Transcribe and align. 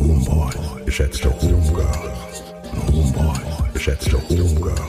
und 0.00 0.28
Homeboys, 0.28 0.84
geschätzte 0.84 1.30
Homegirls 1.40 2.42
und 2.72 2.94
Homeboys, 2.94 3.72
geschätzte 3.74 4.16
Homegirls 4.28 4.80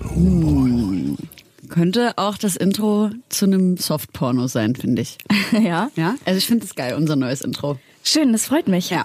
und 0.00 0.44
Homeboys. 0.44 1.18
Könnte 1.68 2.12
auch 2.16 2.38
das 2.38 2.56
Intro 2.56 3.10
zu 3.28 3.44
einem 3.44 3.76
Softporno 3.76 4.46
sein, 4.46 4.74
finde 4.74 5.02
ich. 5.02 5.18
ja. 5.52 5.90
Ja, 5.96 6.14
also 6.24 6.38
ich 6.38 6.46
finde 6.46 6.64
es 6.64 6.74
geil, 6.74 6.94
unser 6.94 7.16
neues 7.16 7.42
Intro. 7.42 7.78
Schön, 8.10 8.32
das 8.32 8.46
freut 8.46 8.68
mich. 8.68 8.88
Ja. 8.88 9.04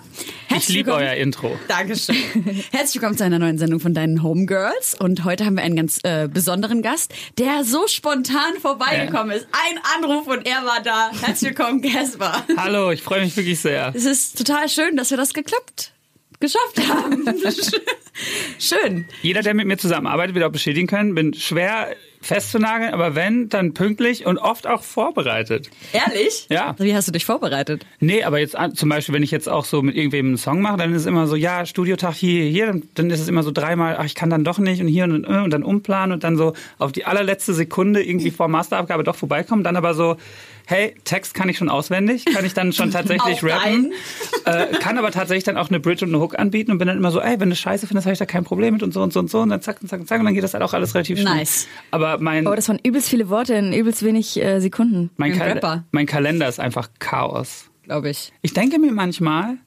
Ich 0.56 0.70
liebe 0.70 0.94
euer 0.94 1.12
Intro. 1.16 1.59
Dankeschön. 1.68 2.16
Herzlich 2.72 3.02
willkommen 3.02 3.18
zu 3.18 3.26
einer 3.26 3.38
neuen 3.38 3.58
Sendung 3.58 3.82
von 3.82 3.94
deinen 3.94 4.23
Homegirls. 4.23 4.95
Und 4.98 5.26
heute 5.26 5.45
haben 5.45 5.56
wir 5.56 5.64
einen 5.64 5.76
ganz 5.76 6.00
äh, 6.04 6.30
besonderen 6.30 6.82
Gast, 6.82 7.14
der 7.38 7.66
so 7.66 7.86
spontan 7.88 8.54
vorbeigekommen 8.62 9.36
ist. 9.36 9.45
Ein 9.52 9.78
Anruf 9.98 10.28
und 10.28 10.48
er 10.48 10.64
war 10.64 10.82
da. 10.82 11.12
Herzlich 11.20 11.50
willkommen, 11.50 11.82
Caspar. 11.82 12.45
Hallo, 12.56 12.92
ich 12.92 13.02
freue 13.02 13.23
mich 13.23 13.36
wirklich 13.36 13.60
sehr. 13.60 13.92
Es 13.94 14.06
ist 14.06 14.38
total 14.38 14.70
schön, 14.70 14.95
dass 14.95 15.10
wir 15.10 15.17
das 15.17 15.34
geklappt 15.34 15.92
geschafft 16.40 16.88
haben. 16.88 17.26
schön. 18.58 19.06
Jeder, 19.22 19.42
der 19.42 19.54
mit 19.54 19.67
mir 19.67 19.78
zusammenarbeitet, 19.78 20.34
wird 20.34 20.45
auch 20.45 20.52
bestätigen 20.52 20.88
können, 20.88 21.14
bin 21.14 21.33
schwer 21.33 21.94
festzunageln, 22.23 22.94
aber 22.94 23.16
wenn, 23.16 23.50
dann 23.50 23.73
pünktlich 23.73 24.26
und 24.26 24.38
oft 24.38 24.66
auch 24.66 24.82
vorbereitet. 24.82 25.70
Ehrlich? 25.92 26.48
Ja. 26.50 26.76
Wie 26.80 26.95
hast 26.95 27.08
du 27.08 27.11
dich 27.11 27.26
vorbereitet? 27.26 27.86
Nee, 28.00 28.23
aber 28.23 28.39
jetzt 28.39 28.58
zum 28.76 28.89
Beispiel, 28.89 29.14
wenn 29.14 29.23
ich 29.23 29.32
jetzt 29.32 29.50
auch 29.50 29.66
so 29.66 29.82
mit 29.82 29.95
irgendwem 29.95 30.28
einen 30.28 30.38
Song 30.38 30.62
mache, 30.62 30.78
dann 30.78 30.94
ist 30.94 31.02
es 31.02 31.06
immer 31.06 31.28
so, 31.28 31.36
ja, 31.36 31.66
Studiotag 31.66 32.16
hier, 32.16 32.45
hier, 32.45 32.67
dann, 32.67 32.83
dann 32.95 33.10
ist 33.10 33.20
es 33.20 33.28
immer 33.28 33.44
so 33.44 33.52
dreimal, 33.52 33.98
ach, 34.00 34.06
ich 34.06 34.16
kann 34.16 34.30
dann 34.30 34.44
doch 34.44 34.58
nicht 34.58 34.82
und 34.82 34.88
hier 34.88 35.04
und, 35.04 35.26
äh, 35.26 35.42
und 35.42 35.52
dann 35.52 35.64
umplanen 35.64 36.14
und 36.14 36.23
dann 36.23 36.38
so 36.38 36.54
auf 36.80 36.92
die 36.92 37.06
allerletzte 37.06 37.54
Sekunde 37.54 38.04
irgendwie 38.04 38.32
vor 38.32 38.48
Masterabgabe 38.48 39.04
doch 39.04 39.16
vorbeikommen, 39.16 39.64
dann 39.64 39.76
aber 39.76 39.94
so, 39.94 40.17
hey, 40.66 40.95
Text 41.04 41.33
kann 41.33 41.50
ich 41.50 41.58
schon 41.58 41.70
auswendig, 41.70 42.26
kann 42.26 42.45
ich 42.45 42.54
dann 42.54 42.73
schon 42.73 42.92
tatsächlich 42.92 43.44
rappen, 43.44 43.94
äh, 44.45 44.67
kann 44.80 44.98
aber 44.98 45.12
tatsächlich 45.12 45.44
dann 45.44 45.58
auch 45.58 45.70
eine 45.70 45.80
Bridge 45.80 46.06
und 46.06 46.12
eine 46.12 46.22
Hook 46.22 46.39
anbieten 46.39 46.72
und 46.72 46.78
bin 46.78 46.88
dann 46.88 46.98
immer 46.98 47.12
so, 47.12 47.20
ey, 47.20 47.39
wenn 47.39 47.50
du 47.50 47.56
Scheiße 47.56 47.88
findest, 47.88 48.06
habe 48.06 48.14
ich 48.14 48.20
da 48.20 48.26
kein 48.26 48.44
Problem 48.44 48.76
mit 48.76 48.83
und 48.83 48.94
so 48.94 49.02
und 49.02 49.12
so 49.12 49.20
und 49.20 49.30
so 49.30 49.39
und 49.42 49.50
dann 49.50 49.62
zack 49.62 49.82
und 49.82 49.88
zack 49.88 50.00
und 50.00 50.08
zack 50.08 50.20
und 50.20 50.26
dann 50.26 50.33
geht 50.33 50.44
das 50.44 50.54
halt 50.54 50.64
auch 50.64 50.73
alles 50.73 50.95
relativ 50.95 51.20
schnell. 51.20 51.36
Nice. 51.36 51.67
Aber 51.92 52.13
mein, 52.20 52.48
Oh, 52.48 52.56
das 52.56 52.70
waren 52.70 52.80
übelst 52.84 53.10
viele 53.10 53.30
Worte 53.30 53.54
in 53.56 53.74
übelst 53.74 54.04
wenig 54.04 54.42
äh, 54.42 54.60
Sekunden. 54.60 55.10
mein, 55.18 55.34
ein 55.34 55.38
Kal 55.38 55.52
Rapper. 55.54 55.84
mein 55.92 56.06
Kalender 56.06 56.48
ist 56.48 56.60
einfach 56.60 56.90
Chaos. 57.00 57.70
Glaube 57.84 58.10
ich. 58.10 58.32
Ich 58.42 58.54
denke 58.54 58.80
mir 58.80 58.92
manchmal, 58.92 59.58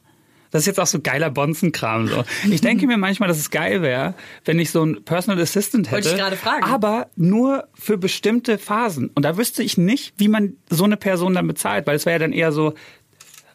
das 0.51 0.63
ist 0.63 0.67
jetzt 0.67 0.81
auch 0.81 0.87
so 0.87 1.01
geiler 1.01 1.29
Bonzenkram 1.31 2.09
so. 2.09 2.25
Ich 2.51 2.61
denke 2.63 2.87
mir 2.87 2.97
manchmal, 2.97 3.29
dass 3.29 3.37
es 3.39 3.51
geil 3.51 3.83
wäre, 3.83 4.15
wenn 4.45 4.59
ich 4.59 4.71
so 4.71 4.83
einen 4.83 5.05
Personal 5.05 5.41
Assistant 5.43 5.89
hätte. 5.89 5.97
Wollte 5.97 6.09
ich 6.11 6.17
gerade 6.17 6.37
fragen. 6.37 6.65
Aber 6.65 7.09
nur 7.17 7.69
für 7.75 7.99
bestimmte 7.99 8.57
Phasen. 8.57 9.11
Und 9.15 9.25
da 9.25 9.37
wüsste 9.37 9.63
ich 9.63 9.77
nicht, 9.77 10.15
wie 10.17 10.29
man 10.29 10.55
so 10.71 10.85
eine 10.85 10.97
Person 10.97 11.35
dann 11.35 11.47
bezahlt, 11.47 11.87
weil 11.87 11.97
es 11.97 12.07
wäre 12.07 12.15
ja 12.15 12.19
dann 12.21 12.33
eher 12.33 12.53
so, 12.53 12.73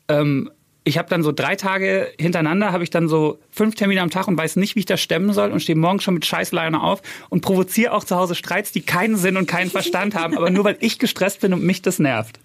ähm, 0.10 0.52
ich 0.84 0.98
habe 0.98 1.10
dann 1.10 1.22
so 1.22 1.32
drei 1.32 1.56
Tage 1.56 2.12
hintereinander, 2.20 2.72
habe 2.72 2.84
ich 2.84 2.90
dann 2.90 3.08
so 3.08 3.38
fünf 3.52 3.76
Termine 3.76 4.02
am 4.02 4.10
Tag 4.10 4.28
und 4.28 4.38
weiß 4.38 4.56
nicht, 4.56 4.76
wie 4.76 4.80
ich 4.80 4.86
das 4.86 5.00
stemmen 5.00 5.32
soll 5.32 5.52
und 5.52 5.62
stehe 5.62 5.78
morgens 5.78 6.04
schon 6.04 6.16
mit 6.16 6.26
Scheißleine 6.26 6.82
auf 6.82 7.02
und 7.30 7.42
provoziere 7.42 7.94
auch 7.94 8.04
zu 8.04 8.16
Hause 8.16 8.34
Streits, 8.34 8.72
die 8.72 8.82
keinen 8.82 9.16
Sinn 9.16 9.38
und 9.38 9.48
keinen 9.48 9.70
Verstand 9.70 10.16
haben, 10.16 10.36
aber 10.36 10.50
nur 10.50 10.64
weil 10.64 10.78
ich 10.80 10.98
gestresst 10.98 11.42
bin 11.42 11.54
und 11.54 11.64
mich 11.64 11.82
das 11.82 12.00
nervt. 12.00 12.40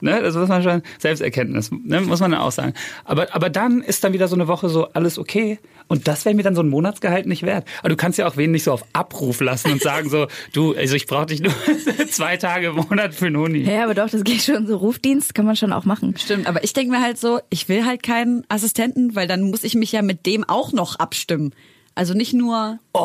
Ne, 0.00 0.20
das 0.20 0.34
muss 0.34 0.48
man 0.48 0.64
schon, 0.64 0.82
Selbsterkenntnis, 0.98 1.70
ne, 1.70 2.00
muss 2.00 2.18
man 2.18 2.32
dann 2.32 2.40
auch 2.40 2.50
sagen. 2.50 2.74
Aber, 3.04 3.32
aber 3.32 3.50
dann 3.50 3.82
ist 3.82 4.02
dann 4.02 4.12
wieder 4.12 4.26
so 4.26 4.34
eine 4.34 4.48
Woche 4.48 4.68
so 4.68 4.88
alles 4.94 5.16
okay. 5.16 5.60
Und 5.92 6.08
das 6.08 6.24
wäre 6.24 6.34
mir 6.34 6.42
dann 6.42 6.54
so 6.54 6.62
ein 6.62 6.70
Monatsgehalt 6.70 7.26
nicht 7.26 7.42
wert. 7.42 7.66
Aber 7.80 7.90
du 7.90 7.96
kannst 7.96 8.18
ja 8.18 8.26
auch 8.26 8.38
wen 8.38 8.50
nicht 8.50 8.62
so 8.64 8.72
auf 8.72 8.82
Abruf 8.94 9.42
lassen 9.42 9.72
und 9.72 9.82
sagen 9.82 10.08
so, 10.08 10.26
du, 10.54 10.74
also 10.74 10.96
ich 10.96 11.06
brauche 11.06 11.26
dich 11.26 11.42
nur 11.42 11.52
zwei 12.10 12.38
Tage 12.38 12.68
im 12.68 12.76
Monat 12.76 13.14
für 13.14 13.26
einen 13.26 13.36
Huni. 13.36 13.58
Ja, 13.58 13.84
aber 13.84 13.92
doch, 13.92 14.08
das 14.08 14.24
geht 14.24 14.40
schon 14.40 14.66
so. 14.66 14.78
Rufdienst 14.78 15.34
kann 15.34 15.44
man 15.44 15.54
schon 15.54 15.70
auch 15.70 15.84
machen. 15.84 16.14
Stimmt, 16.16 16.46
aber 16.46 16.64
ich 16.64 16.72
denke 16.72 16.92
mir 16.92 17.02
halt 17.02 17.18
so, 17.18 17.40
ich 17.50 17.68
will 17.68 17.84
halt 17.84 18.02
keinen 18.02 18.42
Assistenten, 18.48 19.14
weil 19.14 19.28
dann 19.28 19.42
muss 19.42 19.64
ich 19.64 19.74
mich 19.74 19.92
ja 19.92 20.00
mit 20.00 20.24
dem 20.24 20.48
auch 20.48 20.72
noch 20.72 20.96
abstimmen. 20.96 21.54
Also 21.94 22.14
nicht 22.14 22.32
nur. 22.32 22.78
Oh, 22.94 22.98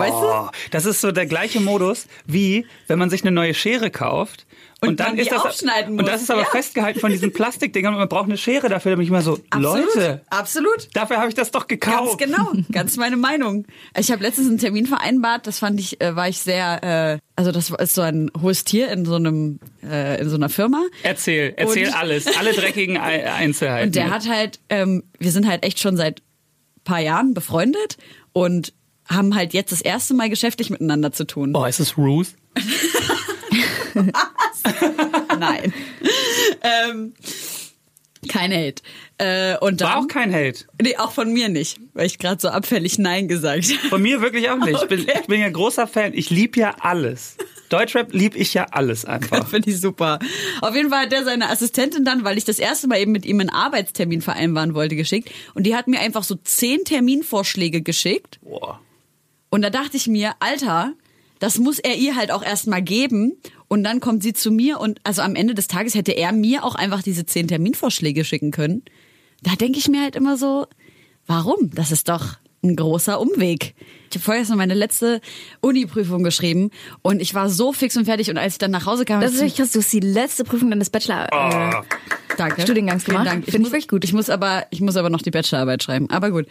Weißt 0.00 0.12
du? 0.12 0.58
Das 0.72 0.86
ist 0.86 1.02
so 1.02 1.12
der 1.12 1.26
gleiche 1.26 1.60
Modus, 1.60 2.08
wie 2.26 2.66
wenn 2.88 2.98
man 2.98 3.10
sich 3.10 3.22
eine 3.22 3.30
neue 3.30 3.54
Schere 3.54 3.92
kauft. 3.92 4.44
Und 4.84 4.98
dann 5.00 5.10
man 5.10 5.18
ist 5.18 5.30
das, 5.30 5.44
aufschneiden 5.44 5.98
und 5.98 6.06
das 6.06 6.14
muss. 6.14 6.22
ist 6.22 6.30
aber 6.30 6.40
Ja. 6.42 6.46
festgehalten 6.50 6.98
von 7.00 7.12
diesen 7.12 7.32
Plastikdingern 7.32 7.94
und 7.94 8.00
man 8.00 8.08
braucht 8.08 8.24
eine 8.24 8.36
Schere 8.36 8.68
dafür, 8.68 8.90
damit 8.92 9.04
ich 9.04 9.10
immer 9.10 9.22
so, 9.22 9.38
Absolut, 9.50 9.94
Leute, 9.94 10.20
absolut. 10.28 10.88
dafür 10.94 11.18
habe 11.18 11.28
ich 11.28 11.34
das 11.36 11.50
doch 11.52 11.68
Ganz 11.68 11.80
gekauft. 11.80 12.18
genau, 12.18 12.52
ganz 12.72 12.96
meine 12.96 13.16
Meinung. 13.16 13.64
Ich 13.96 14.10
habe 14.10 14.22
letztens 14.24 14.48
einen 14.48 14.58
Termin 14.58 14.86
vereinbart, 14.86 15.46
das 15.46 15.60
fand 15.60 15.78
ich, 15.78 16.00
äh, 16.00 16.16
war 16.16 16.28
ich 16.28 16.40
sehr, 16.40 16.82
äh, 16.82 17.18
also 17.36 17.52
das 17.52 17.70
ist 17.70 17.94
so 17.94 18.00
ein 18.02 18.30
hohes 18.42 18.64
Tier 18.64 18.90
in 18.90 19.04
so 19.04 19.14
einem, 19.14 19.60
äh, 19.88 20.20
in 20.20 20.28
so 20.28 20.34
einer 20.36 20.48
Firma. 20.48 20.82
Erzähl, 21.04 21.54
erzähl 21.56 21.86
Und- 21.86 21.94
alles, 21.96 22.26
alle 22.36 22.52
dreckigen 22.52 22.96
Ei- 22.98 23.30
Einzelheiten. 23.32 23.86
Und 23.88 23.94
der 23.94 24.10
hat 24.10 24.28
halt, 24.28 24.58
ähm, 24.68 25.04
wir 25.18 25.30
sind 25.30 25.46
halt 25.46 25.64
echt 25.64 25.78
schon 25.78 25.96
seit 25.96 26.22
paar 26.84 26.98
Jahren 27.00 27.34
befreundet 27.34 27.98
und 28.32 28.72
haben 29.08 29.34
halt 29.36 29.52
jetzt 29.54 29.70
das 29.70 29.80
erste 29.80 30.14
Mal 30.14 30.28
geschäftlich 30.28 30.70
miteinander 30.70 31.12
zu 31.12 31.24
tun. 31.24 31.52
oh, 31.54 31.64
ist 31.66 31.78
es 31.78 31.96
Ruth? 31.96 32.28
Nein. 35.38 35.72
ähm, 36.62 37.14
kein 38.28 38.52
Hate. 38.52 38.82
Äh, 39.18 39.56
und 39.58 39.80
dann, 39.80 39.88
War 39.88 39.98
auch 39.98 40.08
kein 40.08 40.32
Hate. 40.32 40.64
Nee, 40.80 40.96
auch 40.96 41.12
von 41.12 41.32
mir 41.32 41.48
nicht, 41.48 41.80
weil 41.92 42.06
ich 42.06 42.18
gerade 42.18 42.40
so 42.40 42.48
abfällig 42.48 42.98
Nein 42.98 43.26
gesagt 43.28 43.64
habe. 43.64 43.88
Von 43.88 44.02
mir 44.02 44.20
wirklich 44.20 44.48
auch 44.50 44.58
nicht. 44.58 44.80
Ich 44.82 44.88
bin, 44.88 45.00
Okay. 45.00 45.18
ich 45.22 45.26
bin 45.26 45.40
ja 45.40 45.48
großer 45.48 45.86
Fan. 45.86 46.12
Ich 46.14 46.30
lieb 46.30 46.56
ja 46.56 46.76
alles. 46.80 47.36
Deutschrap 47.68 48.12
lieb 48.12 48.36
ich 48.36 48.54
ja 48.54 48.66
alles 48.70 49.04
einfach. 49.06 49.48
Finde 49.48 49.70
ich 49.70 49.80
super. 49.80 50.18
Auf 50.60 50.74
jeden 50.76 50.90
Fall 50.90 51.04
hat 51.04 51.12
der 51.12 51.24
seine 51.24 51.48
Assistentin 51.50 52.04
dann, 52.04 52.22
weil 52.22 52.38
ich 52.38 52.44
das 52.44 52.58
erste 52.60 52.86
Mal 52.86 52.98
eben 53.00 53.12
mit 53.12 53.24
ihm 53.26 53.40
einen 53.40 53.50
Arbeitstermin 53.50 54.22
vereinbaren 54.22 54.74
wollte, 54.74 54.94
geschickt. 54.94 55.30
Und 55.54 55.64
die 55.64 55.74
hat 55.74 55.88
mir 55.88 55.98
einfach 56.00 56.22
so 56.22 56.36
zehn 56.36 56.84
Terminvorschläge 56.84 57.82
geschickt. 57.82 58.38
Boah. 58.42 58.80
Und 59.50 59.62
da 59.62 59.70
dachte 59.70 59.96
ich 59.96 60.06
mir, 60.06 60.32
Alter, 60.38 60.92
das 61.40 61.58
muss 61.58 61.78
er 61.80 61.96
ihr 61.96 62.14
halt 62.16 62.30
auch 62.30 62.44
erstmal 62.44 62.82
geben. 62.82 63.32
Und 63.72 63.84
dann 63.84 64.00
kommt 64.00 64.22
sie 64.22 64.34
zu 64.34 64.50
mir 64.50 64.80
und 64.80 65.00
also 65.02 65.22
am 65.22 65.34
Ende 65.34 65.54
des 65.54 65.66
Tages 65.66 65.94
hätte 65.94 66.12
er 66.12 66.32
mir 66.32 66.62
auch 66.62 66.74
einfach 66.74 67.02
diese 67.02 67.24
zehn 67.24 67.48
Terminvorschläge 67.48 68.22
schicken 68.22 68.50
können. 68.50 68.82
Da 69.42 69.54
denke 69.54 69.78
ich 69.78 69.88
mir 69.88 70.02
halt 70.02 70.14
immer 70.14 70.36
so, 70.36 70.66
warum? 71.26 71.70
Das 71.70 71.90
ist 71.90 72.10
doch 72.10 72.36
ein 72.62 72.76
großer 72.76 73.18
Umweg. 73.18 73.74
Ich 74.12 74.16
habe 74.16 74.24
vorgestern 74.24 74.58
meine 74.58 74.74
letzte 74.74 75.20
Uni-Prüfung 75.60 76.22
geschrieben 76.22 76.70
und 77.02 77.20
ich 77.20 77.34
war 77.34 77.48
so 77.48 77.72
fix 77.72 77.96
und 77.96 78.04
fertig 78.04 78.30
und 78.30 78.38
als 78.38 78.54
ich 78.54 78.58
dann 78.58 78.70
nach 78.70 78.86
Hause 78.86 79.04
kam, 79.04 79.20
Das 79.20 79.32
ist 79.32 79.38
wirklich 79.38 79.56
krass. 79.56 79.72
Du 79.72 79.78
hast 79.80 79.92
die 79.92 80.00
letzte 80.00 80.44
Prüfung 80.44 80.70
deines 80.70 80.90
Bachelor. 80.90 81.28
Äh, 81.32 81.82
Danke. 82.36 82.62
Studiengangs 82.62 83.04
gemacht. 83.04 83.26
Dank. 83.26 83.44
Finde 83.44 83.66
ich 83.66 83.72
wirklich 83.72 83.88
gut. 83.88 84.04
Ich 84.04 84.12
muss 84.12 84.30
aber, 84.30 84.66
ich 84.70 84.80
muss 84.80 84.96
aber 84.96 85.10
noch 85.10 85.22
die 85.22 85.30
Bachelorarbeit 85.30 85.82
schreiben. 85.82 86.08
Aber 86.10 86.30
gut. 86.30 86.46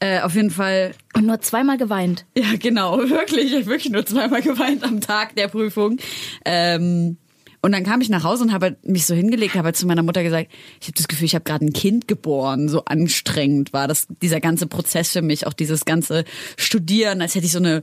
Äh, 0.00 0.20
auf 0.20 0.34
jeden 0.34 0.50
Fall. 0.50 0.92
Und 1.14 1.26
nur 1.26 1.40
zweimal 1.40 1.78
geweint. 1.78 2.24
Ja, 2.36 2.56
genau. 2.58 2.98
Wirklich. 3.08 3.46
Ich 3.46 3.54
habe 3.54 3.66
wirklich 3.66 3.92
nur 3.92 4.04
zweimal 4.06 4.42
geweint 4.42 4.84
am 4.84 5.00
Tag 5.00 5.36
der 5.36 5.48
Prüfung. 5.48 5.98
Ähm, 6.44 7.16
und 7.62 7.70
dann 7.70 7.84
kam 7.84 8.00
ich 8.00 8.08
nach 8.08 8.24
Hause 8.24 8.42
und 8.42 8.52
habe 8.52 8.76
mich 8.82 9.06
so 9.06 9.14
hingelegt, 9.14 9.54
habe 9.54 9.72
zu 9.72 9.86
meiner 9.86 10.02
Mutter 10.02 10.24
gesagt, 10.24 10.50
ich 10.80 10.88
habe 10.88 10.96
das 10.96 11.06
Gefühl, 11.06 11.26
ich 11.26 11.36
habe 11.36 11.44
gerade 11.44 11.64
ein 11.64 11.72
Kind 11.72 12.08
geboren. 12.08 12.68
So 12.68 12.84
anstrengend 12.84 13.72
war 13.72 13.86
das 13.86 14.08
dieser 14.20 14.40
ganze 14.40 14.66
Prozess 14.66 15.12
für 15.12 15.22
mich, 15.22 15.46
auch 15.46 15.52
dieses 15.52 15.84
ganze 15.84 16.24
Studieren, 16.56 17.22
als 17.22 17.36
hätte 17.36 17.46
ich 17.46 17.52
so 17.52 17.58
eine, 17.58 17.82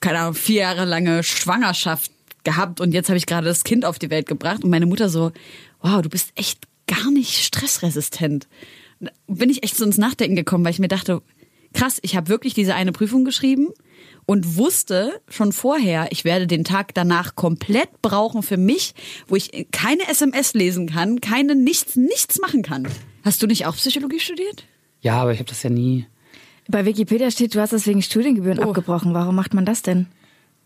keine 0.00 0.20
Ahnung, 0.20 0.34
vier 0.34 0.62
Jahre 0.62 0.86
lange 0.86 1.22
Schwangerschaft 1.22 2.10
gehabt 2.44 2.80
und 2.80 2.92
jetzt 2.92 3.10
habe 3.10 3.18
ich 3.18 3.26
gerade 3.26 3.46
das 3.46 3.62
Kind 3.62 3.84
auf 3.84 3.98
die 3.98 4.08
Welt 4.08 4.26
gebracht 4.26 4.64
und 4.64 4.70
meine 4.70 4.86
Mutter 4.86 5.10
so, 5.10 5.32
wow, 5.82 6.00
du 6.00 6.08
bist 6.08 6.32
echt 6.34 6.66
gar 6.86 7.10
nicht 7.10 7.44
stressresistent. 7.44 8.48
Bin 9.26 9.50
ich 9.50 9.62
echt 9.62 9.76
so 9.76 9.84
ins 9.84 9.98
Nachdenken 9.98 10.36
gekommen, 10.36 10.64
weil 10.64 10.72
ich 10.72 10.78
mir 10.78 10.88
dachte, 10.88 11.20
krass, 11.74 11.98
ich 12.00 12.16
habe 12.16 12.28
wirklich 12.28 12.54
diese 12.54 12.74
eine 12.74 12.92
Prüfung 12.92 13.26
geschrieben 13.26 13.68
und 14.30 14.56
wusste 14.56 15.20
schon 15.28 15.50
vorher, 15.52 16.06
ich 16.12 16.24
werde 16.24 16.46
den 16.46 16.62
Tag 16.62 16.94
danach 16.94 17.34
komplett 17.34 18.00
brauchen 18.00 18.44
für 18.44 18.56
mich, 18.56 18.94
wo 19.26 19.34
ich 19.34 19.66
keine 19.72 20.06
SMS 20.08 20.54
lesen 20.54 20.88
kann, 20.88 21.20
keine 21.20 21.56
nichts, 21.56 21.96
nichts 21.96 22.38
machen 22.38 22.62
kann. 22.62 22.86
Hast 23.24 23.42
du 23.42 23.48
nicht 23.48 23.66
auch 23.66 23.74
Psychologie 23.74 24.20
studiert? 24.20 24.66
Ja, 25.00 25.20
aber 25.20 25.32
ich 25.32 25.40
habe 25.40 25.48
das 25.48 25.64
ja 25.64 25.70
nie. 25.70 26.06
Bei 26.68 26.84
Wikipedia 26.84 27.28
steht, 27.32 27.56
du 27.56 27.60
hast 27.60 27.72
das 27.72 27.88
wegen 27.88 28.02
Studiengebühren 28.02 28.60
Oh. 28.60 28.68
abgebrochen. 28.68 29.14
Warum 29.14 29.34
macht 29.34 29.52
man 29.52 29.64
das 29.64 29.82
denn? 29.82 30.06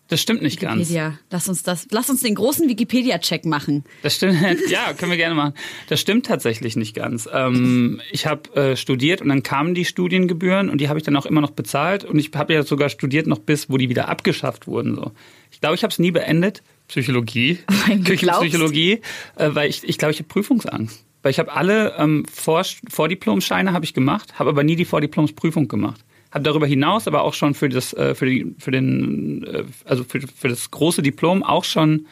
Das 0.09 0.21
stimmt 0.21 0.43
nicht 0.43 0.61
ganz. 0.61 0.81
Wikipedia. 0.81 1.19
Lass 1.31 1.49
uns 1.49 1.63
das, 1.63 1.87
lass 1.91 2.11
uns 2.11 2.21
den 2.21 2.35
großen 2.35 2.69
Wikipedia-Check 2.69 3.47
machen. 3.47 3.85
Das 4.03 4.17
stimmt, 4.17 4.39
ja, 4.69 4.93
können 4.93 5.11
wir 5.11 5.17
gerne 5.17 5.35
machen. 5.35 5.55
Das 5.89 6.01
stimmt 6.01 6.27
tatsächlich 6.27 6.77
nicht 6.77 6.95
ganz. 6.95 7.29
Ähm, 7.33 8.03
ich 8.13 8.27
habe 8.27 8.55
äh, 8.55 8.77
studiert 8.77 9.23
und 9.23 9.31
dann 9.31 9.43
kamen 9.43 9.75
die 9.75 9.87
Studiengebühren 9.87 10.69
und 10.69 10.79
die 10.81 10.89
habe 10.91 10.99
ich 10.99 11.05
dann 11.05 11.17
auch 11.17 11.25
immer 11.25 11.41
noch 11.41 11.53
bezahlt 11.53 12.05
und 12.05 12.19
ich 12.19 12.31
habe 12.35 12.53
ja 12.53 12.63
sogar 12.63 12.91
studiert 12.91 13.27
noch 13.27 13.39
bis, 13.39 13.71
wo 13.71 13.79
die 13.79 13.89
wieder 13.89 14.09
abgeschafft 14.09 14.67
wurden. 14.67 14.95
So. 14.95 15.13
Ich 15.51 15.61
glaube, 15.61 15.75
ich 15.75 15.83
habe 15.83 15.93
es 15.93 15.99
nie 15.99 16.11
beendet. 16.11 16.63
Psychologie, 16.89 17.61
du 17.89 18.05
Küchenpsychologie, 18.05 19.01
äh, 19.37 19.51
weil 19.55 19.71
ich, 19.71 19.85
ich 19.85 19.97
glaube, 19.97 20.13
ich 20.13 20.19
habe 20.19 20.29
Prüfungsangst. 20.29 21.03
Weil 21.23 21.31
ich 21.31 21.39
habe 21.39 21.51
alle 21.53 21.95
ähm, 21.97 22.27
Vor 22.31 22.63
Vordiplomscheine 22.91 23.73
habe 23.73 23.87
ich 23.87 23.95
gemacht, 23.95 24.39
habe 24.39 24.51
aber 24.51 24.63
nie 24.63 24.77
die 24.77 24.85
Vordiplomsprüfung 24.85 25.69
gemacht. 25.69 26.04
Habe 26.35 26.43
darüber 26.45 26.67
hinaus 26.67 27.07
aber 27.07 27.23
auch 27.23 27.33
schon 27.33 27.55
für 27.55 27.69
das 27.71 27.93
äh, 27.95 28.15
für 28.15 28.27
die 28.27 28.55
für 28.59 28.71
den 28.73 29.45
äh, 29.45 29.65
also 29.85 30.05
für, 30.05 30.21
für 30.21 30.49
das 30.49 30.71
große 30.71 31.01
Diplom 31.01 31.43
auch 31.43 31.65
schon 31.65 32.07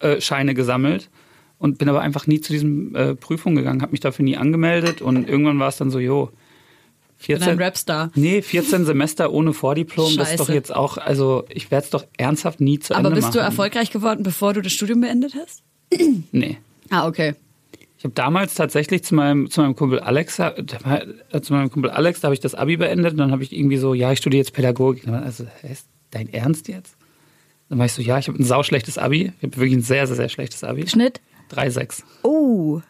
äh, 0.00 0.20
Scheine 0.20 0.52
gesammelt 0.54 1.08
und 1.58 1.78
bin 1.78 1.88
aber 1.88 2.00
einfach 2.02 2.26
nie 2.26 2.40
zu 2.40 2.52
diesen 2.52 2.94
äh, 2.94 3.14
Prüfungen 3.14 3.56
gegangen, 3.56 3.80
habe 3.82 3.92
mich 3.92 4.00
dafür 4.00 4.24
nie 4.24 4.36
angemeldet 4.36 5.00
und 5.00 5.28
irgendwann 5.28 5.58
war 5.58 5.68
es 5.68 5.76
dann 5.76 5.90
so, 5.90 5.98
jo, 5.98 6.26
Bin 7.26 7.36
ein 7.36 7.40
14, 7.42 7.58
Rapstar. 7.60 8.10
nee, 8.14 8.42
14 8.42 8.84
Semester 8.84 9.32
ohne 9.32 9.52
Vordiplom, 9.52 10.16
das 10.16 10.30
ist 10.30 10.40
doch 10.40 10.46
Scheiße. 10.46 10.54
jetzt 10.54 10.74
auch, 10.74 10.98
also 10.98 11.44
ich 11.48 11.70
werde 11.70 11.84
es 11.84 11.90
doch 11.90 12.04
ernsthaft 12.16 12.60
nie 12.60 12.78
zu 12.78 12.94
Aber 12.94 13.08
Ende 13.08 13.16
bist 13.16 13.28
machen. 13.28 13.38
du 13.38 13.44
erfolgreich 13.44 13.90
geworden, 13.90 14.22
bevor 14.22 14.54
du 14.54 14.60
das 14.62 14.72
Studium 14.72 15.00
beendet 15.00 15.34
hast? 15.40 15.62
Nee. 16.32 16.58
Ah, 16.90 17.06
okay. 17.08 17.34
Ich 17.98 18.04
habe 18.04 18.14
damals 18.14 18.54
tatsächlich 18.54 19.02
zu 19.02 19.16
meinem, 19.16 19.50
zu 19.50 19.60
meinem 19.60 19.74
Kumpel 19.74 19.98
Alex, 19.98 20.38
äh, 20.38 20.54
zu 21.42 21.52
meinem 21.52 21.68
Kumpel 21.68 21.90
Alex, 21.90 22.20
da 22.20 22.26
habe 22.26 22.34
ich 22.34 22.40
das 22.40 22.54
Abi 22.54 22.76
beendet 22.76 23.12
und 23.12 23.18
dann 23.18 23.32
habe 23.32 23.42
ich 23.42 23.52
irgendwie 23.52 23.76
so, 23.76 23.92
ja, 23.92 24.12
ich 24.12 24.18
studiere 24.18 24.38
jetzt 24.38 24.52
Pädagogik. 24.52 25.04
Und 25.04 25.14
dann, 25.14 25.24
Also, 25.24 25.46
hä, 25.62 25.72
ist 25.72 25.88
dein 26.12 26.32
Ernst 26.32 26.68
jetzt? 26.68 26.96
Dann 27.68 27.78
war 27.78 27.86
ich 27.86 27.92
so, 27.92 28.00
ja, 28.00 28.16
ich 28.18 28.28
habe 28.28 28.38
ein 28.38 28.44
sauschlechtes 28.44 28.98
Abi. 28.98 29.32
Ich 29.38 29.42
habe 29.42 29.56
wirklich 29.56 29.74
ein 29.74 29.82
sehr, 29.82 30.06
sehr, 30.06 30.14
sehr 30.14 30.28
schlechtes 30.28 30.62
Abi. 30.62 30.86
Schnitt? 30.86 31.20
3,6. 31.50 32.04
Oh. 32.22 32.80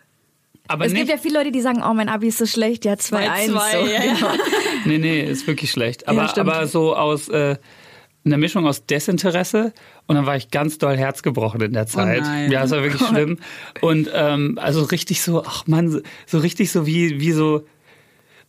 Aber 0.68 0.84
Es 0.84 0.92
nicht, 0.92 1.06
gibt 1.06 1.10
ja 1.10 1.16
viele 1.16 1.38
Leute, 1.38 1.52
die 1.52 1.62
sagen, 1.62 1.82
oh, 1.82 1.94
mein 1.94 2.10
Abi 2.10 2.28
ist 2.28 2.36
so 2.36 2.44
schlecht. 2.44 2.84
Ja, 2.84 2.92
2-1. 2.92 3.46
So. 3.46 3.54
ja, 3.86 4.04
ja. 4.04 4.34
nee, 4.84 4.98
nee, 4.98 5.22
ist 5.22 5.46
wirklich 5.46 5.70
schlecht. 5.70 6.06
Aber, 6.06 6.28
stimmt. 6.28 6.50
aber 6.50 6.66
so 6.66 6.94
aus 6.94 7.30
äh, 7.30 7.56
einer 8.28 8.38
Mischung 8.38 8.66
aus 8.66 8.86
Desinteresse 8.86 9.72
und 10.06 10.16
dann 10.16 10.26
war 10.26 10.36
ich 10.36 10.50
ganz 10.50 10.78
doll 10.78 10.96
herzgebrochen 10.96 11.60
in 11.60 11.72
der 11.72 11.86
Zeit. 11.86 12.22
nein. 12.22 12.50
Ja, 12.50 12.64
es 12.64 12.70
war 12.70 12.82
wirklich 12.82 13.02
schlimm. 13.08 13.38
Und 13.80 14.08
ähm, 14.14 14.58
also 14.60 14.82
richtig 14.84 15.22
so, 15.22 15.42
ach 15.44 15.66
man, 15.66 16.02
so- 16.26 16.38
richtig 16.38 16.70
so 16.70 16.86
wie, 16.86 17.20
wie 17.20 17.32
so 17.32 17.64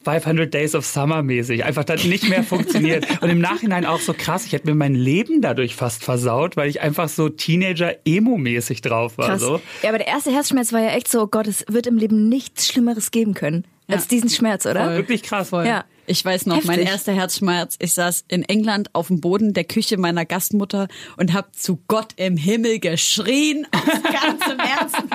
500 0.06 0.54
Days 0.54 0.76
of 0.76 0.86
Summer 0.86 1.22
mäßig. 1.24 1.66
Einfach 1.66 1.84
dann 1.84 2.00
nicht 2.08 2.30
mehr 2.30 2.44
funktioniert. 2.46 3.06
Und 3.22 3.30
im 3.30 3.40
Nachhinein 3.40 3.86
auch 3.86 4.00
so 4.00 4.14
krass, 4.18 4.46
ich 4.46 4.54
hätte 4.54 4.68
mir 4.68 4.76
mein 4.76 4.96
Leben 4.96 5.42
dadurch 5.42 5.76
fast 5.76 6.06
versaut, 6.06 6.56
weil 6.56 6.70
ich 6.70 6.80
einfach 6.82 7.10
so 7.10 7.28
Teenager-Emo-mäßig 7.28 8.82
drauf 8.82 9.18
war. 9.18 9.28
Krass. 9.28 9.42
So. 9.42 9.60
Ja, 9.84 9.90
aber 9.90 9.98
der 9.98 10.08
erste 10.08 10.32
Herzschmerz 10.32 10.72
war 10.72 10.80
ja 10.82 10.90
echt 10.92 11.10
so, 11.10 11.24
oh 11.24 11.28
Gott, 11.28 11.48
es 11.48 11.66
wird 11.68 11.86
im 11.88 11.98
Leben 11.98 12.30
nichts 12.30 12.68
Schlimmeres 12.68 13.12
geben 13.12 13.34
können 13.34 13.66
als 13.88 14.08
diesen 14.08 14.30
Schmerz, 14.30 14.66
oder? 14.68 14.96
Wirklich 14.96 15.24
krass. 15.24 15.50
Voll. 15.50 15.66
Ja. 15.66 15.84
Ich 16.10 16.26
weiß 16.26 16.48
noch, 16.48 16.64
mein 16.64 16.80
Heftig. 16.80 16.90
erster 16.90 17.14
Herzschmerz. 17.14 17.76
Ich 17.80 17.94
saß 17.94 18.26
in 18.30 18.42
England 18.42 18.90
auf 18.94 19.08
dem 19.08 19.22
Boden 19.22 19.54
der 19.54 19.64
Küche 19.64 19.98
meiner 19.98 20.26
Gastmutter 20.26 20.88
und 21.18 21.34
habe 21.34 21.52
zu 21.52 21.84
Gott 21.88 22.14
im 22.16 22.36
Himmel 22.36 22.80
geschrien, 22.80 23.68
aus 23.72 23.84
ganzem 24.02 24.60
Herzen. 24.60 25.08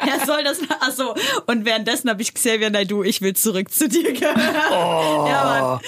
Er 0.00 0.26
soll 0.26 0.44
das, 0.44 0.60
achso. 0.80 1.14
Und 1.46 1.64
währenddessen 1.64 2.10
habe 2.10 2.20
ich 2.20 2.34
Xavier 2.34 2.68
Naidoo, 2.68 3.02
ich 3.02 3.22
will 3.22 3.34
zurück 3.34 3.72
zu 3.72 3.88
dir 3.88 4.12
gehören. 4.12 4.38
Ja, 4.70 5.80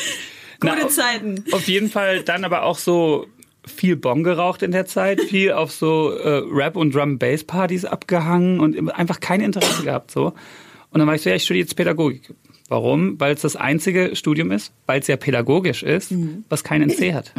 Mann. 0.63 0.73
Gute 0.73 0.85
Na, 0.85 0.89
Zeiten. 0.89 1.45
Auf 1.53 1.69
jeden 1.69 1.91
Fall 1.91 2.23
dann 2.23 2.43
aber 2.47 2.63
auch 2.63 2.79
so 2.79 3.27
viel 3.67 3.97
Bon 3.97 4.25
geraucht 4.25 4.63
in 4.63 4.71
der 4.71 4.87
Zeit, 4.87 5.21
viel 5.21 5.53
auf 5.53 5.71
so 5.71 6.13
äh, 6.13 6.43
Rap- 6.51 6.77
und 6.77 6.95
Drum-Bass-Partys 6.95 7.85
abgehangen 7.85 8.61
und 8.61 8.91
einfach 8.91 9.21
kein 9.21 9.43
Interesse 9.43 9.83
gehabt 9.83 10.11
so. 10.13 10.33
Und 10.93 11.01
dann 11.01 11.07
war 11.09 11.15
ich 11.15 11.21
so, 11.21 11.29
ja, 11.29 11.37
ich 11.37 11.45
studiere 11.45 11.65
jetzt 11.65 11.75
Pädagogik. 11.77 12.33
Warum? 12.69 13.21
Weil 13.21 13.35
es 13.35 13.43
das 13.43 13.57
einzige 13.57 14.17
Studium 14.17 14.51
ist, 14.51 14.73
weil 14.87 15.01
es 15.01 15.07
ja 15.07 15.17
pädagogisch 15.17 15.83
ist, 15.83 16.13
was 16.49 16.65
kein 16.65 16.83
NC 16.83 17.15
hat. 17.15 17.33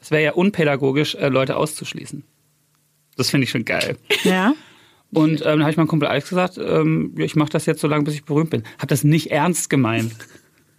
Es 0.00 0.10
wäre 0.10 0.22
ja 0.22 0.32
unpädagogisch, 0.32 1.14
äh, 1.14 1.28
Leute 1.28 1.56
auszuschließen. 1.56 2.24
Das 3.16 3.30
finde 3.30 3.44
ich 3.44 3.50
schon 3.50 3.64
geil. 3.64 3.96
Ja. 4.24 4.54
Und 5.12 5.40
ähm, 5.40 5.44
dann 5.44 5.60
habe 5.60 5.70
ich 5.70 5.76
meinem 5.76 5.88
Kumpel 5.88 6.08
Alex 6.08 6.30
gesagt, 6.30 6.58
ähm, 6.58 7.14
ja, 7.18 7.24
ich 7.24 7.36
mache 7.36 7.50
das 7.50 7.66
jetzt 7.66 7.82
so 7.82 7.86
lange, 7.86 8.04
bis 8.04 8.14
ich 8.14 8.24
berühmt 8.24 8.48
bin. 8.48 8.62
Habe 8.78 8.86
das 8.86 9.04
nicht 9.04 9.30
ernst 9.30 9.68
gemeint. 9.68 10.14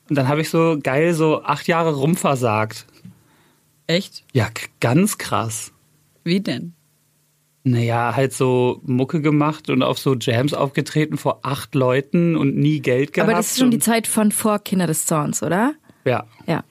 Und 0.09 0.17
dann 0.17 0.27
habe 0.27 0.41
ich 0.41 0.49
so 0.49 0.77
geil 0.81 1.13
so 1.13 1.43
acht 1.43 1.67
Jahre 1.67 1.93
rumversagt. 1.95 2.87
Echt? 3.85 4.23
Ja, 4.33 4.49
ganz 4.79 5.19
krass. 5.19 5.71
Wie 6.23 6.41
denn? 6.41 6.73
Naja, 7.65 8.13
halt 8.15 8.33
so 8.33 8.81
Mucke 8.85 9.21
gemacht 9.21 9.69
und 9.69 9.83
auf 9.83 9.97
so 9.97 10.15
Jams 10.15 10.53
aufgetreten 10.53 11.15
vor 11.17 11.39
acht 11.43 11.75
Leuten 11.75 12.35
und 12.35 12.57
nie 12.57 12.81
Geld 12.81 13.13
gehabt. 13.13 13.29
Aber 13.29 13.37
das 13.37 13.51
ist 13.51 13.59
schon 13.59 13.71
die 13.71 13.79
Zeit 13.79 14.05
von 14.05 14.31
vor 14.33 14.59
Kinder 14.59 14.85
des 14.85 15.05
Zorns, 15.05 15.41
oder? 15.41 15.73
Ja. 16.03 16.25
Ja. 16.45 16.63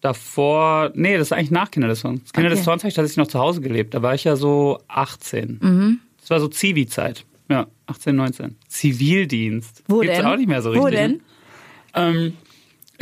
Davor, 0.00 0.90
nee, 0.94 1.16
das 1.16 1.28
ist 1.28 1.32
eigentlich 1.32 1.52
nach 1.52 1.70
Kinder 1.70 1.86
des 1.86 2.00
Zorns. 2.00 2.32
Kinder 2.32 2.48
Okay. 2.48 2.56
des 2.56 2.64
Zorns 2.64 2.82
habe 2.82 2.88
ich 2.88 2.94
tatsächlich 2.94 3.18
noch 3.18 3.28
zu 3.28 3.38
Hause 3.38 3.60
gelebt. 3.60 3.94
Da 3.94 4.02
war 4.02 4.14
ich 4.14 4.24
ja 4.24 4.34
so 4.34 4.80
18. 4.88 5.60
Mhm. 5.62 6.00
Das 6.20 6.30
war 6.30 6.40
so 6.40 6.48
Zivi-Zeit. 6.48 7.24
Ja, 7.48 7.68
18, 7.86 8.16
19. 8.16 8.56
Zivildienst. 8.66 9.84
Wo 9.86 10.00
Gibt's 10.00 10.16
denn? 10.16 10.26
auch 10.26 10.36
nicht 10.36 10.48
mehr 10.48 10.62
so 10.62 10.70
richtig. 10.70 10.84
Wo 10.84 10.90
denn? 10.90 11.20
Ähm, 11.94 12.32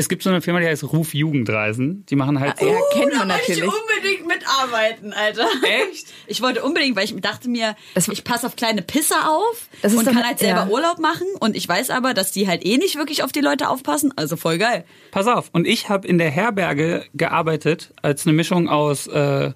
es 0.00 0.09
gibt 0.09 0.23
so 0.23 0.30
eine 0.30 0.40
Firma, 0.40 0.61
die 0.61 0.66
heißt 0.66 0.83
Ruf 0.92 1.14
Jugendreisen. 1.14 2.04
Die 2.07 2.16
machen 2.16 2.40
halt 2.40 2.59
so. 2.59 2.66
Ja, 2.66 2.78
kennt 2.92 3.14
man 3.16 3.28
da 3.28 3.35
wollte 3.37 3.52
natürlich. 3.52 3.64
ich 3.64 3.64
unbedingt 3.64 4.26
mitarbeiten, 4.26 5.12
Alter. 5.12 5.47
Echt? 5.90 6.07
Ich 6.26 6.42
wollte 6.42 6.62
unbedingt, 6.62 6.97
weil 6.97 7.04
ich 7.04 7.14
dachte 7.21 7.49
mir, 7.49 7.76
Das- 7.95 8.09
ich 8.09 8.25
passe 8.25 8.47
auf 8.47 8.57
kleine 8.57 8.83
Pisser 8.83 9.30
auf 9.30 9.69
und 9.83 10.04
kann 10.04 10.26
halt 10.26 10.38
selber 10.38 10.62
ja. 10.62 10.69
Urlaub 10.69 10.99
machen. 10.99 11.26
Und 11.40 11.57
ich 11.57 11.69
weiß 11.69 11.90
aber, 11.90 12.14
dass 12.14 12.33
die 12.33 12.49
halt 12.49 12.64
eh 12.64 12.76
nicht 12.78 12.97
wirklich 12.97 13.23
auf 13.23 13.33
die 13.33 13.40
Leute 13.40 13.69
aufpassen. 13.69 14.12
Also 14.16 14.37
voll 14.37 14.59
geil. 14.59 14.85
Pass 15.11 15.26
auf. 15.26 15.50
Und 15.52 15.66
ich 15.66 15.88
habe 15.88 16.09
in 16.09 16.19
der 16.19 16.30
Herberge 16.30 17.04
gearbeitet 17.14 17.92
als 18.02 18.26
eine 18.26 18.33
Mischung 18.35 18.69
aus 18.69 19.07
äh, 19.07 19.52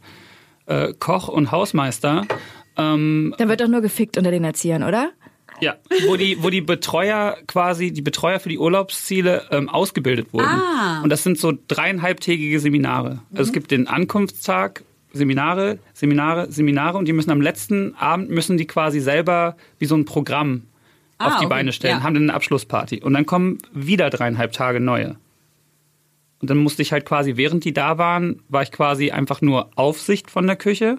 äh, 0.66 0.92
Koch 0.98 1.28
und 1.28 1.50
Hausmeister. 1.52 2.26
Ähm, 2.76 3.34
Da 3.38 3.48
wird 3.48 3.60
doch 3.60 3.68
nur 3.68 3.80
gefickt 3.80 4.16
unter 4.18 4.30
den 4.30 4.44
Erziehern, 4.44 4.82
oder? 4.82 5.10
Ja, 5.60 5.76
wo 6.06 6.16
die, 6.16 6.42
wo 6.42 6.50
die 6.50 6.60
Betreuer 6.60 7.36
quasi, 7.46 7.92
die 7.92 8.02
Betreuer 8.02 8.40
für 8.40 8.48
die 8.48 8.58
Urlaubsziele 8.58 9.46
ähm, 9.50 9.68
ausgebildet 9.68 10.32
wurden. 10.32 10.46
Ah. 10.46 11.00
Und 11.02 11.10
das 11.10 11.22
sind 11.22 11.38
so 11.38 11.52
dreieinhalbtägige 11.68 12.58
Seminare. 12.60 13.20
Also 13.32 13.44
es 13.44 13.52
gibt 13.52 13.70
den 13.70 13.86
Ankunftstag, 13.86 14.84
Seminare, 15.12 15.78
Seminare, 15.92 16.50
Seminare 16.50 16.98
und 16.98 17.06
die 17.06 17.12
müssen 17.12 17.30
am 17.30 17.40
letzten 17.40 17.94
Abend 17.94 18.30
müssen 18.30 18.56
die 18.56 18.66
quasi 18.66 18.98
selber 19.00 19.56
wie 19.78 19.86
so 19.86 19.94
ein 19.96 20.04
Programm 20.04 20.62
Ah, 21.18 21.28
auf 21.28 21.32
die 21.34 21.46
okay. 21.46 21.54
Beine 21.54 21.72
stellen, 21.72 21.98
Ja. 21.98 22.02
haben 22.02 22.14
dann 22.14 22.24
eine 22.24 22.34
Abschlussparty. 22.34 23.00
Und 23.02 23.12
dann 23.12 23.24
kommen 23.24 23.58
wieder 23.72 24.10
dreieinhalb 24.10 24.50
Tage 24.50 24.80
neue. 24.80 25.14
Und 26.40 26.50
dann 26.50 26.58
musste 26.58 26.82
ich 26.82 26.90
halt 26.92 27.06
quasi, 27.06 27.36
während 27.36 27.64
die 27.64 27.72
da 27.72 27.98
waren, 27.98 28.42
war 28.48 28.62
ich 28.62 28.72
quasi 28.72 29.12
einfach 29.12 29.40
nur 29.40 29.70
Aufsicht 29.76 30.28
von 30.30 30.46
der 30.48 30.56
Küche 30.56 30.98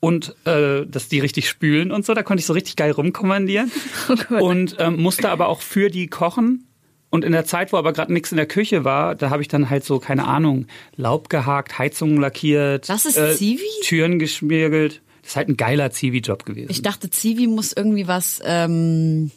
und 0.00 0.34
äh, 0.44 0.86
dass 0.86 1.08
die 1.08 1.20
richtig 1.20 1.48
spülen 1.48 1.90
und 1.90 2.04
so. 2.04 2.14
Da 2.14 2.22
konnte 2.22 2.40
ich 2.40 2.46
so 2.46 2.52
richtig 2.52 2.76
geil 2.76 2.90
rumkommandieren. 2.90 3.70
und 4.40 4.76
ähm, 4.78 5.00
musste 5.00 5.30
aber 5.30 5.48
auch 5.48 5.60
für 5.60 5.90
die 5.90 6.06
kochen. 6.08 6.66
Und 7.08 7.24
in 7.24 7.32
der 7.32 7.44
Zeit, 7.44 7.72
wo 7.72 7.76
aber 7.76 7.92
gerade 7.92 8.12
nichts 8.12 8.32
in 8.32 8.36
der 8.36 8.46
Küche 8.46 8.84
war, 8.84 9.14
da 9.14 9.30
habe 9.30 9.40
ich 9.40 9.48
dann 9.48 9.70
halt 9.70 9.84
so, 9.84 9.98
keine 9.98 10.26
Ahnung, 10.26 10.66
Laub 10.96 11.28
gehakt, 11.28 11.78
Heizungen 11.78 12.20
lackiert. 12.20 12.88
Das 12.88 13.06
ist 13.06 13.16
äh, 13.16 13.34
Zivi? 13.34 13.62
Türen 13.82 14.18
geschmirgelt. 14.18 15.02
Das 15.22 15.30
ist 15.30 15.36
halt 15.36 15.48
ein 15.48 15.56
geiler 15.56 15.90
Zivi-Job 15.90 16.44
gewesen. 16.44 16.70
Ich 16.70 16.82
dachte, 16.82 17.08
Zivi 17.10 17.46
muss 17.46 17.72
irgendwie 17.72 18.06
was, 18.06 18.40
ähm, 18.44 19.30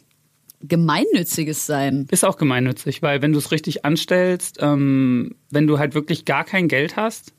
gemeinnütziges 0.62 1.66
sein. 1.66 2.06
Ist 2.10 2.24
auch 2.24 2.36
gemeinnützig, 2.36 3.02
weil 3.02 3.22
wenn 3.22 3.32
du 3.32 3.38
es 3.38 3.50
richtig 3.50 3.84
anstellst, 3.84 4.58
ähm, 4.60 5.36
wenn 5.50 5.66
du 5.66 5.78
halt 5.78 5.94
wirklich 5.94 6.24
gar 6.24 6.44
kein 6.44 6.68
Geld 6.68 6.96
hast, 6.96 7.32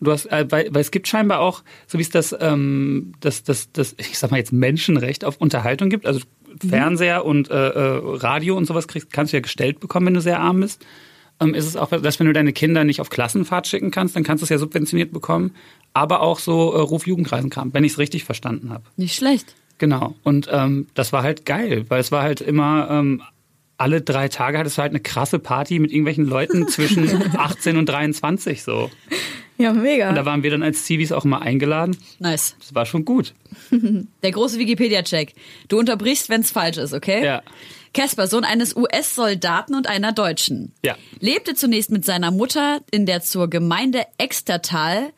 du 0.00 0.12
hast, 0.12 0.26
äh, 0.26 0.46
weil, 0.50 0.68
weil 0.72 0.80
es 0.80 0.90
gibt 0.90 1.08
scheinbar 1.08 1.40
auch, 1.40 1.62
so 1.86 1.98
wie 1.98 2.02
es 2.02 2.10
das, 2.10 2.34
ähm, 2.38 3.12
das, 3.20 3.42
das, 3.42 3.72
das, 3.72 3.94
ich 3.98 4.18
sag 4.18 4.30
mal 4.30 4.38
jetzt 4.38 4.52
Menschenrecht 4.52 5.24
auf 5.24 5.36
Unterhaltung 5.38 5.90
gibt, 5.90 6.06
also 6.06 6.20
Fernseher 6.66 7.24
und 7.24 7.50
äh, 7.50 7.68
äh, 7.68 8.00
Radio 8.16 8.56
und 8.56 8.66
sowas 8.66 8.88
kriegst, 8.88 9.12
kannst 9.12 9.32
du 9.32 9.36
ja 9.36 9.40
gestellt 9.40 9.80
bekommen, 9.80 10.06
wenn 10.06 10.14
du 10.14 10.20
sehr 10.20 10.40
arm 10.40 10.60
bist. 10.60 10.84
Ähm, 11.38 11.54
ist 11.54 11.66
es 11.66 11.76
auch, 11.76 11.90
dass 11.90 12.18
wenn 12.18 12.26
du 12.26 12.32
deine 12.32 12.52
Kinder 12.52 12.84
nicht 12.84 13.00
auf 13.00 13.10
Klassenfahrt 13.10 13.66
schicken 13.66 13.90
kannst, 13.90 14.16
dann 14.16 14.22
kannst 14.22 14.40
du 14.40 14.44
es 14.46 14.48
ja 14.48 14.58
subventioniert 14.58 15.12
bekommen. 15.12 15.54
Aber 15.92 16.22
auch 16.22 16.38
so 16.38 16.72
äh, 16.72 16.80
Ruf-Jugendreisenkram, 16.80 17.74
wenn 17.74 17.84
ich 17.84 17.92
es 17.92 17.98
richtig 17.98 18.24
verstanden 18.24 18.70
habe. 18.70 18.84
Nicht 18.96 19.16
schlecht. 19.16 19.54
Genau. 19.78 20.14
Und 20.22 20.48
ähm, 20.50 20.86
das 20.94 21.12
war 21.12 21.22
halt 21.22 21.44
geil, 21.44 21.84
weil 21.88 22.00
es 22.00 22.10
war 22.10 22.22
halt 22.22 22.40
immer 22.40 22.88
ähm, 22.90 23.22
alle 23.78 24.00
drei 24.00 24.28
Tage 24.28 24.58
hattest 24.58 24.78
du 24.78 24.82
halt 24.82 24.92
eine 24.92 25.00
krasse 25.00 25.38
Party 25.38 25.78
mit 25.78 25.90
irgendwelchen 25.90 26.24
Leuten 26.24 26.68
zwischen 26.68 27.36
18 27.36 27.76
und 27.76 27.86
23 27.86 28.62
so. 28.62 28.90
Ja, 29.58 29.72
mega. 29.72 30.10
Und 30.10 30.16
da 30.16 30.26
waren 30.26 30.42
wir 30.42 30.50
dann 30.50 30.62
als 30.62 30.84
Zivis 30.84 31.12
auch 31.12 31.24
mal 31.24 31.38
eingeladen. 31.38 31.96
Nice. 32.18 32.56
Das 32.58 32.74
war 32.74 32.84
schon 32.84 33.04
gut. 33.04 33.32
Der 34.22 34.30
große 34.30 34.58
Wikipedia-Check. 34.58 35.34
Du 35.68 35.78
unterbrichst, 35.78 36.28
wenn 36.28 36.42
es 36.42 36.50
falsch 36.50 36.76
ist, 36.76 36.92
okay? 36.92 37.24
Ja. 37.24 37.42
Casper, 37.94 38.26
Sohn 38.26 38.44
eines 38.44 38.76
US-Soldaten 38.76 39.74
und 39.74 39.86
einer 39.86 40.12
Deutschen. 40.12 40.72
Ja. 40.84 40.96
Lebte 41.20 41.54
zunächst 41.54 41.90
mit 41.90 42.04
seiner 42.04 42.30
Mutter 42.30 42.82
in 42.90 43.06
der 43.06 43.22
zur 43.22 43.48
Gemeinde 43.48 44.02
Extertal. 44.18 45.12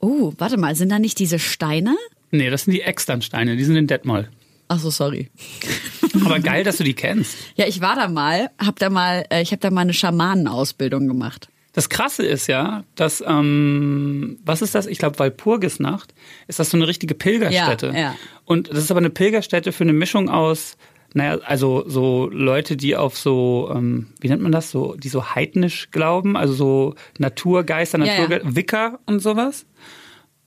Oh, 0.00 0.32
warte 0.38 0.56
mal, 0.56 0.74
sind 0.74 0.90
da 0.90 0.98
nicht 0.98 1.20
diese 1.20 1.38
Steine? 1.38 1.96
Nee, 2.32 2.50
das 2.50 2.64
sind 2.64 2.72
die 2.72 2.80
Externsteine, 2.80 3.56
die 3.56 3.64
sind 3.64 3.76
in 3.76 3.86
Detmold. 3.86 4.28
Ach 4.66 4.80
so, 4.80 4.90
sorry. 4.90 5.30
Aber 6.24 6.40
geil, 6.40 6.64
dass 6.64 6.78
du 6.78 6.84
die 6.84 6.94
kennst. 6.94 7.36
Ja, 7.56 7.66
ich 7.66 7.80
war 7.80 7.94
da 7.94 8.08
mal, 8.08 8.50
hab 8.58 8.78
da 8.78 8.90
mal, 8.90 9.24
äh, 9.30 9.42
ich 9.42 9.52
habe 9.52 9.60
da 9.60 9.70
mal 9.70 9.82
eine 9.82 9.94
Schamanenausbildung 9.94 11.06
gemacht. 11.06 11.48
Das 11.72 11.88
Krasse 11.88 12.24
ist 12.24 12.48
ja, 12.48 12.84
dass, 12.96 13.22
ähm, 13.26 14.38
was 14.44 14.60
ist 14.60 14.74
das? 14.74 14.86
Ich 14.86 14.98
glaube, 14.98 15.18
Walpurgisnacht 15.18 16.14
ist 16.46 16.58
das 16.58 16.70
so 16.70 16.76
eine 16.76 16.86
richtige 16.86 17.14
Pilgerstätte. 17.14 17.88
Ja, 17.88 17.98
ja. 17.98 18.14
Und 18.44 18.70
das 18.70 18.78
ist 18.78 18.90
aber 18.90 18.98
eine 18.98 19.10
Pilgerstätte 19.10 19.72
für 19.72 19.84
eine 19.84 19.94
Mischung 19.94 20.28
aus, 20.28 20.76
naja, 21.14 21.38
also 21.44 21.84
so 21.86 22.28
Leute, 22.30 22.76
die 22.76 22.96
auf 22.96 23.18
so, 23.18 23.70
ähm, 23.74 24.08
wie 24.20 24.28
nennt 24.28 24.42
man 24.42 24.52
das, 24.52 24.70
so, 24.70 24.94
die 24.94 25.08
so 25.08 25.34
heidnisch 25.34 25.90
glauben, 25.90 26.36
also 26.36 26.54
so 26.54 26.94
Naturgeister, 27.18 27.98
Ja, 27.98 28.28
ja. 28.28 28.40
Wicker 28.42 28.98
und 29.06 29.20
sowas. 29.20 29.66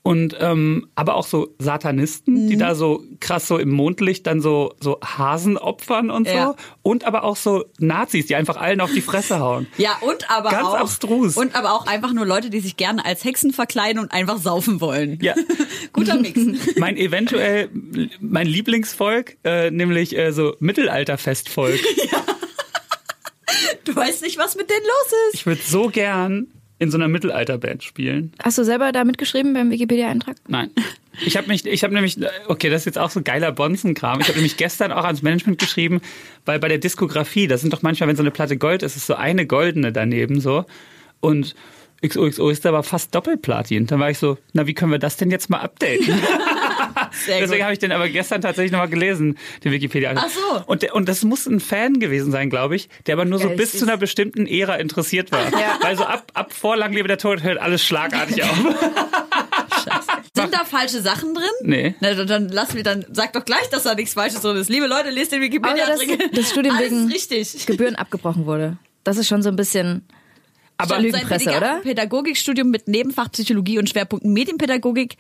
Und 0.08 0.38
ähm, 0.40 0.88
aber 0.94 1.16
auch 1.16 1.26
so 1.26 1.56
Satanisten, 1.58 2.46
Mhm. 2.46 2.48
die 2.48 2.58
da 2.58 2.76
so 2.76 3.04
krass 3.20 3.48
so 3.48 3.58
im 3.58 3.72
Mondlicht 3.72 4.28
dann 4.28 4.40
so 4.40 4.76
so 4.80 5.00
Hasen 5.04 5.58
opfern 5.58 6.12
und 6.12 6.28
so. 6.28 6.34
Ja. 6.36 6.56
Und 6.84 7.06
aber 7.06 7.24
auch 7.24 7.36
so 7.36 7.66
Nazis, 7.80 8.28
die 8.28 8.36
einfach 8.36 8.58
allen 8.58 8.82
auf 8.82 8.92
die 8.92 9.02
Fresse 9.02 9.40
hauen. 9.40 9.66
Ja, 9.78 9.98
und 10.02 10.30
aber 10.30 10.52
Ganz 10.52 10.68
auch. 10.68 10.76
abstrus. 10.76 11.36
Und 11.38 11.56
aber 11.56 11.74
auch 11.74 11.88
einfach 11.88 12.14
nur 12.14 12.28
Leute, 12.28 12.52
die 12.52 12.60
sich 12.60 12.78
gerne 12.78 13.04
als 13.04 13.24
Hexen 13.24 13.52
verkleiden 13.52 14.00
und 14.00 14.12
einfach 14.12 14.38
saufen 14.38 14.80
wollen. 14.80 15.18
Ja. 15.24 15.34
Guter 15.94 16.18
Mix. 16.18 16.40
mein 16.78 16.98
eventuell 16.98 17.70
mein 18.20 18.46
Lieblingsvolk, 18.46 19.38
äh, 19.44 19.72
nämlich 19.72 20.16
äh, 20.16 20.32
so 20.34 20.56
Mittelalterfestvolk. 20.60 21.80
Du 23.86 23.96
weißt 23.96 24.22
nicht, 24.24 24.38
was 24.38 24.56
mit 24.56 24.70
denen 24.70 24.82
los 24.86 25.14
ist. 25.30 25.34
Ich 25.36 25.46
würde 25.46 25.62
so 25.66 25.90
gern 25.90 26.48
in 26.78 26.92
so 26.92 26.98
einer 26.98 27.08
Mittelalterband 27.08 27.84
spielen. 27.84 28.34
Hast 28.44 28.58
du 28.58 28.64
selber 28.64 28.92
da 28.92 29.04
mitgeschrieben 29.04 29.54
beim 29.54 29.72
Wikipedia-Eintrag? 29.72 30.36
Nein. 30.48 30.72
Ich 31.26 31.38
habe 31.38 31.48
mich, 31.48 31.66
ich 31.66 31.84
habe 31.84 31.94
nämlich, 31.94 32.18
okay, 32.48 32.70
das 32.70 32.82
ist 32.82 32.86
jetzt 32.86 32.98
auch 32.98 33.10
so 33.10 33.22
geiler 33.22 33.54
Bonzenkram. 33.54 34.20
Ich 34.20 34.28
habe 34.28 34.38
nämlich 34.38 34.58
gestern 34.58 34.92
auch 34.92 35.06
ans 35.06 35.22
Management 35.22 35.60
geschrieben, 35.60 36.02
weil 36.44 36.60
bei 36.60 36.68
der 36.68 36.78
Diskografie, 36.78 37.48
das 37.48 37.62
sind 37.62 37.72
doch 37.72 37.82
manchmal, 37.82 38.10
wenn 38.10 38.18
so 38.18 38.24
eine 38.24 38.32
Platte 38.32 38.58
Gold 38.58 38.84
ist, 38.84 38.98
ist 38.98 39.08
so 39.08 39.16
eine 39.16 39.46
goldene 39.46 39.94
daneben 39.94 40.42
so. 40.42 40.66
Und 41.22 41.56
XOXO 42.06 42.50
ist 42.50 42.66
aber 42.66 42.84
fast 42.84 43.16
Doppelplatin. 43.16 43.88
Dann 43.88 44.00
war 44.00 44.10
ich 44.10 44.18
so, 44.18 44.38
na, 44.54 44.68
wie 44.68 44.74
können 44.74 44.92
wir 44.92 45.00
das 45.00 45.16
denn 45.16 45.32
jetzt 45.32 45.50
mal 45.50 45.60
updaten? 45.60 46.06
Sehr 47.26 47.40
Deswegen 47.40 47.64
habe 47.64 47.74
ich 47.74 47.80
den 47.80 47.92
aber 47.92 48.08
gestern 48.10 48.42
tatsächlich 48.42 48.72
nochmal 48.72 48.90
gelesen, 48.90 49.38
den 49.64 49.72
Wikipedia. 49.72 50.14
Ach 50.16 50.30
so. 50.30 50.64
Und, 50.66 50.82
der, 50.82 50.96
und 50.96 51.08
das 51.10 51.24
muss 51.24 51.46
ein 51.46 51.60
Fan 51.60 52.00
gewesen 52.00 52.32
sein, 52.32 52.50
glaube 52.50 52.76
ich, 52.76 52.90
der 53.06 53.14
aber 53.16 53.26
nur 53.26 53.40
so 53.40 53.50
Ja, 53.50 53.56
bis 53.56 53.78
zu 53.78 53.86
einer 53.86 53.98
bestimmten 53.98 54.46
Ära 54.48 54.76
interessiert 54.76 55.32
war. 55.32 55.42
Ja. 55.52 55.78
Weil 55.82 55.98
so 55.98 56.06
ab, 56.06 56.32
ab 56.34 56.54
vor 56.54 56.76
Lang 56.78 56.94
lebe 56.94 57.08
der 57.08 57.18
Tod 57.18 57.44
hört 57.44 57.58
alles 57.60 57.84
schlagartig 57.86 58.44
auf. 58.44 58.58
Sind 60.34 60.54
da 60.54 60.66
falsche 60.66 61.02
Sachen 61.02 61.34
drin? 61.34 61.44
Nee. 61.64 61.96
Na, 62.00 62.14
dann- 62.14 62.28
dann 62.28 62.50
lass 62.50 62.74
mir 62.74 62.84
dann, 62.84 63.06
sag 63.12 63.34
doch 63.34 63.46
gleich, 63.46 63.70
dass 63.72 63.84
da 63.84 63.96
nichts 63.96 64.14
Falsches 64.14 64.42
drin 64.42 64.58
ist. 64.58 64.70
Liebe 64.70 64.88
Leute, 64.88 65.10
lest 65.10 65.32
den 65.32 65.42
Wikipedia. 65.42 65.86
Aber 65.86 65.94
dass 65.96 66.32
das 66.32 66.50
Studium 66.50 66.78
wegen 66.80 67.08
ist 67.10 67.14
richtig. 67.14 67.66
Gebühren 67.66 67.96
abgebrochen 67.96 68.46
wurde. 68.46 68.78
Das 69.04 69.18
ist 69.18 69.28
schon 69.28 69.42
so 69.42 69.50
ein 69.50 69.56
bisschen. 69.56 70.06
Aber 70.78 71.00
Lügenpresse, 71.00 71.52
oder? 71.52 71.80
Pädagogikstudium 71.84 72.70
mit 72.70 72.88
Nebenfach 72.90 73.32
Psychologie 73.32 73.80
und 73.80 73.88
Schwerpunkt 73.90 74.26
Medienpädagogik 74.26 75.16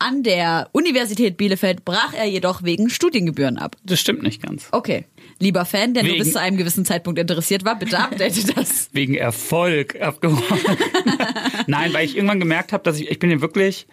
an 0.00 0.22
der 0.22 0.68
Universität 0.72 1.36
Bielefeld 1.36 1.84
brach 1.84 2.12
er 2.14 2.24
jedoch 2.26 2.62
wegen 2.62 2.88
Studiengebühren 2.90 3.58
ab. 3.58 3.76
das 3.84 3.98
stimmt 4.00 4.22
nicht 4.22 4.42
ganz. 4.42 4.68
Okay. 4.72 5.04
Lieber 5.40 5.64
Fan, 5.64 5.94
der 5.94 6.02
nur 6.02 6.12
Wegen- 6.12 6.24
bis 6.24 6.32
zu 6.32 6.40
einem 6.40 6.56
gewissen 6.56 6.84
Zeitpunkt 6.84 7.18
interessiert 7.18 7.64
war, 7.64 7.78
bitte 7.78 7.98
update 7.98 8.56
das. 8.56 8.88
Wegen 8.92 9.14
Erfolg 9.14 10.00
abgebrochen. 10.00 10.76
Nein, 11.66 11.92
weil 11.92 12.04
ich 12.04 12.16
irgendwann 12.16 12.40
gemerkt 12.40 12.72
habe, 12.72 12.82
dass 12.84 12.98
ich, 12.98 13.08
ich 13.10 13.18
bin 13.18 13.30
ja 13.30 13.40
wirklich, 13.40 13.86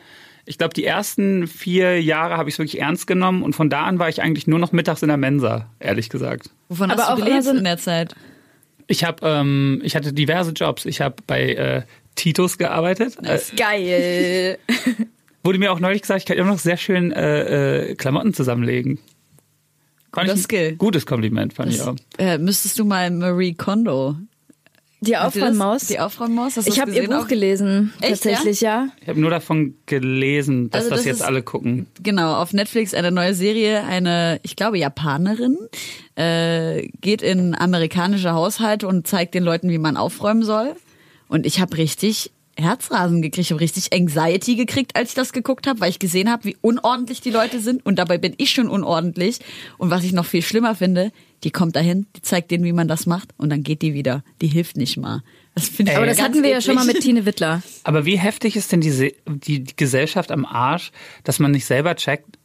ich 0.45 0.57
glaube, 0.57 0.73
die 0.73 0.85
ersten 0.85 1.47
vier 1.47 2.01
Jahre 2.01 2.37
habe 2.37 2.49
ich 2.49 2.55
es 2.55 2.59
wirklich 2.59 2.79
ernst 2.81 3.05
genommen 3.07 3.43
und 3.43 3.53
von 3.55 3.69
da 3.69 3.83
an 3.83 3.99
war 3.99 4.09
ich 4.09 4.21
eigentlich 4.21 4.47
nur 4.47 4.59
noch 4.59 4.71
mittags 4.71 5.01
in 5.03 5.07
der 5.07 5.17
Mensa, 5.17 5.69
ehrlich 5.79 6.09
gesagt. 6.09 6.49
Wovon 6.69 6.89
Aber 6.91 7.01
hast 7.01 7.09
du 7.09 7.13
auch 7.13 7.17
immer 7.17 7.25
gelebt 7.27 7.43
so 7.43 7.49
ein- 7.51 7.57
in 7.57 7.63
der 7.63 7.77
Zeit? 7.77 8.15
Ich 8.87 9.03
habe, 9.03 9.27
ähm, 9.27 9.81
ich 9.83 9.95
hatte 9.95 10.13
diverse 10.13 10.51
Jobs. 10.51 10.85
Ich 10.85 11.01
habe 11.01 11.15
bei 11.25 11.53
äh, 11.53 11.81
Titus 12.15 12.57
gearbeitet. 12.59 13.17
Äh, 13.23 13.39
Geil. 13.57 14.57
wurde 15.45 15.59
mir 15.59 15.71
auch 15.71 15.79
neulich 15.79 16.01
gesagt, 16.01 16.19
ich 16.21 16.25
kann 16.25 16.37
immer 16.37 16.51
noch 16.51 16.59
sehr 16.59 16.77
schön 16.77 17.11
äh, 17.11 17.91
äh, 17.91 17.95
Klamotten 17.95 18.33
zusammenlegen. 18.33 18.99
Fand 20.11 20.13
Guter 20.13 20.25
ich 20.25 20.31
ein 20.31 20.37
Skill. 20.43 20.75
Gutes 20.77 21.05
Kompliment, 21.05 21.53
fand 21.53 21.71
ich 21.71 21.77
Das, 21.79 21.87
auch. 21.87 21.95
äh, 22.17 22.37
müsstest 22.37 22.79
du 22.79 22.85
mal 22.85 23.11
Marie 23.11 23.53
Kondo. 23.53 24.15
Die? 25.01 25.15
Aufräummaus. 25.17 25.85
Die 25.87 25.99
Aufräummaus? 25.99 26.57
Ich 26.57 26.79
habe 26.79 26.91
ihr 26.95 27.07
Buch 27.07 27.25
auch? 27.25 27.27
gelesen. 27.27 27.93
Echt, 28.01 28.23
tatsächlich, 28.23 28.61
ja. 28.61 28.87
Ich 29.01 29.07
habe 29.09 29.19
nur 29.19 29.29
davon 29.29 29.75
gelesen, 29.85 30.71
dass 30.71 30.85
Also 30.85 30.89
das, 30.91 30.99
das 31.01 31.05
jetzt 31.05 31.15
ist- 31.17 31.21
alle 31.25 31.43
gucken. 31.43 31.85
Genau, 32.01 32.35
auf 32.35 32.53
Netflix 32.53 32.93
eine 32.95 33.11
neue 33.11 33.35
Serie, 33.35 33.83
eine, 33.83 34.39
ich 34.41 34.55
glaube, 34.55 34.79
Japanerin, 34.79 35.57
äh, 36.15 36.87
geht 37.01 37.21
in 37.21 37.53
amerikanische 37.53 38.31
Haushalte 38.31 38.87
und 38.87 39.05
zeigt 39.05 39.35
den 39.35 39.43
Leuten, 39.43 39.69
wie 39.69 39.77
man 39.77 39.95
aufräumen 39.97 40.43
soll. 40.43 40.75
Und 41.27 41.45
ich 41.45 41.59
habe 41.59 41.77
richtig 41.77 42.31
Herzrasen 42.57 43.21
gekriegt, 43.21 43.45
ich 43.45 43.51
habe 43.51 43.61
richtig 43.61 43.93
Anxiety 43.93 44.55
gekriegt, 44.55 44.95
als 44.95 45.09
ich 45.09 45.15
das 45.15 45.33
geguckt 45.33 45.67
habe, 45.67 45.81
weil 45.81 45.89
ich 45.89 45.99
gesehen 45.99 46.31
habe, 46.31 46.45
wie 46.45 46.57
unordentlich 46.61 47.21
die 47.21 47.31
Leute 47.31 47.59
sind. 47.59 47.85
Und 47.85 47.99
dabei 47.99 48.17
bin 48.17 48.33
ich 48.37 48.51
schon 48.51 48.69
unordentlich. 48.69 49.39
Und 49.77 49.89
was 49.89 50.03
ich 50.03 50.13
noch 50.13 50.25
viel 50.25 50.41
schlimmer 50.41 50.75
finde, 50.75 51.11
die 51.43 51.51
kommt 51.51 51.75
dahin, 51.75 52.07
die 52.15 52.21
zeigt 52.21 52.51
denen, 52.51 52.63
wie 52.63 52.73
man 52.73 52.87
das 52.87 53.05
macht, 53.05 53.29
und 53.37 53.49
dann 53.49 53.61
geht 53.61 53.81
die 53.81 53.93
wieder. 53.93 54.23
Die 54.41 54.47
hilft 54.47 54.77
nicht 54.77 54.97
mal. 54.97 55.21
Das 55.53 55.69
finde 55.69 55.91
ich 55.91 55.97
Aber 55.97 56.05
das 56.05 56.21
hatten 56.21 56.43
wir 56.43 56.49
ja 56.49 56.61
schon 56.61 56.75
mal 56.75 56.85
mit 56.85 57.01
Tine 57.01 57.25
Wittler. 57.25 57.61
Aber 57.83 58.05
wie 58.05 58.17
heftig 58.17 58.55
ist 58.55 58.71
denn 58.71 58.81
die, 58.81 59.13
die 59.25 59.63
Gesellschaft 59.75 60.31
am 60.31 60.45
Arsch, 60.45 60.91
dass 61.23 61.39
man 61.39 61.51
nicht 61.51 61.65
selber 61.65 61.95
checkt, 61.95 62.37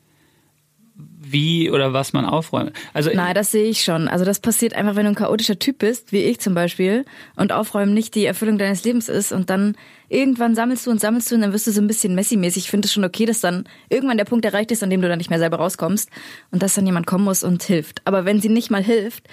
wie 1.22 1.70
oder 1.70 1.92
was 1.92 2.12
man 2.12 2.24
aufräumt? 2.24 2.72
Also 2.92 3.10
Nein, 3.12 3.34
das 3.34 3.50
sehe 3.50 3.68
ich 3.68 3.82
schon. 3.82 4.08
Also 4.08 4.24
das 4.24 4.40
passiert 4.40 4.74
einfach, 4.74 4.96
wenn 4.96 5.04
du 5.04 5.10
ein 5.10 5.16
chaotischer 5.16 5.58
Typ 5.58 5.78
bist, 5.78 6.12
wie 6.12 6.18
ich 6.18 6.40
zum 6.40 6.54
Beispiel, 6.54 7.04
und 7.36 7.52
Aufräumen 7.52 7.94
nicht 7.94 8.14
die 8.14 8.24
Erfüllung 8.24 8.58
deines 8.58 8.84
Lebens 8.84 9.08
ist 9.08 9.32
und 9.32 9.50
dann 9.50 9.76
irgendwann 10.10 10.54
sammelst 10.54 10.86
du 10.86 10.90
und 10.90 11.00
sammelst 11.00 11.30
du 11.30 11.36
und 11.36 11.40
dann 11.40 11.52
wirst 11.52 11.66
du 11.66 11.70
so 11.70 11.80
ein 11.80 11.86
bisschen 11.86 12.14
Messi-mäßig. 12.14 12.64
Ich 12.64 12.70
finde 12.70 12.86
es 12.86 12.92
schon 12.92 13.04
okay, 13.04 13.24
dass 13.24 13.40
dann 13.40 13.64
irgendwann 13.88 14.18
der 14.18 14.24
Punkt 14.26 14.44
erreicht 14.44 14.70
ist, 14.72 14.82
an 14.82 14.90
dem 14.90 15.00
du 15.00 15.08
dann 15.08 15.18
nicht 15.18 15.30
mehr 15.30 15.38
selber 15.38 15.56
rauskommst 15.56 16.10
und 16.50 16.62
dass 16.62 16.74
dann 16.74 16.84
jemand 16.84 17.06
kommen 17.06 17.24
muss 17.24 17.42
und 17.42 17.62
hilft. 17.62 18.02
Aber 18.04 18.24
wenn 18.24 18.40
sie 18.40 18.48
nicht 18.48 18.70
mal 18.70 18.82
hilft, 18.82 19.28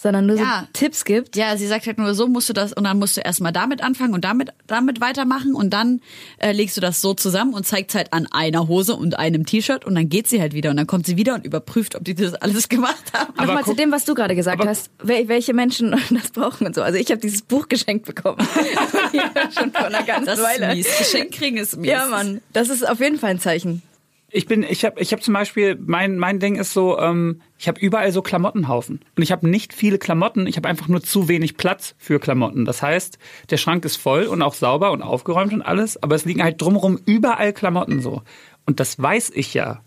sondern 0.00 0.26
nur 0.26 0.36
Ja. 0.38 0.60
so 0.60 0.68
Tipps 0.72 1.04
gibt, 1.04 1.34
Ja, 1.36 1.56
sie 1.56 1.66
sagt 1.66 1.86
halt 1.86 1.98
nur, 1.98 2.14
so 2.14 2.28
musst 2.28 2.48
du 2.48 2.52
das 2.52 2.72
und 2.72 2.84
dann 2.84 2.98
musst 3.00 3.16
du 3.16 3.20
erstmal 3.20 3.52
damit 3.52 3.82
anfangen 3.82 4.14
und 4.14 4.24
damit, 4.24 4.50
damit 4.68 5.00
weitermachen 5.00 5.54
und 5.54 5.70
dann 5.70 6.00
äh, 6.38 6.52
legst 6.52 6.76
du 6.76 6.80
das 6.80 7.00
so 7.00 7.14
zusammen 7.14 7.52
und 7.52 7.66
zeigst 7.66 7.96
halt 7.96 8.12
an 8.12 8.26
einer 8.30 8.68
Hose 8.68 8.94
und 8.94 9.18
einem 9.18 9.44
T-Shirt 9.44 9.84
und 9.84 9.96
dann 9.96 10.08
geht 10.08 10.28
sie 10.28 10.40
halt 10.40 10.54
wieder 10.54 10.70
und 10.70 10.76
dann 10.76 10.86
kommt 10.86 11.04
sie 11.04 11.16
wieder 11.16 11.34
und 11.34 11.44
überprüft, 11.44 11.96
ob 11.96 12.04
die 12.04 12.14
das 12.14 12.34
alles 12.34 12.68
gemacht 12.68 13.12
haben. 13.12 13.34
Aber 13.36 13.46
Nochmal 13.48 13.64
zu 13.64 13.74
dem, 13.74 13.90
was 13.90 14.04
du 14.04 14.14
gerade 14.14 14.36
gesagt 14.36 14.64
hast, 14.64 14.90
wel- 15.02 15.26
welche 15.26 15.52
Menschen 15.52 15.90
das 16.10 16.30
brauchen 16.30 16.66
und 16.68 16.76
so. 16.76 16.82
Also 16.82 16.96
ich 16.96 17.10
habe 17.10 17.20
dieses 17.20 17.42
Buch 17.42 17.66
geschenkt 17.68 18.06
bekommen. 18.06 18.38
schon 19.58 19.72
vor 19.72 19.86
einer 19.86 20.04
ganzen 20.04 20.26
Das 20.26 20.38
ist 20.38 20.44
Weile. 20.44 20.74
mies. 20.74 20.86
Geschenk 20.98 21.32
kriegen 21.32 21.56
ist 21.56 21.76
mies. 21.76 21.90
Ja, 21.90 22.06
Mann. 22.06 22.40
Das 22.52 22.68
ist 22.68 22.88
auf 22.88 23.00
jeden 23.00 23.18
Fall 23.18 23.30
ein 23.30 23.40
Zeichen. 23.40 23.82
Ich 24.30 24.46
bin, 24.46 24.62
ich 24.62 24.84
habe, 24.84 25.00
ich 25.00 25.12
habe 25.12 25.22
zum 25.22 25.32
Beispiel, 25.32 25.78
mein 25.80 26.18
mein 26.18 26.38
Ding 26.38 26.56
ist 26.56 26.74
so, 26.74 26.98
ähm, 26.98 27.40
ich 27.58 27.66
habe 27.66 27.80
überall 27.80 28.12
so 28.12 28.20
Klamottenhaufen 28.20 29.00
und 29.16 29.22
ich 29.22 29.32
habe 29.32 29.48
nicht 29.48 29.72
viele 29.72 29.98
Klamotten. 29.98 30.46
Ich 30.46 30.56
habe 30.56 30.68
einfach 30.68 30.88
nur 30.88 31.02
zu 31.02 31.28
wenig 31.28 31.56
Platz 31.56 31.94
für 31.96 32.18
Klamotten. 32.20 32.66
Das 32.66 32.82
heißt, 32.82 33.18
der 33.48 33.56
Schrank 33.56 33.86
ist 33.86 33.96
voll 33.96 34.24
und 34.24 34.42
auch 34.42 34.54
sauber 34.54 34.92
und 34.92 35.02
aufgeräumt 35.02 35.54
und 35.54 35.62
alles, 35.62 36.02
aber 36.02 36.14
es 36.14 36.26
liegen 36.26 36.42
halt 36.42 36.60
drumherum 36.60 36.98
überall 37.06 37.54
Klamotten 37.54 38.00
so. 38.02 38.22
Und 38.66 38.80
das 38.80 39.00
weiß 39.00 39.32
ich 39.34 39.54
ja, 39.54 39.82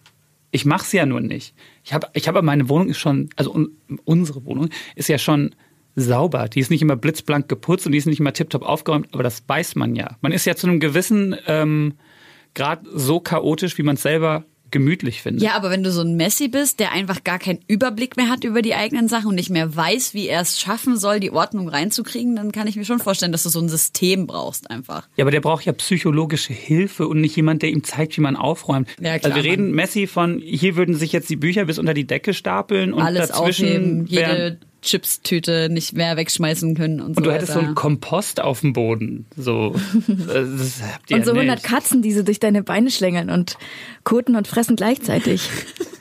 Ich 0.52 0.66
mach's 0.66 0.92
ja 0.92 1.06
nur 1.06 1.22
nicht. 1.22 1.56
Ich 1.84 1.94
habe, 1.94 2.08
ich 2.14 2.28
habe 2.28 2.42
meine 2.42 2.68
Wohnung 2.68 2.90
ist 2.90 3.00
schon, 3.00 3.30
also 3.38 3.54
un, 3.54 3.78
unsere 4.04 4.46
Wohnung 4.46 4.70
ist 4.96 5.08
ja 5.08 5.18
schon 5.18 5.56
sauber. 5.96 6.50
Die 6.50 6.60
ist 6.60 6.70
nicht 6.70 6.82
immer 6.82 6.96
blitzblank 6.98 7.48
geputzt 7.48 7.86
und 7.86 7.94
die 7.94 7.98
ist 7.98 8.06
nicht 8.06 8.20
immer 8.20 8.34
tiptop 8.34 8.64
aufgeräumt, 8.64 9.08
aber 9.14 9.24
das 9.24 9.44
weiß 9.48 9.76
man 9.76 9.96
ja. 9.96 10.18
Man 10.22 10.32
ist 10.32 10.46
ja 10.46 10.56
zu 10.56 10.68
einem 10.68 10.80
gewissen 10.80 11.36
ähm, 11.48 11.94
Grad 12.54 12.82
so 12.94 13.20
chaotisch, 13.20 13.78
wie 13.78 13.84
man 13.84 13.96
es 13.96 14.02
selber 14.02 14.46
gemütlich 14.72 15.22
findet. 15.22 15.44
Ja, 15.44 15.54
aber 15.56 15.70
wenn 15.70 15.84
du 15.84 15.92
so 15.92 16.02
ein 16.02 16.16
Messi 16.16 16.48
bist, 16.48 16.80
der 16.80 16.94
einfach 16.94 17.24
gar 17.24 17.40
keinen 17.40 17.60
Überblick 17.68 18.18
mehr 18.18 18.30
hat 18.30 18.44
über 18.44 18.62
die 18.62 18.74
eigenen 18.74 19.08
Sachen 19.08 19.28
und 19.28 19.36
nicht 19.36 19.50
mehr 19.50 19.76
weiß, 19.76 20.14
wie 20.14 20.28
er 20.28 20.42
es 20.42 20.60
schaffen 20.60 20.98
soll, 20.98 21.20
die 21.20 21.32
Ordnung 21.32 21.68
reinzukriegen, 21.68 22.36
dann 22.36 22.52
kann 22.52 22.68
ich 22.68 22.78
mir 22.78 22.86
schon 22.86 23.00
vorstellen, 23.00 23.34
dass 23.34 23.44
du 23.44 23.50
so 23.50 23.60
ein 23.60 23.70
System 23.70 24.28
brauchst 24.28 24.72
einfach. 24.72 25.08
Ja, 25.18 25.26
aber 25.26 25.32
der 25.32 25.42
braucht 25.42 25.66
ja 25.66 25.74
psychologische 25.74 26.54
Hilfe 26.54 27.08
und 27.08 27.22
nicht 27.22 27.36
jemand, 27.36 27.62
der 27.62 27.70
ihm 27.70 27.84
zeigt, 27.84 28.18
wie 28.18 28.22
man 28.22 28.36
aufräumt. 28.36 28.88
Ja, 29.00 29.20
klar, 29.20 29.34
also 29.34 29.36
wir 29.36 29.52
reden 29.52 29.68
Mann. 29.68 29.76
Messi 29.76 30.08
von, 30.08 30.40
hier 30.40 30.76
würden 30.76 30.96
sich 30.96 31.12
jetzt 31.12 31.30
die 31.30 31.36
Bücher 31.36 31.66
bis 31.66 31.78
unter 31.78 31.94
die 31.94 32.08
Decke 32.08 32.34
stapeln 32.34 32.94
und 32.94 33.02
Alles 33.02 33.28
dazwischen 33.28 33.68
aufheben, 33.68 34.06
jede 34.08 34.60
Chipstüte 34.82 35.70
nicht 35.70 35.94
mehr 35.94 36.18
wegschmeißen 36.18 36.76
können 36.76 37.00
und, 37.02 37.08
und 37.08 37.16
so 37.16 37.22
du 37.22 37.32
hättest 37.32 37.54
so 37.54 37.60
weiter. 37.60 37.68
einen 37.68 37.76
Kompost 37.76 38.42
auf 38.42 38.62
dem 38.62 38.74
Boden. 38.74 39.26
So, 39.38 39.76
das 40.08 40.82
habt 40.82 41.12
ihr 41.12 41.18
Und 41.18 41.26
so 41.26 41.32
ja 41.32 41.38
100 41.38 41.58
nicht. 41.58 41.64
Katzen, 41.64 42.02
die 42.02 42.12
so 42.12 42.24
durch 42.24 42.40
deine 42.40 42.64
Beine 42.64 42.90
schlängeln 42.90 43.30
und 43.30 43.58
koten 44.04 44.36
und 44.36 44.48
fressen 44.48 44.76
gleichzeitig. 44.76 45.50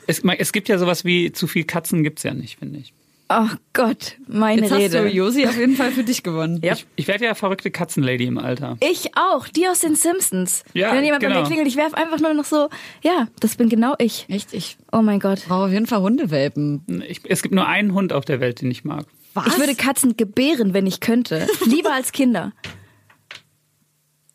Es, 0.06 0.22
es 0.38 0.52
gibt 0.52 0.68
ja 0.68 0.78
sowas 0.78 1.04
wie 1.04 1.30
zu 1.32 1.46
viel 1.46 1.64
Katzen 1.64 2.02
gibt's 2.02 2.22
ja 2.22 2.34
nicht, 2.34 2.58
finde 2.58 2.78
ich. 2.80 2.92
Oh 3.32 3.46
Gott, 3.74 4.16
meine 4.26 4.62
Jetzt 4.62 4.72
hast 4.72 4.78
Rede. 4.80 5.02
du 5.02 5.08
Josi 5.08 5.46
auf 5.46 5.56
jeden 5.56 5.76
Fall 5.76 5.92
für 5.92 6.02
dich 6.02 6.24
gewonnen. 6.24 6.58
Ja. 6.64 6.72
Ich, 6.72 6.84
ich 6.96 7.06
werde 7.06 7.26
ja 7.26 7.36
verrückte 7.36 7.70
Katzenlady 7.70 8.24
im 8.24 8.38
Alter. 8.38 8.76
Ich 8.80 9.16
auch, 9.16 9.46
die 9.46 9.68
aus 9.68 9.78
den 9.78 9.94
Simpsons. 9.94 10.64
Ja, 10.74 10.92
Wenn 10.92 11.04
jemand 11.04 11.22
bei 11.22 11.28
genau. 11.28 11.42
mir 11.42 11.46
klingelt, 11.46 11.68
ich 11.68 11.76
werf 11.76 11.94
einfach 11.94 12.18
nur 12.18 12.34
noch 12.34 12.44
so, 12.44 12.68
ja, 13.02 13.28
das 13.38 13.54
bin 13.54 13.68
genau 13.68 13.94
ich. 13.98 14.26
Echt? 14.28 14.52
Ich 14.52 14.78
Oh 14.90 15.00
mein 15.02 15.20
Gott. 15.20 15.44
brauche 15.46 15.66
auf 15.66 15.70
jeden 15.70 15.86
Fall 15.86 16.00
Hundewelpen. 16.00 17.04
Ich, 17.06 17.20
es 17.30 17.42
gibt 17.42 17.54
nur 17.54 17.68
einen 17.68 17.94
Hund 17.94 18.12
auf 18.12 18.24
der 18.24 18.40
Welt, 18.40 18.62
den 18.62 18.70
ich 18.72 18.82
mag. 18.84 19.06
Was? 19.34 19.46
Ich 19.46 19.58
würde 19.60 19.76
Katzen 19.76 20.16
gebären, 20.16 20.74
wenn 20.74 20.88
ich 20.88 20.98
könnte. 20.98 21.46
Lieber 21.66 21.92
als 21.92 22.10
Kinder. 22.10 22.52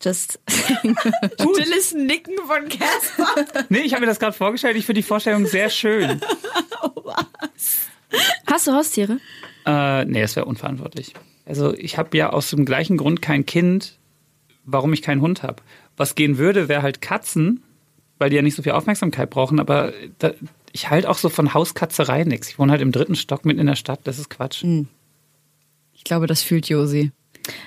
Just. 0.02 0.40
Stilles 0.48 1.92
Nicken 1.94 2.34
von 2.46 2.66
Casper. 2.70 3.64
Nee, 3.68 3.80
ich 3.80 3.92
habe 3.92 4.00
mir 4.00 4.06
das 4.06 4.18
gerade 4.18 4.32
vorgestellt. 4.34 4.76
Ich 4.78 4.86
finde 4.86 5.02
die 5.02 5.06
Vorstellung 5.06 5.44
sehr 5.46 5.68
schön. 5.68 6.18
Hast 8.46 8.66
du 8.66 8.72
Haustiere? 8.72 9.18
Äh, 9.66 10.04
nee, 10.04 10.20
das 10.20 10.36
wäre 10.36 10.46
unverantwortlich. 10.46 11.14
Also 11.44 11.74
ich 11.74 11.98
habe 11.98 12.16
ja 12.16 12.30
aus 12.30 12.50
dem 12.50 12.64
gleichen 12.64 12.96
Grund 12.96 13.22
kein 13.22 13.46
Kind, 13.46 13.98
warum 14.64 14.92
ich 14.92 15.02
keinen 15.02 15.20
Hund 15.20 15.42
habe. 15.42 15.62
Was 15.96 16.14
gehen 16.14 16.38
würde, 16.38 16.68
wäre 16.68 16.82
halt 16.82 17.00
Katzen, 17.00 17.62
weil 18.18 18.30
die 18.30 18.36
ja 18.36 18.42
nicht 18.42 18.56
so 18.56 18.62
viel 18.62 18.72
Aufmerksamkeit 18.72 19.30
brauchen. 19.30 19.60
Aber 19.60 19.92
da, 20.18 20.32
ich 20.72 20.90
halte 20.90 21.08
auch 21.08 21.18
so 21.18 21.28
von 21.28 21.54
Hauskatzerei 21.54 22.24
nichts. 22.24 22.48
Ich 22.50 22.58
wohne 22.58 22.72
halt 22.72 22.82
im 22.82 22.92
dritten 22.92 23.14
Stock 23.14 23.44
mitten 23.44 23.60
in 23.60 23.66
der 23.66 23.76
Stadt. 23.76 24.00
Das 24.04 24.18
ist 24.18 24.28
Quatsch. 24.28 24.64
Ich 25.92 26.04
glaube, 26.04 26.26
das 26.26 26.42
fühlt 26.42 26.68
Josi. 26.68 27.12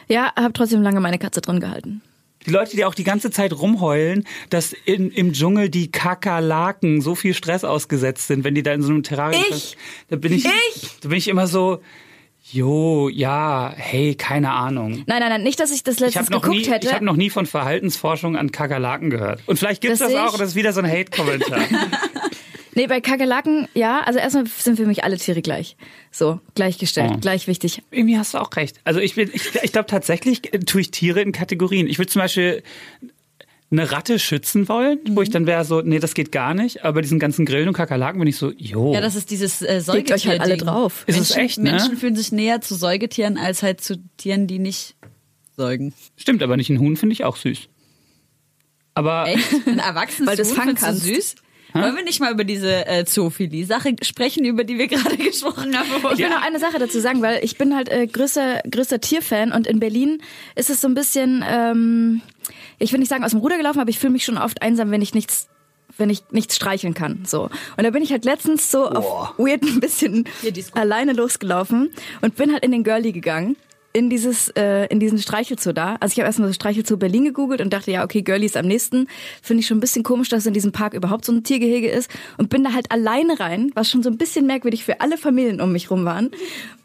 Ja, 0.07 0.33
habe 0.35 0.53
trotzdem 0.53 0.81
lange 0.81 0.99
meine 0.99 1.17
Katze 1.17 1.41
drin 1.41 1.59
gehalten. 1.59 2.01
Die 2.45 2.51
Leute, 2.51 2.75
die 2.75 2.85
auch 2.85 2.93
die 2.95 3.03
ganze 3.03 3.31
Zeit 3.31 3.51
rumheulen, 3.53 4.25
dass 4.49 4.73
in, 4.85 5.11
im 5.11 5.33
Dschungel 5.33 5.69
die 5.69 5.91
Kakerlaken 5.91 7.01
so 7.01 7.13
viel 7.15 7.33
Stress 7.33 7.63
ausgesetzt 7.63 8.27
sind, 8.27 8.43
wenn 8.43 8.55
die 8.55 8.63
da 8.63 8.73
in 8.73 8.81
so 8.81 8.89
einem 8.91 9.03
Terrarium 9.03 9.43
Ich? 9.49 9.75
Da 10.07 10.15
bin 10.15 10.33
ich, 10.33 10.45
Ich? 10.45 10.89
Da 11.01 11.09
bin 11.09 11.17
ich 11.17 11.27
immer 11.27 11.47
so, 11.47 11.81
jo, 12.51 13.09
ja, 13.09 13.73
hey, 13.75 14.15
keine 14.15 14.51
Ahnung. 14.51 15.03
Nein, 15.05 15.19
nein, 15.19 15.29
nein, 15.29 15.43
nicht, 15.43 15.59
dass 15.59 15.71
ich 15.71 15.83
das 15.83 15.95
Ich 15.95 15.99
letztens 15.99 16.27
habe 16.27 16.31
noch, 16.35 16.41
geguckt 16.43 16.61
nie, 16.61 16.71
hätte. 16.71 16.87
ich 16.87 16.93
hab 16.93 17.01
noch 17.01 17.17
nie 17.17 17.29
von 17.29 17.45
Verhaltensforschung 17.45 18.37
an 18.37 18.51
Kakerlaken 18.51 19.09
gehört. 19.09 19.41
Und 19.45 19.59
vielleicht 19.59 19.81
gibt's 19.81 19.99
Das 19.99 20.07
das, 20.07 20.15
sehe 20.17 20.25
auch, 20.25 20.33
ich. 20.33 20.39
das 20.39 20.49
ist 20.49 20.55
wieder 20.55 20.71
so 20.73 20.79
ein 20.79 20.89
Hate-Kommentar. 20.89 21.59
Nee, 22.79 22.87
bei 22.87 23.01
Kakerlaken, 23.01 23.67
ja, 23.73 23.99
also 24.05 24.19
erstmal 24.19 24.45
sind 24.47 24.77
für 24.77 24.85
mich 24.85 25.03
alle 25.03 25.17
Tiere 25.17 25.41
gleich. 25.41 25.75
So, 26.11 26.39
gleichgestellt, 26.55 27.11
Oh. 27.15 27.17
gleich 27.19 27.47
wichtig. 27.47 27.81
Irgendwie 27.91 28.17
hast 28.17 28.33
du 28.33 28.37
auch 28.37 28.49
recht. 28.55 28.79
Also 28.85 29.01
ich, 29.01 29.15
bin- 29.15 29.29
ich, 29.33 29.53
ich 29.61 29.71
glaube 29.73 29.87
tatsächlich 29.87 30.41
tue 30.65 30.79
ich 30.81 30.91
Tiere 30.91 31.21
in 31.21 31.33
Kategorien. 31.33 31.87
Ich 31.87 31.97
würde 31.99 32.09
zum 32.09 32.21
Beispiel 32.21 32.63
eine 33.69 33.91
Ratte 33.91 34.17
schützen 34.17 34.69
wollen, 34.69 34.97
wo 35.09 35.21
ich 35.21 35.29
dann 35.29 35.45
wäre 35.45 35.65
so, 35.65 35.81
nee, 35.81 35.99
das 35.99 36.13
geht 36.13 36.31
gar 36.31 36.53
nicht. 36.53 36.85
Aber 36.85 37.01
diesen 37.01 37.19
ganzen 37.19 37.45
Grillen 37.45 37.67
und 37.67 37.73
Kakerlaken 37.73 38.17
bin 38.19 38.27
ich 38.29 38.37
so, 38.37 38.51
jo. 38.57 38.93
Ja, 38.93 39.01
das 39.01 39.15
ist 39.15 39.29
dieses 39.29 39.61
äh, 39.61 39.81
Säugetier. 39.81 40.15
euch 40.15 40.27
halt 40.27 40.39
alle 40.41 40.55
drauf. 40.55 41.03
Ist 41.05 41.19
es 41.19 41.35
Menschen, 41.35 41.45
echt, 41.45 41.57
ne? 41.57 41.71
Menschen 41.71 41.97
fühlen 41.97 42.15
sich 42.15 42.31
näher 42.31 42.61
zu 42.61 42.75
Säugetieren 42.75 43.37
als 43.37 43.61
halt 43.61 43.81
zu 43.81 43.97
Tieren, 44.15 44.47
die 44.47 44.57
nicht 44.57 44.95
säugen. 45.57 45.93
Stimmt, 46.15 46.41
aber 46.41 46.55
nicht 46.55 46.69
ein 46.69 46.79
Huhn 46.79 46.95
finde 46.95 47.11
ich 47.13 47.25
auch 47.25 47.35
süß. 47.35 47.67
Aber 48.93 49.27
Echt? 49.27 49.67
Ein 49.67 49.79
erwachsenes 49.79 50.29
Weil 50.29 50.45
Huhn 50.45 50.77
findest 50.77 51.35
süß? 51.73 51.83
Wollen 51.83 51.95
wir 51.95 52.03
nicht 52.03 52.19
mal 52.19 52.31
über 52.31 52.43
diese 52.43 52.87
äh, 52.87 53.05
Zoophilie-Sache 53.05 53.95
sprechen, 54.01 54.45
über 54.45 54.63
die 54.63 54.77
wir 54.77 54.87
gerade 54.87 55.17
gesprochen 55.17 55.77
haben? 55.77 55.87
Ich 56.13 56.19
will 56.19 56.29
noch 56.29 56.41
eine 56.41 56.59
Sache 56.59 56.79
dazu 56.79 56.99
sagen, 56.99 57.21
weil 57.21 57.43
ich 57.43 57.57
bin 57.57 57.75
halt 57.75 57.89
äh, 57.89 58.07
größter, 58.07 58.61
größter 58.69 58.99
Tierfan 58.99 59.51
und 59.51 59.67
in 59.67 59.79
Berlin 59.79 60.21
ist 60.55 60.69
es 60.69 60.81
so 60.81 60.87
ein 60.87 60.95
bisschen, 60.95 61.43
ähm, 61.47 62.21
ich 62.77 62.91
will 62.91 62.99
nicht 62.99 63.09
sagen 63.09 63.23
aus 63.23 63.31
dem 63.31 63.39
Ruder 63.39 63.57
gelaufen, 63.57 63.79
aber 63.79 63.89
ich 63.89 63.99
fühle 63.99 64.13
mich 64.13 64.25
schon 64.25 64.37
oft 64.37 64.61
einsam, 64.61 64.91
wenn 64.91 65.01
ich 65.01 65.13
nichts 65.13 65.47
wenn 65.97 66.09
ich 66.09 66.23
nichts 66.31 66.55
streicheln 66.55 66.93
kann. 66.93 67.23
So. 67.25 67.49
Und 67.75 67.83
da 67.83 67.89
bin 67.89 68.01
ich 68.01 68.11
halt 68.11 68.23
letztens 68.23 68.71
so 68.71 68.87
auf 68.87 69.37
weird 69.37 69.63
ein 69.63 69.81
bisschen 69.81 70.23
gut. 70.41 70.53
alleine 70.73 71.11
losgelaufen 71.11 71.89
und 72.21 72.35
bin 72.35 72.53
halt 72.53 72.63
in 72.63 72.71
den 72.71 72.83
Girlie 72.83 73.11
gegangen. 73.11 73.57
In 73.91 74.09
dieses, 74.09 74.49
äh, 74.49 74.85
in 74.85 74.99
diesen 74.99 75.17
Streichelzoo 75.17 75.71
da. 75.71 75.95
Also 75.99 76.13
ich 76.13 76.19
habe 76.19 76.27
erstmal 76.27 76.49
so 76.49 76.53
Streichelzoo 76.53 76.97
Berlin 76.97 77.25
gegoogelt 77.25 77.59
und 77.59 77.73
dachte, 77.73 77.91
ja, 77.91 78.03
okay, 78.03 78.21
Girlie 78.21 78.45
ist 78.45 78.55
am 78.55 78.67
nächsten. 78.67 79.07
Finde 79.41 79.61
ich 79.61 79.67
schon 79.67 79.77
ein 79.77 79.81
bisschen 79.81 80.03
komisch, 80.03 80.29
dass 80.29 80.45
in 80.45 80.53
diesem 80.53 80.71
Park 80.71 80.93
überhaupt 80.93 81.25
so 81.25 81.31
ein 81.31 81.43
Tiergehege 81.43 81.89
ist. 81.89 82.09
Und 82.37 82.49
bin 82.49 82.63
da 82.63 82.73
halt 82.73 82.91
alleine 82.91 83.39
rein, 83.39 83.71
was 83.73 83.89
schon 83.89 84.03
so 84.03 84.09
ein 84.09 84.17
bisschen 84.17 84.45
merkwürdig 84.45 84.85
für 84.85 85.01
alle 85.01 85.17
Familien 85.17 85.59
um 85.59 85.71
mich 85.71 85.89
rum 85.89 86.05
waren. 86.05 86.29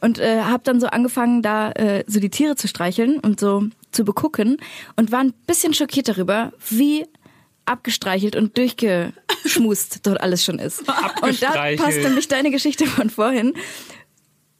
Und 0.00 0.18
äh, 0.18 0.40
habe 0.40 0.62
dann 0.64 0.80
so 0.80 0.86
angefangen, 0.86 1.42
da 1.42 1.72
äh, 1.72 2.04
so 2.06 2.20
die 2.20 2.30
Tiere 2.30 2.56
zu 2.56 2.68
streicheln 2.68 3.18
und 3.20 3.38
so 3.38 3.64
zu 3.92 4.04
begucken. 4.04 4.56
Und 4.96 5.12
war 5.12 5.20
ein 5.20 5.34
bisschen 5.46 5.74
schockiert 5.74 6.08
darüber, 6.08 6.52
wie 6.70 7.04
abgestreichelt 7.66 8.36
und 8.36 8.56
durchgeschmust 8.56 10.00
dort 10.06 10.20
alles 10.20 10.44
schon 10.44 10.58
ist. 10.58 10.80
Und 11.22 11.42
da 11.42 11.52
passt 11.76 11.98
nämlich 11.98 12.28
deine 12.28 12.50
Geschichte 12.50 12.86
von 12.86 13.10
vorhin, 13.10 13.54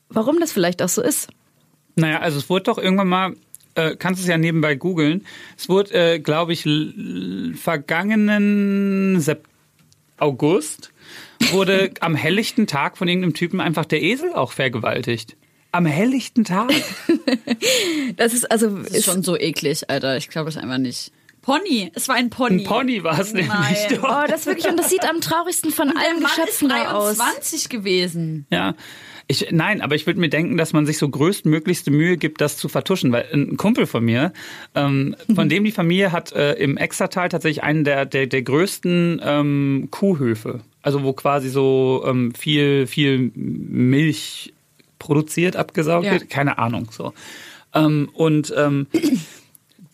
warum 0.08 0.40
das 0.40 0.52
vielleicht 0.52 0.82
auch 0.82 0.88
so 0.88 1.02
ist. 1.02 1.28
Naja, 1.96 2.20
also 2.20 2.38
es 2.38 2.48
wurde 2.50 2.64
doch 2.64 2.78
irgendwann 2.78 3.08
mal, 3.08 3.34
äh, 3.74 3.96
kannst 3.96 4.20
es 4.20 4.26
ja 4.28 4.38
nebenbei 4.38 4.74
googeln, 4.74 5.26
es 5.56 5.68
wurde, 5.68 6.14
äh, 6.14 6.18
glaube 6.18 6.52
ich, 6.52 6.68
vergangenen 7.56 9.20
Sep 9.20 9.46
August 10.16 10.92
wurde 11.50 11.90
am 12.00 12.14
helllichten 12.14 12.66
Tag 12.66 12.96
von 12.96 13.08
irgendeinem 13.08 13.34
Typen 13.34 13.60
einfach 13.60 13.84
der 13.84 14.02
Esel 14.02 14.32
auch 14.32 14.52
vergewaltigt. 14.52 15.36
Am 15.72 15.86
helllichten 15.86 16.44
Tag. 16.44 16.72
Das 18.16 18.32
ist 18.32 18.48
also 18.50 18.78
Das 18.78 18.90
ist 18.90 19.04
schon 19.06 19.24
so 19.24 19.36
eklig, 19.36 19.90
Alter. 19.90 20.16
Ich 20.16 20.28
glaube 20.28 20.46
das 20.46 20.56
einfach 20.56 20.78
nicht. 20.78 21.10
Pony. 21.42 21.90
Es 21.94 22.08
war 22.08 22.14
ein 22.14 22.30
Pony. 22.30 22.62
Ein 22.62 22.64
Pony 22.64 23.02
war 23.02 23.18
es 23.18 23.32
nämlich. 23.32 23.50
Doch. 23.90 24.04
Oh, 24.04 24.26
das 24.28 24.46
wirklich 24.46 24.68
und 24.68 24.78
das 24.78 24.88
sieht 24.88 25.08
am 25.08 25.20
traurigsten 25.20 25.72
von 25.72 25.88
Der 25.88 25.98
allen 25.98 26.22
Mann 26.22 26.30
Geschöpfen 26.30 26.70
ist 26.70 26.76
da 26.76 26.92
aus. 26.92 27.16
23 27.18 27.68
gewesen. 27.68 28.46
Ja. 28.50 28.74
Ich, 29.26 29.48
nein, 29.50 29.80
aber 29.80 29.94
ich 29.94 30.06
würde 30.06 30.20
mir 30.20 30.28
denken, 30.28 30.56
dass 30.58 30.72
man 30.72 30.84
sich 30.84 30.98
so 30.98 31.08
größtmöglichste 31.08 31.90
Mühe 31.90 32.16
gibt, 32.18 32.40
das 32.40 32.56
zu 32.58 32.68
vertuschen. 32.68 33.10
Weil 33.10 33.26
ein 33.32 33.56
Kumpel 33.56 33.86
von 33.86 34.04
mir, 34.04 34.32
ähm, 34.74 35.16
von 35.34 35.48
dem 35.48 35.64
die 35.64 35.72
Familie 35.72 36.12
hat 36.12 36.32
äh, 36.32 36.52
im 36.54 36.76
Extertal 36.76 37.28
tatsächlich 37.30 37.62
einen 37.62 37.84
der, 37.84 38.04
der, 38.04 38.26
der 38.26 38.42
größten 38.42 39.22
ähm, 39.24 39.88
Kuhhöfe. 39.90 40.60
Also 40.82 41.02
wo 41.02 41.14
quasi 41.14 41.48
so 41.48 42.04
ähm, 42.06 42.34
viel, 42.34 42.86
viel 42.86 43.30
Milch 43.34 44.52
produziert, 44.98 45.56
abgesaugt 45.56 46.04
Ja. 46.06 46.12
wird. 46.12 46.28
Keine 46.28 46.58
Ahnung. 46.58 46.88
so. 46.90 47.14
Ähm, 47.74 48.10
und 48.12 48.52
ähm, 48.56 48.86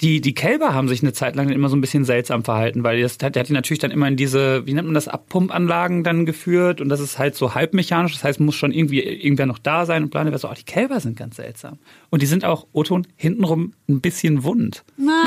die, 0.01 0.21
die 0.21 0.35
Kälber 0.35 0.73
haben 0.73 0.89
sich 0.89 1.03
eine 1.03 1.13
Zeit 1.13 1.37
lang 1.37 1.51
immer 1.51 1.69
so 1.69 1.77
ein 1.77 1.81
bisschen 1.81 2.05
seltsam 2.05 2.43
verhalten, 2.45 2.83
weil 2.85 3.01
das, 3.03 3.19
der 3.19 3.29
hat 3.29 3.49
die 3.49 3.53
natürlich 3.53 3.81
dann 3.81 3.91
immer 3.91 4.09
in 4.09 4.17
diese, 4.17 4.67
wie 4.67 4.73
nennt 4.73 4.87
man 4.87 4.95
das, 4.95 5.09
Abpumpanlagen 5.09 6.05
dann 6.05 6.27
geführt 6.27 6.81
und 6.81 6.89
das 6.89 7.01
ist 7.01 7.19
halt 7.19 7.35
so 7.35 7.55
halbmechanisch, 7.55 8.13
das 8.15 8.25
heißt, 8.25 8.41
muss 8.41 8.55
schon 8.55 8.73
irgendwie 8.73 9.01
irgendwer 9.01 9.47
noch 9.47 9.59
da 9.59 9.85
sein 9.85 10.05
und 10.05 10.11
bla, 10.11 10.23
und 10.23 10.39
so, 10.39 10.49
oh, 10.49 10.55
die 10.57 10.65
Kälber 10.65 11.01
sind 11.01 11.17
ganz 11.17 11.37
seltsam. 11.37 11.79
Und 12.09 12.23
die 12.23 12.27
sind 12.27 12.45
auch, 12.45 12.67
Oton, 12.73 13.07
hintenrum 13.17 13.75
ein 13.89 14.01
bisschen 14.01 14.45
wund. 14.45 14.85
Nein. 14.97 15.15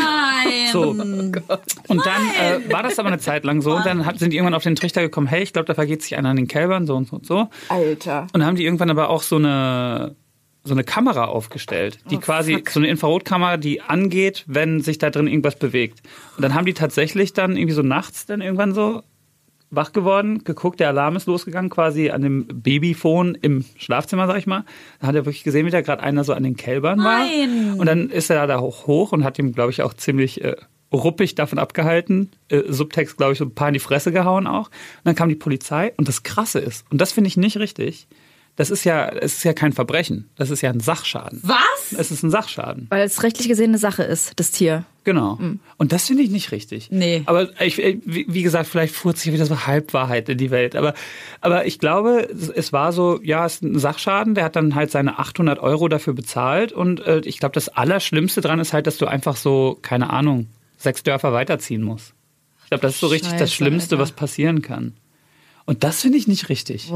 So. 0.72 0.90
Und 0.90 2.06
dann 2.06 2.22
äh, 2.42 2.72
war 2.72 2.84
das 2.84 2.98
aber 2.98 3.10
eine 3.10 3.20
Zeit 3.20 3.44
lang 3.46 3.62
so 3.62 3.76
und 3.76 3.86
dann 3.86 4.06
hat, 4.06 4.20
sind 4.20 4.32
die 4.32 4.38
irgendwann 4.38 4.56
auf 4.56 4.64
den 4.64 4.76
Trichter 4.76 5.02
gekommen, 5.02 5.28
hey, 5.28 5.44
ich 5.44 5.54
glaube, 5.54 5.68
da 5.68 5.74
vergeht 5.74 6.02
sich 6.02 6.18
einer 6.18 6.30
an 6.30 6.36
den 6.36 6.48
Kälbern, 6.48 6.88
so 6.88 6.96
und 6.96 7.08
so 7.08 7.16
und 7.18 7.26
so. 7.26 7.50
Alter. 7.70 8.24
Und 8.34 8.40
dann 8.40 8.46
haben 8.46 8.56
die 8.56 8.66
irgendwann 8.66 8.90
aber 8.90 9.10
auch 9.10 9.22
so 9.22 9.36
eine 9.36 10.16
so 10.64 10.74
eine 10.74 10.84
Kamera 10.84 11.26
aufgestellt, 11.26 12.00
die 12.10 12.18
quasi 12.18 12.64
so 12.70 12.80
eine 12.80 12.88
Infrarotkamera, 12.88 13.58
die 13.58 13.82
angeht, 13.82 14.46
wenn 14.48 14.80
sich 14.80 14.98
da 14.98 15.10
drin 15.10 15.28
irgendwas 15.28 15.58
bewegt. 15.58 16.02
Und 16.38 16.44
dann 16.44 16.54
haben 16.54 16.66
die 16.66 16.74
tatsächlich 16.74 17.34
dann 17.34 17.58
irgendwie 17.58 17.74
so 17.74 17.82
nachts 17.82 18.26
dann 18.26 18.42
irgendwann 18.42 18.74
so 18.74 19.04
wach 19.76 19.92
geworden, 19.92 20.44
geguckt, 20.44 20.80
der 20.80 20.90
Alarm 20.90 21.16
ist 21.16 21.26
losgegangen, 21.26 21.70
quasi 21.70 22.12
an 22.12 22.22
dem 22.22 22.46
Babyphone 22.48 23.36
im 23.42 23.66
Schlafzimmer, 23.76 24.28
sag 24.28 24.38
ich 24.38 24.48
mal. 24.48 24.64
Da 25.00 25.08
hat 25.08 25.16
er 25.16 25.26
wirklich 25.26 25.44
gesehen, 25.44 25.66
wie 25.66 25.72
da 25.72 25.82
gerade 25.82 26.04
einer 26.04 26.24
so 26.24 26.34
an 26.34 26.44
den 26.44 26.56
Kälbern 26.56 27.00
war. 27.00 27.20
Nein. 27.20 27.76
Und 27.78 27.86
dann 27.86 28.10
ist 28.10 28.30
er 28.30 28.46
da 28.48 28.60
hoch, 28.60 28.88
hoch 28.88 29.12
und 29.12 29.24
hat 29.24 29.40
ihm, 29.40 29.54
glaube 29.54 29.72
ich, 29.72 29.82
auch 29.82 29.94
ziemlich 29.94 30.44
äh, 30.44 30.56
ruppig 30.94 31.36
davon 31.36 31.60
abgehalten, 31.60 32.32
äh, 32.50 32.62
Subtext, 32.68 33.18
glaube 33.18 33.34
ich, 33.34 33.40
so 33.40 33.46
ein 33.46 33.56
paar 33.56 33.70
in 33.70 33.74
die 33.74 33.80
Fresse 33.80 34.12
gehauen 34.12 34.48
auch. 34.48 34.68
Und 34.68 35.06
dann 35.06 35.16
kam 35.16 35.30
die 35.30 35.36
Polizei 35.36 35.94
und 35.98 36.08
das 36.08 36.24
Krasse 36.24 36.60
ist, 36.60 36.86
und 36.92 37.02
das 37.02 37.12
finde 37.12 37.28
ich 37.28 37.38
nicht 37.38 37.58
richtig, 37.58 38.08
das 38.56 38.70
ist 38.70 38.84
ja, 38.84 39.10
es 39.10 39.38
ist 39.38 39.44
ja 39.44 39.54
kein 39.54 39.74
Verbrechen, 39.74 40.30
das 40.36 40.52
ist 40.52 40.62
ja 40.62 40.70
ein 40.70 40.80
Sachschaden. 40.80 41.42
Was? 41.44 41.98
Es 41.98 42.12
ist 42.12 42.24
ein 42.24 42.30
Sachschaden. 42.30 42.88
Weil 42.90 43.04
es 43.04 43.24
rechtlich 43.24 43.48
gesehen 43.48 43.72
eine 43.72 43.80
Sache 43.80 44.04
ist, 44.04 44.34
das 44.36 44.52
Tier. 44.52 44.86
Genau. 45.04 45.38
Und 45.78 45.92
das 45.92 46.08
finde 46.08 46.24
ich 46.24 46.30
nicht 46.30 46.52
richtig. 46.52 46.90
Nee. 46.90 47.24
Aber 47.26 47.50
ich, 47.62 47.78
wie 47.78 48.42
gesagt, 48.42 48.68
vielleicht 48.68 48.96
fuhr 48.96 49.14
sich 49.14 49.34
wieder 49.34 49.46
so 49.46 49.66
Halbwahrheit 49.66 50.30
in 50.30 50.38
die 50.38 50.50
Welt. 50.50 50.76
Aber, 50.76 50.94
aber 51.42 51.66
ich 51.66 51.80
glaube, 51.80 52.30
es, 52.56 52.72
war 52.72 52.94
so, 52.94 53.20
ja, 53.22 53.46
es 53.46 53.56
ist 53.56 53.64
ein 53.64 53.80
Sachschaden. 53.80 54.34
Der 54.34 54.46
hat 54.46 54.56
dann 54.56 54.76
halt 54.76 54.92
seine 54.92 55.20
800 55.20 55.60
Euro 55.60 55.90
dafür 55.90 56.14
bezahlt. 56.14 56.72
Und 56.72 57.02
äh, 57.02 57.20
ich 57.26 57.40
glaube, 57.40 57.54
das 57.54 57.68
Allerschlimmste 57.68 58.40
dran 58.40 58.60
ist 58.60 58.72
halt, 58.72 58.88
dass 58.88 58.98
du 58.98 59.06
einfach 59.06 59.36
so, 59.36 59.78
keine 59.82 60.10
Ahnung, 60.10 60.48
sechs 60.78 61.04
Dörfer 61.04 61.34
weiterziehen 61.34 61.82
musst. 61.82 62.14
Ich 62.64 62.70
glaube, 62.70 62.84
das 62.84 62.94
ist 62.94 63.00
so 63.02 63.08
richtig 63.08 63.32
das 63.32 63.40
Scheiße, 63.40 63.56
Schlimmste, 63.56 63.96
Alter. 63.96 64.04
was 64.04 64.12
passieren 64.14 64.62
kann. 64.62 64.94
Und 65.66 65.84
das 65.84 66.02
finde 66.02 66.18
ich 66.18 66.28
nicht 66.28 66.48
richtig. 66.48 66.90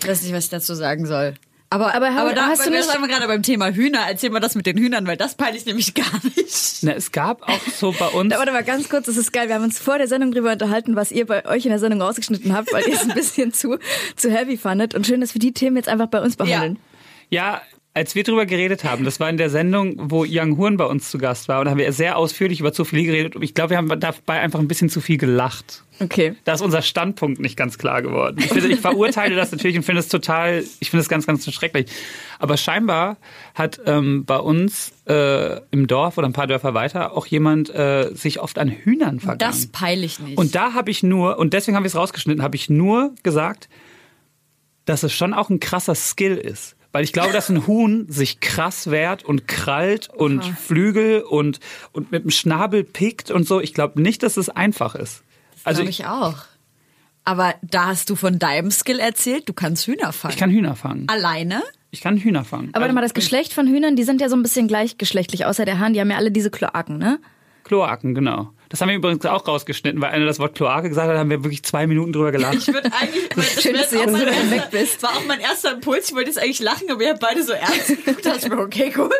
Ich 0.00 0.08
weiß 0.08 0.22
nicht, 0.22 0.32
was 0.32 0.44
ich 0.44 0.50
dazu 0.50 0.74
sagen 0.74 1.06
soll. 1.06 1.34
Aber, 1.68 1.94
Aber 1.94 2.14
ha- 2.14 2.32
da 2.32 2.46
hast 2.46 2.64
du 2.64 2.70
wir 2.70 2.78
wir 2.80 3.08
gerade 3.08 3.26
beim 3.26 3.42
Thema 3.42 3.70
Hühner. 3.72 4.00
Erzähl 4.08 4.30
mal 4.30 4.38
das 4.38 4.54
mit 4.54 4.66
den 4.66 4.78
Hühnern, 4.78 5.04
weil 5.08 5.16
das 5.16 5.34
peile 5.34 5.56
ich 5.56 5.66
nämlich 5.66 5.94
gar 5.94 6.20
nicht. 6.36 6.78
Na, 6.82 6.92
es 6.92 7.10
gab 7.10 7.42
auch 7.42 7.60
so 7.76 7.92
bei 7.98 8.06
uns. 8.06 8.32
Aber 8.32 8.38
warte 8.40 8.52
mal 8.52 8.62
ganz 8.62 8.88
kurz, 8.88 9.06
das 9.06 9.16
ist 9.16 9.32
geil. 9.32 9.48
Wir 9.48 9.56
haben 9.56 9.64
uns 9.64 9.78
vor 9.80 9.98
der 9.98 10.06
Sendung 10.06 10.30
drüber 10.30 10.52
unterhalten, 10.52 10.94
was 10.94 11.10
ihr 11.10 11.26
bei 11.26 11.44
euch 11.44 11.64
in 11.64 11.70
der 11.70 11.80
Sendung 11.80 12.00
rausgeschnitten 12.02 12.54
habt, 12.54 12.72
weil 12.72 12.86
ihr 12.86 12.94
es 12.94 13.02
ein 13.02 13.14
bisschen 13.14 13.52
zu, 13.52 13.78
zu 14.14 14.30
heavy 14.30 14.56
fandet. 14.56 14.94
Und 14.94 15.06
schön, 15.08 15.20
dass 15.20 15.34
wir 15.34 15.40
die 15.40 15.52
Themen 15.52 15.76
jetzt 15.76 15.88
einfach 15.88 16.06
bei 16.06 16.20
uns 16.20 16.36
behandeln. 16.36 16.78
Ja, 17.30 17.60
als 17.96 18.14
wir 18.14 18.24
drüber 18.24 18.44
geredet 18.44 18.84
haben, 18.84 19.04
das 19.06 19.20
war 19.20 19.30
in 19.30 19.38
der 19.38 19.48
Sendung, 19.48 19.94
wo 19.96 20.26
Young 20.28 20.58
Horn 20.58 20.76
bei 20.76 20.84
uns 20.84 21.10
zu 21.10 21.16
Gast 21.16 21.48
war, 21.48 21.60
und 21.60 21.64
da 21.64 21.70
haben 21.70 21.78
wir 21.78 21.90
sehr 21.94 22.18
ausführlich 22.18 22.60
über 22.60 22.70
Zoophilie 22.70 23.06
geredet. 23.06 23.36
Und 23.36 23.42
ich 23.42 23.54
glaube, 23.54 23.70
wir 23.70 23.78
haben 23.78 23.88
dabei 23.88 24.40
einfach 24.40 24.58
ein 24.58 24.68
bisschen 24.68 24.90
zu 24.90 25.00
viel 25.00 25.16
gelacht. 25.16 25.82
Okay. 25.98 26.34
Da 26.44 26.52
ist 26.52 26.60
unser 26.60 26.82
Standpunkt 26.82 27.40
nicht 27.40 27.56
ganz 27.56 27.78
klar 27.78 28.02
geworden. 28.02 28.36
Ich, 28.38 28.48
finde, 28.48 28.68
ich 28.68 28.80
verurteile 28.80 29.34
das 29.34 29.50
natürlich 29.50 29.78
und 29.78 29.82
finde 29.82 30.00
es 30.00 30.08
total, 30.08 30.62
ich 30.78 30.90
finde 30.90 31.00
es 31.00 31.08
ganz, 31.08 31.26
ganz 31.26 31.50
schrecklich. 31.50 31.86
Aber 32.38 32.58
scheinbar 32.58 33.16
hat 33.54 33.80
ähm, 33.86 34.26
bei 34.26 34.40
uns 34.40 34.92
äh, 35.08 35.58
im 35.70 35.86
Dorf 35.86 36.18
oder 36.18 36.28
ein 36.28 36.34
paar 36.34 36.46
Dörfer 36.46 36.74
weiter 36.74 37.16
auch 37.16 37.24
jemand 37.24 37.74
äh, 37.74 38.10
sich 38.12 38.40
oft 38.40 38.58
an 38.58 38.68
Hühnern 38.68 39.20
vergangen. 39.20 39.38
Das 39.38 39.68
peile 39.68 40.04
ich 40.04 40.18
nicht. 40.18 40.36
Und 40.36 40.54
da 40.54 40.74
habe 40.74 40.90
ich 40.90 41.02
nur, 41.02 41.38
und 41.38 41.54
deswegen 41.54 41.74
haben 41.74 41.84
wir 41.84 41.88
es 41.88 41.96
rausgeschnitten, 41.96 42.42
habe 42.42 42.56
ich 42.56 42.68
nur 42.68 43.14
gesagt, 43.22 43.70
dass 44.84 45.02
es 45.02 45.14
schon 45.14 45.32
auch 45.32 45.48
ein 45.48 45.60
krasser 45.60 45.94
Skill 45.94 46.36
ist. 46.36 46.75
Weil 46.96 47.04
ich 47.04 47.12
glaube, 47.12 47.34
dass 47.34 47.50
ein 47.50 47.66
Huhn 47.66 48.06
sich 48.08 48.40
krass 48.40 48.90
wehrt 48.90 49.22
und 49.22 49.46
krallt 49.46 50.08
und 50.08 50.42
Flügel 50.42 51.20
und, 51.20 51.60
und 51.92 52.10
mit 52.10 52.24
dem 52.24 52.30
Schnabel 52.30 52.84
pickt 52.84 53.30
und 53.30 53.46
so. 53.46 53.60
Ich 53.60 53.74
glaube 53.74 54.00
nicht, 54.00 54.22
dass 54.22 54.38
es 54.38 54.48
einfach 54.48 54.94
ist. 54.94 55.22
Also 55.62 55.82
glaube 55.82 55.90
ich, 55.90 56.00
ich 56.00 56.06
auch. 56.06 56.36
Aber 57.22 57.54
da 57.60 57.88
hast 57.88 58.08
du 58.08 58.16
von 58.16 58.38
deinem 58.38 58.70
Skill 58.70 58.98
erzählt, 58.98 59.46
du 59.46 59.52
kannst 59.52 59.86
Hühner 59.86 60.14
fangen. 60.14 60.32
ich 60.32 60.40
kann 60.40 60.50
Hühner 60.50 60.74
fangen. 60.74 61.06
Alleine? 61.08 61.62
Ich 61.90 62.00
kann 62.00 62.16
Hühner 62.16 62.44
fangen. 62.44 62.70
Aber 62.72 62.84
warte 62.84 62.94
mal, 62.94 63.02
das 63.02 63.12
Geschlecht 63.12 63.52
von 63.52 63.66
Hühnern, 63.66 63.94
die 63.94 64.04
sind 64.04 64.22
ja 64.22 64.30
so 64.30 64.36
ein 64.36 64.42
bisschen 64.42 64.66
gleichgeschlechtlich, 64.66 65.44
außer 65.44 65.66
der 65.66 65.78
Hahn, 65.78 65.92
die 65.92 66.00
haben 66.00 66.10
ja 66.10 66.16
alle 66.16 66.30
diese 66.30 66.50
Kloaken, 66.50 66.96
ne? 66.96 67.18
Kloaken, 67.64 68.14
genau. 68.14 68.54
Das 68.68 68.80
haben 68.80 68.88
wir 68.88 68.96
übrigens 68.96 69.24
auch 69.26 69.46
rausgeschnitten, 69.46 70.00
weil 70.00 70.10
einer 70.10 70.26
das 70.26 70.38
Wort 70.38 70.54
Kloake 70.54 70.88
gesagt 70.88 71.08
hat, 71.08 71.16
haben 71.16 71.30
wir 71.30 71.44
wirklich 71.44 71.62
zwei 71.62 71.86
Minuten 71.86 72.12
drüber 72.12 72.32
gelacht. 72.32 72.54
Ich 72.54 72.66
würde 72.66 72.90
eigentlich, 72.92 73.28
weil 73.36 73.44
das 73.44 73.62
Schön, 73.62 73.74
dass 73.74 73.90
du 73.90 73.98
jetzt 73.98 74.50
weg 74.50 74.68
bist. 74.70 75.02
war 75.02 75.10
auch 75.10 75.24
mein 75.26 75.40
erster 75.40 75.72
Impuls. 75.72 76.08
Ich 76.08 76.14
wollte 76.14 76.30
jetzt 76.30 76.38
eigentlich 76.38 76.60
lachen, 76.60 76.90
aber 76.90 77.02
ihr 77.02 77.10
habt 77.10 77.20
beide 77.20 77.42
so 77.42 77.52
ernst 77.52 77.88
geguckt. 77.88 78.26
Da 78.26 78.30
dachte 78.32 78.46
ich 78.46 78.52
mir, 78.52 78.58
okay, 78.58 78.90
gut. 78.90 79.10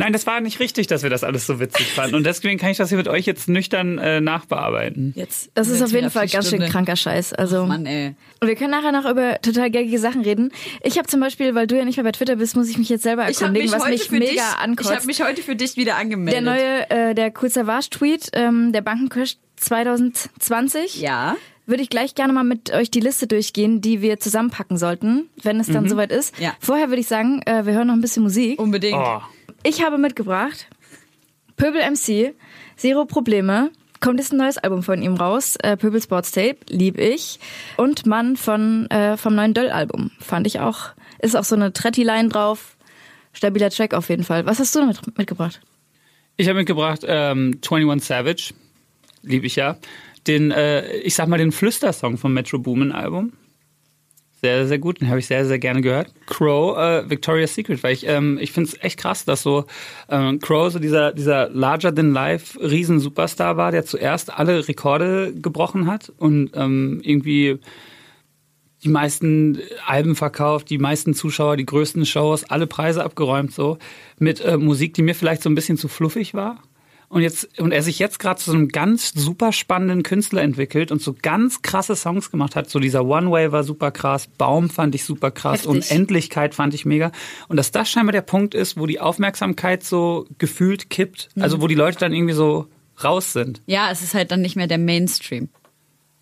Nein, 0.00 0.14
das 0.14 0.26
war 0.26 0.40
nicht 0.40 0.60
richtig, 0.60 0.86
dass 0.86 1.02
wir 1.02 1.10
das 1.10 1.24
alles 1.24 1.46
so 1.46 1.60
witzig 1.60 1.86
fanden. 1.92 2.14
Und 2.16 2.24
deswegen 2.24 2.58
kann 2.58 2.70
ich 2.70 2.78
das 2.78 2.88
hier 2.88 2.96
mit 2.96 3.06
euch 3.06 3.26
jetzt 3.26 3.50
nüchtern 3.50 3.98
äh, 3.98 4.22
nachbearbeiten. 4.22 5.12
Jetzt. 5.14 5.50
Das 5.52 5.68
ist 5.68 5.74
jetzt 5.74 5.90
auf 5.90 5.92
jeden 5.92 6.10
Fall 6.10 6.26
ganz 6.26 6.48
schön 6.48 6.62
kranker 6.62 6.96
Scheiß. 6.96 7.34
Also, 7.34 7.66
Mann, 7.66 7.84
ey. 7.84 8.14
und 8.40 8.48
wir 8.48 8.56
können 8.56 8.70
nachher 8.70 8.92
noch 8.92 9.04
über 9.04 9.38
total 9.42 9.70
gaggige 9.70 9.98
Sachen 9.98 10.22
reden. 10.22 10.52
Ich 10.82 10.96
habe 10.96 11.06
zum 11.06 11.20
Beispiel, 11.20 11.54
weil 11.54 11.66
du 11.66 11.76
ja 11.76 11.84
nicht 11.84 11.96
mehr 11.98 12.04
bei 12.04 12.12
Twitter 12.12 12.36
bist, 12.36 12.56
muss 12.56 12.70
ich 12.70 12.78
mich 12.78 12.88
jetzt 12.88 13.02
selber 13.02 13.28
Ich 13.28 13.42
habe 13.42 13.58
erkundigen, 13.58 13.70
mich, 13.70 13.78
was 13.78 13.82
heute 13.84 13.98
mich 13.98 14.10
mega 14.10 14.24
dich, 14.24 14.32
ich 14.36 14.58
ankotzt. 14.58 14.94
habe 14.96 15.06
mich 15.06 15.22
heute 15.22 15.42
für 15.42 15.54
dich 15.54 15.76
wieder 15.76 15.96
angemeldet. 15.96 16.46
der 16.46 16.50
neue, 16.50 17.10
äh, 17.10 17.14
der 17.14 17.30
Cool 17.38 17.50
Savage 17.50 17.90
Tweet, 17.90 18.30
ähm, 18.32 18.72
der 18.72 18.80
Bankencrash 18.80 19.36
2020. 19.56 21.00
Ja. 21.00 21.36
Würde 21.66 21.82
ich 21.82 21.90
gleich 21.90 22.14
gerne 22.14 22.32
mal 22.32 22.42
mit 22.42 22.72
euch 22.72 22.90
die 22.90 23.00
Liste 23.00 23.26
durchgehen, 23.28 23.80
die 23.80 24.02
wir 24.02 24.18
zusammenpacken 24.18 24.76
sollten, 24.76 25.28
wenn 25.42 25.60
es 25.60 25.68
dann 25.68 25.88
soweit 25.88 26.10
ist. 26.10 26.36
Ja. 26.40 26.54
Vorher 26.58 26.88
würde 26.88 27.00
ich 27.00 27.06
sagen, 27.06 27.42
äh, 27.42 27.64
wir 27.64 27.74
hören 27.74 27.86
noch 27.86 27.94
ein 27.94 28.00
bisschen 28.00 28.24
Musik. 28.24 28.58
Unbedingt. 28.58 28.98
Oh. 28.98 29.20
Ich 29.62 29.84
habe 29.84 29.98
mitgebracht 29.98 30.68
Pöbel 31.56 31.82
MC, 31.82 32.34
Zero 32.76 33.04
Probleme. 33.04 33.70
Kommt 34.00 34.18
jetzt 34.18 34.32
ein 34.32 34.38
neues 34.38 34.56
Album 34.56 34.82
von 34.82 35.02
ihm 35.02 35.14
raus, 35.14 35.56
äh, 35.56 35.76
Pöbel 35.76 36.00
Sports 36.00 36.32
Tape, 36.32 36.56
lieb 36.70 36.98
ich. 36.98 37.38
Und 37.76 38.06
Mann 38.06 38.38
von 38.38 38.88
äh, 38.90 39.18
vom 39.18 39.34
neuen 39.34 39.52
Döll-Album, 39.52 40.10
fand 40.18 40.46
ich 40.46 40.60
auch. 40.60 40.92
Ist 41.18 41.36
auch 41.36 41.44
so 41.44 41.54
eine 41.54 41.74
Tretti-Line 41.74 42.30
drauf. 42.30 42.78
Stabiler 43.34 43.68
Track 43.68 43.92
auf 43.92 44.08
jeden 44.08 44.24
Fall. 44.24 44.46
Was 44.46 44.58
hast 44.58 44.74
du 44.74 44.80
damit 44.80 45.18
mitgebracht? 45.18 45.60
Ich 46.38 46.48
habe 46.48 46.58
mitgebracht 46.58 47.02
ähm, 47.06 47.60
21 47.62 48.02
Savage, 48.08 48.54
liebe 49.22 49.46
ich 49.46 49.56
ja. 49.56 49.76
Den, 50.26 50.50
äh, 50.50 50.90
ich 50.96 51.14
sag 51.14 51.28
mal, 51.28 51.36
den 51.36 51.52
Flüstersong 51.52 52.16
vom 52.16 52.32
Metro 52.32 52.58
Boomin 52.58 52.92
Album. 52.92 53.34
Sehr, 54.40 54.66
sehr 54.66 54.78
gut, 54.78 55.02
den 55.02 55.08
habe 55.08 55.18
ich 55.18 55.26
sehr, 55.26 55.44
sehr 55.44 55.58
gerne 55.58 55.82
gehört. 55.82 56.14
Crow, 56.24 56.78
äh, 56.78 57.10
Victoria's 57.10 57.54
Secret, 57.54 57.82
weil 57.82 57.92
ich, 57.92 58.06
ähm, 58.06 58.38
ich 58.40 58.52
finde 58.52 58.70
es 58.70 58.82
echt 58.82 58.98
krass, 58.98 59.26
dass 59.26 59.42
so 59.42 59.66
ähm, 60.08 60.38
Crow 60.38 60.72
so 60.72 60.78
dieser, 60.78 61.12
dieser 61.12 61.50
larger-than-life 61.50 62.58
Riesen-Superstar 62.58 63.58
war, 63.58 63.70
der 63.70 63.84
zuerst 63.84 64.32
alle 64.32 64.66
Rekorde 64.66 65.34
gebrochen 65.34 65.86
hat 65.86 66.10
und 66.16 66.52
ähm, 66.54 67.02
irgendwie 67.04 67.58
die 68.82 68.88
meisten 68.88 69.58
Alben 69.86 70.16
verkauft, 70.16 70.70
die 70.70 70.78
meisten 70.78 71.12
Zuschauer, 71.12 71.58
die 71.58 71.66
größten 71.66 72.06
Shows, 72.06 72.44
alle 72.44 72.66
Preise 72.66 73.04
abgeräumt 73.04 73.52
so 73.52 73.76
mit 74.18 74.40
äh, 74.40 74.56
Musik, 74.56 74.94
die 74.94 75.02
mir 75.02 75.14
vielleicht 75.14 75.42
so 75.42 75.50
ein 75.50 75.54
bisschen 75.54 75.76
zu 75.76 75.88
fluffig 75.88 76.32
war. 76.32 76.62
Und 77.10 77.22
jetzt 77.22 77.58
und 77.58 77.72
er 77.72 77.82
sich 77.82 77.98
jetzt 77.98 78.20
gerade 78.20 78.40
zu 78.40 78.52
so 78.52 78.56
einem 78.56 78.68
ganz 78.68 79.12
super 79.12 79.52
spannenden 79.52 80.04
Künstler 80.04 80.42
entwickelt 80.42 80.92
und 80.92 81.02
so 81.02 81.12
ganz 81.20 81.60
krasse 81.60 81.96
Songs 81.96 82.30
gemacht 82.30 82.54
hat. 82.54 82.70
So 82.70 82.78
dieser 82.78 83.04
One 83.04 83.32
Way 83.32 83.50
war 83.50 83.64
super 83.64 83.90
krass, 83.90 84.28
Baum 84.28 84.70
fand 84.70 84.94
ich 84.94 85.04
super 85.04 85.32
krass, 85.32 85.66
Heftig. 85.66 85.90
Unendlichkeit 85.90 86.54
fand 86.54 86.72
ich 86.72 86.86
mega. 86.86 87.10
Und 87.48 87.56
dass 87.56 87.72
das 87.72 87.90
scheinbar 87.90 88.12
der 88.12 88.22
Punkt 88.22 88.54
ist, 88.54 88.78
wo 88.78 88.86
die 88.86 89.00
Aufmerksamkeit 89.00 89.82
so 89.82 90.24
gefühlt 90.38 90.88
kippt, 90.88 91.30
also 91.40 91.60
wo 91.60 91.66
die 91.66 91.74
Leute 91.74 91.98
dann 91.98 92.12
irgendwie 92.12 92.34
so 92.34 92.68
raus 93.02 93.32
sind. 93.32 93.60
Ja, 93.66 93.90
es 93.90 94.02
ist 94.02 94.14
halt 94.14 94.30
dann 94.30 94.40
nicht 94.40 94.54
mehr 94.54 94.68
der 94.68 94.78
Mainstream. 94.78 95.48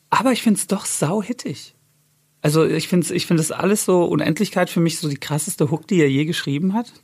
Aber 0.08 0.32
ich 0.32 0.40
find's 0.40 0.68
doch 0.68 0.86
sauhittig. 0.86 1.74
Also 2.40 2.64
ich 2.64 2.88
finde 2.88 3.12
ich 3.12 3.26
find 3.26 3.38
das 3.38 3.52
alles 3.52 3.84
so, 3.84 4.04
Unendlichkeit 4.04 4.70
für 4.70 4.80
mich 4.80 4.98
so 4.98 5.10
die 5.10 5.18
krasseste 5.18 5.70
Hook, 5.70 5.86
die 5.86 6.00
er 6.00 6.10
je 6.10 6.24
geschrieben 6.24 6.72
hat. 6.72 6.94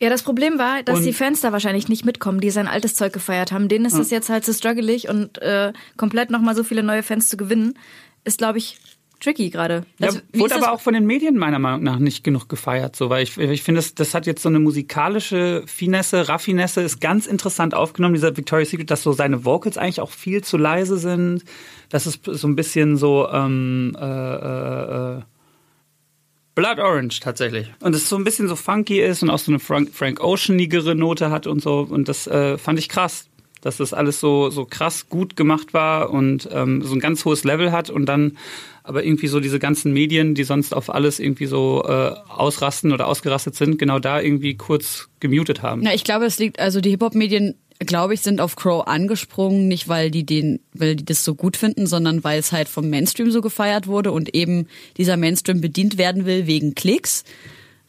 Ja, 0.00 0.08
das 0.08 0.22
Problem 0.22 0.58
war, 0.58 0.82
dass 0.82 0.98
Und- 0.98 1.04
die 1.04 1.12
Fans 1.12 1.40
da 1.40 1.52
wahrscheinlich 1.52 1.88
nicht 1.88 2.04
mitkommen, 2.04 2.40
die 2.40 2.50
sein 2.50 2.66
altes 2.66 2.94
Zeug 2.94 3.12
gefeiert 3.12 3.52
haben. 3.52 3.68
Denen 3.68 3.84
ist 3.84 3.98
das 3.98 4.10
jetzt 4.10 4.30
halt 4.30 4.44
so 4.46 4.52
struggelig 4.52 5.08
und 5.08 5.38
äh, 5.38 5.72
komplett 5.96 6.30
nochmal 6.30 6.56
so 6.56 6.64
viele 6.64 6.82
neue 6.82 7.02
Fans 7.02 7.28
zu 7.28 7.36
gewinnen, 7.36 7.78
ist, 8.24 8.38
glaube 8.38 8.58
ich, 8.58 8.78
tricky 9.20 9.50
gerade. 9.50 9.84
Also, 10.00 10.18
ja, 10.32 10.40
wurde 10.40 10.54
aber 10.56 10.72
auch 10.72 10.80
von 10.80 10.94
den 10.94 11.04
Medien 11.04 11.36
meiner 11.36 11.58
Meinung 11.58 11.82
nach 11.82 11.98
nicht 11.98 12.24
genug 12.24 12.48
gefeiert, 12.48 12.96
so 12.96 13.10
weil 13.10 13.22
ich, 13.22 13.36
ich 13.36 13.62
finde, 13.62 13.80
das, 13.80 13.94
das 13.94 14.14
hat 14.14 14.26
jetzt 14.26 14.42
so 14.42 14.48
eine 14.48 14.58
musikalische 14.58 15.62
Finesse, 15.66 16.28
Raffinesse, 16.28 16.80
ist 16.80 17.00
ganz 17.00 17.26
interessant 17.26 17.74
aufgenommen, 17.74 18.14
dieser 18.14 18.34
Victoria's 18.34 18.70
Secret, 18.70 18.90
dass 18.90 19.02
so 19.02 19.12
seine 19.12 19.44
Vocals 19.44 19.76
eigentlich 19.76 20.00
auch 20.00 20.10
viel 20.10 20.42
zu 20.42 20.56
leise 20.56 20.96
sind, 20.96 21.44
dass 21.90 22.06
es 22.06 22.20
so 22.24 22.48
ein 22.48 22.56
bisschen 22.56 22.96
so 22.96 23.28
ähm, 23.30 23.94
äh, 24.00 24.04
äh, 24.04 25.18
äh, 25.18 25.22
Blood 26.54 26.78
Orange 26.78 27.20
tatsächlich. 27.20 27.70
Und 27.80 27.94
es 27.94 28.08
so 28.08 28.16
ein 28.16 28.24
bisschen 28.24 28.48
so 28.48 28.56
funky 28.56 29.00
ist 29.00 29.22
und 29.22 29.30
auch 29.30 29.38
so 29.38 29.52
eine 29.52 29.58
Frank, 29.58 29.90
Frank 29.92 30.20
Oceanigere 30.20 30.94
Note 30.94 31.30
hat 31.30 31.46
und 31.46 31.62
so. 31.62 31.86
Und 31.88 32.08
das 32.08 32.26
äh, 32.26 32.58
fand 32.58 32.78
ich 32.78 32.88
krass, 32.88 33.26
dass 33.60 33.76
das 33.76 33.92
alles 33.92 34.20
so, 34.20 34.50
so 34.50 34.64
krass 34.64 35.08
gut 35.08 35.36
gemacht 35.36 35.74
war 35.74 36.10
und 36.10 36.48
ähm, 36.52 36.82
so 36.82 36.94
ein 36.94 37.00
ganz 37.00 37.24
hohes 37.24 37.44
Level 37.44 37.72
hat 37.72 37.90
und 37.90 38.06
dann 38.06 38.38
aber 38.82 39.04
irgendwie 39.04 39.28
so 39.28 39.40
diese 39.40 39.58
ganzen 39.58 39.92
Medien, 39.92 40.34
die 40.34 40.44
sonst 40.44 40.74
auf 40.74 40.92
alles 40.92 41.20
irgendwie 41.20 41.46
so 41.46 41.84
äh, 41.86 42.14
ausrasten 42.28 42.92
oder 42.92 43.06
ausgerastet 43.06 43.54
sind, 43.54 43.78
genau 43.78 43.98
da 43.98 44.20
irgendwie 44.20 44.56
kurz 44.56 45.08
gemutet 45.20 45.62
haben. 45.62 45.82
Na, 45.84 45.94
ich 45.94 46.04
glaube, 46.04 46.24
es 46.24 46.38
liegt, 46.38 46.58
also 46.58 46.80
die 46.80 46.90
Hip-Hop-Medien, 46.90 47.54
glaube 47.86 48.14
ich, 48.14 48.20
sind 48.20 48.40
auf 48.40 48.56
Crow 48.56 48.86
angesprungen, 48.86 49.66
nicht 49.66 49.88
weil 49.88 50.10
die 50.10 50.24
den, 50.24 50.60
weil 50.74 50.96
die 50.96 51.04
das 51.04 51.24
so 51.24 51.34
gut 51.34 51.56
finden, 51.56 51.86
sondern 51.86 52.22
weil 52.24 52.38
es 52.38 52.52
halt 52.52 52.68
vom 52.68 52.90
Mainstream 52.90 53.30
so 53.30 53.40
gefeiert 53.40 53.86
wurde 53.86 54.12
und 54.12 54.34
eben 54.34 54.66
dieser 54.96 55.16
Mainstream 55.16 55.60
bedient 55.60 55.96
werden 55.98 56.26
will 56.26 56.46
wegen 56.46 56.74
Klicks. 56.74 57.24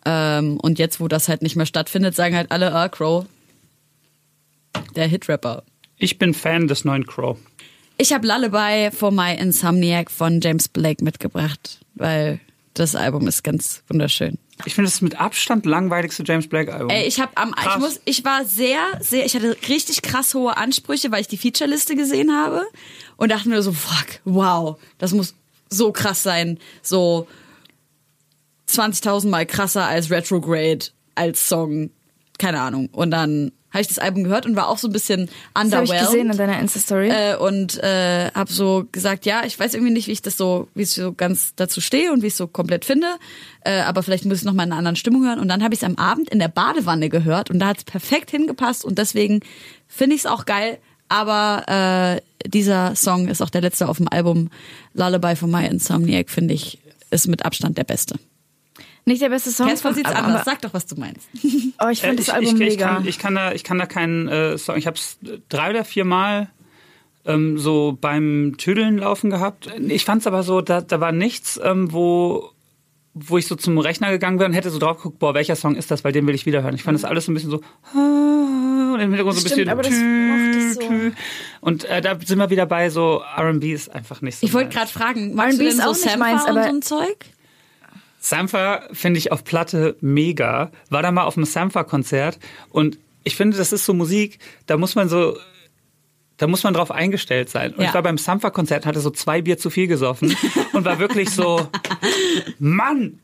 Ähm, 0.06 0.60
und 0.60 0.80
jetzt, 0.80 1.00
wo 1.00 1.08
das 1.08 1.28
halt 1.28 1.42
nicht 1.42 1.56
mehr 1.56 1.66
stattfindet, 1.66 2.16
sagen 2.16 2.36
halt 2.36 2.52
alle, 2.52 2.74
ah, 2.74 2.90
Crow, 2.90 3.26
der 4.96 5.08
Hitrapper. 5.08 5.64
Ich 5.98 6.18
bin 6.18 6.34
Fan 6.34 6.68
des 6.68 6.86
neuen 6.86 7.06
Crow. 7.06 7.38
Ich 7.98 8.14
habe 8.14 8.26
Lullaby 8.26 8.90
for 8.96 9.12
My 9.12 9.36
Insomniac 9.36 10.10
von 10.10 10.42
James 10.42 10.68
Blake 10.68 11.04
mitgebracht, 11.04 11.80
weil 11.94 12.40
das 12.74 12.96
Album 12.96 13.28
ist 13.28 13.44
ganz 13.44 13.84
wunderschön. 13.88 14.40
Ich 14.66 14.76
finde, 14.76 14.88
das 14.88 14.96
ist 14.96 15.02
mit 15.02 15.20
Abstand 15.20 15.66
langweiligste 15.66 16.24
James 16.26 16.48
Blake 16.48 16.74
Album. 16.74 16.90
Ey, 16.90 17.08
ich 17.08 17.20
habe 17.20 17.32
am, 17.36 17.50
ich 17.50 17.56
Krass. 17.64 17.80
muss, 17.80 18.02
ich 18.06 18.24
war 18.24 18.46
sehr, 18.46 18.80
sehr, 19.00 19.26
ich 19.26 19.36
hatte 19.36 19.58
richtig 19.68 20.02
krass 20.02 20.34
hohe 20.34 20.58
Ansprüche, 20.58 21.12
weil 21.12 21.22
ich 21.22 21.28
die 21.28 21.38
Featureliste 21.38 21.96
gesehen 21.96 22.32
habe 22.36 22.66
und 23.18 23.32
dachte 23.32 23.50
mir 23.50 23.62
so, 23.62 23.72
fuck, 23.72 24.20
wow, 24.26 24.78
das 24.98 25.12
muss 25.12 25.36
so 25.70 25.92
krass 25.92 26.24
sein, 26.24 26.60
so 26.82 27.28
20.000 28.70 29.30
Mal 29.30 29.46
krasser 29.46 29.86
als 29.86 30.10
Retrograde 30.10 30.88
als 31.16 31.48
Song, 31.48 31.92
keine 32.38 32.62
Ahnung. 32.62 32.90
Und 32.92 33.12
dann 33.12 33.52
habe 33.72 33.82
ich 33.82 33.88
das 33.88 34.00
Album 34.00 34.24
gehört 34.24 34.46
und 34.46 34.56
war 34.56 34.68
auch 34.68 34.78
so 34.78 34.88
ein 34.88 34.92
bisschen 34.92 35.28
Das 35.28 35.36
habe 35.56 35.66
underwhelmed. 35.66 36.02
ich 36.02 36.08
gesehen 36.08 36.30
in 36.30 36.38
deiner 36.38 36.60
Insta-Story. 36.60 37.10
Äh, 37.10 37.36
und 37.38 37.82
äh, 37.82 38.30
habe 38.34 38.52
so 38.52 38.86
gesagt, 38.92 39.26
ja, 39.26 39.44
ich 39.46 39.60
weiß 39.60 39.74
irgendwie 39.74 39.94
nicht, 39.94 40.08
wie 40.08 40.12
ich 40.12 40.22
das 40.22 40.38
so, 40.38 40.68
wie 40.76 40.84
ich 40.84 40.92
so 40.92 41.14
ganz 41.14 41.54
dazu 41.56 41.80
stehe 41.82 42.12
und 42.12 42.22
wie 42.22 42.28
ich 42.28 42.34
es 42.34 42.38
so 42.38 42.48
komplett 42.48 42.86
finde. 42.86 43.08
Äh, 43.64 43.82
aber 43.82 44.04
vielleicht 44.04 44.26
muss 44.26 44.40
ich 44.40 44.44
noch 44.44 44.54
mal 44.54 44.64
in 44.64 44.72
einer 44.72 44.80
anderen 44.80 44.96
Stimmung 44.98 45.26
hören. 45.26 45.40
Und 45.40 45.48
dann 45.48 45.64
habe 45.64 45.74
ich 45.74 45.82
es 45.82 45.86
am 45.86 45.96
Abend 45.96 46.30
in 46.30 46.40
der 46.40 46.50
Badewanne 46.50 47.10
gehört 47.10 47.50
und 47.50 47.60
da 47.60 47.68
hat 47.68 47.78
es 47.78 47.84
perfekt 47.84 48.32
hingepasst 48.32 48.84
und 48.84 48.98
deswegen 48.98 49.40
finde 49.88 50.16
ich 50.16 50.22
es 50.22 50.26
auch 50.26 50.46
geil. 50.46 50.78
Aber 51.08 51.66
äh, 51.68 52.48
dieser 52.48 52.96
Song 52.96 53.28
ist 53.28 53.42
auch 53.42 53.50
der 53.50 53.62
letzte 53.62 53.90
auf 53.90 53.98
dem 53.98 54.08
Album 54.08 54.50
Lullaby 54.94 55.36
von 55.36 55.52
My 55.52 55.66
Insomniac, 55.66 56.30
finde 56.30 56.54
ich, 56.54 56.80
ist 57.10 57.28
mit 57.28 57.44
Abstand 57.46 57.78
der 57.78 57.84
beste. 57.84 58.16
Nicht 59.06 59.22
der 59.22 59.30
beste 59.30 59.50
Song. 59.52 59.68
Casper 59.68 59.94
sieht's 59.94 60.10
aber- 60.10 60.24
anders. 60.28 60.46
Sag 60.46 60.62
doch, 60.62 60.74
was 60.74 60.86
du 60.86 60.96
meinst. 61.00 61.28
Oh, 61.84 61.88
ich 61.90 62.04
Äh, 62.04 62.08
fand 62.08 62.20
das 62.20 62.28
ich, 62.28 62.34
Album 62.34 62.46
ich, 62.56 62.62
ich, 62.62 62.70
mega. 62.78 62.88
kann, 62.96 63.08
ich, 63.08 63.18
kann 63.20 63.36
da, 63.36 63.52
ich 63.54 63.64
kann 63.64 63.78
da 63.80 63.86
keinen 63.88 64.28
äh, 64.28 64.58
Song. 64.58 64.78
Ich 64.78 64.86
habe 64.88 64.96
es 64.98 65.18
drei 65.50 65.72
oder 65.72 65.84
vier 65.84 66.06
Mal 66.06 66.50
ähm, 67.26 67.58
so 67.58 67.98
beim 68.00 68.56
Tüdeln 68.58 68.98
laufen 69.00 69.30
gehabt. 69.30 69.68
Ich 69.88 70.06
fand 70.06 70.22
es 70.22 70.28
aber 70.28 70.44
so, 70.44 70.62
da, 70.62 70.82
da 70.82 71.00
war 71.00 71.12
nichts, 71.12 71.60
ähm, 71.64 71.92
wo 71.92 72.52
wo 73.14 73.38
ich 73.38 73.46
so 73.46 73.56
zum 73.56 73.78
Rechner 73.78 74.10
gegangen 74.10 74.40
wäre 74.40 74.48
und 74.48 74.56
hätte 74.56 74.70
so 74.70 74.80
drauf 74.80 74.96
geguckt, 74.96 75.20
boah, 75.20 75.34
welcher 75.34 75.58
Song 75.58 75.76
ist 75.76 75.92
das, 75.92 76.06
weil 76.06 76.14
den 76.14 76.26
will 76.28 76.34
ich 76.36 76.46
wieder 76.46 76.64
hören. 76.64 76.76
Ich 76.76 76.84
fand 76.84 76.96
das 76.98 77.04
alles 77.04 77.26
so 77.26 77.32
ein 77.32 77.34
bisschen 77.34 77.50
so 77.50 77.58
und 77.94 79.00
im 79.02 79.10
Hintergrund 79.10 79.36
so 79.38 79.46
ein 79.46 79.52
Stimmt, 79.52 79.68
bisschen 79.68 79.70
aber 79.70 79.82
das 79.82 79.92
tü, 79.92 80.68
ich 80.70 80.74
so. 80.76 80.80
tü. 80.82 81.12
und 81.60 81.84
äh, 81.86 82.02
da 82.02 82.18
sind 82.26 82.38
wir 82.40 82.50
wieder 82.50 82.66
bei 82.66 82.90
so 82.90 83.22
R&B 83.36 83.74
ist 83.74 83.90
einfach 83.94 84.22
nicht 84.22 84.38
so 84.38 84.46
Ich 84.46 84.54
wollte 84.54 84.70
gerade 84.70 84.90
fragen, 84.90 85.36
magst 85.36 85.60
du 85.60 85.64
R&B 85.64 85.70
denn 85.72 85.78
ist 85.80 85.84
so 85.84 85.90
auch 85.90 85.94
nicht 85.94 86.04
Sampler 86.04 86.18
meins, 86.20 86.44
und 86.44 86.50
aber- 86.52 86.64
so 86.64 86.70
ein 86.70 86.82
Zeug? 86.82 87.26
Sampha 88.24 88.84
finde 88.94 89.18
ich 89.18 89.32
auf 89.32 89.44
Platte 89.44 89.98
mega. 90.00 90.72
War 90.90 91.02
da 91.02 91.12
mal 91.12 91.24
auf 91.24 91.36
einem 91.38 91.46
Sampha-Konzert 91.46 92.38
und 92.70 92.98
ich 93.24 93.36
finde, 93.36 93.58
das 93.58 93.72
ist 93.74 93.86
so 93.86 93.94
Musik, 93.94 94.38
da 94.68 94.78
muss 94.78 94.96
man 94.96 95.10
so, 95.10 95.38
da 96.38 96.48
muss 96.48 96.64
man 96.64 96.74
drauf 96.74 96.92
eingestellt 96.92 97.50
sein. 97.50 97.74
Und 97.74 97.82
Ja. 97.82 97.90
ich 97.90 97.94
war 97.96 98.04
beim 98.04 98.18
Sampha-Konzert, 98.20 98.86
hatte 98.86 99.00
so 99.00 99.10
zwei 99.10 99.42
Bier 99.42 99.58
zu 99.58 99.70
viel 99.72 99.88
gesoffen 99.88 100.36
und 100.74 100.86
war 100.86 101.00
wirklich 101.00 101.30
so, 101.32 101.68
Mann, 102.60 103.20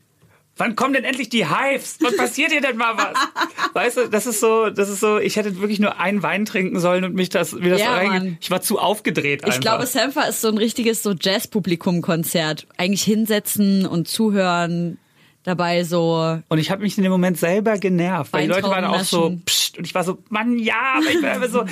wann 0.58 0.76
kommen 0.76 0.92
denn 0.94 1.04
endlich 1.04 1.28
die 1.28 1.46
Hives? 1.46 1.96
Wann 2.00 2.16
passiert 2.16 2.50
hier 2.52 2.60
denn 2.60 2.76
mal 2.76 2.96
was? 2.96 3.16
Weißt 3.74 3.96
du, 3.96 4.08
das 4.08 4.26
ist 4.26 4.40
so, 4.40 4.68
das 4.70 4.88
ist 4.88 5.00
so, 5.00 5.18
ich 5.18 5.36
hätte 5.36 5.58
wirklich 5.60 5.80
nur 5.80 5.98
einen 5.98 6.22
Wein 6.22 6.44
trinken 6.44 6.78
sollen 6.80 7.04
und 7.04 7.14
mich 7.14 7.30
das, 7.30 7.58
wie 7.60 7.70
das 7.70 7.80
Ja, 7.80 7.94
reingeht. 7.94 8.22
Mann. 8.22 8.38
Ich 8.40 8.50
war 8.50 8.60
zu 8.60 8.78
aufgedreht 8.78 9.44
einfach. 9.44 9.56
Ich 9.56 9.60
glaube, 9.62 9.86
Sampler 9.86 10.28
ist 10.28 10.40
so 10.40 10.48
ein 10.48 10.58
richtiges 10.58 11.02
so 11.02 11.12
Jazz-Publikum-Konzert. 11.18 12.66
Eigentlich 12.76 13.02
hinsetzen 13.02 13.86
und 13.86 14.08
zuhören, 14.08 14.98
dabei 15.44 15.84
so. 15.84 16.38
Und 16.48 16.58
ich 16.58 16.70
habe 16.70 16.82
mich 16.82 16.96
in 16.98 17.04
dem 17.04 17.12
Moment 17.12 17.38
selber 17.38 17.78
genervt, 17.78 18.32
weil 18.32 18.42
die 18.42 18.48
Leute 18.48 18.68
waren 18.68 18.84
auch 18.84 19.04
so, 19.04 19.38
psst, 19.46 19.78
und 19.78 19.84
ich 19.86 19.94
war 19.94 20.04
so, 20.04 20.18
Mann, 20.28 20.58
ja, 20.58 20.74
aber 20.96 21.06
ich 21.06 21.14
bin 21.20 21.24
einfach 21.24 21.48
so, 21.48 21.64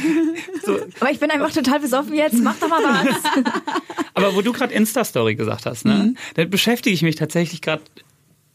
so. 0.65 0.79
Aber 1.01 1.11
ich 1.11 1.19
bin 1.19 1.31
einfach 1.31 1.53
total 1.53 1.81
besoffen 1.81 2.15
jetzt. 2.15 2.35
Mach 2.43 2.55
doch 2.57 2.69
mal 2.69 2.83
was. 2.83 3.45
Aber 4.15 4.35
wo 4.35 4.41
du 4.43 4.53
gerade 4.53 4.73
Insta-Story 4.73 5.35
gesagt 5.35 5.67
hast, 5.67 5.85
ne, 5.85 5.95
Mhm. 5.95 6.17
dann 6.35 6.49
beschäftige 6.51 6.95
ich 6.95 7.03
mich 7.03 7.17
tatsächlich 7.17 7.61
gerade 7.63 7.83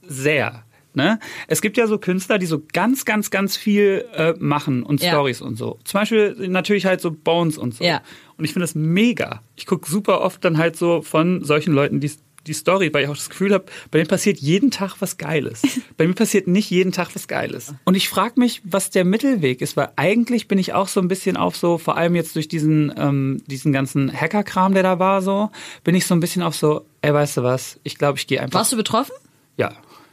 sehr. 0.08 0.64
Ne? 0.94 1.20
Es 1.48 1.62
gibt 1.62 1.78
ja 1.78 1.88
so 1.88 1.98
Künstler, 1.98 2.38
die 2.38 2.46
so 2.46 2.62
ganz, 2.74 3.06
ganz, 3.06 3.32
ganz 3.32 3.56
viel 3.56 4.06
äh, 4.14 4.34
machen 4.40 4.84
und 4.84 5.02
Ja. 5.02 5.12
Stories 5.12 5.42
und 5.42 5.56
so. 5.56 5.80
Zum 5.86 6.02
Beispiel 6.02 6.36
natürlich 6.50 6.86
halt 6.86 7.00
so 7.00 7.12
Bones 7.12 7.58
und 7.58 7.74
so. 7.76 7.84
Ja. 7.84 8.02
Und 8.38 8.44
ich 8.44 8.52
finde 8.52 8.66
das 8.66 8.76
mega. 8.76 9.42
Ich 9.56 9.66
gucke 9.66 9.90
super 9.90 10.20
oft 10.22 10.44
dann 10.44 10.58
halt 10.58 10.76
so 10.76 11.02
von 11.02 11.46
solchen 11.46 11.74
Leuten 11.74 12.02
die, 12.02 12.12
die 12.46 12.52
Story, 12.54 12.94
weil 12.94 13.06
ich 13.06 13.10
auch 13.10 13.16
das 13.16 13.30
Gefühl 13.30 13.54
habe, 13.54 13.66
bei 13.90 14.00
denen 14.00 14.10
passiert 14.10 14.40
jeden 14.40 14.70
Tag 14.70 14.96
was 15.00 15.16
Geiles. 15.18 15.62
bei 15.98 16.06
mir 16.06 16.14
passiert 16.14 16.48
nicht 16.48 16.70
jeden 16.70 16.92
Tag 16.92 17.16
was 17.16 17.30
Geiles. 17.30 17.74
Und 17.86 17.96
ich 17.96 18.10
frage 18.10 18.38
mich, 18.38 18.62
was 18.66 18.90
der 18.90 19.06
Mittelweg 19.06 19.62
ist, 19.62 19.78
weil 19.78 19.92
eigentlich 19.96 20.50
bin 20.50 20.60
ich 20.60 20.74
auch 20.74 20.90
so 20.90 21.00
ein 21.00 21.08
bisschen 21.08 21.38
auf 21.38 21.56
so, 21.56 21.78
vor 21.78 21.96
allem 21.96 22.16
jetzt 22.16 22.36
durch 22.36 22.50
diesen, 22.50 22.94
ähm, 22.98 23.42
diesen 23.48 23.72
ganzen 23.72 24.12
Hacker-Kram, 24.12 24.74
der 24.74 24.84
da 24.84 25.00
war, 25.00 25.22
so, 25.22 25.52
bin 25.86 25.96
ich 25.96 26.06
so 26.06 26.16
ein 26.16 26.20
bisschen 26.20 26.42
auf 26.42 26.56
so, 26.58 26.86
ey, 27.02 27.14
weißt 27.14 27.38
du 27.38 27.44
was, 27.44 27.80
ich 27.84 27.98
glaube, 27.98 28.18
ich 28.18 28.28
gehe 28.28 28.42
einfach. 28.42 28.60
Warst 28.60 28.74
du 28.74 28.76
betroffen? 28.76 29.14
Ja. 29.56 29.72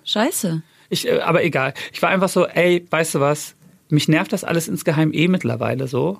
Scheiße. 0.08 0.62
Ich, 0.88 1.06
äh, 1.06 1.20
aber 1.20 1.44
egal. 1.44 1.74
Ich 1.92 2.00
war 2.00 2.08
einfach 2.08 2.30
so, 2.30 2.46
ey, 2.46 2.84
weißt 2.90 3.16
du 3.16 3.20
was? 3.20 3.54
Mich 3.90 4.08
nervt 4.08 4.32
das 4.32 4.44
alles 4.44 4.66
insgeheim 4.66 5.12
eh 5.12 5.28
mittlerweile 5.28 5.86
so. 5.86 6.18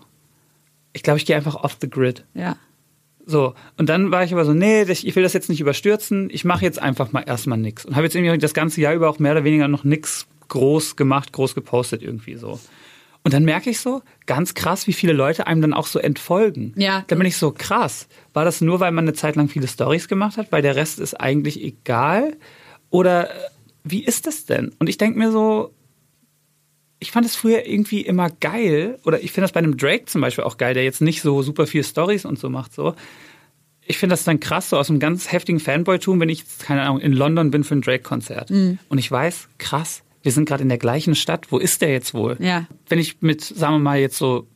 Ich 0.92 1.02
glaube, 1.02 1.18
ich 1.18 1.26
gehe 1.26 1.36
einfach 1.36 1.54
off 1.54 1.76
the 1.80 1.88
grid. 1.88 2.24
Ja. 2.34 2.56
So, 3.24 3.54
und 3.76 3.88
dann 3.88 4.10
war 4.10 4.24
ich 4.24 4.32
aber 4.32 4.44
so, 4.44 4.54
nee, 4.54 4.82
ich 4.82 5.16
will 5.16 5.22
das 5.22 5.34
jetzt 5.34 5.50
nicht 5.50 5.60
überstürzen. 5.60 6.28
Ich 6.30 6.44
mache 6.44 6.64
jetzt 6.64 6.80
einfach 6.80 7.12
mal 7.12 7.24
erstmal 7.26 7.58
nix. 7.58 7.84
Und 7.84 7.94
habe 7.94 8.06
jetzt 8.06 8.14
irgendwie 8.14 8.36
das 8.38 8.54
ganze 8.54 8.80
Jahr 8.80 8.94
über 8.94 9.08
auch 9.08 9.18
mehr 9.18 9.32
oder 9.32 9.44
weniger 9.44 9.68
noch 9.68 9.84
nix 9.84 10.26
groß 10.48 10.96
gemacht, 10.96 11.32
groß 11.32 11.54
gepostet 11.54 12.02
irgendwie 12.02 12.36
so. 12.36 12.58
Und 13.24 13.34
dann 13.34 13.44
merke 13.44 13.68
ich 13.68 13.80
so, 13.80 14.00
ganz 14.24 14.54
krass, 14.54 14.86
wie 14.86 14.94
viele 14.94 15.12
Leute 15.12 15.46
einem 15.46 15.60
dann 15.60 15.74
auch 15.74 15.86
so 15.86 15.98
entfolgen. 15.98 16.72
Ja. 16.76 17.04
Dann 17.08 17.18
bin 17.18 17.26
ich 17.26 17.36
so, 17.36 17.52
krass. 17.52 18.08
War 18.32 18.46
das 18.46 18.62
nur, 18.62 18.80
weil 18.80 18.92
man 18.92 19.04
eine 19.04 19.12
Zeit 19.12 19.36
lang 19.36 19.48
viele 19.48 19.68
Stories 19.68 20.08
gemacht 20.08 20.38
hat, 20.38 20.50
weil 20.52 20.62
der 20.62 20.76
Rest 20.76 20.98
ist 20.98 21.14
eigentlich 21.14 21.62
egal? 21.62 22.36
Oder 22.90 23.28
wie 23.84 24.04
ist 24.04 24.26
das 24.26 24.46
denn? 24.46 24.72
Und 24.78 24.88
ich 24.88 24.98
denke 24.98 25.18
mir 25.18 25.30
so, 25.30 25.72
ich 27.00 27.12
fand 27.12 27.26
es 27.26 27.36
früher 27.36 27.66
irgendwie 27.66 28.00
immer 28.00 28.28
geil, 28.28 28.98
oder 29.04 29.22
ich 29.22 29.32
finde 29.32 29.44
das 29.44 29.52
bei 29.52 29.58
einem 29.58 29.76
Drake 29.76 30.06
zum 30.06 30.20
Beispiel 30.20 30.44
auch 30.44 30.56
geil, 30.56 30.74
der 30.74 30.84
jetzt 30.84 31.00
nicht 31.00 31.22
so 31.22 31.42
super 31.42 31.66
viel 31.66 31.84
Stories 31.84 32.24
und 32.24 32.38
so 32.38 32.50
macht, 32.50 32.74
so. 32.74 32.94
Ich 33.90 33.96
finde 33.96 34.12
das 34.12 34.24
dann 34.24 34.38
krass, 34.38 34.68
so 34.68 34.76
aus 34.76 34.90
einem 34.90 34.98
ganz 34.98 35.32
heftigen 35.32 35.60
Fanboy-Tum, 35.60 36.20
wenn 36.20 36.28
ich, 36.28 36.44
keine 36.58 36.82
Ahnung, 36.82 37.00
in 37.00 37.12
London 37.12 37.50
bin 37.50 37.64
für 37.64 37.74
ein 37.74 37.80
Drake-Konzert. 37.80 38.50
Mhm. 38.50 38.78
Und 38.90 38.98
ich 38.98 39.10
weiß, 39.10 39.48
krass, 39.56 40.02
wir 40.22 40.32
sind 40.32 40.46
gerade 40.46 40.62
in 40.62 40.68
der 40.68 40.76
gleichen 40.76 41.14
Stadt, 41.14 41.50
wo 41.50 41.58
ist 41.58 41.80
der 41.80 41.90
jetzt 41.90 42.12
wohl? 42.12 42.36
Ja. 42.38 42.66
Wenn 42.88 42.98
ich 42.98 43.22
mit, 43.22 43.40
sagen 43.42 43.74
wir 43.74 43.78
mal, 43.78 43.98
jetzt 43.98 44.18
so 44.18 44.46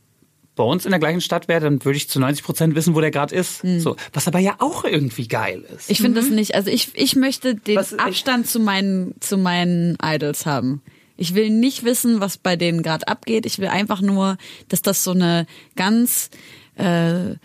bei 0.54 0.64
uns 0.64 0.84
in 0.84 0.90
der 0.90 1.00
gleichen 1.00 1.20
Stadt 1.22 1.48
wäre, 1.48 1.60
dann 1.60 1.84
würde 1.84 1.96
ich 1.96 2.08
zu 2.10 2.20
90 2.20 2.44
Prozent 2.44 2.74
wissen, 2.74 2.94
wo 2.94 3.00
der 3.00 3.10
gerade 3.10 3.34
ist. 3.34 3.62
So, 3.78 3.96
was 4.12 4.28
aber 4.28 4.38
ja 4.38 4.56
auch 4.58 4.84
irgendwie 4.84 5.26
geil 5.28 5.62
ist. 5.74 5.88
Mhm. 5.88 5.92
Ich 5.92 6.00
finde 6.00 6.20
das 6.20 6.30
nicht, 6.30 6.54
also 6.54 6.70
ich, 6.70 6.90
ich 6.94 7.16
möchte 7.16 7.54
den 7.54 7.76
Was- 7.76 7.98
Abstand 7.98 8.46
zu 8.46 8.60
meinen, 8.60 9.14
zu 9.20 9.38
meinen 9.38 9.96
Idols 10.02 10.44
haben. 10.44 10.82
Ich 11.16 11.34
will 11.34 11.50
nicht 11.50 11.84
wissen, 11.84 12.20
was 12.20 12.36
bei 12.36 12.56
denen 12.56 12.82
gerade 12.82 13.08
abgeht. 13.08 13.46
Ich 13.46 13.58
will 13.58 13.68
einfach 13.68 14.00
nur, 14.00 14.36
dass 14.68 14.82
das 14.82 15.04
so 15.04 15.12
eine 15.12 15.46
ganz, 15.76 16.30
äh, 16.78 17.30
äh, 17.30 17.36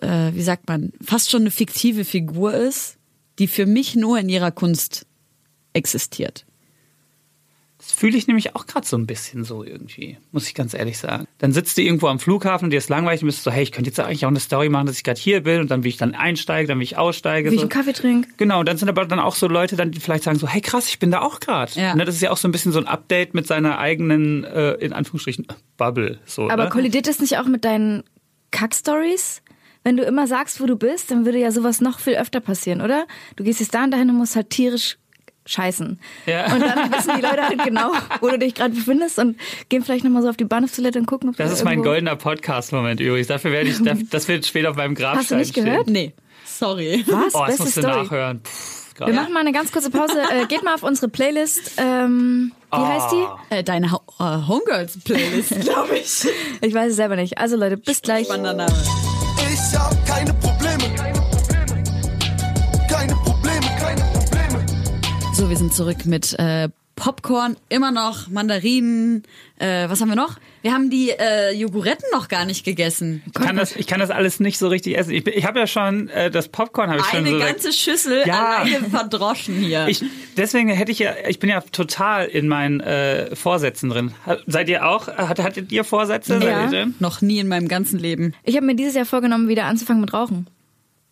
wie 0.00 0.42
sagt 0.42 0.68
man, 0.68 0.92
fast 1.04 1.30
schon 1.30 1.42
eine 1.42 1.50
fiktive 1.50 2.04
Figur 2.04 2.54
ist, 2.54 2.96
die 3.38 3.48
für 3.48 3.66
mich 3.66 3.96
nur 3.96 4.18
in 4.18 4.28
ihrer 4.28 4.50
Kunst 4.50 5.06
existiert. 5.72 6.46
Das 7.86 7.92
fühle 7.92 8.18
ich 8.18 8.26
nämlich 8.26 8.56
auch 8.56 8.66
gerade 8.66 8.84
so 8.84 8.98
ein 8.98 9.06
bisschen 9.06 9.44
so 9.44 9.62
irgendwie, 9.62 10.18
muss 10.32 10.48
ich 10.48 10.54
ganz 10.54 10.74
ehrlich 10.74 10.98
sagen. 10.98 11.28
Dann 11.38 11.52
sitzt 11.52 11.78
du 11.78 11.82
irgendwo 11.82 12.08
am 12.08 12.18
Flughafen 12.18 12.66
und 12.66 12.70
dir 12.72 12.78
ist 12.78 12.88
langweilig 12.88 13.22
und 13.22 13.26
bist 13.26 13.44
so, 13.44 13.52
hey, 13.52 13.62
ich 13.62 13.70
könnte 13.70 13.90
jetzt 13.90 14.00
eigentlich 14.00 14.24
auch 14.24 14.30
eine 14.30 14.40
Story 14.40 14.68
machen, 14.68 14.88
dass 14.88 14.96
ich 14.96 15.04
gerade 15.04 15.20
hier 15.20 15.44
bin 15.44 15.60
und 15.60 15.70
dann 15.70 15.84
wie 15.84 15.90
ich 15.90 15.96
dann 15.96 16.16
einsteige, 16.16 16.66
dann 16.66 16.80
wie 16.80 16.84
ich 16.84 16.98
aussteige. 16.98 17.52
Wie 17.52 17.54
ich 17.54 17.60
so. 17.60 17.66
einen 17.66 17.70
Kaffee 17.70 17.92
trinke. 17.92 18.28
Genau, 18.38 18.58
und 18.58 18.68
dann 18.68 18.76
sind 18.76 18.88
aber 18.88 19.04
dann 19.04 19.20
auch 19.20 19.36
so 19.36 19.46
Leute, 19.46 19.76
dann, 19.76 19.92
die 19.92 20.00
vielleicht 20.00 20.24
sagen 20.24 20.36
so, 20.36 20.48
hey 20.48 20.60
krass, 20.60 20.88
ich 20.88 20.98
bin 20.98 21.12
da 21.12 21.20
auch 21.20 21.38
gerade. 21.38 21.70
Ja. 21.76 21.94
Ne, 21.94 22.04
das 22.04 22.16
ist 22.16 22.22
ja 22.22 22.32
auch 22.32 22.36
so 22.36 22.48
ein 22.48 22.52
bisschen 22.52 22.72
so 22.72 22.80
ein 22.80 22.88
Update 22.88 23.34
mit 23.34 23.46
seiner 23.46 23.78
eigenen, 23.78 24.42
äh, 24.42 24.72
in 24.72 24.92
Anführungsstrichen, 24.92 25.46
Bubble. 25.76 26.18
So, 26.26 26.50
Aber 26.50 26.64
ne? 26.64 26.70
kollidiert 26.70 27.06
das 27.06 27.20
nicht 27.20 27.38
auch 27.38 27.46
mit 27.46 27.64
deinen 27.64 28.02
Kack-Stories? 28.50 29.42
Wenn 29.84 29.96
du 29.96 30.02
immer 30.02 30.26
sagst, 30.26 30.60
wo 30.60 30.66
du 30.66 30.74
bist, 30.74 31.12
dann 31.12 31.24
würde 31.24 31.38
ja 31.38 31.52
sowas 31.52 31.80
noch 31.80 32.00
viel 32.00 32.16
öfter 32.16 32.40
passieren, 32.40 32.80
oder? 32.80 33.06
Du 33.36 33.44
gehst 33.44 33.60
jetzt 33.60 33.72
da 33.72 33.84
und 33.84 33.92
dahin 33.92 34.10
und 34.10 34.16
musst 34.16 34.34
halt 34.34 34.50
tierisch 34.50 34.98
scheißen. 35.46 35.98
Ja. 36.26 36.52
Und 36.52 36.60
dann 36.60 36.92
wissen 36.92 37.12
die 37.16 37.22
Leute 37.22 37.42
halt 37.42 37.64
genau, 37.64 37.92
wo 38.20 38.28
du 38.28 38.38
dich 38.38 38.54
gerade 38.54 38.74
befindest 38.74 39.18
und 39.18 39.36
gehen 39.68 39.82
vielleicht 39.84 40.04
nochmal 40.04 40.22
so 40.22 40.28
auf 40.28 40.36
die 40.36 40.44
Bahnhofstoilette 40.44 40.98
und 40.98 41.06
gucken, 41.06 41.30
ob 41.30 41.36
Das 41.36 41.50
ist 41.52 41.64
mein 41.64 41.82
goldener 41.82 42.16
Podcast-Moment 42.16 43.00
übrigens. 43.00 43.28
Dafür 43.28 43.52
werde 43.52 43.70
ich, 43.70 43.82
das- 43.82 43.98
das 44.10 44.28
wird 44.28 44.44
später 44.46 44.70
auf 44.70 44.76
meinem 44.76 44.94
Grabstein 44.94 45.20
Hast 45.20 45.30
du 45.30 45.34
nicht 45.36 45.50
stehen. 45.52 45.64
gehört? 45.64 45.86
Nee, 45.88 46.12
sorry. 46.44 47.04
Was? 47.06 47.34
Oh, 47.34 47.38
das 47.40 47.46
Beste 47.58 47.62
musst 47.64 47.76
du 47.76 47.80
Story. 47.82 48.02
nachhören. 48.04 48.40
Pff, 48.44 48.94
Wir 49.06 49.12
machen 49.14 49.32
mal 49.32 49.40
eine 49.40 49.52
ganz 49.52 49.72
kurze 49.72 49.90
Pause. 49.90 50.20
Äh, 50.32 50.46
geht 50.46 50.62
mal 50.64 50.74
auf 50.74 50.82
unsere 50.82 51.08
Playlist. 51.08 51.72
Ähm, 51.78 52.52
wie 52.72 52.76
heißt 52.78 53.12
die? 53.12 53.54
Äh, 53.54 53.62
deine 53.62 53.92
Ho 53.92 54.00
äh, 54.18 54.22
Homegirls-Playlist, 54.48 55.60
glaube 55.60 55.96
ich. 55.98 56.26
Ich 56.60 56.74
weiß 56.74 56.90
es 56.90 56.96
selber 56.96 57.16
nicht. 57.16 57.38
Also 57.38 57.56
Leute, 57.56 57.76
bis 57.76 58.02
gleich. 58.02 58.26
Spannender 58.26 58.54
Name. 58.54 58.72
Ich 59.52 59.78
hab 59.78 60.06
keine 60.06 60.32
So, 65.46 65.50
wir 65.50 65.56
sind 65.58 65.72
zurück 65.72 66.06
mit 66.06 66.36
äh, 66.40 66.70
Popcorn, 66.96 67.56
immer 67.68 67.92
noch 67.92 68.26
Mandarinen. 68.26 69.22
Äh, 69.60 69.88
was 69.88 70.00
haben 70.00 70.08
wir 70.08 70.16
noch? 70.16 70.38
Wir 70.62 70.72
haben 70.72 70.90
die 70.90 71.10
äh, 71.10 71.52
Joguretten 71.52 72.04
noch 72.12 72.26
gar 72.26 72.44
nicht 72.44 72.64
gegessen. 72.64 73.22
Ich 73.26 73.32
kann, 73.34 73.54
das, 73.54 73.76
ich 73.76 73.86
kann 73.86 74.00
das 74.00 74.10
alles 74.10 74.40
nicht 74.40 74.58
so 74.58 74.66
richtig 74.66 74.98
essen. 74.98 75.12
Ich, 75.12 75.24
ich 75.24 75.46
habe 75.46 75.60
ja 75.60 75.68
schon 75.68 76.08
äh, 76.08 76.32
das 76.32 76.48
Popcorn 76.48 76.90
habe 76.90 76.98
ich 76.98 77.06
schon 77.06 77.20
Eine 77.20 77.30
so 77.30 77.38
ganze 77.38 77.72
Schüssel 77.72 78.24
Ja. 78.26 78.56
alleine 78.56 78.90
verdroschen 78.90 79.54
hier. 79.58 79.86
Ich, 79.86 80.02
deswegen 80.36 80.68
hätte 80.70 80.90
ich 80.90 80.98
ja, 80.98 81.12
ich 81.28 81.38
bin 81.38 81.48
ja 81.48 81.60
total 81.60 82.24
in 82.26 82.48
meinen 82.48 82.80
äh, 82.80 83.36
Vorsätzen 83.36 83.88
drin. 83.90 84.14
Seid 84.48 84.68
ihr 84.68 84.84
auch? 84.84 85.06
Hat, 85.06 85.38
hattet 85.38 85.70
ihr 85.70 85.84
Vorsätze? 85.84 86.40
Ja. 86.42 86.68
ihr 86.72 86.90
noch 86.98 87.20
nie 87.20 87.38
in 87.38 87.46
meinem 87.46 87.68
ganzen 87.68 88.00
Leben. 88.00 88.34
Ich 88.42 88.56
habe 88.56 88.66
mir 88.66 88.74
dieses 88.74 88.96
Jahr 88.96 89.06
vorgenommen, 89.06 89.46
wieder 89.46 89.66
anzufangen 89.66 90.00
mit 90.00 90.12
Rauchen. 90.12 90.48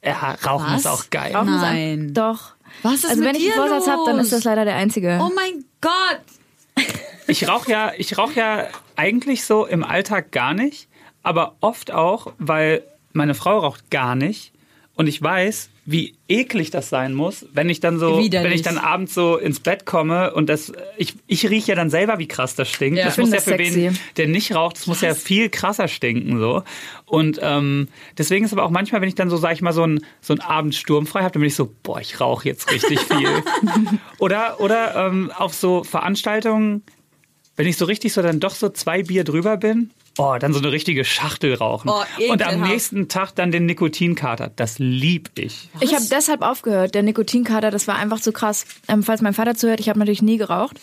Ja, 0.05 0.35
Rauchen 0.45 0.67
Was? 0.73 0.81
ist 0.81 0.87
auch 0.89 1.09
geil. 1.11 1.37
Rauchen 1.37 1.55
ist 1.55 1.61
Nein. 1.61 2.01
ein- 2.09 2.15
Doch. 2.15 2.55
Was 2.83 2.97
ist 2.97 3.07
also 3.07 3.23
mit 3.23 3.35
wenn 3.35 3.37
ich 3.37 3.53
einen 3.53 3.69
Vorsatz 3.69 3.89
habe, 3.89 4.03
dann 4.07 4.19
ist 4.19 4.33
das 4.33 4.45
leider 4.45 4.65
der 4.65 4.77
einzige. 4.77 5.19
Oh 5.21 5.31
mein 5.35 5.65
Gott! 5.81 6.85
Ich 7.27 7.49
rauche 7.49 7.71
ja, 7.71 7.93
ich 7.97 8.19
rauche 8.19 8.35
ja 8.35 8.69
eigentlich 8.97 9.45
so 9.45 9.65
im 9.65 9.83
Alltag 9.83 10.31
gar 10.31 10.53
nicht, 10.53 10.89
aber 11.23 11.57
oft 11.61 11.91
auch, 11.91 12.33
weil 12.39 12.83
meine 13.13 13.35
Frau 13.35 13.59
raucht 13.59 13.91
gar 13.91 14.15
nicht 14.15 14.53
und 14.95 15.07
ich 15.07 15.23
weiß, 15.23 15.71
wie 15.87 16.15
eklig 16.29 16.71
das 16.71 16.89
sein 16.89 17.13
muss, 17.13 17.47
wenn 17.53 17.69
ich 17.69 17.81
dann 17.81 17.99
so, 17.99 18.19
Widerlich. 18.19 18.51
wenn 18.51 18.57
ich 18.57 18.63
dann 18.63 18.79
abends 18.79 19.13
so 19.13 19.37
ins 19.37 19.61
Bett 19.61 19.85
komme 19.85 20.33
und 20.33 20.49
das, 20.49 20.73
ich, 20.97 21.15
ich 21.27 21.49
rieche 21.49 21.73
ja 21.73 21.75
dann 21.75 21.91
selber, 21.91 22.19
wie 22.19 22.27
krass 22.27 22.55
das 22.55 22.71
stinkt. 22.71 22.99
Ja. 22.99 23.05
das 23.05 23.19
muss 23.19 23.29
find 23.29 23.33
ja 23.33 23.37
das 23.37 23.45
für 23.45 23.59
wen, 23.59 23.91
sexy. 23.91 24.01
der 24.17 24.29
nicht 24.29 24.55
raucht, 24.55 24.77
das 24.79 24.87
muss 24.87 25.03
ja 25.03 25.15
viel 25.15 25.51
krasser 25.51 25.89
stinken 25.89 26.39
so. 26.39 26.63
Und 27.05 27.39
ähm, 27.43 27.89
deswegen 28.17 28.47
ist 28.47 28.53
aber 28.53 28.65
auch 28.65 28.71
manchmal, 28.71 29.03
wenn 29.03 29.09
ich 29.09 29.15
dann 29.15 29.29
so, 29.29 29.37
sag 29.37 29.53
ich 29.53 29.61
mal, 29.63 29.73
so 29.73 29.83
einen 29.83 30.05
so 30.23 30.33
einen 30.33 30.41
Abend 30.41 30.75
sturmfrei 30.75 31.21
habe, 31.21 31.33
dann 31.33 31.41
bin 31.41 31.49
ich 31.49 31.55
so, 31.57 31.71
boah, 31.83 32.01
ich 32.01 32.19
rauche 32.19 32.49
jetzt 32.49 32.71
richtig 32.73 33.01
viel. 33.01 33.29
oder 34.19 34.61
oder 34.61 35.07
ähm, 35.07 35.31
auf 35.37 35.53
so 35.53 35.85
Veranstaltungen, 35.85 36.83
wenn 37.57 37.67
ich 37.67 37.77
so 37.77 37.85
richtig 37.85 38.15
so 38.15 38.23
dann 38.23 38.41
doch 38.41 38.55
so 38.55 38.71
zwei 38.71 39.03
Bier 39.03 39.25
drüber 39.25 39.59
bin, 39.59 39.91
oh, 40.19 40.37
dann 40.39 40.53
so 40.53 40.59
eine 40.59 40.73
richtige 40.73 41.05
Schachtel 41.05 41.55
rauchen. 41.55 41.91
Oh, 41.91 42.03
Und 42.31 42.43
am 42.47 42.61
nächsten 42.61 43.09
Tag 43.09 43.35
dann 43.35 43.51
den 43.51 43.67
Nikotinkater. 43.67 44.51
Das 44.55 44.79
lieb 44.79 45.31
ich. 45.37 45.69
Ich 45.81 45.95
habe 45.95 46.05
deshalb 46.11 46.43
aufgehört. 46.43 46.95
Der 46.95 47.03
Nikotinkater, 47.03 47.71
das 47.71 47.89
war 47.89 47.97
einfach 47.97 48.21
zu 48.21 48.33
krass. 48.33 48.67
Ähm, 48.89 49.03
falls 49.03 49.23
mein 49.23 49.35
Vater 49.35 49.55
zuhört, 49.55 49.81
ich 49.81 49.89
habe 49.89 49.99
natürlich 49.99 50.23
nie 50.23 50.37
geraucht. 50.37 50.81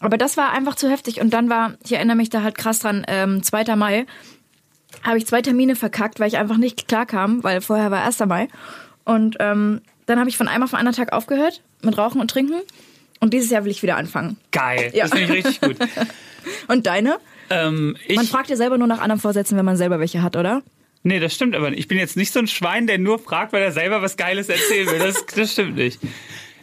Aber 0.00 0.18
das 0.18 0.36
war 0.36 0.52
einfach 0.52 0.74
zu 0.74 0.90
heftig. 0.90 1.20
Und 1.20 1.30
dann 1.30 1.48
war, 1.48 1.74
ich 1.84 1.92
erinnere 1.92 2.16
mich 2.16 2.30
da 2.30 2.42
halt 2.42 2.56
krass 2.58 2.80
dran, 2.80 3.04
ähm, 3.08 3.42
2. 3.42 3.76
Mai, 3.76 4.06
habe 5.02 5.18
ich 5.18 5.26
zwei 5.26 5.42
Termine 5.42 5.76
verkackt, 5.76 6.20
weil 6.20 6.28
ich 6.28 6.36
einfach 6.36 6.58
nicht 6.58 6.88
klarkam, 6.88 7.42
weil 7.42 7.60
vorher 7.60 7.90
war 7.90 8.04
1. 8.04 8.20
Mai. 8.20 8.48
Und 9.04 9.36
ähm, 9.40 9.80
dann 10.06 10.18
habe 10.18 10.28
ich 10.28 10.36
von 10.36 10.48
einem 10.48 10.64
auf 10.64 10.70
den 10.70 10.78
anderen 10.78 10.96
Tag 10.96 11.12
aufgehört 11.12 11.62
mit 11.82 11.96
Rauchen 11.96 12.20
und 12.20 12.30
Trinken. 12.30 12.60
Und 13.20 13.32
dieses 13.32 13.50
Jahr 13.50 13.64
will 13.64 13.70
ich 13.70 13.82
wieder 13.82 13.96
anfangen. 13.96 14.36
Geil. 14.52 14.90
Ja. 14.94 15.04
Das 15.04 15.18
finde 15.18 15.36
ich 15.36 15.46
richtig 15.46 15.60
gut. 15.60 15.76
Und 16.68 16.86
deine? 16.86 17.18
Ähm, 17.50 17.96
ich, 18.06 18.16
Man 18.16 18.26
fragt 18.26 18.50
ja 18.50 18.56
selber 18.56 18.78
nur 18.78 18.88
nach 18.88 19.00
anderen 19.00 19.20
Vorsätzen, 19.20 19.56
wenn 19.56 19.64
man 19.64 19.76
selber 19.76 20.00
welche 20.00 20.22
hat, 20.22 20.36
oder? 20.36 20.62
nee, 21.06 21.20
das 21.20 21.34
stimmt 21.34 21.54
aber 21.54 21.70
nicht. 21.70 21.78
Ich 21.78 21.88
bin 21.88 21.98
jetzt 21.98 22.16
nicht 22.16 22.32
so 22.32 22.40
ein 22.40 22.48
Schwein, 22.48 22.86
der 22.86 22.98
nur 22.98 23.18
fragt, 23.18 23.52
weil 23.52 23.62
er 23.62 23.72
selber 23.72 24.02
was 24.02 24.16
Geiles 24.16 24.48
erzählen 24.48 24.88
will. 24.88 24.98
Das, 24.98 25.24
das 25.26 25.52
stimmt 25.52 25.76
nicht. 25.76 26.00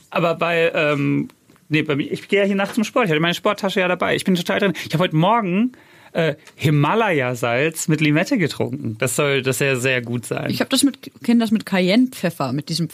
Aber 0.10 0.36
bei, 0.36 0.72
ähm, 0.76 1.30
nee, 1.70 1.82
bei 1.82 1.96
mir, 1.96 2.12
ich 2.12 2.28
gehe 2.28 2.42
ja 2.42 2.46
hier 2.46 2.56
nachts 2.56 2.76
zum 2.76 2.84
Sport. 2.84 3.06
Ich 3.06 3.12
hatte 3.12 3.22
meine 3.22 3.34
Sporttasche 3.34 3.80
ja 3.80 3.88
dabei. 3.88 4.16
Ich 4.16 4.26
bin 4.26 4.36
total 4.36 4.60
drin. 4.60 4.74
Ich 4.86 4.94
habe 4.94 5.06
heute 5.06 5.16
Morgen 5.16 5.72
äh, 6.12 6.36
Himalaya-Salz 6.56 7.88
mit 7.88 8.02
Limette 8.02 8.38
getrunken. 8.38 8.98
Das 9.00 9.16
soll 9.16 9.42
das 9.42 9.58
sehr, 9.58 9.78
sehr 9.78 10.02
gut 10.02 10.26
sein. 10.26 10.50
Ich 10.50 10.60
habe 10.60 10.70
das 10.70 10.84
mit, 10.84 11.12
kenne 11.24 11.40
das 11.40 11.52
mit 11.52 11.66
Cayennepfeffer, 11.66 12.54
mit 12.54 12.70
diesem 12.70 12.90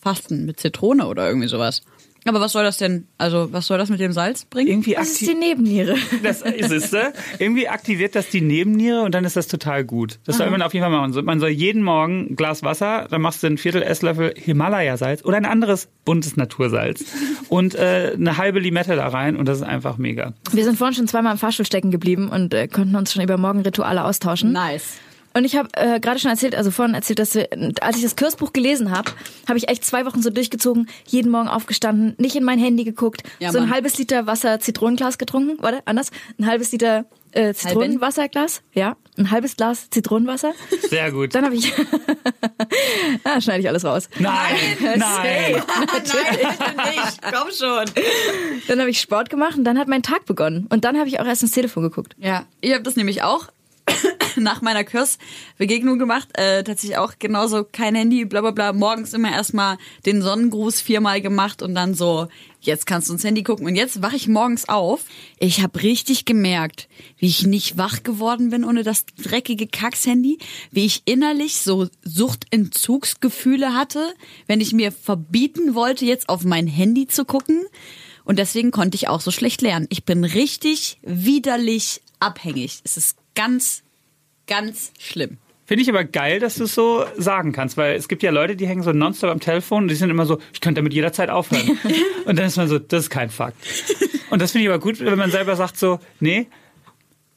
Fasten, 0.00 0.44
mit 0.44 0.60
Zitrone 0.60 1.06
oder 1.06 1.26
irgendwie 1.26 1.48
sowas. 1.48 1.82
Aber 2.24 2.40
was 2.40 2.52
soll 2.52 2.62
das 2.62 2.78
denn, 2.78 3.06
also 3.18 3.52
was 3.52 3.66
soll 3.66 3.78
das 3.78 3.88
mit 3.88 3.98
dem 3.98 4.12
Salz 4.12 4.44
bringen? 4.44 4.68
irgendwie 4.68 4.94
Das 4.94 5.10
ist 5.10 5.20
die 5.22 5.34
Nebenniere. 5.34 5.96
Das 6.22 6.42
ist 6.42 6.70
es, 6.70 6.92
ne? 6.92 7.12
Irgendwie 7.38 7.68
aktiviert 7.68 8.14
das 8.14 8.28
die 8.28 8.40
Nebenniere 8.40 9.02
und 9.02 9.14
dann 9.14 9.24
ist 9.24 9.36
das 9.36 9.48
total 9.48 9.84
gut. 9.84 10.20
Das 10.24 10.36
soll 10.36 10.50
man 10.50 10.62
auf 10.62 10.72
jeden 10.72 10.84
Fall 10.84 10.92
machen. 10.92 11.24
Man 11.24 11.40
soll 11.40 11.50
jeden 11.50 11.82
Morgen 11.82 12.28
ein 12.30 12.36
Glas 12.36 12.62
Wasser, 12.62 13.06
dann 13.10 13.22
machst 13.22 13.42
du 13.42 13.48
ein 13.48 13.58
Viertel 13.58 13.82
Esslöffel 13.82 14.34
Himalaya-Salz 14.36 15.24
oder 15.24 15.36
ein 15.36 15.46
anderes 15.46 15.88
buntes 16.04 16.36
Natursalz 16.36 17.04
und 17.48 17.74
äh, 17.74 18.12
eine 18.14 18.36
halbe 18.36 18.60
Limette 18.60 18.94
da 18.94 19.08
rein 19.08 19.36
und 19.36 19.46
das 19.46 19.58
ist 19.58 19.64
einfach 19.64 19.98
mega. 19.98 20.34
Wir 20.52 20.64
sind 20.64 20.78
vorhin 20.78 20.94
schon 20.94 21.08
zweimal 21.08 21.32
im 21.32 21.38
Fahrstuhl 21.38 21.66
stecken 21.66 21.90
geblieben 21.90 22.28
und 22.28 22.54
äh, 22.54 22.68
konnten 22.68 22.94
uns 22.94 23.12
schon 23.12 23.22
über 23.22 23.36
Morgenrituale 23.36 24.04
austauschen. 24.04 24.52
Nice. 24.52 24.98
Und 25.34 25.44
ich 25.44 25.56
habe 25.56 25.68
äh, 25.74 26.00
gerade 26.00 26.18
schon 26.18 26.30
erzählt, 26.30 26.54
also 26.54 26.70
vorhin 26.70 26.94
erzählt, 26.94 27.18
dass 27.18 27.34
wir, 27.34 27.48
als 27.80 27.96
ich 27.96 28.02
das 28.02 28.16
Kursbuch 28.16 28.52
gelesen 28.52 28.90
habe, 28.90 29.10
habe 29.48 29.58
ich 29.58 29.68
echt 29.68 29.84
zwei 29.84 30.04
Wochen 30.06 30.22
so 30.22 30.30
durchgezogen, 30.30 30.88
jeden 31.06 31.30
Morgen 31.30 31.48
aufgestanden, 31.48 32.14
nicht 32.18 32.36
in 32.36 32.44
mein 32.44 32.58
Handy 32.58 32.84
geguckt, 32.84 33.22
Ja, 33.38 33.50
so 33.52 33.58
ein 33.58 33.64
Mann. 33.64 33.74
halbes 33.74 33.98
Liter 33.98 34.26
Wasser 34.26 34.60
Zitronenglas 34.60 35.18
getrunken, 35.18 35.56
warte, 35.60 35.80
anders, 35.86 36.10
ein 36.38 36.46
halbes 36.46 36.72
Liter 36.72 37.04
äh, 37.32 37.54
Zitronenwasserglas, 37.54 38.62
ja, 38.74 38.96
ein 39.16 39.30
halbes 39.30 39.56
Glas 39.56 39.88
Zitronenwasser. 39.90 40.52
Sehr 40.90 41.10
gut. 41.12 41.34
Dann 41.34 41.46
habe 41.46 41.54
ich, 41.54 41.72
ah, 43.24 43.40
schneide 43.40 43.60
ich 43.60 43.68
alles 43.68 43.84
raus. 43.84 44.08
Nein, 44.18 44.34
nein. 44.82 44.98
Nein, 44.98 45.62
ich 46.04 46.12
nicht. 46.12 47.22
Komm 47.22 47.48
schon. 47.50 47.84
Dann 48.68 48.80
habe 48.80 48.90
ich 48.90 49.00
Sport 49.00 49.30
gemacht 49.30 49.56
und 49.56 49.64
dann 49.64 49.78
hat 49.78 49.88
mein 49.88 50.02
Tag 50.02 50.26
begonnen. 50.26 50.66
Und 50.68 50.84
dann 50.84 50.98
habe 50.98 51.08
ich 51.08 51.20
auch 51.20 51.26
erst 51.26 51.42
ins 51.42 51.52
Telefon 51.52 51.82
geguckt. 51.84 52.14
Ja, 52.18 52.44
ich 52.60 52.72
habe 52.72 52.82
das 52.82 52.96
nämlich 52.96 53.22
auch 53.22 53.48
nach 54.36 54.62
meiner 54.62 54.84
Kursbegegnung 54.84 55.98
gemacht. 55.98 56.28
Äh, 56.34 56.64
tatsächlich 56.64 56.98
auch 56.98 57.14
genauso 57.18 57.64
kein 57.64 57.94
Handy, 57.94 58.24
bla 58.24 58.40
bla 58.40 58.50
bla. 58.50 58.72
Morgens 58.72 59.12
immer 59.12 59.32
erstmal 59.32 59.78
den 60.06 60.22
Sonnengruß 60.22 60.80
viermal 60.80 61.20
gemacht 61.20 61.62
und 61.62 61.74
dann 61.74 61.94
so, 61.94 62.28
jetzt 62.60 62.86
kannst 62.86 63.08
du 63.08 63.14
ins 63.14 63.24
Handy 63.24 63.42
gucken. 63.42 63.66
Und 63.66 63.76
jetzt 63.76 64.02
wache 64.02 64.16
ich 64.16 64.28
morgens 64.28 64.68
auf. 64.68 65.04
Ich 65.38 65.62
habe 65.62 65.82
richtig 65.82 66.24
gemerkt, 66.24 66.88
wie 67.18 67.26
ich 67.26 67.46
nicht 67.46 67.76
wach 67.76 68.02
geworden 68.02 68.50
bin 68.50 68.64
ohne 68.64 68.82
das 68.82 69.04
dreckige 69.22 69.66
Kacks-Handy, 69.66 70.38
wie 70.70 70.86
ich 70.86 71.02
innerlich 71.04 71.58
so 71.58 71.88
Suchtentzugsgefühle 72.02 73.74
hatte, 73.74 74.14
wenn 74.46 74.60
ich 74.60 74.72
mir 74.72 74.92
verbieten 74.92 75.74
wollte, 75.74 76.04
jetzt 76.04 76.28
auf 76.28 76.44
mein 76.44 76.66
Handy 76.66 77.06
zu 77.06 77.24
gucken. 77.24 77.64
Und 78.24 78.38
deswegen 78.38 78.70
konnte 78.70 78.94
ich 78.94 79.08
auch 79.08 79.20
so 79.20 79.32
schlecht 79.32 79.62
lernen. 79.62 79.86
Ich 79.90 80.04
bin 80.04 80.22
richtig 80.22 80.98
widerlich 81.02 82.02
abhängig. 82.20 82.80
Es 82.84 82.96
ist 82.96 83.16
ganz, 83.34 83.82
ganz 84.46 84.92
schlimm. 84.98 85.38
Finde 85.64 85.82
ich 85.82 85.88
aber 85.88 86.04
geil, 86.04 86.40
dass 86.40 86.56
du 86.56 86.64
es 86.64 86.74
so 86.74 87.04
sagen 87.16 87.52
kannst, 87.52 87.76
weil 87.76 87.94
es 87.94 88.08
gibt 88.08 88.22
ja 88.22 88.30
Leute, 88.30 88.56
die 88.56 88.66
hängen 88.66 88.82
so 88.82 88.92
nonstop 88.92 89.30
am 89.30 89.40
Telefon 89.40 89.84
und 89.84 89.88
die 89.88 89.94
sind 89.94 90.10
immer 90.10 90.26
so, 90.26 90.38
ich 90.52 90.60
könnte 90.60 90.80
damit 90.80 90.92
jederzeit 90.92 91.30
aufhören. 91.30 91.78
und 92.26 92.38
dann 92.38 92.46
ist 92.46 92.56
man 92.56 92.68
so, 92.68 92.78
das 92.78 93.04
ist 93.04 93.10
kein 93.10 93.30
Fakt. 93.30 93.56
Und 94.30 94.42
das 94.42 94.52
finde 94.52 94.64
ich 94.64 94.68
aber 94.68 94.82
gut, 94.82 95.00
wenn 95.00 95.16
man 95.18 95.30
selber 95.30 95.56
sagt 95.56 95.78
so, 95.78 96.00
nee, 96.20 96.46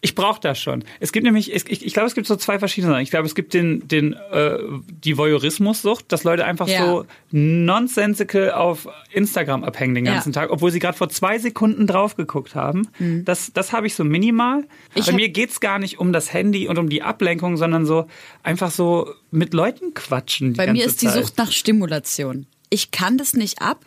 ich 0.06 0.16
brauche 0.16 0.40
das 0.40 0.60
schon. 0.60 0.84
Es 1.00 1.12
gibt 1.12 1.26
nämlich, 1.26 1.54
es- 1.54 1.66
ich, 1.68 1.86
ich 1.86 1.94
glaube, 1.94 2.08
es 2.08 2.16
gibt 2.16 2.28
so 2.28 2.36
zwei 2.36 2.60
verschiedene 2.60 2.94
Sachen. 2.94 3.04
Ich 3.04 3.10
glaube, 3.10 3.26
es 3.26 3.36
gibt 3.36 3.54
den, 3.54 3.88
den, 3.88 4.14
äh, 4.14 4.58
die 5.04 5.18
Voyeurismus-Sucht, 5.18 6.12
dass 6.12 6.24
Leute 6.24 6.46
einfach 6.46 6.68
Ja. 6.68 6.86
so 6.86 7.06
nonsensical 7.32 8.52
auf 8.52 8.88
Instagram 9.12 9.64
abhängen 9.64 9.96
den 9.96 10.06
Ja. 10.06 10.14
ganzen 10.14 10.34
Tag, 10.34 10.50
obwohl 10.52 10.72
sie 10.72 10.80
gerade 10.80 10.98
vor 10.98 11.10
zwei 11.10 11.38
Sekunden 11.40 11.88
drauf 11.88 12.16
geguckt 12.16 12.56
haben. 12.56 12.88
Das, 13.26 13.52
das 13.54 13.74
habe 13.74 13.88
ich 13.88 13.96
so 13.96 14.04
minimal. 14.04 14.62
Mhm. 14.62 14.66
Ich 14.96 15.06
Bei 15.08 15.12
mir 15.14 15.30
geht's 15.30 15.60
gar 15.60 15.80
nicht 15.80 16.00
um 16.00 16.14
das 16.14 16.32
Handy 16.34 16.68
und 16.68 16.78
um 16.78 16.90
die 16.90 17.02
Ablenkung, 17.02 17.58
sondern 17.58 17.86
so 17.86 18.08
einfach 18.44 18.72
so 18.72 19.10
mit 19.32 19.54
Leuten 19.54 19.94
quatschen. 19.94 20.54
Die 20.54 20.58
Bei 20.58 20.72
mir 20.72 20.86
ist 20.86 21.02
die 21.02 21.08
Zeit. 21.08 21.24
Sucht 21.26 21.38
nach 21.38 21.52
Stimulation. 21.52 22.46
Ich 22.70 22.92
kann 22.92 23.18
das 23.18 23.34
nicht 23.34 23.62
ab, 23.62 23.86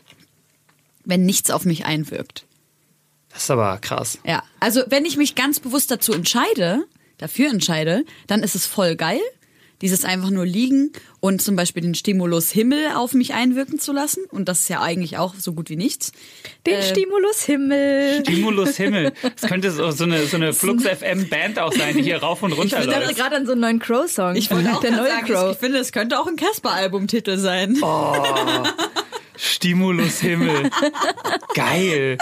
wenn 1.05 1.25
nichts 1.25 1.51
auf 1.51 1.65
mich 1.65 1.85
einwirkt. 1.87 2.45
Das 3.39 3.45
ist 3.45 3.51
aber 3.53 3.79
krass. 3.81 4.19
Ja, 4.27 4.43
also 4.59 4.83
wenn 4.89 5.05
ich 5.05 5.17
mich 5.17 5.37
ganz 5.37 5.61
bewusst 5.61 5.93
dazu 5.93 6.13
entscheide, 6.13 6.83
dafür 7.19 7.51
entscheide, 7.51 8.05
dann 8.27 8.43
ist 8.43 8.57
es 8.57 8.67
voll 8.67 8.97
geil, 8.97 9.21
dieses 9.81 10.05
einfach 10.05 10.31
nur 10.31 10.45
liegen 10.45 10.91
und 11.21 11.41
zum 11.41 11.55
Beispiel 11.55 11.85
den 11.85 11.95
Stimulus 11.95 12.51
Himmel 12.51 12.89
auf 12.97 13.13
mich 13.15 13.35
einwirken 13.35 13.79
zu 13.79 13.93
lassen. 13.93 14.25
Und 14.33 14.49
das 14.49 14.63
ist 14.63 14.71
ja 14.71 14.81
eigentlich 14.83 15.19
auch 15.19 15.37
so 15.39 15.53
gut 15.53 15.71
wie 15.71 15.77
nichts. 15.77 16.11
Den 16.67 16.83
Stimulus 16.83 17.45
Himmel. 17.45 18.25
Stimulus 18.27 18.77
Himmel. 18.77 19.13
Das 19.41 19.49
könnte 19.49 19.71
so, 19.71 19.89
so 19.93 20.03
eine, 20.03 20.27
so 20.27 20.35
eine 20.35 20.53
Flux 20.53 20.83
FM 20.83 21.29
Band 21.29 21.61
auch 21.61 21.73
sein, 21.73 21.95
die 21.97 22.03
hier 22.03 22.19
rauf 22.21 22.43
und 22.43 22.55
runter 22.55 22.81
Ich 22.81 22.87
dachte 22.87 23.05
läuft. 23.07 23.17
gerade 23.17 23.37
an 23.37 23.47
so 23.47 23.53
einen 23.53 23.61
neuen 23.61 23.79
Crow-Song. 23.79 24.35
Ich 24.35 24.51
wollte 24.51 24.75
auch 24.75 24.81
der 24.81 24.97
neue 24.97 25.11
sagen, 25.11 25.27
Crow. 25.27 25.53
ich 25.53 25.59
finde, 25.59 25.79
es 25.79 25.93
könnte 25.93 26.19
auch 26.19 26.27
ein 26.27 26.35
Casper-Albumtitel 26.35 27.39
sein. 27.39 27.77
Stimulus 29.39 30.21
Himmel. 30.21 30.69
Geil. 31.55 32.19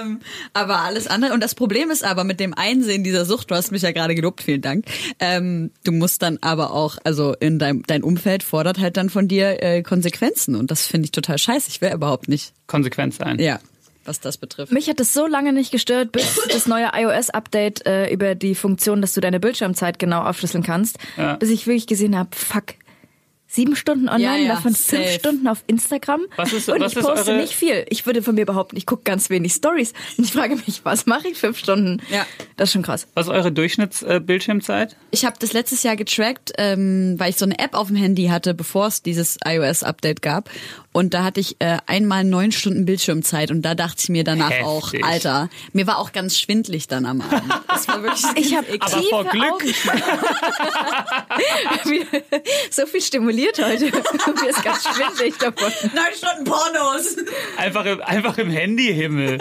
ähm, 0.00 0.20
aber 0.52 0.80
alles 0.80 1.06
andere. 1.06 1.32
Und 1.34 1.42
das 1.42 1.54
Problem 1.54 1.90
ist 1.90 2.04
aber 2.04 2.24
mit 2.24 2.40
dem 2.40 2.54
Einsehen 2.54 3.04
dieser 3.04 3.24
Sucht, 3.24 3.50
du 3.50 3.54
hast 3.54 3.72
mich 3.72 3.82
ja 3.82 3.90
gerade 3.92 4.14
gelobt, 4.14 4.42
vielen 4.42 4.62
Dank. 4.62 4.84
Ähm, 5.18 5.70
du 5.84 5.92
musst 5.92 6.22
dann 6.22 6.38
aber 6.40 6.72
auch, 6.72 6.98
also 7.04 7.34
in 7.40 7.58
deinem 7.58 7.82
dein 7.82 8.02
Umfeld 8.02 8.42
fordert 8.42 8.78
halt 8.78 8.96
dann 8.96 9.10
von 9.10 9.28
dir 9.28 9.62
äh, 9.62 9.82
Konsequenzen. 9.82 10.54
Und 10.54 10.70
das 10.70 10.86
finde 10.86 11.06
ich 11.06 11.12
total 11.12 11.38
scheiße. 11.38 11.68
Ich 11.68 11.80
will 11.80 11.92
überhaupt 11.92 12.28
nicht. 12.28 12.52
Konsequent 12.66 13.14
sein. 13.14 13.38
Ja, 13.40 13.58
was 14.04 14.20
das 14.20 14.36
betrifft. 14.38 14.72
Mich 14.72 14.88
hat 14.88 15.00
es 15.00 15.12
so 15.12 15.26
lange 15.26 15.52
nicht 15.52 15.72
gestört, 15.72 16.12
bis 16.12 16.40
das 16.52 16.66
neue 16.66 16.90
iOS-Update 16.94 17.86
äh, 17.86 18.12
über 18.12 18.34
die 18.34 18.54
Funktion, 18.54 19.00
dass 19.02 19.14
du 19.14 19.20
deine 19.20 19.40
Bildschirmzeit 19.40 19.98
genau 19.98 20.22
aufschlüsseln 20.22 20.62
kannst, 20.62 20.98
Ja. 21.16 21.34
bis 21.36 21.50
ich 21.50 21.66
wirklich 21.66 21.86
gesehen 21.86 22.16
habe, 22.16 22.30
fuck, 22.34 22.74
Sieben 23.52 23.74
Stunden 23.74 24.08
online, 24.08 24.22
Ja, 24.22 24.36
ja, 24.36 24.48
davon 24.54 24.74
fünf 24.76 24.78
safe. 25.02 25.08
Stunden 25.18 25.48
auf 25.48 25.64
Instagram. 25.66 26.20
Was 26.36 26.52
ist- 26.52 26.68
und 26.68 26.78
was 26.78 26.92
ich 26.92 26.98
ist 26.98 27.04
poste 27.04 27.32
eure- 27.32 27.40
nicht 27.40 27.52
viel. 27.54 27.84
Ich 27.88 28.06
würde 28.06 28.22
von 28.22 28.36
mir 28.36 28.46
behaupten, 28.46 28.76
ich 28.76 28.86
gucke 28.86 29.02
ganz 29.02 29.28
wenig 29.28 29.52
Stories. 29.54 29.92
Und 30.16 30.24
ich 30.24 30.32
frage 30.32 30.54
mich, 30.54 30.82
was 30.84 31.06
mache 31.06 31.26
ich 31.26 31.36
fünf 31.38 31.58
Stunden? 31.58 32.00
Ja. 32.10 32.24
Das 32.56 32.68
ist 32.68 32.74
schon 32.74 32.82
krass. 32.82 33.08
Was 33.14 33.26
ist 33.26 33.32
eure 33.32 33.50
Durchschnittsbildschirmzeit? 33.50 34.96
Ich 35.10 35.24
habe 35.24 35.36
das 35.38 35.52
letztes 35.52 35.82
Jahr 35.82 35.96
getrackt, 35.96 36.52
ähm, 36.58 37.14
weil 37.18 37.30
ich 37.30 37.36
so 37.36 37.44
eine 37.44 37.58
App 37.58 37.74
auf 37.74 37.88
dem 37.88 37.96
Handy 37.96 38.26
hatte, 38.26 38.54
bevor 38.54 38.86
es 38.86 39.02
dieses 39.02 39.36
iOS-Update 39.44 40.22
gab. 40.22 40.48
Und 40.92 41.14
da 41.14 41.22
hatte 41.22 41.38
ich 41.38 41.54
äh, 41.60 41.78
einmal 41.86 42.24
neun 42.24 42.50
Stunden 42.50 42.84
Bildschirmzeit 42.84 43.52
und 43.52 43.62
da 43.62 43.76
dachte 43.76 43.98
ich 44.02 44.08
mir 44.08 44.24
danach 44.24 44.50
Heftig. 44.50 44.66
auch, 44.66 44.92
Alter, 45.02 45.48
mir 45.72 45.86
war 45.86 45.98
auch 45.98 46.10
ganz 46.10 46.36
schwindlig 46.36 46.88
dann 46.88 47.06
am 47.06 47.20
Abend. 47.20 47.44
Das 47.68 47.86
war 47.86 48.02
wirklich 48.02 48.24
Ich 48.34 48.56
habe. 48.56 48.66
Aber 48.80 49.02
vor 49.04 49.24
Glück. 49.26 49.62
so 52.72 52.86
viel 52.86 53.00
stimuliert 53.00 53.64
heute. 53.64 53.84
Mir 53.84 54.50
ist 54.50 54.64
ganz 54.64 54.82
schwindelig 54.82 55.38
davon. 55.38 55.70
neun 55.94 56.12
Stunden 56.16 56.44
Pornos. 56.44 57.16
Einfach 57.56 57.84
im, 57.84 58.02
einfach 58.02 58.36
im 58.38 58.50
Handyhimmel. 58.50 59.38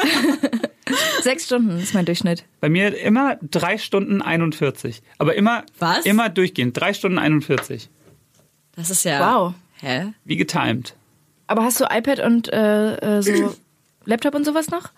Sechs 1.23 1.45
Stunden 1.45 1.79
ist 1.79 1.93
mein 1.95 2.05
Durchschnitt. 2.05 2.45
Bei 2.61 2.69
mir 2.69 2.97
immer 2.97 3.37
drei 3.41 3.77
Stunden 3.77 4.21
41. 4.21 5.01
Aber 5.17 5.35
immer, 5.35 5.63
Was? 5.79 6.05
immer 6.05 6.29
durchgehend. 6.29 6.79
Drei 6.79 6.93
Stunden 6.93 7.19
41. 7.19 7.89
Das 8.75 8.89
ist 8.89 9.03
ja. 9.03 9.35
Wow. 9.35 9.53
Hä? 9.81 10.13
Wie 10.25 10.35
getimed. 10.35 10.95
Aber 11.49 11.63
hast 11.63 11.79
du 11.79 11.85
iPad 11.89 12.19
und 12.19 12.53
äh, 12.53 13.17
äh, 13.17 13.21
so 13.23 13.55
Laptop 14.05 14.35
und 14.35 14.45
sowas 14.45 14.69
noch? 14.69 14.91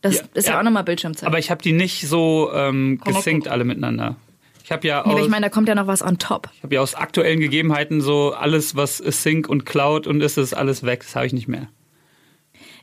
Das 0.00 0.16
Ja, 0.16 0.22
ist 0.34 0.46
ja, 0.48 0.54
ja. 0.54 0.58
auch 0.58 0.64
nochmal 0.64 0.82
Bildschirmzeit. 0.84 1.26
Aber 1.26 1.38
ich 1.38 1.50
habe 1.50 1.62
die 1.62 1.72
nicht 1.72 2.08
so 2.08 2.50
ähm, 2.52 3.00
gesynkt 3.04 3.46
alle 3.48 3.64
miteinander. 3.64 4.16
Ich 4.64 4.72
habe 4.72 4.86
ja, 4.88 4.96
Ja, 4.96 5.04
aber 5.04 5.14
aus, 5.14 5.20
ich 5.22 5.28
meine, 5.28 5.46
da 5.46 5.50
kommt 5.50 5.68
ja 5.68 5.74
noch 5.74 5.86
was 5.86 6.02
on 6.02 6.18
top. 6.18 6.48
ich 6.56 6.62
hab 6.64 6.72
ja 6.72 6.80
aus 6.80 6.94
aktuellen 6.94 7.38
Gegebenheiten 7.38 8.00
so 8.00 8.32
alles, 8.32 8.74
was 8.74 8.98
Sync 8.98 9.48
und 9.48 9.64
Cloud 9.66 10.06
und 10.06 10.20
ist, 10.20 10.36
ist 10.36 10.52
alles 10.52 10.82
weg. 10.82 11.00
Das 11.00 11.14
habe 11.14 11.26
ich 11.26 11.32
nicht 11.32 11.46
mehr. 11.48 11.68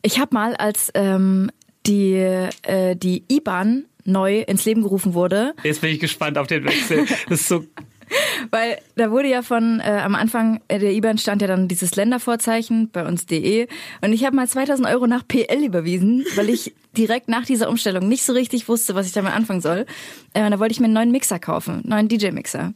Ich 0.03 0.20
habe 0.20 0.34
mal, 0.34 0.55
als 0.55 0.89
ähm, 0.93 1.51
die, 1.86 2.14
äh, 2.14 2.95
die 2.95 3.26
IBAN 3.30 3.86
neu 4.05 4.39
ins 4.41 4.64
Leben 4.66 4.82
gerufen 4.84 5.14
wurde, 5.14 5.53
Jetzt 5.64 5.82
bin 5.82 5.91
ich 5.91 5.99
gespannt 5.99 6.38
auf 6.38 6.47
den 6.47 6.64
Wechsel. 6.64 7.05
Das 7.30 7.41
ist 7.41 7.47
so 7.49 7.66
weil 8.51 8.78
da 8.95 9.12
wurde 9.12 9.30
ja 9.30 9.41
von 9.41 9.80
äh, 9.80 10.01
am 10.03 10.16
Anfang 10.16 10.62
äh, 10.68 10.80
der 10.80 10.91
IBAN 10.93 11.18
stand 11.18 11.41
ja 11.41 11.47
dann 11.47 11.68
dieses 11.68 11.95
Ländervorzeichen, 11.95 12.89
bei 12.91 13.05
uns 13.05 13.26
DE. 13.26 13.68
Und 14.01 14.14
ich 14.14 14.26
habe 14.26 14.36
mal 14.36 14.47
2000 14.47 14.88
Euro 14.88 15.07
nach 15.07 15.28
PL 15.28 15.64
überwiesen, 15.64 16.26
weil 16.36 16.49
ich 16.49 16.74
direkt 16.97 17.28
nach 17.30 17.45
dieser 17.45 17.70
Umstellung 17.70 18.07
nicht 18.07 18.24
so 18.24 18.34
richtig 18.34 18.68
wusste, 18.68 18.95
was 18.95 19.07
ich 19.07 19.14
damit 19.14 19.34
anfangen 19.34 19.62
soll. 19.62 19.86
Äh, 20.34 20.43
und 20.43 20.51
da 20.51 20.59
wollte 20.59 20.74
ich 20.74 20.80
mir 20.80 20.86
einen 20.86 20.93
neuen 20.93 21.12
Mixer 21.12 21.39
kaufen, 21.39 21.82
einen 21.84 21.89
neuen 21.89 22.07
DJ-Mixer. 22.07 22.74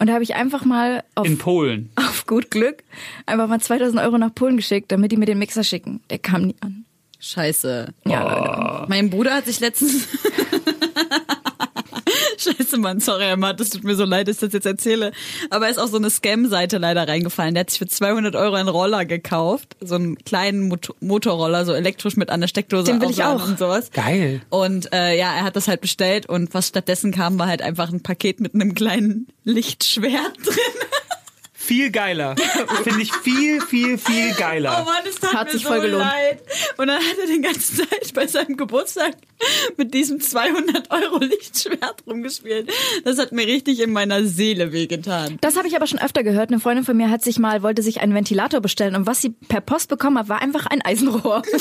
Und 0.00 0.06
da 0.06 0.12
habe 0.14 0.22
ich 0.22 0.34
einfach 0.36 0.64
mal 0.64 1.02
auf 1.16 1.26
in 1.26 1.38
Polen. 1.38 1.90
auf 1.96 2.26
gut 2.26 2.50
Glück 2.50 2.84
einfach 3.26 3.48
mal 3.48 3.60
2000 3.60 4.00
Euro 4.00 4.16
nach 4.18 4.34
Polen 4.34 4.56
geschickt, 4.56 4.92
damit 4.92 5.12
die 5.12 5.16
mir 5.16 5.26
den 5.26 5.38
Mixer 5.38 5.64
schicken. 5.64 6.00
Der 6.10 6.18
kam 6.18 6.42
nie 6.42 6.56
an. 6.60 6.84
Scheiße. 7.20 7.92
Ja, 8.06 8.24
Oh. 8.24 8.28
Leute. 8.78 8.86
Mein 8.88 9.10
Bruder 9.10 9.34
hat 9.34 9.46
sich 9.46 9.58
letztens. 9.58 10.06
Scheiße, 12.38 12.78
Mann, 12.78 13.00
sorry, 13.00 13.24
Emma, 13.24 13.52
das 13.52 13.70
tut 13.70 13.84
mir 13.84 13.94
so 13.96 14.04
leid, 14.04 14.28
dass 14.28 14.36
ich 14.36 14.40
das 14.40 14.52
jetzt 14.52 14.66
erzähle. 14.66 15.12
Aber 15.50 15.64
er 15.66 15.70
ist 15.72 15.78
auf 15.78 15.90
so 15.90 15.96
eine 15.96 16.08
Scam-Seite 16.10 16.78
leider 16.78 17.06
reingefallen. 17.08 17.54
Der 17.54 17.62
hat 17.62 17.70
sich 17.70 17.78
für 17.80 17.86
200 17.88 18.36
Euro 18.36 18.54
einen 18.54 18.68
Roller 18.68 19.04
gekauft. 19.04 19.76
So 19.80 19.96
einen 19.96 20.16
kleinen 20.18 20.68
Mot 20.68 20.94
Motorroller, 21.00 21.64
so 21.64 21.72
elektrisch 21.72 22.16
mit 22.16 22.30
an 22.30 22.40
der 22.40 22.48
Steckdose 22.48 22.84
Den 22.84 23.00
will 23.00 23.10
ich 23.10 23.24
auch. 23.24 23.46
und 23.46 23.58
sowas. 23.58 23.90
Geil. 23.92 24.40
Und 24.50 24.92
äh, 24.92 25.18
ja, 25.18 25.34
er 25.34 25.42
hat 25.44 25.56
das 25.56 25.68
halt 25.68 25.80
bestellt 25.80 26.28
und 26.28 26.54
was 26.54 26.68
stattdessen 26.68 27.12
kam, 27.12 27.38
war 27.38 27.46
halt 27.48 27.62
einfach 27.62 27.90
ein 27.92 28.02
Paket 28.02 28.40
mit 28.40 28.54
einem 28.54 28.74
kleinen 28.74 29.26
Lichtschwert 29.44 30.36
drin. 30.44 30.54
Viel 31.68 31.90
geiler. 31.90 32.34
Finde 32.82 33.02
ich 33.02 33.12
viel, 33.12 33.60
viel, 33.60 33.98
viel 33.98 34.32
Oh 34.32 34.38
geiler. 34.38 34.84
Mann, 34.84 34.94
das 35.04 35.16
tat 35.16 35.34
Hat 35.34 35.46
mir 35.48 35.52
sich 35.52 35.62
so 35.64 35.68
voll 35.68 35.80
gelohnt. 35.82 36.02
leid. 36.02 36.40
Und 36.78 36.86
dann 36.86 36.96
hat 36.96 37.18
er 37.20 37.26
den 37.26 37.42
ganzen 37.42 37.76
Zeit 37.76 38.14
bei 38.14 38.26
seinem 38.26 38.56
Geburtstag 38.56 39.12
mit 39.76 39.92
diesem 39.92 40.18
200 40.18 40.90
Euro 40.90 41.18
Lichtschwert 41.18 42.04
rumgespielt. 42.06 42.70
Das 43.04 43.18
hat 43.18 43.32
mir 43.32 43.46
richtig 43.46 43.80
in 43.80 43.92
meiner 43.92 44.24
Seele 44.24 44.72
wehgetan. 44.72 45.36
Das 45.42 45.58
habe 45.58 45.68
ich 45.68 45.76
aber 45.76 45.86
schon 45.86 45.98
öfter 45.98 46.22
gehört. 46.22 46.48
Eine 46.50 46.58
Freundin 46.58 46.86
von 46.86 46.96
mir 46.96 47.10
hat 47.10 47.22
sich 47.22 47.38
mal, 47.38 47.62
wollte 47.62 47.82
sich 47.82 48.00
einen 48.00 48.14
Ventilator 48.14 48.60
bestellen 48.60 48.96
und 48.96 49.06
was 49.06 49.20
sie 49.20 49.28
per 49.30 49.60
Post 49.60 49.90
bekommen 49.90 50.16
hat, 50.18 50.30
war 50.30 50.40
einfach 50.40 50.64
ein 50.64 50.80
Eisenrohr. 50.82 51.42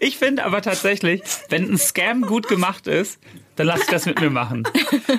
Ich 0.00 0.16
finde 0.18 0.44
aber 0.44 0.62
tatsächlich, 0.62 1.22
wenn 1.48 1.70
ein 1.72 1.78
Scam 1.78 2.22
gut 2.22 2.48
gemacht 2.48 2.86
ist, 2.86 3.18
dann 3.56 3.66
lass 3.66 3.80
ich 3.82 3.86
das 3.88 4.06
mit 4.06 4.20
mir 4.20 4.30
machen. 4.30 4.62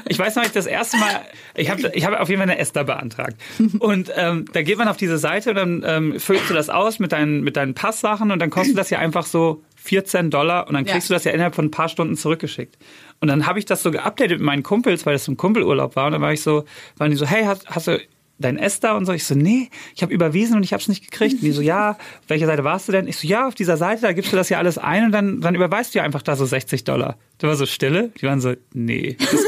Ich 0.07 0.17
weiß 0.17 0.35
noch, 0.35 0.43
ich 0.43 0.51
das 0.51 0.65
erste 0.65 0.97
Mal, 0.97 1.21
ich 1.55 1.69
habe 1.69 1.91
ich 1.93 2.05
hab 2.05 2.19
auf 2.19 2.29
jeden 2.29 2.41
Fall 2.41 2.49
eine 2.49 2.57
Esther 2.59 2.83
beantragt. 2.83 3.35
Und 3.79 4.11
ähm, 4.15 4.45
da 4.53 4.61
geht 4.63 4.77
man 4.77 4.87
auf 4.87 4.97
diese 4.97 5.17
Seite 5.17 5.51
und 5.51 5.55
dann 5.55 5.83
ähm, 5.85 6.19
füllst 6.19 6.49
du 6.49 6.53
das 6.53 6.69
aus 6.69 6.99
mit 6.99 7.11
deinen, 7.11 7.41
mit 7.41 7.55
deinen 7.57 7.73
Passsachen 7.75 8.31
und 8.31 8.39
dann 8.39 8.49
kostet 8.49 8.77
das 8.77 8.89
ja 8.89 8.99
einfach 8.99 9.25
so 9.25 9.61
14 9.75 10.29
Dollar 10.31 10.67
und 10.67 10.73
dann 10.73 10.85
kriegst 10.85 11.09
Ja. 11.09 11.13
du 11.13 11.17
das 11.17 11.23
ja 11.25 11.31
innerhalb 11.31 11.55
von 11.55 11.65
ein 11.65 11.71
paar 11.71 11.89
Stunden 11.89 12.15
zurückgeschickt. 12.15 12.77
Und 13.19 13.27
dann 13.27 13.45
habe 13.45 13.59
ich 13.59 13.65
das 13.65 13.83
so 13.83 13.91
geupdatet 13.91 14.39
mit 14.39 14.41
meinen 14.41 14.63
Kumpels, 14.63 15.05
weil 15.05 15.13
das 15.13 15.25
so 15.25 15.31
ein 15.31 15.37
Kumpelurlaub 15.37 15.95
war. 15.95 16.07
Und 16.07 16.13
dann 16.13 16.21
war 16.21 16.33
ich 16.33 16.41
so, 16.41 16.65
waren 16.97 17.11
die 17.11 17.17
so, 17.17 17.25
hey, 17.27 17.43
hast, 17.43 17.67
hast 17.69 17.87
du 17.87 17.99
dein 18.41 18.57
Esther 18.57 18.95
und 18.95 19.05
so? 19.05 19.13
Ich 19.13 19.25
so, 19.25 19.35
nee, 19.35 19.69
ich 19.95 20.01
habe 20.01 20.13
überwiesen 20.13 20.55
und 20.55 20.63
ich 20.63 20.73
habe 20.73 20.81
es 20.81 20.87
nicht 20.87 21.09
gekriegt. 21.09 21.35
Und 21.35 21.41
die 21.43 21.51
so, 21.51 21.61
ja, 21.61 21.91
auf 21.91 21.97
welcher 22.27 22.47
Seite 22.47 22.63
warst 22.63 22.87
du 22.87 22.91
denn? 22.91 23.07
Ich 23.07 23.17
so, 23.17 23.27
ja, 23.27 23.47
auf 23.47 23.55
dieser 23.55 23.77
Seite, 23.77 24.01
da 24.01 24.13
gibst 24.13 24.31
du 24.31 24.35
das 24.37 24.49
ja 24.49 24.57
alles 24.57 24.77
ein 24.77 25.05
und 25.05 25.11
dann, 25.11 25.41
dann 25.41 25.55
überweist 25.55 25.93
du 25.93 25.99
ja 25.99 26.03
einfach 26.03 26.21
da 26.21 26.35
so 26.35 26.45
60 26.45 26.83
Dollar. 26.83 27.17
Da 27.37 27.47
war 27.47 27.55
so 27.55 27.65
Stille. 27.65 28.11
Die 28.21 28.25
waren 28.25 28.41
so, 28.41 28.53
nee, 28.73 29.17
das, 29.19 29.45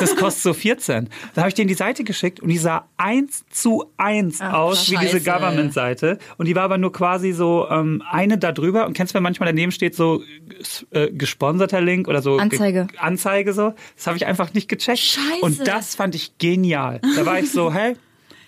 das 0.00 0.16
kostet 0.16 0.42
so 0.42 0.52
14. 0.54 1.08
Dann 1.34 1.42
habe 1.42 1.48
ich 1.48 1.54
denen 1.54 1.68
die 1.68 1.74
Seite 1.74 2.04
geschickt 2.04 2.40
und 2.40 2.48
die 2.48 2.58
sah 2.58 2.88
eins 2.96 3.44
zu 3.50 3.84
eins 3.96 4.40
aus 4.40 4.90
wie 4.90 4.96
diese. 4.96 5.20
Government-Seite. 5.20 6.18
Und 6.36 6.46
die 6.46 6.54
war 6.54 6.62
aber 6.62 6.78
nur 6.78 6.92
quasi 6.92 7.32
so 7.32 7.66
ähm, 7.70 8.02
eine 8.10 8.38
da 8.38 8.52
drüber. 8.52 8.86
Und 8.86 8.94
kennst 8.94 9.12
du, 9.12 9.16
wenn 9.16 9.22
manchmal 9.22 9.48
daneben 9.48 9.72
steht 9.72 9.94
so 9.94 10.22
äh, 10.90 11.10
gesponserter 11.10 11.80
Link 11.80 12.08
oder 12.08 12.22
so 12.22 12.36
Anzeige. 12.38 12.86
Ge 12.86 12.98
Anzeige 12.98 13.52
so? 13.52 13.74
Das 13.96 14.06
habe 14.06 14.16
ich 14.16 14.26
einfach 14.26 14.52
nicht 14.54 14.68
gecheckt. 14.68 14.98
Scheiße. 14.98 15.40
Und 15.40 15.66
das 15.66 15.94
fand 15.94 16.14
ich 16.14 16.38
genial. 16.38 17.00
Da 17.16 17.26
war 17.26 17.38
ich 17.38 17.50
so, 17.50 17.72
hey, 17.72 17.96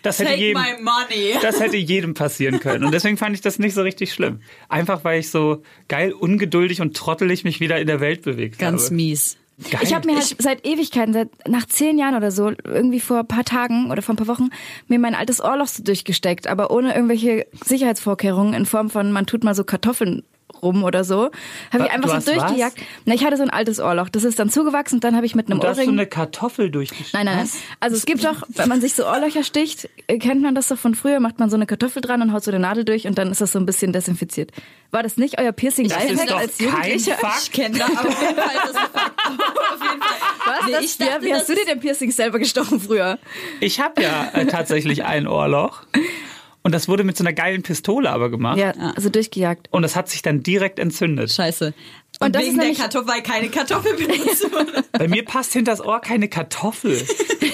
das 0.09 0.19
hätte 0.19 0.31
Take 0.31 0.41
jedem, 0.41 0.63
my 0.63 0.83
money. 0.83 1.35
das 1.43 1.61
hätte 1.61 1.77
jedem 1.77 2.15
passieren 2.15 2.61
können. 2.61 2.85
Und 2.85 2.93
deswegen 2.93 3.17
fand 3.17 3.35
ich 3.35 3.41
das 3.41 3.59
nicht 3.59 3.75
so 3.75 3.83
richtig 3.83 4.13
schlimm. 4.13 4.41
Einfach 4.69 5.05
weil 5.05 5.21
ich 5.21 5.31
so 5.31 5.63
geil, 5.89 6.13
ungeduldig 6.13 6.81
und 6.81 6.97
trottelig 6.97 7.45
mich 7.45 7.61
wieder 7.61 7.79
in 7.79 7.87
der 7.87 8.01
Welt 8.01 8.23
bewegt 8.23 8.59
Ganz 8.59 8.87
habe. 8.87 8.95
mies. 8.95 9.37
Geil. 9.71 9.81
Ich 9.83 9.93
habe 9.93 10.07
mir 10.07 10.17
halt 10.17 10.37
seit 10.39 10.65
Ewigkeiten, 10.65 11.13
seit 11.13 11.49
nach 11.49 11.67
zehn 11.67 11.99
Jahren 11.99 12.15
oder 12.15 12.31
so, 12.31 12.53
irgendwie 12.65 13.01
vor 13.01 13.21
ein 13.21 13.27
paar 13.27 13.45
Tagen 13.45 13.91
oder 13.91 14.03
vor 14.03 14.15
ein 14.15 14.17
paar 14.17 14.29
Wochen, 14.29 14.51
mir 14.87 15.01
mein 15.01 15.17
altes 15.17 15.43
Ohrloch 15.43 15.67
so 15.67 15.83
durchgesteckt, 15.83 16.47
aber 16.47 16.71
ohne 16.71 16.95
irgendwelche 16.95 17.47
Sicherheitsvorkehrungen 17.65 18.55
in 18.55 18.67
Form 18.67 18.89
von, 18.89 19.11
man 19.11 19.27
tut 19.27 19.43
mal 19.43 19.57
so 19.57 19.65
Kartoffeln 19.65 20.23
rum 20.63 20.85
oder 20.85 21.05
so. 21.05 21.31
Habe 21.73 21.85
ich 21.85 21.91
einfach 21.91 22.03
Du 22.03 22.09
so 22.09 22.15
hast 22.15 22.29
durchgejagt. 22.29 22.77
Na, 23.05 23.15
ich 23.15 23.25
hatte 23.25 23.37
so 23.37 23.43
ein 23.43 23.51
altes 23.51 23.81
Ohrloch. 23.81 24.09
Das 24.09 24.25
ist 24.25 24.39
dann 24.39 24.51
zugewachsen 24.51 24.97
und 24.97 25.05
dann 25.05 25.17
habe 25.17 25.27
ich 25.27 25.35
mit 25.35 25.47
einem 25.47 25.59
Und 25.59 25.65
da 25.65 25.69
hast 25.71 25.77
du 25.79 25.83
Ohrring. 25.83 25.99
eine 25.99 26.07
Kartoffel 26.07 26.71
durchgeschnitten. 26.71 27.11
Nein, 27.15 27.27
nein, 27.27 27.37
nein. 27.37 27.63
Also 27.81 27.97
es 27.97 28.07
gibt 28.07 28.25
doch, 28.25 28.43
wenn 28.49 28.69
man 28.69 28.81
sich 28.81 28.95
so 28.95 29.07
Ohrlöcher 29.07 29.43
sticht, 29.45 29.89
äh, 30.07 30.19
kennt 30.19 30.43
man 30.43 30.55
das 30.55 30.69
doch 30.69 30.79
von 30.79 30.95
früher, 30.95 31.21
macht 31.21 31.39
man 31.39 31.51
so 31.51 31.57
eine 31.57 31.67
Kartoffel 31.67 32.03
dran 32.03 32.23
und 32.23 32.33
haut 32.33 32.45
so 32.45 32.51
eine 32.51 32.61
Nadel 32.61 32.85
durch 32.85 33.07
und 33.07 33.19
dann 33.19 33.31
ist 33.31 33.41
das 33.41 33.53
so 33.53 33.59
ein 33.59 33.67
bisschen 33.67 33.93
desinfiziert. 33.93 34.51
War 34.91 35.03
das 35.03 35.17
nicht 35.19 35.39
euer 35.39 35.53
Piercing 35.53 35.89
Das 35.89 36.03
ist 36.05 36.11
Lifehack 36.11 36.29
doch 36.29 36.39
als 36.39 36.59
kein 36.59 36.67
Jugendlicher? 36.69 37.15
Fakt. 37.17 37.43
Ich 37.43 37.53
kenne 37.53 37.79
das 37.79 37.91
auf 37.97 38.23
jeden 38.23 38.37
Fall. 38.37 38.55
Das 38.55 38.71
ist 38.71 38.77
auf 38.95 39.83
jeden 39.83 40.03
Fall. 40.03 40.19
Was? 40.47 40.67
Nee, 40.67 40.73
das, 40.73 40.85
ich 40.85 40.99
ja, 40.99 41.07
dachte, 41.07 41.23
wie 41.27 41.35
hast 41.35 41.49
du 41.49 41.55
dir 41.55 41.65
den 41.67 41.81
Piercing 41.81 42.11
selber 42.11 42.39
gestochen 42.39 42.81
früher? 42.81 43.19
Ich 43.61 43.81
habe 43.81 44.03
ja 44.03 44.31
äh, 44.33 44.47
tatsächlich 44.47 45.05
ein 45.05 45.27
Ohrloch. 45.27 45.83
Und 46.63 46.75
das 46.75 46.89
wurde 46.89 47.05
mit 47.05 47.17
so 47.17 47.23
einer 47.25 47.33
geilen 47.33 47.63
Pistole 47.63 48.11
aber 48.11 48.31
gemacht. 48.31 48.59
Ja, 48.59 48.73
also 48.95 49.09
durchgejagt. 49.09 49.69
Und 49.71 49.83
das 49.83 49.97
hat 49.97 50.09
sich 50.09 50.23
dann 50.23 50.43
direkt 50.43 50.79
entzündet. 50.79 51.31
Scheiße. 51.31 51.73
Und 52.21 52.27
Und 52.27 52.35
das 52.35 52.43
wegen 52.43 52.59
ist 52.61 52.79
der 52.79 52.85
Kartoffel, 52.87 53.09
weil 53.09 53.23
keine 53.23 53.49
Kartoffel 53.49 53.95
benutzt 53.97 54.53
wurde. 54.53 54.85
Bei 54.93 55.07
mir 55.09 55.25
passt 55.25 55.53
hinters 55.53 55.81
Ohr 55.81 56.01
keine 56.01 56.29
Kartoffel. 56.29 56.97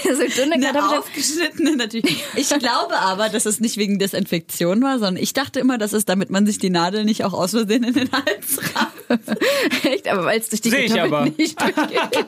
so 0.05 0.11
dünne 0.37 0.55
Eine 0.55 0.67
Kartoffeln. 0.67 0.99
aufgeschnittene 1.01 1.77
natürlich. 1.77 2.25
Ich 2.37 2.49
glaube 2.49 2.99
aber, 2.99 3.29
dass 3.29 3.45
es 3.47 3.61
nicht 3.61 3.77
wegen 3.77 3.99
Desinfektion 3.99 4.83
war, 4.83 4.99
sondern 4.99 5.23
ich 5.23 5.33
dachte 5.35 5.61
immer, 5.61 5.77
dass 5.77 5.93
es, 5.93 6.05
damit 6.07 6.31
man 6.31 6.47
sich 6.47 6.59
die 6.59 6.71
Nadel 6.71 7.05
nicht 7.05 7.25
auch 7.25 7.33
aus 7.35 7.51
Versehen 7.51 7.85
in 7.85 7.95
den 7.95 8.11
Hals 8.12 8.59
rammt. 8.75 8.93
Echt, 9.85 10.09
aber 10.09 10.25
weil 10.25 10.41
es 10.41 10.49
durch 10.49 10.62
die 10.62 10.71
Seh 10.71 10.85
ich 10.85 10.95
Kartoffeln 10.95 11.15
aber. 11.15 11.31
nicht 11.37 11.61
durchgeht. 11.61 12.27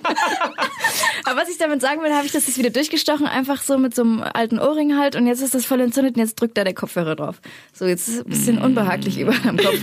aber 1.25 1.41
was 1.41 1.49
ich 1.49 1.59
damit 1.59 1.81
sagen 1.81 2.03
will, 2.03 2.13
habe 2.13 2.27
ich 2.27 2.33
das 2.33 2.47
jetzt 2.47 2.59
wieder 2.59 2.71
durchgestochen, 2.71 3.27
einfach 3.27 3.63
so 3.63 3.79
mit 3.79 3.95
so 3.95 4.03
einem 4.03 4.23
alten 4.23 4.59
Ohrring 4.59 4.97
halt 4.99 5.17
und 5.17 5.27
jetzt 5.27 5.41
ist 5.41 5.55
das 5.55 5.65
voll 5.65 5.81
entzündet 5.81 6.17
und 6.17 6.21
jetzt 6.21 6.41
drückt 6.41 6.59
da 6.59 6.65
der 6.65 6.75
Kopfhörer 6.75 7.17
drauf. 7.17 7.37
So, 7.73 7.87
jetzt 7.87 8.09
ist 8.09 8.15
es 8.17 8.21
ein 8.21 8.29
bisschen 8.31 8.59
unbehaglich 8.59 9.19
überall 9.19 9.49
am 9.49 9.57
Kopf. 9.57 9.75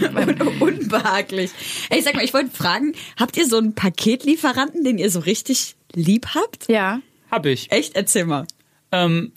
Unbehaglich. 0.60 1.52
Ey, 1.90 2.02
sag 2.02 2.16
mal, 2.16 2.24
ich 2.24 2.34
wollte 2.34 2.43
fragen, 2.52 2.94
habt 3.20 3.38
ihr 3.38 3.46
so 3.48 3.58
einen 3.58 3.76
Paketlieferanten, 3.76 4.84
den 4.84 4.98
ihr 4.98 5.10
so 5.10 5.20
richtig 5.20 5.76
lieb 5.94 6.28
habt? 6.36 6.68
ja. 6.70 7.00
Hab 7.32 7.48
ich. 7.48 7.72
Echt? 7.72 7.96
Erzähl 7.96 8.26
mal. 8.26 8.46
Ähm, 8.92 9.32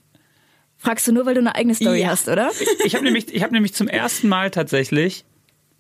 Fragst 0.77 1.07
du 1.09 1.13
nur, 1.13 1.25
weil 1.25 1.33
du 1.33 1.41
eine 1.41 1.55
eigene 1.55 1.75
Story 1.75 2.03
Ja. 2.03 2.09
hast, 2.09 2.29
oder? 2.29 2.51
ich 2.85 2.95
habe 2.95 3.05
nämlich, 3.05 3.35
ich 3.35 3.43
hab 3.43 3.51
nämlich 3.53 3.73
zum 3.73 3.89
ersten 3.89 4.29
Mal 4.29 4.51
tatsächlich, 4.51 5.25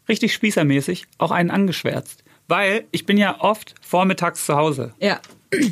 richtig 0.08 0.32
spießermäßig, 0.32 1.04
auch 1.18 1.30
einen 1.30 1.50
angeschwärzt. 1.50 2.24
Weil 2.48 2.84
ich 2.90 3.04
bin 3.04 3.18
ja 3.18 3.40
oft 3.40 3.74
vormittags 3.82 4.46
zu 4.46 4.56
Hause. 4.56 4.94
Ja. 4.98 5.20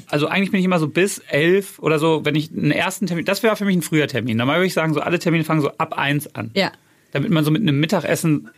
Also 0.08 0.26
eigentlich 0.28 0.50
bin 0.50 0.60
ich 0.60 0.66
immer 0.66 0.78
so 0.78 0.88
bis 0.88 1.18
elf 1.28 1.78
oder 1.78 1.98
so, 1.98 2.24
wenn 2.26 2.34
ich 2.34 2.50
einen 2.50 2.70
ersten 2.70 3.06
Termin, 3.06 3.24
das 3.24 3.42
wäre 3.42 3.56
für 3.56 3.64
mich 3.64 3.76
ein 3.76 3.82
früher 3.82 4.06
Termin. 4.06 4.36
Normal 4.36 4.56
würde 4.58 4.66
ich 4.66 4.74
sagen, 4.74 4.92
so 4.92 5.00
alle 5.00 5.18
Termine 5.18 5.44
fangen 5.44 5.62
so 5.62 5.70
ab 5.78 5.96
eins 5.96 6.34
an. 6.34 6.50
Ja. 6.54 6.72
Damit 7.14 7.30
man 7.30 7.44
so 7.44 7.50
mit 7.50 7.62
einem 7.62 7.80
Mittagessen 7.80 8.50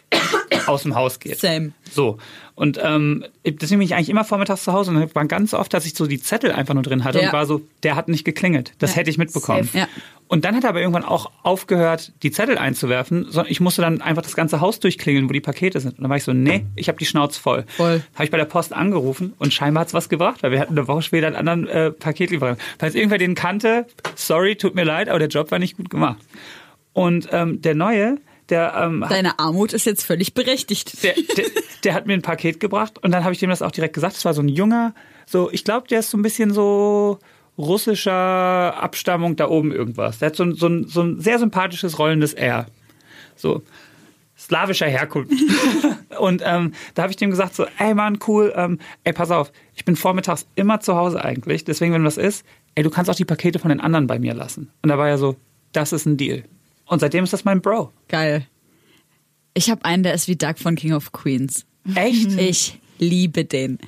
aus 0.67 0.83
dem 0.83 0.95
Haus 0.97 1.21
geht. 1.21 1.39
Same. 1.39 1.73
So. 1.93 2.19
Und 2.55 2.81
ähm, 2.83 3.25
deswegen 3.45 3.79
bin 3.81 3.87
ich 3.87 3.95
eigentlich 3.95 4.09
immer 4.09 4.25
vormittags 4.25 4.65
zu 4.65 4.73
Hause 4.73 4.91
und 4.91 4.99
dann 4.99 5.15
war 5.15 5.25
ganz 5.27 5.53
oft, 5.55 5.73
dass 5.75 5.85
ich 5.87 5.95
so 5.95 6.07
die 6.07 6.21
Zettel 6.21 6.51
einfach 6.51 6.73
nur 6.75 6.83
drin 6.83 7.05
hatte 7.05 7.21
Ja. 7.21 7.27
und 7.29 7.33
war 7.35 7.47
so, 7.47 7.61
der 7.85 7.95
hat 7.97 8.09
nicht 8.09 8.25
geklingelt. 8.25 8.73
Das 8.79 8.93
Ja. 8.93 8.97
hätte 8.97 9.11
ich 9.11 9.19
mitbekommen. 9.19 9.69
Ja. 9.75 9.87
Und 10.29 10.45
dann 10.47 10.57
hat 10.57 10.65
er 10.65 10.71
aber 10.71 10.81
irgendwann 10.81 11.05
auch 11.05 11.31
aufgehört, 11.43 12.13
die 12.23 12.31
Zettel 12.33 12.57
einzuwerfen, 12.59 13.27
sondern 13.31 13.53
ich 13.53 13.61
musste 13.61 13.83
dann 13.83 14.01
einfach 14.01 14.23
das 14.23 14.35
ganze 14.35 14.61
Haus 14.61 14.81
durchklingeln, 14.81 15.29
wo 15.29 15.33
die 15.35 15.41
Pakete 15.43 15.79
sind. 15.79 15.99
Und 15.99 16.03
dann 16.03 16.09
war 16.11 16.17
ich 16.17 16.25
so, 16.25 16.33
nee, 16.33 16.65
ich 16.75 16.89
habe 16.89 16.99
die 16.99 17.07
Schnauze 17.07 17.39
voll. 17.39 17.65
Voll. 17.77 18.03
Habe 18.15 18.25
ich 18.25 18.31
bei 18.31 18.39
der 18.39 18.47
Post 18.47 18.73
angerufen 18.73 19.35
und 19.39 19.53
scheinbar 19.53 19.83
hat's 19.83 19.93
was 19.95 20.09
gebracht, 20.09 20.43
weil 20.43 20.51
wir 20.51 20.59
hatten 20.61 20.73
eine 20.77 20.89
Woche 20.89 21.03
später 21.03 21.27
einen 21.29 21.37
anderen 21.37 21.69
äh, 21.69 21.91
Paketlieferanten. 21.93 22.65
Falls 22.79 22.95
irgendwer 22.95 23.19
den 23.19 23.35
kannte, 23.35 23.87
sorry, 24.17 24.57
tut 24.57 24.75
mir 24.75 24.85
leid, 24.85 25.11
aber 25.11 25.19
der 25.19 25.29
Job 25.29 25.51
war 25.51 25.59
nicht 25.59 25.77
gut 25.77 25.91
gemacht. 25.91 26.19
Und 26.95 27.29
ähm, 27.33 27.61
der 27.61 27.75
neue, 27.75 28.17
der 28.49 28.75
ähm, 28.77 29.05
Deine 29.09 29.39
Armut 29.39 29.73
ist 29.73 29.87
jetzt 29.87 30.05
völlig 30.05 30.35
berechtigt. 30.35 31.03
der, 31.03 31.15
der, 31.37 31.47
der 31.85 31.95
hat 31.95 32.07
mir 32.07 32.15
ein 32.15 32.23
Paket 32.23 32.61
gebracht 32.61 33.03
und 33.03 33.13
dann 33.13 33.25
habe 33.25 33.33
ich 33.33 33.41
dem 33.41 33.51
das 33.51 33.63
auch 33.63 33.73
direkt 33.73 33.95
gesagt. 33.95 34.17
Es 34.17 34.25
war 34.25 34.35
so 34.35 34.43
ein 34.43 34.49
junger, 34.49 34.95
so 35.27 35.51
ich 35.51 35.65
glaube, 35.65 35.89
der 35.89 36.01
ist 36.01 36.11
so 36.11 36.19
ein 36.19 36.23
bisschen 36.23 36.53
so 36.53 37.19
russischer 37.59 38.13
Abstammung 38.13 39.37
da 39.37 39.49
oben 39.49 39.73
irgendwas. 39.73 40.19
Der 40.19 40.29
hat 40.29 40.37
so 40.37 40.45
ein, 40.45 40.55
so 40.55 40.69
ein, 40.69 40.87
so 40.87 41.03
ein 41.03 41.21
sehr 41.21 41.39
sympathisches 41.39 41.99
rollendes 41.99 42.35
R. 42.35 42.67
So 43.35 43.63
slawischer 44.39 44.87
Herkunft. 44.87 45.33
und 46.19 46.43
ähm, 46.45 46.73
da 46.95 47.03
habe 47.03 47.11
ich 47.11 47.17
dem 47.17 47.31
gesagt 47.31 47.55
so, 47.55 47.67
ey 47.79 47.95
Mann, 47.95 48.19
cool, 48.27 48.53
ähm, 48.55 48.79
ey 49.05 49.13
pass 49.13 49.31
auf, 49.31 49.51
ich 49.75 49.85
bin 49.85 49.97
vormittags 49.97 50.47
immer 50.55 50.81
zu 50.81 50.95
Hause 50.95 51.25
eigentlich, 51.25 51.65
deswegen 51.65 51.95
wenn 51.95 52.05
was 52.05 52.19
ist, 52.19 52.45
ey 52.75 52.83
du 52.83 52.91
kannst 52.91 53.11
auch 53.11 53.15
die 53.15 53.25
Pakete 53.25 53.59
von 53.59 53.71
den 53.71 53.81
anderen 53.81 54.07
bei 54.07 54.19
mir 54.19 54.35
lassen. 54.35 54.71
Und 54.83 54.91
da 54.91 54.99
war 54.99 55.09
er 55.09 55.19
so, 55.19 55.37
das 55.73 55.93
ist 55.93 56.07
ein 56.07 56.17
Deal. 56.17 56.45
Und 56.87 57.01
seitdem 57.01 57.25
ist 57.25 57.33
das 57.33 57.45
mein 57.45 57.61
Bro. 57.61 57.93
Geil. 58.09 58.47
Ich 59.55 59.71
habe 59.71 59.85
einen, 59.85 60.03
der 60.03 60.15
ist 60.15 60.29
wie 60.29 60.37
Doug 60.37 60.55
von 60.57 60.77
King 60.77 60.93
of 60.93 61.13
Queens. 61.13 61.67
Echt? 61.95 62.31
Ich 62.39 62.79
liebe 62.99 63.45
den. 63.45 63.79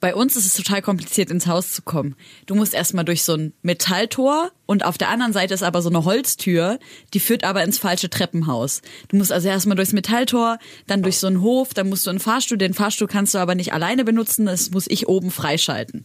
Bei 0.00 0.14
uns 0.14 0.36
ist 0.36 0.44
es 0.44 0.54
total 0.54 0.82
kompliziert, 0.82 1.30
ins 1.30 1.46
Haus 1.46 1.72
zu 1.72 1.82
kommen. 1.82 2.14
Du 2.44 2.54
musst 2.54 2.74
erstmal 2.74 3.06
durch 3.06 3.22
so 3.22 3.34
ein 3.34 3.54
Metalltor 3.62 4.50
und 4.66 4.84
auf 4.84 4.98
der 4.98 5.08
anderen 5.08 5.32
Seite 5.32 5.54
ist 5.54 5.62
aber 5.62 5.80
so 5.80 5.88
eine 5.88 6.04
Holztür, 6.04 6.78
die 7.14 7.20
führt 7.20 7.44
aber 7.44 7.64
ins 7.64 7.78
falsche 7.78 8.10
Treppenhaus. 8.10 8.82
Du 9.08 9.16
musst 9.16 9.32
also 9.32 9.48
erstmal 9.48 9.76
durchs 9.76 9.94
Metalltor, 9.94 10.58
dann 10.86 11.02
durch 11.02 11.18
so 11.18 11.26
einen 11.26 11.40
Hof, 11.40 11.72
dann 11.72 11.88
musst 11.88 12.06
du 12.06 12.10
einen 12.10 12.20
Fahrstuhl, 12.20 12.58
den 12.58 12.74
Fahrstuhl 12.74 13.08
kannst 13.08 13.32
du 13.34 13.38
aber 13.38 13.54
nicht 13.54 13.72
alleine 13.72 14.04
benutzen, 14.04 14.44
das 14.44 14.70
muss 14.70 14.86
ich 14.88 15.08
oben 15.08 15.30
freischalten. 15.30 16.04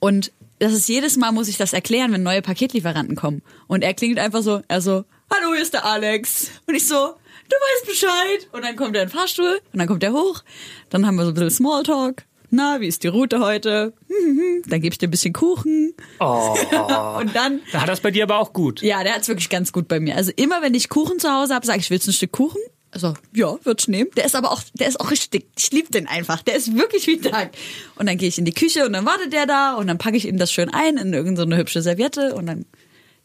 Und 0.00 0.32
das 0.58 0.72
ist 0.72 0.88
jedes 0.88 1.16
Mal 1.16 1.30
muss 1.30 1.48
ich 1.48 1.58
das 1.58 1.72
erklären, 1.72 2.12
wenn 2.12 2.24
neue 2.24 2.42
Paketlieferanten 2.42 3.14
kommen. 3.14 3.42
Und 3.68 3.82
er 3.82 3.94
klingt 3.94 4.18
einfach 4.18 4.42
so, 4.42 4.62
er 4.66 4.80
so, 4.80 5.04
hallo, 5.34 5.52
hier 5.54 5.62
ist 5.62 5.74
der 5.74 5.84
Alex. 5.84 6.50
Und 6.66 6.74
ich 6.74 6.86
so, 6.86 6.94
du 6.94 7.56
weißt 7.56 7.86
Bescheid. 7.86 8.48
Und 8.52 8.64
dann 8.64 8.76
kommt 8.76 8.96
er 8.96 9.02
in 9.02 9.08
den 9.08 9.14
Fahrstuhl 9.16 9.60
und 9.72 9.78
dann 9.78 9.88
kommt 9.88 10.02
er 10.02 10.12
hoch. 10.12 10.42
Dann 10.90 11.06
haben 11.06 11.16
wir 11.16 11.24
so 11.24 11.30
ein 11.30 11.34
bisschen 11.34 11.50
Smalltalk. 11.50 12.24
Na, 12.54 12.80
wie 12.82 12.86
ist 12.86 13.02
die 13.02 13.08
Route 13.08 13.40
heute? 13.40 13.94
Hm, 14.08 14.62
Dann 14.66 14.82
gebe 14.82 14.92
ich 14.92 14.98
dir 14.98 15.08
ein 15.08 15.10
bisschen 15.10 15.32
Kuchen. 15.32 15.94
Oh. 16.20 16.54
Und 17.18 17.34
dann, 17.34 17.60
Da 17.72 17.80
hat 17.80 17.88
das 17.88 18.00
bei 18.00 18.10
dir 18.10 18.24
aber 18.24 18.38
auch 18.40 18.52
gut. 18.52 18.82
ja, 18.82 19.02
der 19.02 19.14
hat's 19.14 19.28
wirklich 19.28 19.48
ganz 19.48 19.72
gut 19.72 19.88
bei 19.88 20.00
mir. 20.00 20.16
Also 20.16 20.32
immer, 20.36 20.60
wenn 20.60 20.74
ich 20.74 20.90
Kuchen 20.90 21.18
zu 21.18 21.30
Hause 21.32 21.54
habe, 21.54 21.64
sage 21.64 21.78
ich, 21.80 21.88
willst 21.88 22.06
du 22.06 22.10
ein 22.10 22.14
Stück 22.14 22.32
Kuchen? 22.32 22.60
Also, 22.90 23.14
ja, 23.34 23.56
ich 23.64 23.88
nehmen. 23.88 24.10
Der 24.18 24.26
ist 24.26 24.36
aber 24.36 24.52
auch, 24.52 24.60
der 24.74 24.86
ist 24.86 25.00
auch 25.00 25.10
richtig, 25.10 25.46
ich 25.56 25.70
liebe 25.70 25.88
den 25.90 26.06
einfach. 26.06 26.42
Der 26.42 26.54
ist 26.56 26.76
wirklich 26.76 27.06
wie 27.06 27.18
Tag. 27.18 27.52
Und 27.96 28.06
dann 28.06 28.18
gehe 28.18 28.28
ich 28.28 28.36
in 28.36 28.44
die 28.44 28.52
Küche 28.52 28.84
und 28.84 28.92
dann 28.92 29.06
wartet 29.06 29.32
der 29.32 29.46
da 29.46 29.76
und 29.76 29.86
dann 29.86 29.96
packe 29.96 30.18
ich 30.18 30.28
ihm 30.28 30.36
das 30.36 30.52
schön 30.52 30.68
ein 30.68 30.98
in 30.98 31.14
irgendeine 31.14 31.36
so 31.38 31.42
eine 31.44 31.56
hübsche 31.56 31.80
Serviette 31.80 32.34
und 32.34 32.44
dann, 32.44 32.66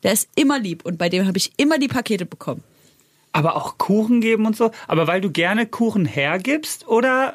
der 0.03 0.13
ist 0.13 0.29
immer 0.35 0.59
lieb 0.59 0.85
und 0.85 0.97
bei 0.97 1.09
dem 1.09 1.27
habe 1.27 1.37
ich 1.37 1.51
immer 1.57 1.77
die 1.79 1.87
Pakete 1.87 2.25
bekommen. 2.25 2.63
Aber 3.31 3.55
auch 3.55 3.77
Kuchen 3.77 4.21
geben 4.21 4.45
und 4.45 4.55
so. 4.55 4.71
Aber 4.87 5.07
weil 5.07 5.21
du 5.21 5.31
gerne 5.31 5.67
Kuchen 5.67 6.05
hergibst 6.05 6.87
oder 6.87 7.33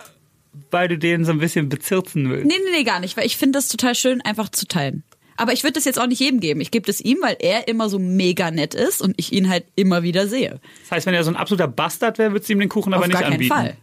weil 0.70 0.88
du 0.88 0.98
den 0.98 1.24
so 1.24 1.32
ein 1.32 1.38
bisschen 1.38 1.68
bezirzen 1.68 2.28
willst? 2.30 2.46
Nee, 2.46 2.54
nee, 2.64 2.78
nee, 2.78 2.84
gar 2.84 3.00
nicht, 3.00 3.16
weil 3.16 3.26
ich 3.26 3.36
finde 3.36 3.58
das 3.58 3.68
total 3.68 3.94
schön, 3.94 4.20
einfach 4.20 4.48
zu 4.48 4.66
teilen. 4.66 5.04
Aber 5.36 5.52
ich 5.52 5.62
würde 5.62 5.74
das 5.74 5.84
jetzt 5.84 5.98
auch 5.98 6.06
nicht 6.06 6.20
jedem 6.20 6.40
geben. 6.40 6.60
Ich 6.60 6.70
gebe 6.70 6.86
das 6.86 7.00
ihm, 7.00 7.18
weil 7.22 7.36
er 7.40 7.66
immer 7.68 7.88
so 7.88 7.98
mega 7.98 8.50
nett 8.50 8.74
ist 8.74 9.00
und 9.00 9.14
ich 9.16 9.32
ihn 9.32 9.48
halt 9.48 9.64
immer 9.76 10.02
wieder 10.02 10.26
sehe. 10.28 10.60
Das 10.82 10.92
heißt, 10.92 11.06
wenn 11.06 11.14
er 11.14 11.24
so 11.24 11.30
ein 11.30 11.36
absoluter 11.36 11.68
Bastard 11.68 12.18
wäre, 12.18 12.32
würdest 12.32 12.48
du 12.48 12.52
ihm 12.52 12.60
den 12.60 12.68
Kuchen 12.68 12.92
aber 12.92 13.02
Auf 13.02 13.08
nicht 13.08 13.14
gar 13.14 13.22
keinen 13.22 13.34
anbieten. 13.34 13.54
Fall. 13.54 13.76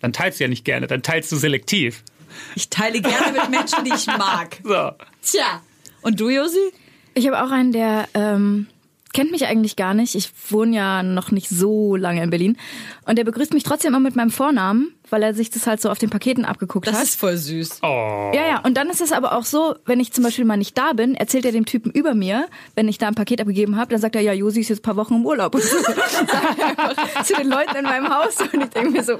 Dann 0.00 0.12
teilst 0.12 0.38
du 0.38 0.44
ja 0.44 0.48
nicht 0.48 0.64
gerne, 0.64 0.86
dann 0.86 1.02
teilst 1.02 1.30
du 1.32 1.36
selektiv. 1.36 2.02
Ich 2.54 2.68
teile 2.68 3.00
gerne 3.00 3.32
mit 3.32 3.50
Menschen, 3.50 3.84
die 3.84 3.92
ich 3.94 4.06
mag. 4.06 4.58
So. 4.64 4.92
Tja. 5.22 5.62
Und 6.02 6.20
du, 6.20 6.28
Josi? 6.28 6.72
Ich 7.18 7.26
habe 7.26 7.42
auch 7.42 7.50
einen, 7.50 7.72
der 7.72 8.06
ähm, 8.14 8.68
kennt 9.12 9.32
mich 9.32 9.46
eigentlich 9.46 9.74
gar 9.74 9.92
nicht. 9.94 10.14
Ich 10.14 10.30
wohne 10.50 10.76
ja 10.76 11.02
noch 11.02 11.32
nicht 11.32 11.48
so 11.48 11.96
lange 11.96 12.22
in 12.22 12.30
Berlin. 12.30 12.56
Und 13.06 13.18
der 13.18 13.24
begrüßt 13.24 13.54
mich 13.54 13.64
trotzdem 13.64 13.88
immer 13.88 14.00
mit 14.00 14.14
meinem 14.14 14.30
Vornamen, 14.30 14.94
weil 15.10 15.22
er 15.24 15.34
sich 15.34 15.50
das 15.50 15.66
halt 15.66 15.80
so 15.80 15.90
auf 15.90 15.98
den 15.98 16.10
Paketen 16.10 16.44
abgeguckt 16.44 16.86
Das 16.86 16.94
hat. 16.96 17.02
ist 17.04 17.18
voll 17.18 17.36
süß. 17.36 17.80
Oh. 17.82 18.30
ja, 18.34 18.46
ja. 18.46 18.60
Und 18.60 18.76
dann 18.76 18.88
ist 18.88 19.00
es 19.00 19.10
aber 19.10 19.32
auch 19.36 19.44
so, 19.44 19.74
wenn 19.86 19.98
ich 19.98 20.12
zum 20.12 20.22
Beispiel 20.22 20.44
mal 20.44 20.56
nicht 20.58 20.78
da 20.78 20.92
bin, 20.92 21.14
erzählt 21.16 21.44
er 21.46 21.50
dem 21.52 21.64
Typen 21.64 21.90
über 21.90 22.14
mir, 22.14 22.46
wenn 22.76 22.86
ich 22.86 22.98
da 22.98 23.08
ein 23.08 23.14
Paket 23.16 23.40
abgegeben 23.40 23.76
habe, 23.76 23.90
dann 23.90 24.00
sagt 24.00 24.14
er, 24.14 24.20
ja, 24.22 24.32
Josi 24.32 24.60
ist 24.60 24.68
jetzt 24.68 24.80
ein 24.80 24.82
paar 24.82 24.96
Wochen 24.96 25.14
im 25.14 25.26
Urlaub. 25.26 25.54
Und 25.56 25.62
so. 25.64 25.78
Sagt 25.78 25.98
er 26.28 26.68
einfach 26.68 27.24
zu 27.24 27.34
den 27.34 27.48
Leuten 27.48 27.76
in 27.76 27.84
meinem 27.84 28.08
Haus. 28.14 28.36
Und 28.40 28.62
ich 28.62 28.70
denke 28.70 28.90
mir 28.90 29.02
so, 29.02 29.14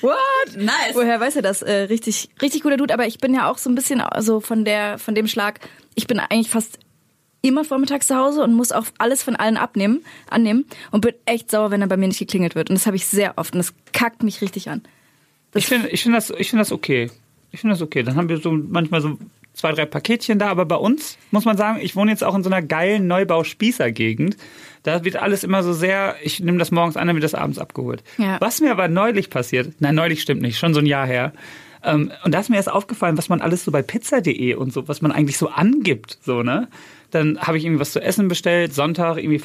what? 0.00 0.16
Nice. 0.56 0.94
Woher 0.94 1.20
weiß 1.20 1.36
er 1.36 1.42
das? 1.42 1.60
Äh, 1.60 1.72
richtig, 1.90 2.30
richtig 2.40 2.62
guter 2.62 2.76
Dude. 2.78 2.94
Aber 2.94 3.06
ich 3.06 3.18
bin 3.18 3.34
ja 3.34 3.50
auch 3.50 3.58
so 3.58 3.68
ein 3.68 3.74
bisschen 3.74 4.00
also 4.00 4.40
von 4.40 4.64
der, 4.64 4.98
von 4.98 5.14
dem 5.14 5.26
Schlag. 5.26 5.60
Ich 5.94 6.06
bin 6.06 6.18
eigentlich 6.20 6.48
fast 6.48 6.78
immer 7.48 7.64
vormittags 7.64 8.06
zu 8.06 8.16
Hause 8.16 8.42
und 8.42 8.54
muss 8.54 8.72
auch 8.72 8.86
alles 8.98 9.22
von 9.22 9.36
allen 9.36 9.56
abnehmen, 9.56 10.04
annehmen 10.30 10.64
und 10.90 11.00
bin 11.00 11.14
echt 11.24 11.50
sauer, 11.50 11.70
wenn 11.70 11.80
er 11.80 11.88
bei 11.88 11.96
mir 11.96 12.08
nicht 12.08 12.18
geklingelt 12.18 12.54
wird. 12.54 12.70
Und 12.70 12.76
das 12.76 12.86
habe 12.86 12.96
ich 12.96 13.06
sehr 13.06 13.34
oft 13.36 13.54
und 13.54 13.58
das 13.58 13.74
kackt 13.92 14.22
mich 14.22 14.40
richtig 14.40 14.68
an. 14.70 14.82
Ich 15.54 15.66
finde 15.66 15.88
ich 15.88 16.02
find 16.02 16.14
das, 16.14 16.30
ich 16.30 16.50
find 16.50 16.60
das 16.60 16.72
okay. 16.72 17.10
Ich 17.50 17.60
finde 17.60 17.74
das 17.74 17.82
okay. 17.82 18.02
Dann 18.02 18.16
haben 18.16 18.28
wir 18.28 18.38
so 18.38 18.52
manchmal 18.52 19.00
so 19.00 19.18
zwei, 19.56 19.72
drei 19.72 19.86
Paketchen 19.86 20.38
da. 20.38 20.48
Aber 20.48 20.66
bei 20.66 20.76
uns, 20.76 21.18
muss 21.30 21.44
man 21.44 21.56
sagen, 21.56 21.80
ich 21.80 21.96
wohne 21.96 22.10
jetzt 22.10 22.22
auch 22.22 22.34
in 22.34 22.44
so 22.44 22.50
einer 22.50 22.62
geilen 22.62 23.06
Neubau-Spießer-Gegend. 23.08 24.36
Da 24.82 25.04
wird 25.04 25.16
alles 25.16 25.42
immer 25.42 25.62
so 25.62 25.72
sehr, 25.72 26.16
ich 26.22 26.38
nehme 26.38 26.58
das 26.58 26.70
morgens 26.70 26.96
an, 26.96 27.08
dann 27.08 27.16
wird 27.16 27.24
das 27.24 27.34
abends 27.34 27.58
abgeholt. 27.58 28.04
Ja. 28.18 28.36
Was 28.40 28.60
mir 28.60 28.70
aber 28.70 28.86
neulich 28.86 29.30
passiert, 29.30 29.74
nein, 29.80 29.96
neulich 29.96 30.22
stimmt 30.22 30.42
nicht, 30.42 30.58
schon 30.58 30.74
so 30.74 30.80
ein 30.80 30.86
Jahr 30.86 31.06
her. 31.06 31.32
Ähm, 31.86 32.10
und 32.24 32.34
da 32.34 32.40
ist 32.40 32.50
mir 32.50 32.56
erst 32.56 32.70
aufgefallen, 32.70 33.16
was 33.16 33.28
man 33.28 33.40
alles 33.40 33.64
so 33.64 33.70
bei 33.70 33.80
pizza.de 33.80 34.54
und 34.54 34.72
so, 34.72 34.88
was 34.88 35.00
man 35.00 35.12
eigentlich 35.12 35.38
so 35.38 35.48
angibt, 35.48 36.18
so, 36.20 36.42
ne? 36.42 36.68
Dann 37.12 37.38
habe 37.38 37.56
ich 37.56 37.64
irgendwie 37.64 37.80
was 37.80 37.92
zu 37.92 38.02
essen 38.02 38.26
bestellt, 38.26 38.74
Sonntag 38.74 39.16
irgendwie 39.16 39.40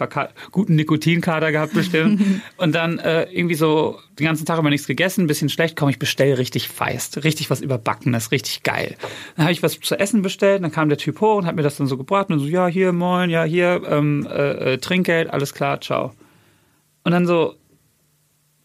guten 0.51 0.75
Nikotinkater 0.75 1.51
gehabt 1.51 1.73
bestimmt. 1.73 2.41
und 2.57 2.73
dann 2.73 2.97
äh, 2.97 3.31
irgendwie 3.31 3.53
so 3.55 3.99
den 4.17 4.25
ganzen 4.25 4.45
Tag 4.45 4.57
über 4.57 4.71
nichts 4.71 4.87
gegessen, 4.87 5.25
ein 5.25 5.27
bisschen 5.27 5.47
schlecht, 5.47 5.77
komm, 5.77 5.89
ich 5.89 5.99
bestell 5.99 6.33
richtig 6.33 6.69
feist, 6.69 7.23
richtig 7.23 7.51
was 7.51 7.61
überbackenes, 7.61 8.31
richtig 8.31 8.63
geil. 8.63 8.95
Dann 9.35 9.45
habe 9.45 9.53
ich 9.53 9.61
was 9.61 9.79
zu 9.79 9.97
essen 9.99 10.23
bestellt, 10.23 10.63
dann 10.63 10.71
kam 10.71 10.89
der 10.89 10.97
Typ 10.97 11.21
hoch 11.21 11.37
und 11.37 11.45
hat 11.45 11.55
mir 11.55 11.61
das 11.61 11.77
dann 11.77 11.85
so 11.85 11.97
gebracht 11.97 12.31
und 12.31 12.39
so, 12.39 12.47
ja, 12.47 12.65
hier, 12.65 12.91
moin, 12.91 13.29
ja, 13.29 13.43
hier, 13.43 13.83
ähm, 13.87 14.27
äh, 14.29 14.73
äh, 14.73 14.77
Trinkgeld, 14.79 15.29
alles 15.29 15.53
klar, 15.53 15.79
ciao. 15.79 16.13
Und 17.03 17.11
dann 17.11 17.27
so, 17.27 17.55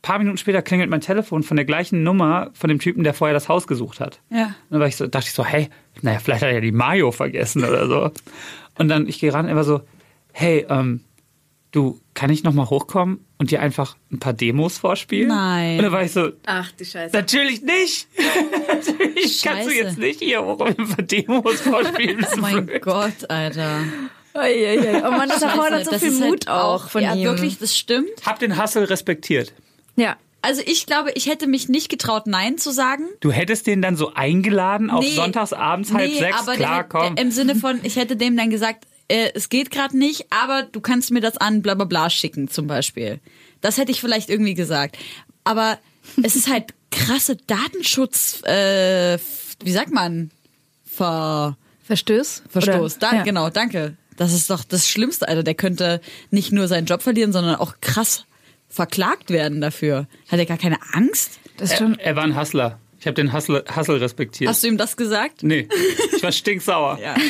paar 0.07 0.19
Minuten 0.19 0.37
später 0.39 0.63
klingelt 0.63 0.89
mein 0.89 1.01
Telefon 1.01 1.43
von 1.43 1.57
der 1.57 1.67
gleichen 1.67 2.05
Nummer 2.05 2.51
von 2.55 2.69
dem 2.69 2.79
Typen, 2.79 3.03
der 3.03 3.13
vorher 3.13 3.35
das 3.35 3.49
Haus 3.49 3.67
gesucht 3.67 3.99
hat. 3.99 4.21
Ja. 4.31 4.55
Dann 4.71 4.79
war 4.79 4.87
ich 4.87 4.95
so, 4.95 5.09
dachte 5.09 5.27
ich 5.27 5.33
so, 5.35 5.45
hey, 5.45 5.69
naja, 6.01 6.21
vielleicht 6.21 6.43
hat 6.43 6.49
er 6.51 6.55
ja 6.55 6.61
die 6.61 6.71
Mayo 6.71 7.11
vergessen 7.11 7.65
oder 7.65 7.89
so. 7.89 8.13
Und 8.79 8.87
dann, 8.89 9.09
ich 9.09 9.19
gehe 9.19 9.35
ran, 9.35 9.49
er 9.49 9.57
war 9.57 9.65
so, 9.65 9.81
hey, 10.33 10.65
ähm, 10.69 11.01
du, 11.73 12.01
kann 12.15 12.31
ich 12.31 12.45
nochmal 12.45 12.71
hochkommen 12.71 13.19
und 13.39 13.51
dir 13.51 13.61
einfach 13.61 13.97
ein 14.13 14.21
paar 14.21 14.33
Demos 14.33 14.79
vorspielen? 14.79 15.27
Nein. 15.27 15.79
Und 15.79 15.83
dann 15.87 15.93
war 15.93 16.05
ich 16.05 16.13
so, 16.13 16.31
Ach 16.47 16.71
du 16.71 16.85
Scheiße. 16.85 17.17
natürlich 17.17 17.63
nicht. 17.63 18.07
natürlich 18.69 19.43
kannst 19.43 19.67
du 19.67 19.71
Scheiße. 19.73 19.75
jetzt 19.75 19.99
nicht 19.99 20.21
hier 20.21 20.45
hoch 20.45 20.61
und 20.61 20.79
ein 20.79 20.89
paar 20.89 21.05
Demos 21.05 21.61
vorspielen. 21.63 22.25
Oh 22.37 22.41
mein 22.41 22.71
Gott, 22.81 23.29
Alter. 23.29 23.81
Oh 24.35 25.11
Mann, 25.11 25.29
das 25.29 25.43
erfordert 25.43 25.85
so 25.85 25.91
Das 25.91 26.03
viel 26.03 26.13
halt 26.21 26.31
Mut 26.31 26.49
auch 26.49 26.91
von 26.91 27.03
ja, 27.03 27.15
ihm. 27.15 27.25
wirklich, 27.25 27.59
das 27.59 27.77
stimmt. 27.77 28.11
Hab 28.25 28.39
den 28.39 28.63
Hustle 28.63 28.89
respektiert. 28.89 29.53
Ja. 29.97 30.17
Also 30.43 30.63
ich 30.65 30.87
glaube, 30.87 31.11
ich 31.15 31.27
hätte 31.27 31.49
mich 31.49 31.69
nicht 31.69 31.89
getraut, 31.89 32.27
Nein 32.27 32.57
zu 32.57 32.71
sagen. 32.71 33.05
Du 33.21 33.33
hättest 33.33 33.67
den 33.67 33.83
dann 33.83 33.97
so 33.97 34.15
eingeladen 34.15 34.91
auf 34.91 35.05
Nee. 35.05 35.15
sonntagsabends 35.15 35.93
halb 35.93 36.09
nee, 36.09 36.19
sechs, 36.19 36.39
aber 36.39 36.55
klar, 36.55 36.83
der, 36.83 36.85
komm. 36.85 37.17
Der, 37.17 37.25
im 37.25 37.33
Sinne 37.33 37.57
von, 37.57 37.81
ich 37.83 37.97
hätte 37.97 38.15
dem 38.17 38.37
dann 38.37 38.51
gesagt, 38.51 38.87
äh, 39.09 39.31
es 39.35 39.49
geht 39.49 39.73
gerade 39.73 39.99
nicht, 39.99 40.27
aber 40.31 40.63
du 40.63 40.81
kannst 40.81 41.11
mir 41.11 41.21
das 41.21 41.37
an 41.37 41.63
bla 41.63 41.75
bla 41.75 41.85
bla 41.85 42.11
schicken 42.11 42.49
zum 42.49 42.69
Beispiel. 42.69 43.19
Das 43.61 43.77
hätte 43.77 43.91
ich 43.91 44.01
vielleicht 44.01 44.31
irgendwie 44.31 44.55
gesagt. 44.55 44.97
Aber 45.43 45.79
es 46.23 46.37
ist 46.37 46.49
halt 46.49 46.75
krasse 46.93 47.37
Datenschutz, 47.49 48.43
äh, 48.45 49.19
wie 49.65 49.73
sagt 49.73 49.91
man? 49.93 50.31
Ver 50.85 51.57
Verstöß? 51.85 52.43
Verstoß. 52.49 52.99
Da, 52.99 53.15
ja. 53.17 53.23
Genau, 53.23 53.51
danke. 53.51 53.97
Das 54.17 54.33
ist 54.33 54.51
doch 54.51 54.65
das 54.65 54.89
Schlimmste, 54.89 55.29
Alter. 55.29 55.43
Der 55.43 55.55
könnte 55.55 56.01
nicht 56.31 56.53
nur 56.53 56.69
seinen 56.69 56.87
Job 56.87 57.03
verlieren, 57.03 57.33
sondern 57.33 57.57
auch 57.57 57.75
krass 57.81 58.25
verklagt 58.69 59.31
werden 59.31 59.61
dafür. 59.61 60.07
Hat 60.29 60.39
er 60.39 60.47
gar 60.47 60.59
keine 60.59 60.79
Angst? 60.93 61.41
Das 61.57 61.73
ist 61.73 61.79
schon. 61.79 61.99
er, 61.99 62.07
er 62.07 62.17
war 62.17 62.25
ein 62.25 62.39
Hustler. 62.39 62.79
Ich 63.07 63.09
habe 63.09 63.23
den 63.23 63.33
Hustle, 63.33 63.63
Hustle 63.77 64.01
respektiert. 64.01 64.51
Hast 64.51 64.65
du 64.65 64.67
ihm 64.67 64.79
das 64.79 64.97
gesagt? 64.97 65.45
nee, 65.45 65.69
ich 66.17 66.25
war 66.25 66.33
stinksauer. 66.33 66.99
Ja. 67.01 67.15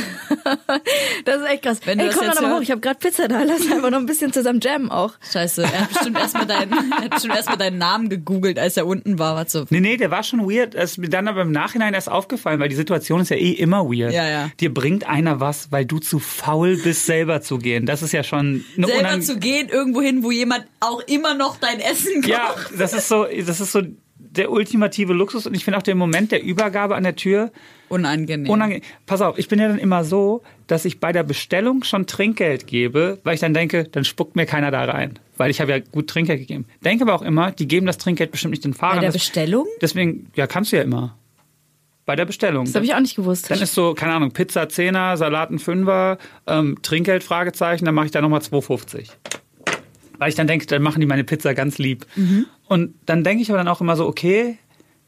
Das 1.24 1.41
ist 1.41 1.49
echt 1.49 1.62
krass. 1.62 1.81
Wenn 1.85 1.99
Ey, 1.99 2.11
komm 2.14 2.29
doch 2.29 2.41
mal 2.41 2.57
hoch. 2.57 2.62
Ich 2.62 2.70
habe 2.70 2.81
gerade 2.81 2.99
Pizza 3.01 3.27
da. 3.27 3.43
Lass 3.43 3.62
einfach 3.62 3.91
noch 3.91 3.99
ein 3.99 4.07
bisschen 4.07 4.33
zusammen 4.33 4.61
jammen 4.61 4.91
auch. 4.91 5.14
Scheiße, 5.33 5.64
er 5.64 5.81
hat 5.81 5.89
bestimmt 5.89 6.16
erstmal 6.18 6.47
deinen, 6.47 6.72
er 7.03 7.09
bestimmt 7.09 7.35
erst 7.35 7.49
deinen 7.61 7.79
Namen 7.79 8.09
gegoogelt, 8.09 8.57
als 8.59 8.77
er 8.77 8.87
unten 8.87 9.18
war. 9.18 9.35
Was 9.35 9.51
so. 9.51 9.64
Nee, 9.70 9.81
nee, 9.81 9.97
der 9.97 10.12
war 10.12 10.22
schon 10.22 10.49
weird. 10.49 10.77
Es 10.77 10.93
ist 10.93 10.99
mir 10.99 11.09
dann 11.09 11.27
aber 11.27 11.43
im 11.43 11.51
Nachhinein 11.51 11.95
erst 11.95 12.09
aufgefallen, 12.09 12.61
weil 12.61 12.68
die 12.68 12.77
Situation 12.77 13.20
ist 13.20 13.31
ja 13.31 13.37
eh 13.37 13.51
immer 13.51 13.87
weird. 13.87 14.12
Ja, 14.12 14.29
ja. 14.29 14.51
Dir 14.61 14.72
bringt 14.72 15.09
einer 15.09 15.41
was, 15.41 15.72
weil 15.72 15.85
du 15.85 15.99
zu 15.99 16.20
faul 16.20 16.77
bist, 16.77 17.07
selber 17.07 17.41
zu 17.41 17.59
gehen. 17.59 17.85
Das 17.85 18.03
ist 18.03 18.12
ja 18.12 18.22
schon 18.22 18.64
eine 18.77 18.87
Selber 18.87 19.20
zu 19.20 19.39
gehen, 19.39 19.68
irgendwo 19.68 20.01
hin, 20.01 20.22
wo 20.22 20.31
jemand 20.31 20.64
auch 20.79 21.01
immer 21.09 21.35
noch 21.35 21.59
dein 21.59 21.81
Essen 21.81 22.22
kocht. 22.22 22.29
Ja, 22.29 22.55
das 22.79 22.93
ist 22.93 23.09
so, 23.09 23.24
das 23.24 23.61
ist 23.61 23.72
so 23.72 23.83
der 24.37 24.51
ultimative 24.51 25.12
Luxus. 25.12 25.47
Und 25.47 25.55
ich 25.55 25.64
finde 25.64 25.78
auch 25.78 25.82
den 25.82 25.99
Moment 25.99 26.32
der 26.32 26.43
Übergabe 26.43 26.95
an 26.97 27.03
der 27.03 27.16
Tür 27.16 27.51
Unangenehm. 27.89 28.51
unangenehm. 28.51 28.82
Pass 29.07 29.20
auf, 29.20 29.39
ich 29.39 29.49
bin 29.49 29.59
ja 29.59 29.68
dann 29.68 29.78
immer 29.78 30.05
so, 30.05 30.43
dass 30.66 30.84
ich 30.84 30.99
bei 31.01 31.12
der 31.12 31.22
Bestellung 31.22 31.84
schon 31.84 32.07
Trinkgeld 32.07 32.66
gebe, 32.66 33.18
weil 33.24 33.34
ich 33.34 33.41
dann 33.41 33.55
denke, 33.55 33.84
dann 33.84 34.05
spuckt 34.05 34.37
mir 34.37 34.47
keiner 34.47 34.70
da 34.70 34.84
rein. 34.84 35.18
Weil 35.37 35.51
ich 35.51 35.61
habe 35.61 35.70
ja 35.72 35.78
gut 35.78 36.09
Trinkgeld 36.09 36.41
gegeben. 36.41 36.66
Denke 36.84 37.05
aber 37.05 37.14
auch 37.14 37.22
immer, 37.22 37.53
die 37.53 37.68
geben 37.68 37.87
das 37.87 37.99
Trinkgeld 37.99 38.30
bestimmt 38.30 38.53
nicht 38.53 38.64
den 38.64 38.74
Fahrern. 38.74 38.97
Bei 38.97 39.01
der 39.03 39.09
Das- 39.12 39.14
Bestellung? 39.22 39.66
Deswegen, 39.80 40.30
ja, 40.34 40.47
kannst 40.47 40.72
du 40.72 40.76
ja 40.76 40.82
immer. 40.82 41.16
Bei 42.07 42.14
der 42.14 42.24
Bestellung. 42.24 42.64
Das 42.66 42.74
habe 42.76 42.84
ich 42.84 42.95
auch 42.95 43.01
nicht 43.01 43.16
gewusst. 43.16 43.51
Dann 43.51 43.61
ist 43.61 43.74
so, 43.74 43.93
keine 43.95 44.14
Ahnung, 44.14 44.30
Pizza 44.30 44.62
10er, 44.68 45.16
Salat 45.16 45.51
ein 45.51 45.59
Fünfer, 45.59 46.18
ähm, 46.47 46.78
Trinkgeld, 46.82 47.24
Fragezeichen, 47.24 47.84
dann 47.84 47.97
mache 47.97 48.07
ich 48.07 48.12
da 48.12 48.20
nochmal 48.20 48.41
2,50. 48.43 49.09
Weil 50.18 50.28
ich 50.30 50.34
dann 50.34 50.47
denke, 50.47 50.66
dann 50.66 50.82
machen 50.82 51.01
die 51.01 51.07
meine 51.07 51.24
Pizza 51.24 51.53
ganz 51.53 51.78
lieb. 51.78 52.07
Und 52.68 52.94
dann 53.06 53.24
denke 53.24 53.42
ich 53.42 53.50
aber 53.50 53.58
dann 53.58 53.68
auch 53.68 53.80
immer 53.80 53.96
so, 53.96 54.06
okay, 54.06 54.58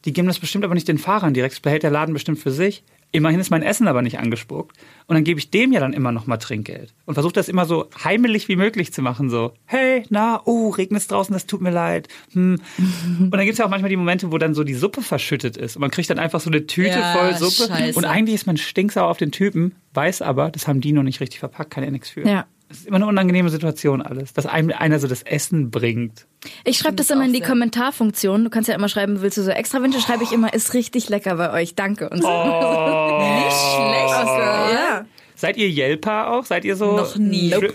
die 0.04 0.12
geben 0.12 0.28
das 0.28 0.38
bestimmt 0.38 0.64
aber 0.64 0.74
nicht 0.74 0.88
den 0.88 0.98
Fahrern 0.98 1.34
direkt, 1.34 1.54
das 1.54 1.60
behält 1.60 1.82
der 1.82 1.90
Laden 1.90 2.12
bestimmt 2.12 2.38
für 2.38 2.52
sich. 2.52 2.84
Immerhin 3.10 3.40
ist 3.40 3.48
mein 3.48 3.62
Essen 3.62 3.88
aber 3.88 4.02
nicht 4.02 4.18
angespuckt. 4.18 4.76
Und 5.06 5.14
dann 5.14 5.24
gebe 5.24 5.40
ich 5.40 5.50
dem 5.50 5.72
ja 5.72 5.80
dann 5.80 5.94
immer 5.94 6.12
nochmal 6.12 6.36
Trinkgeld. 6.36 6.92
Und 7.06 7.14
versuche 7.14 7.32
das 7.32 7.48
immer 7.48 7.64
so 7.64 7.88
heimelig 8.04 8.48
wie 8.48 8.56
möglich 8.56 8.92
zu 8.92 9.00
machen. 9.00 9.30
So, 9.30 9.54
hey, 9.64 10.02
na, 10.10 10.42
oh, 10.44 10.68
regnet 10.68 11.00
es 11.00 11.08
draußen, 11.08 11.32
das 11.32 11.46
tut 11.46 11.62
mir 11.62 11.70
leid. 11.70 12.08
Hm. 12.32 12.60
Und 13.18 13.30
dann 13.30 13.40
gibt 13.40 13.52
es 13.52 13.58
ja 13.58 13.64
auch 13.64 13.70
manchmal 13.70 13.88
die 13.88 13.96
Momente, 13.96 14.30
wo 14.30 14.36
dann 14.36 14.52
so 14.52 14.62
die 14.62 14.74
Suppe 14.74 15.00
verschüttet 15.00 15.56
ist. 15.56 15.76
Und 15.76 15.80
man 15.80 15.90
kriegt 15.90 16.10
dann 16.10 16.18
einfach 16.18 16.40
so 16.40 16.50
eine 16.50 16.66
Tüte 16.66 16.98
Ja, 16.98 17.14
voll 17.14 17.34
Suppe. 17.34 17.72
scheiße. 17.72 17.98
Und 17.98 18.04
eigentlich 18.04 18.34
ist 18.34 18.46
man 18.46 18.58
stinksauer 18.58 19.08
auf 19.08 19.16
den 19.16 19.32
Typen, 19.32 19.74
weiß 19.94 20.20
aber, 20.20 20.50
das 20.50 20.68
haben 20.68 20.82
die 20.82 20.92
noch 20.92 21.02
nicht 21.02 21.20
richtig 21.20 21.40
verpackt, 21.40 21.70
kann 21.70 21.84
er 21.84 21.90
nichts 21.90 22.10
für. 22.10 22.28
Ja. 22.28 22.46
Das 22.68 22.78
ist 22.78 22.86
immer 22.86 22.96
eine 22.96 23.06
unangenehme 23.06 23.48
Situation 23.48 24.02
alles, 24.02 24.34
dass 24.34 24.44
einem 24.44 24.70
einer 24.76 24.98
so 24.98 25.08
das 25.08 25.22
Essen 25.22 25.70
bringt. 25.70 26.26
Ich 26.64 26.76
schreibe 26.78 26.96
das 26.96 27.08
immer 27.08 27.24
in 27.24 27.32
die. 27.32 27.40
Kommentarfunktion. 27.40 28.44
Du 28.44 28.50
kannst 28.50 28.68
ja 28.68 28.74
immer 28.74 28.90
schreiben, 28.90 29.22
willst 29.22 29.38
du 29.38 29.42
so 29.42 29.50
extra 29.50 29.80
Wünsche? 29.80 30.00
Schreibe 30.00 30.22
ich 30.22 30.32
immer, 30.32 30.52
ist 30.52 30.74
richtig 30.74 31.08
lecker 31.08 31.36
bei 31.36 31.52
euch. 31.52 31.74
Danke. 31.74 32.10
Und 32.10 32.20
so. 32.20 32.28
Nicht 33.18 33.56
schlecht. 33.56 34.74
Ja. 34.74 35.06
Seid 35.34 35.56
ihr 35.56 35.68
Yelper 35.68 36.30
auch? 36.30 36.44
Seid 36.44 36.64
ihr 36.64 36.76
so? 36.76 36.96
Noch 36.96 37.16
nie. 37.16 37.50
Nope. 37.50 37.72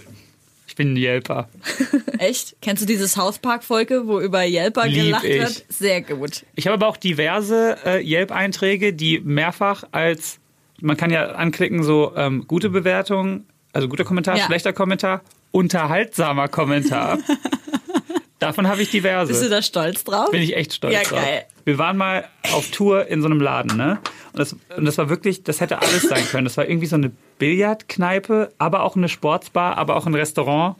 Ich 0.67 0.75
bin 0.75 0.93
ein 0.93 0.97
Yelper. 0.97 1.49
Echt? 2.17 2.55
Kennst 2.61 2.81
du 2.81 2.87
diese 2.87 3.07
South 3.07 3.39
Park-Folge, 3.39 4.07
wo 4.07 4.19
über 4.19 4.43
Yelper 4.43 4.87
Lieb 4.87 5.03
gelacht 5.03 5.23
ich. 5.23 5.39
wird? 5.39 5.65
Sehr 5.69 6.01
gut. 6.01 6.45
Ich 6.55 6.65
habe 6.67 6.73
aber 6.73 6.87
auch 6.87 6.97
diverse 6.97 7.77
äh, 7.85 8.03
Yelp-Einträge, 8.03 8.93
die 8.93 9.19
mehrfach 9.19 9.83
als, 9.91 10.39
man 10.81 10.97
kann 10.97 11.11
ja 11.11 11.31
anklicken, 11.33 11.83
so 11.83 12.13
ähm, 12.15 12.45
gute 12.47 12.69
Bewertung, 12.69 13.45
also 13.73 13.87
guter 13.89 14.05
Kommentar, 14.05 14.37
Ja. 14.37 14.45
schlechter 14.45 14.71
Kommentar, 14.73 15.21
unterhaltsamer 15.51 16.47
Kommentar. 16.47 17.17
Davon 18.39 18.67
habe 18.67 18.81
ich 18.81 18.91
diverse. 18.91 19.31
Bist 19.31 19.43
du 19.43 19.49
da 19.49 19.61
stolz 19.61 20.03
drauf? 20.03 20.29
Bin 20.31 20.41
ich 20.41 20.55
echt 20.55 20.73
stolz 20.73 20.93
Ja, 20.93 21.01
drauf. 21.03 21.19
geil. 21.21 21.45
Wir 21.63 21.77
waren 21.77 21.95
mal 21.95 22.25
auf 22.51 22.71
Tour 22.71 23.07
in 23.07 23.21
so 23.21 23.27
einem 23.27 23.39
Laden, 23.39 23.77
ne? 23.77 23.99
Und 24.33 24.39
das, 24.39 24.53
und 24.75 24.83
das 24.85 24.97
war 24.97 25.07
wirklich, 25.09 25.43
das 25.43 25.61
hätte 25.61 25.81
alles 25.81 26.01
sein 26.01 26.25
können. 26.29 26.43
Das 26.43 26.57
war 26.57 26.67
irgendwie 26.67 26.87
so 26.87 26.95
eine 26.97 27.11
Billardkneipe, 27.39 28.51
aber 28.57 28.83
auch 28.83 28.97
eine 28.97 29.07
Sportsbar, 29.07 29.77
aber 29.77 29.95
auch 29.95 30.05
ein 30.07 30.13
Restaurant, 30.15 30.75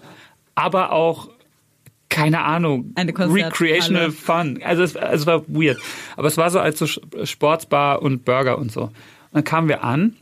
aber 0.55 0.91
auch 0.91 1.29
keine 2.09 2.43
Ahnung, 2.43 2.91
Eine 2.95 3.13
Konzerthalle. 3.13 3.45
recreational 3.51 4.11
fun. 4.11 4.59
Also 4.63 4.83
es, 4.83 4.95
also 4.97 5.21
es 5.21 5.25
war 5.25 5.43
weird. 5.47 5.79
Aber 6.17 6.27
es 6.27 6.37
war 6.37 6.49
so 6.51 6.59
als 6.59 6.77
so 6.77 6.85
Sportsbar 6.85 8.01
und 8.01 8.25
Burger 8.25 8.57
und 8.59 8.71
so. 8.71 8.81
Und 8.83 8.91
dann 9.31 9.43
kamen 9.45 9.67
wir 9.69 9.83
an 9.83 10.15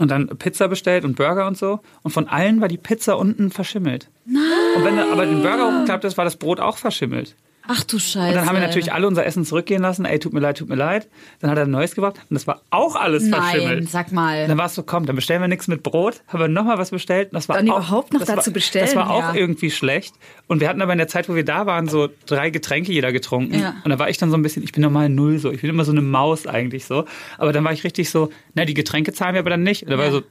und 0.00 0.10
dann 0.10 0.28
Pizza 0.38 0.66
bestellt 0.66 1.04
und 1.04 1.16
Burger 1.16 1.46
und 1.46 1.58
so. 1.58 1.80
Und 2.02 2.12
von 2.12 2.26
allen 2.26 2.60
war 2.62 2.68
die 2.68 2.78
Pizza 2.78 3.18
unten 3.18 3.50
verschimmelt. 3.50 4.08
Nein. 4.24 4.42
Und 4.76 4.84
wenn 4.84 4.96
du 4.96 5.12
aber 5.12 5.26
den 5.26 5.42
Burger 5.42 5.66
hochgeklappt 5.66 6.04
hast, 6.04 6.16
war 6.16 6.24
das 6.24 6.36
Brot 6.36 6.58
auch 6.58 6.78
verschimmelt. 6.78 7.36
Ach 7.72 7.84
du 7.84 8.00
Scheiße. 8.00 8.28
Und 8.30 8.34
dann 8.34 8.46
haben 8.46 8.56
wir 8.56 8.60
natürlich 8.66 8.92
alle 8.92 9.06
unser 9.06 9.24
Essen 9.24 9.44
zurückgehen 9.44 9.80
lassen. 9.82 10.04
Ey, 10.04 10.18
tut 10.18 10.32
mir 10.32 10.40
leid, 10.40 10.58
tut 10.58 10.68
mir 10.68 10.74
leid. 10.74 11.08
Dann 11.38 11.50
hat 11.52 11.56
er 11.58 11.64
ein 11.66 11.70
neues 11.70 11.94
gebracht 11.94 12.16
und 12.28 12.34
das 12.34 12.46
war 12.48 12.62
auch 12.70 12.96
alles 12.96 13.22
Nein, 13.22 13.40
verschimmelt. 13.42 13.88
sag 13.90 14.10
mal. 14.10 14.48
Dann 14.48 14.58
war 14.58 14.66
es 14.66 14.74
so, 14.74 14.82
komm, 14.82 15.06
dann 15.06 15.14
bestellen 15.14 15.40
wir 15.40 15.46
nichts 15.46 15.68
mit 15.68 15.84
Brot. 15.84 16.22
Haben 16.26 16.40
wir 16.40 16.48
nochmal 16.48 16.78
was 16.78 16.90
bestellt. 16.90 17.28
und 17.28 17.34
Das 17.34 17.48
war 17.48 17.56
Dann 17.56 17.70
auch, 17.70 17.76
überhaupt 17.78 18.12
noch 18.12 18.24
dazu 18.24 18.46
war, 18.46 18.52
bestellen, 18.52 18.86
Das 18.86 18.96
war 18.96 19.08
auch 19.10 19.34
ja. 19.34 19.34
irgendwie 19.34 19.70
schlecht. 19.70 20.14
Und 20.48 20.60
wir 20.60 20.68
hatten 20.68 20.82
aber 20.82 20.90
in 20.92 20.98
der 20.98 21.06
Zeit, 21.08 21.28
wo 21.28 21.34
wir 21.36 21.44
da 21.44 21.66
waren, 21.66 21.86
so 21.86 22.08
drei 22.26 22.50
Getränke 22.50 22.90
jeder 22.92 23.12
getrunken. 23.12 23.60
Ja. 23.60 23.76
Und 23.84 23.90
da 23.90 23.98
war 24.00 24.10
ich 24.10 24.18
dann 24.18 24.30
so 24.30 24.36
ein 24.36 24.42
bisschen, 24.42 24.62
ich 24.64 24.72
bin 24.72 24.82
normal 24.82 25.08
null 25.08 25.38
so. 25.38 25.52
Ich 25.52 25.60
bin 25.60 25.70
immer 25.70 25.84
so 25.84 25.92
eine 25.92 26.02
Maus 26.02 26.46
eigentlich 26.48 26.86
so. 26.86 27.04
Aber 27.38 27.52
dann 27.52 27.62
war 27.62 27.72
ich 27.72 27.84
richtig 27.84 28.10
so, 28.10 28.30
na, 28.54 28.64
die 28.64 28.74
Getränke 28.74 29.12
zahlen 29.12 29.34
wir 29.34 29.40
aber 29.40 29.50
dann 29.50 29.62
nicht. 29.62 29.84
Und 29.84 29.90
da 29.90 29.98
war 29.98 30.06
Ja. 30.06 30.10
so, 30.10 30.22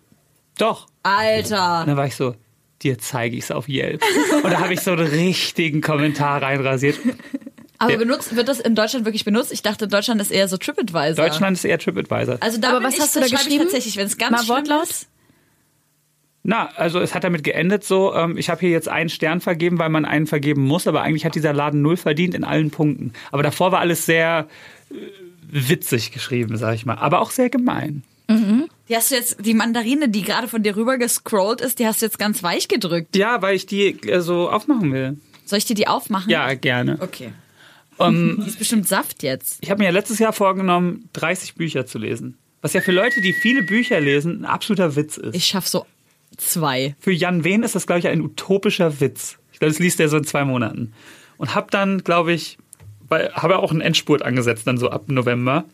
doch. 0.58 0.88
Alter. 1.04 1.82
Und 1.82 1.88
dann 1.88 1.96
war 1.98 2.06
ich 2.06 2.16
so, 2.16 2.36
dir 2.82 2.98
zeige 2.98 3.36
ich 3.36 3.46
es 3.46 3.52
auf 3.52 3.68
Yelp. 3.68 4.04
Und 4.44 4.52
da 4.52 4.60
habe 4.60 4.74
ich 4.74 4.82
so 4.82 4.92
einen 4.92 5.08
richtigen 5.08 5.82
Kommentar 5.82 6.42
reinrasiert. 6.42 6.98
Aber 7.78 7.98
benutzt, 7.98 8.36
wird 8.36 8.48
das 8.48 8.60
in 8.60 8.76
Deutschland 8.76 9.06
wirklich 9.06 9.24
benutzt? 9.24 9.54
Ich 9.54 9.62
dachte, 9.62 9.88
Deutschland 9.88 10.22
ist 10.22 10.32
eher 10.32 10.48
so 10.48 10.58
TripAdvisor. 10.58 11.26
Deutschland 11.26 11.58
ist 11.58 11.64
eher 11.64 11.80
TripAdvisor. 11.80 12.38
Also 12.42 12.60
da 12.60 12.72
Aber 12.76 12.84
was 12.84 12.96
ich, 12.96 13.02
hast 13.02 13.16
du 13.16 13.22
da 13.22 13.28
geschrieben? 13.28 13.54
Ich 13.54 13.60
tatsächlich, 13.60 13.98
wenn 13.98 14.08
es 14.08 14.18
ganz 14.18 14.48
Mal 14.48 14.56
wortlaut? 14.56 14.84
ist. 14.90 15.08
Na, 16.44 16.70
also 16.76 17.00
es 17.00 17.16
hat 17.16 17.24
damit 17.24 17.44
geendet 17.44 17.84
so, 17.84 18.14
ähm, 18.14 18.38
ich 18.38 18.50
habe 18.50 18.62
hier 18.62 18.70
jetzt 18.70 18.88
einen 18.88 19.10
Stern 19.10 19.42
vergeben, 19.42 19.78
weil 19.78 19.90
man 19.90 20.06
einen 20.06 20.26
vergeben 20.26 20.62
muss, 20.62 20.88
aber 20.88 21.02
eigentlich 21.02 21.26
hat 21.26 21.36
dieser 21.36 21.54
Laden 21.54 21.82
null 21.82 21.98
verdient 21.98 22.34
in 22.34 22.44
allen 22.44 22.72
Punkten. 22.72 23.14
Aber 23.32 23.44
davor 23.44 23.72
war 23.72 23.80
alles 23.80 24.06
sehr 24.06 24.48
äh, 24.90 24.96
witzig 25.52 26.12
geschrieben, 26.12 26.58
sag 26.58 26.76
ich 26.76 26.86
mal, 26.86 26.96
aber 26.96 27.22
auch 27.22 27.32
sehr 27.32 27.50
gemein. 27.50 28.04
Die 28.90 28.96
hast 28.96 29.12
du 29.12 29.16
jetzt, 29.16 29.46
die 29.46 29.54
Mandarine, 29.54 30.10
die 30.10 30.24
gerade 30.24 30.48
von 30.48 30.64
dir 30.64 30.76
rüber 30.76 30.98
gescrollt 30.98 31.62
ist, 31.62 31.78
die 31.80 31.86
hast 31.86 32.02
du 32.02 32.08
jetzt 32.08 32.18
ganz 32.18 32.42
weich 32.42 32.68
gedrückt. 32.68 33.16
Ja, 33.16 33.42
weil 33.42 33.56
ich 33.56 33.68
die 33.68 33.90
äh, 34.10 34.22
so 34.22 34.50
aufmachen 34.50 34.92
will. 34.92 35.18
Soll 35.46 35.60
ich 35.60 35.66
dir 35.66 35.76
die 35.76 35.88
aufmachen? 35.88 36.30
Ja, 36.30 36.54
gerne. 36.56 36.98
Okay. 37.00 37.32
Ähm, 38.00 38.40
Die 38.44 38.50
ist 38.50 38.60
bestimmt 38.60 38.88
Saft 38.88 39.24
jetzt. 39.24 39.58
ich 39.62 39.70
habe 39.70 39.80
mir 39.80 39.86
ja 39.86 39.92
letztes 39.92 40.20
Jahr 40.20 40.34
vorgenommen, 40.34 41.10
30 41.14 41.56
Bücher 41.56 41.86
zu 41.86 41.98
lesen. 41.98 42.38
Was 42.62 42.74
ja 42.74 42.82
für 42.82 42.92
Leute, 42.92 43.22
die 43.22 43.34
viele 43.34 43.64
Bücher 43.64 44.00
lesen, 44.00 44.42
ein 44.42 44.46
absoluter 44.46 44.96
Witz 44.96 45.18
ist. 45.18 45.36
Ich 45.36 45.46
schaff 45.46 45.68
so 45.68 45.86
zwei. 46.38 46.96
Für 47.00 47.12
Jan 47.12 47.44
Wehn 47.44 47.64
ist 47.64 47.76
das, 47.76 47.88
glaube 47.88 48.00
ich, 48.00 48.08
ein 48.08 48.22
utopischer 48.22 49.00
Witz. 49.02 49.38
Ich 49.54 49.60
glaube, 49.60 49.72
das 49.72 49.80
liest 49.80 50.00
er 50.00 50.10
so 50.10 50.18
in 50.18 50.24
zwei 50.24 50.46
Monaten. 50.46 50.94
Und 51.38 51.56
hab 51.56 51.72
dann, 51.72 52.04
glaube 52.04 52.34
ich, 52.34 52.58
habe 53.10 53.60
auch 53.60 53.72
einen 53.72 53.82
Endspurt 53.82 54.22
angesetzt, 54.22 54.68
dann 54.68 54.78
so 54.78 54.90
ab 54.90 55.04
November. 55.08 55.66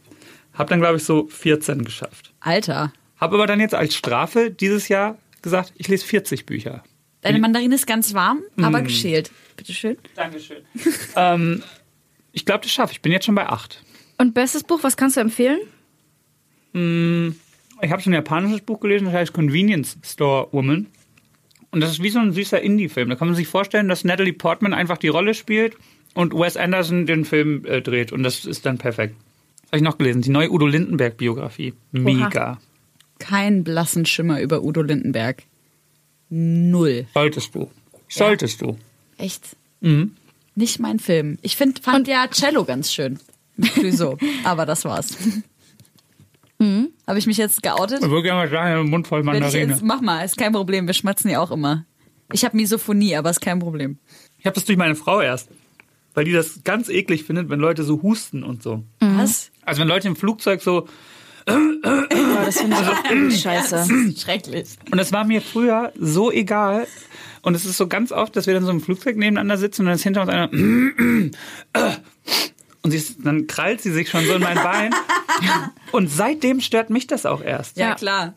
Hab 0.54 0.68
dann, 0.68 0.80
glaube 0.80 0.98
ich, 0.98 1.04
so 1.04 1.28
14 1.28 1.84
geschafft. 1.84 2.34
Alter. 2.40 2.94
Hab 3.26 3.34
aber 3.34 3.48
dann 3.48 3.60
jetzt 3.60 3.74
als 3.74 3.96
Strafe 3.96 4.52
dieses 4.52 4.88
Jahr 4.88 5.18
gesagt, 5.42 5.74
ich 5.78 5.88
lese 5.88 6.06
40 6.06 6.46
Bücher. 6.46 6.84
Deine 7.22 7.40
Mandarine 7.40 7.74
ist 7.74 7.88
ganz 7.88 8.14
warm, 8.14 8.44
aber 8.62 8.84
geschält. 8.84 9.32
Bitteschön. 9.58 9.98
Dankeschön. 10.16 10.58
ähm, 11.16 11.64
ich 12.34 12.46
glaube, 12.46 12.62
das 12.62 12.72
schaffe 12.72 12.92
ich. 12.92 12.98
Ich 12.98 13.02
bin 13.02 13.12
jetzt 13.12 13.26
schon 13.26 13.34
bei 13.34 13.48
8. 13.48 13.82
Und 14.20 14.36
bestes 14.36 14.64
Buch, 14.64 14.84
was 14.84 14.96
kannst 14.96 15.18
du 15.18 15.22
empfehlen? 15.22 15.58
Ich 16.72 17.92
habe 17.92 18.00
so 18.04 18.12
ein 18.12 18.14
japanisches 18.14 18.62
Buch 18.62 18.80
gelesen, 18.80 19.06
das 19.06 19.16
heißt 19.16 19.34
Convenience 19.34 19.98
Store 20.04 20.50
Woman. 20.52 20.86
Und 21.72 21.82
das 21.82 21.94
ist 21.94 22.04
wie 22.04 22.12
so 22.12 22.20
ein 22.20 22.32
süßer 22.32 22.62
Indie-Film. 22.62 23.10
Da 23.10 23.16
kann 23.16 23.28
man 23.28 23.34
sich 23.36 23.48
vorstellen, 23.48 23.88
dass 23.88 24.04
Natalie 24.04 24.34
Portman 24.34 24.76
einfach 24.76 25.00
die 25.00 25.08
Rolle 25.08 25.34
spielt 25.34 25.78
und 26.14 26.32
Wes 26.36 26.58
Anderson 26.58 27.08
den 27.08 27.26
Film 27.26 27.66
äh, 27.66 27.82
dreht. 27.82 28.12
Und 28.12 28.22
das 28.22 28.46
ist 28.46 28.68
dann 28.68 28.78
perfekt. 28.78 29.16
Was 29.64 29.70
habe 29.70 29.78
ich 29.78 29.84
noch 29.84 29.98
gelesen? 29.98 30.22
Die 30.22 30.30
neue 30.30 30.52
Udo 30.52 30.68
Lindenberg-Biografie. 30.68 31.74
Mega. 31.92 32.60
Kein 33.20 33.64
blassen 33.64 34.06
Schimmer 34.06 34.42
über 34.42 34.64
Udo 34.64 34.82
Lindenberg. 34.82 35.44
Null. 36.30 37.08
Solltest 37.14 37.56
du. 37.56 37.70
Solltest 38.10 38.62
du. 38.62 38.78
Echt? 39.18 39.56
Nicht 40.56 40.80
mein 40.80 41.00
Film. 41.00 41.38
Ich 41.42 41.56
find, 41.56 41.80
fand 41.80 42.08
ja 42.08 42.28
Cello 42.30 42.66
ganz 42.66 42.92
schön. 42.92 43.20
Clouseau. 43.74 44.18
aber 44.44 44.66
das 44.66 44.84
war's. 44.86 45.18
Habe 46.60 47.20
ich 47.20 47.28
mich 47.28 47.38
jetzt 47.38 47.62
geoutet? 47.62 48.02
Ich 48.02 48.10
würde 48.10 48.24
gerne 48.24 48.42
mal 48.42 48.50
sagen, 48.50 48.90
Mund 48.90 49.08
voll 49.08 49.24
Mandarine. 49.24 49.74
jetzt, 49.74 49.84
mach 49.84 50.02
mal, 50.02 50.24
ist 50.24 50.38
kein 50.38 50.54
Problem. 50.54 50.88
Wir 50.88 50.94
schmatzen 50.94 51.30
ja 51.30 51.40
auch 51.40 51.52
immer. 51.52 51.86
Ich 52.32 52.44
habe 52.44 52.58
Misophonie, 52.58 53.16
aber 53.16 53.30
ist 53.30 53.42
kein 53.42 53.60
Problem. 53.60 54.00
Ich 54.40 54.46
habe 54.46 54.56
das 54.56 54.66
durch 54.66 54.78
meine 54.78 54.96
Frau 54.96 55.22
erst. 55.22 55.50
Weil 56.14 56.26
die 56.26 56.32
das 56.32 56.64
ganz 56.64 56.88
eklig 56.90 57.26
findet, 57.26 57.50
wenn 57.50 57.60
Leute 57.60 57.84
so 57.84 58.02
husten 58.02 58.44
und 58.44 58.64
so. 58.64 58.84
Was? 59.02 59.52
Also 59.64 59.82
wenn 59.82 59.88
Leute 59.88 60.08
im 60.08 60.16
Flugzeug 60.16 60.62
so 60.62 60.88
das 61.46 62.58
finde 62.60 62.78
ich 62.78 62.88
auch 62.88 63.42
scheiße. 63.42 64.16
Schrecklich. 64.18 64.70
Und 64.92 65.00
es 65.00 65.12
war 65.12 65.26
mir 65.26 65.42
früher 65.42 65.94
so 66.00 66.32
egal. 66.32 66.88
Und 67.42 67.54
es 67.54 67.66
ist 67.66 67.78
so 67.78 67.88
ganz 67.88 68.12
oft, 68.12 68.36
dass 68.36 68.48
wir 68.48 68.56
dann 68.56 68.66
so 68.66 68.72
im 68.72 68.82
Flugzeug 68.82 69.18
nebeneinander 69.18 69.58
sitzen 69.58 69.82
und 69.82 69.86
dann 69.88 69.96
ist 69.96 70.04
hinter 70.04 70.22
uns 70.22 70.32
einer. 70.32 70.50
Und 72.82 72.92
sie 72.92 72.98
ist, 72.98 73.18
dann 73.24 73.46
krallt 73.46 73.82
sie 73.82 73.92
sich 73.92 74.10
schon 74.10 74.26
so 74.26 74.34
in 74.34 74.42
mein 74.42 74.56
Bein. 74.56 74.94
Und 75.92 76.10
seitdem 76.10 76.62
stört 76.62 76.90
mich 76.90 77.06
das 77.08 77.26
auch 77.26 77.42
erst. 77.42 77.78
Ja, 77.78 77.96
klar. 77.96 78.34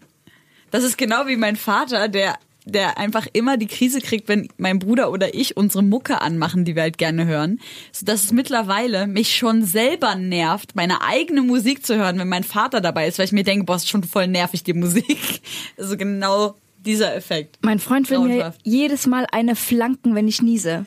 Das 0.71 0.85
ist 0.85 0.99
genau 0.99 1.27
wie 1.27 1.37
mein 1.37 1.57
Vater, 1.57 2.09
der 2.09 2.39
der 2.69 2.99
einfach 2.99 3.27
immer 3.33 3.57
die 3.57 3.67
Krise 3.67 4.01
kriegt, 4.01 4.29
wenn 4.29 4.49
mein 4.57 4.79
Bruder 4.79 5.11
oder 5.11 5.35
ich 5.35 5.57
unsere 5.57 5.83
Mucke 5.83 6.21
anmachen, 6.21 6.65
die 6.65 6.75
wir 6.75 6.83
halt 6.83 6.99
gerne 6.99 7.27
hören. 7.27 7.61
Sodass 7.93 8.25
es 8.25 8.33
mittlerweile 8.33 9.07
mich 9.07 9.37
schon 9.37 9.65
selber 9.65 10.15
nervt, 10.15 10.77
meine 10.77 11.03
eigene 11.03 11.43
Musik 11.43 11.85
zu 11.85 11.97
hören, 11.97 12.19
wenn 12.19 12.29
mein 12.29 12.45
Vater 12.45 12.81
dabei 12.81 13.09
ist, 13.09 13.19
weil 13.19 13.27
ich 13.27 13.33
mir 13.33 13.45
denke, 13.45 13.65
boah, 13.65 13.77
ist 13.77 13.89
schon 13.89 14.05
voll 14.05 14.27
nervig, 14.27 14.63
die 14.63 14.75
Musik. 14.75 15.19
Also 15.77 15.97
genau 15.97 16.57
dieser 16.85 17.15
Effekt. 17.15 17.59
Mein 17.63 17.79
Freund 17.79 18.11
will 18.11 18.21
mir 18.21 18.55
jedes 18.63 19.07
Mal 19.07 19.27
eine 19.31 19.55
flanken, 19.55 20.15
wenn 20.15 20.29
ich 20.29 20.43
niese. 20.43 20.87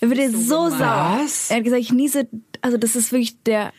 Er 0.00 0.10
wird 0.10 0.32
so, 0.32 0.38
so 0.38 0.70
sauer. 0.70 1.20
Was? 1.22 1.50
Er 1.50 1.58
hat 1.58 1.64
gesagt, 1.64 1.82
ich 1.82 1.92
niese, 1.92 2.28
also 2.60 2.76
das 2.76 2.96
ist 2.96 3.12
wirklich 3.12 3.40
der 3.42 3.72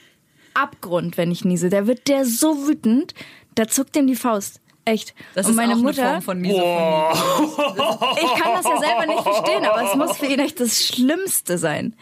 Abgrund, 0.54 1.18
wenn 1.18 1.32
ich 1.32 1.44
niese. 1.44 1.70
Der 1.70 1.88
wird 1.88 2.08
der 2.08 2.26
so 2.26 2.68
wütend, 2.68 3.14
da 3.56 3.68
zuckt 3.68 3.96
ihm 3.98 4.08
die 4.08 4.16
Faust. 4.16 4.62
Echt. 4.86 5.14
Das 5.34 5.46
Und 5.46 5.52
ist 5.52 5.56
meine 5.58 5.74
auch 5.76 5.78
Mutter, 5.78 6.02
eine 6.10 6.22
Form 6.22 6.38
von 6.38 6.42
Misophonie. 6.42 8.22
ich 8.22 8.42
kann 8.42 8.54
das 8.56 8.66
ja 8.66 8.80
selber 8.80 9.06
nicht 9.08 9.22
verstehen, 9.24 9.66
aber 9.66 9.84
es 9.90 9.96
muss 9.96 10.18
für 10.18 10.26
ihn 10.26 10.40
echt 10.40 10.60
das 10.60 10.86
Schlimmste 10.86 11.58
sein. 11.58 11.96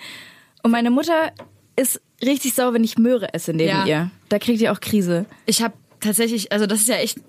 Und 0.64 0.72
meine 0.72 0.90
Mutter 0.92 1.32
ist 1.76 2.02
richtig 2.24 2.54
sauer, 2.54 2.74
wenn 2.74 2.84
ich 2.84 2.98
Möhre 2.98 3.34
esse 3.34 3.54
neben 3.54 3.70
Ja. 3.70 3.86
ihr. 3.86 4.12
Da 4.30 4.40
kriegt 4.40 4.62
ihr 4.62 4.72
auch 4.72 4.80
Krise. 4.80 5.26
Ich 5.46 5.62
habe 5.62 5.74
tatsächlich, 6.00 6.52
also 6.52 6.66
das 6.66 6.82
ist 6.82 6.88
ja 6.90 6.96
echt 6.96 7.20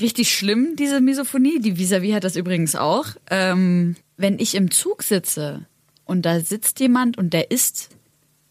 richtig 0.00 0.32
schlimm, 0.34 0.76
diese 0.76 1.00
Misophonie. 1.00 1.60
Die 1.60 1.78
Visavi 1.78 2.10
hat 2.10 2.24
das 2.24 2.36
übrigens 2.36 2.74
auch. 2.76 3.06
Ähm, 3.30 3.96
wenn 4.16 4.38
ich 4.38 4.54
im 4.54 4.70
Zug 4.70 5.02
sitze 5.02 5.66
und 6.04 6.22
da 6.22 6.40
sitzt 6.40 6.80
jemand 6.80 7.18
und 7.18 7.32
der 7.32 7.50
isst 7.50 7.90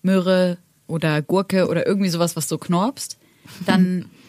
Möhre 0.02 0.58
oder 0.88 1.22
Gurke 1.22 1.68
oder 1.70 1.86
irgendwie 1.88 2.10
sowas, 2.10 2.36
was 2.36 2.48
so 2.50 2.58
knorpst, 2.58 3.18
dann 3.66 4.10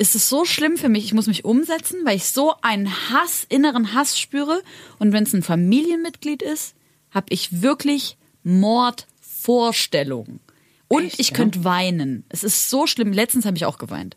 ist 0.00 0.14
es 0.14 0.30
so 0.30 0.46
schlimm 0.46 0.78
für 0.78 0.88
mich. 0.88 1.04
Ich 1.04 1.12
muss 1.12 1.26
mich 1.26 1.44
umsetzen, 1.44 1.98
weil 2.06 2.16
ich 2.16 2.24
so 2.24 2.54
einen 2.62 2.90
Hass, 3.10 3.44
inneren 3.46 3.92
Hass 3.92 4.18
spüre. 4.18 4.62
Und 4.98 5.12
wenn 5.12 5.24
es 5.24 5.34
ein 5.34 5.42
Familienmitglied 5.42 6.40
ist, 6.40 6.74
habe 7.10 7.26
ich 7.28 7.60
wirklich 7.60 8.16
Mordvorstellungen. 8.42 10.40
Und 10.88 11.20
ich 11.20 11.34
könnte 11.34 11.64
weinen. 11.64 12.24
Es 12.30 12.44
ist 12.44 12.70
so 12.70 12.86
schlimm. 12.86 13.12
Letztens 13.12 13.44
habe 13.44 13.58
ich 13.58 13.66
auch 13.66 13.76
geweint. 13.76 14.16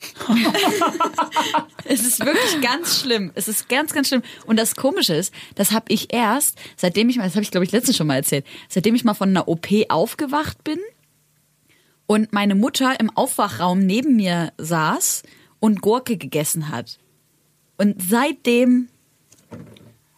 es 1.84 2.00
ist 2.00 2.24
wirklich 2.24 2.62
ganz 2.62 3.00
schlimm. 3.00 3.30
Es 3.34 3.46
ist 3.46 3.68
ganz, 3.68 3.92
ganz 3.92 4.08
schlimm. 4.08 4.22
Und 4.46 4.58
das 4.58 4.74
Komische 4.74 5.14
ist, 5.14 5.34
das 5.54 5.72
habe 5.72 5.84
ich 5.88 6.14
erst, 6.14 6.58
seitdem 6.76 7.10
ich 7.10 7.18
mal, 7.18 7.24
das 7.24 7.34
habe 7.34 7.42
ich 7.42 7.50
glaube 7.50 7.66
ich 7.66 7.72
letztens 7.72 7.98
schon 7.98 8.06
mal 8.06 8.16
erzählt, 8.16 8.46
seitdem 8.70 8.94
ich 8.94 9.04
mal 9.04 9.12
von 9.12 9.28
einer 9.28 9.48
OP 9.48 9.68
aufgewacht 9.90 10.64
bin 10.64 10.78
und 12.06 12.32
meine 12.32 12.54
Mutter 12.54 12.98
im 13.00 13.10
Aufwachraum 13.10 13.80
neben 13.80 14.16
mir 14.16 14.52
saß 14.58 15.22
und 15.60 15.80
Gurke 15.80 16.16
gegessen 16.16 16.68
hat. 16.68 16.98
Und 17.76 18.00
seitdem 18.02 18.88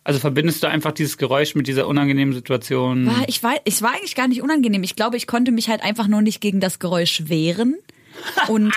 Also 0.04 0.20
verbindest 0.20 0.62
du 0.62 0.68
einfach 0.68 0.92
dieses 0.92 1.16
Geräusch 1.18 1.54
mit 1.54 1.66
dieser 1.66 1.86
unangenehmen 1.86 2.34
Situation. 2.34 3.06
war 3.06 3.28
ich 3.28 3.42
war, 3.42 3.54
es 3.64 3.82
war 3.82 3.92
eigentlich 3.92 4.14
gar 4.14 4.28
nicht 4.28 4.42
unangenehm. 4.42 4.82
Ich 4.82 4.96
glaube, 4.96 5.16
ich 5.16 5.26
konnte 5.26 5.52
mich 5.52 5.68
halt 5.68 5.82
einfach 5.82 6.08
nur 6.08 6.22
nicht 6.22 6.40
gegen 6.40 6.60
das 6.60 6.78
Geräusch 6.78 7.28
wehren. 7.28 7.76
Und 8.48 8.74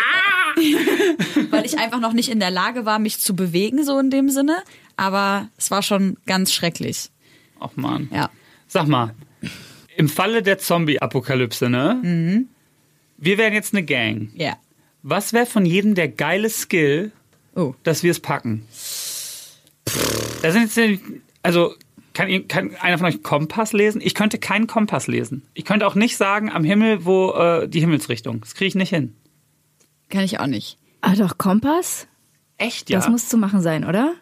weil 1.49 1.66
ich 1.66 1.80
einfach 1.80 1.99
noch 1.99 2.14
nicht 2.14 2.30
in 2.30 2.39
der 2.39 2.51
Lage 2.51 2.86
war, 2.86 2.99
mich 2.99 3.20
zu 3.20 3.36
bewegen, 3.36 3.84
so 3.84 3.99
in 3.99 4.10
dem 4.10 4.30
Sinne. 4.30 4.57
Aber 4.97 5.49
es 5.57 5.72
war 5.72 5.82
schon 5.82 6.18
ganz 6.26 6.53
schrecklich. 6.53 7.10
Ach 7.60 7.72
man. 7.76 8.10
Ja. 8.14 8.30
Sag 8.68 8.88
mal, 8.88 9.16
im 9.95 10.10
Falle 10.10 10.43
der 10.43 10.60
Zombie-Apokalypse, 10.60 11.70
ne? 11.70 11.99
Mhm. 12.03 12.49
Wir 13.22 13.38
wären 13.38 13.53
jetzt 13.53 13.74
eine 13.74 13.84
Gang. 13.84 14.30
Ja. 14.36 14.57
Was 15.03 15.34
wäre 15.34 15.45
von 15.45 15.65
jedem 15.65 15.95
der 15.95 16.07
geile 16.09 16.49
Skill, 16.49 17.11
Oh. 17.55 17.74
dass 17.84 18.03
wir 18.03 18.11
es 18.11 18.20
packen? 18.20 18.65
Da 20.41 20.51
sind 20.51 20.74
jetzt, 20.76 21.01
also 21.43 21.74
kann, 22.13 22.47
kann 22.47 22.76
einer 22.76 22.97
von 22.97 23.07
euch 23.07 23.24
Kompass 23.24 23.74
lesen? 23.74 24.01
Ich 24.03 24.13
könnte 24.13 24.38
keinen 24.38 24.67
Kompass 24.67 25.07
lesen. 25.07 25.43
Ich 25.53 25.65
könnte 25.65 25.86
auch 25.88 25.95
nicht 25.95 26.17
sagen 26.17 26.49
am 26.51 26.63
Himmel, 26.63 27.05
wo 27.05 27.32
äh, 27.32 27.67
die 27.67 27.80
Himmelsrichtung. 27.80 28.41
Das 28.41 28.55
kriege 28.55 28.67
ich 28.67 28.76
nicht 28.76 28.89
hin. 28.89 29.15
Kann 30.09 30.24
ich 30.24 30.39
auch 30.39 30.47
nicht. 30.47 30.78
Ah 31.01 31.15
doch, 31.15 31.38
Kompass? 31.38 32.07
Echt, 32.57 32.89
ja? 32.89 32.97
Das 32.99 33.09
muss 33.09 33.30
zu 33.30 33.38
machen 33.38 33.61
sein, 33.61 33.86
oder? 33.86 34.13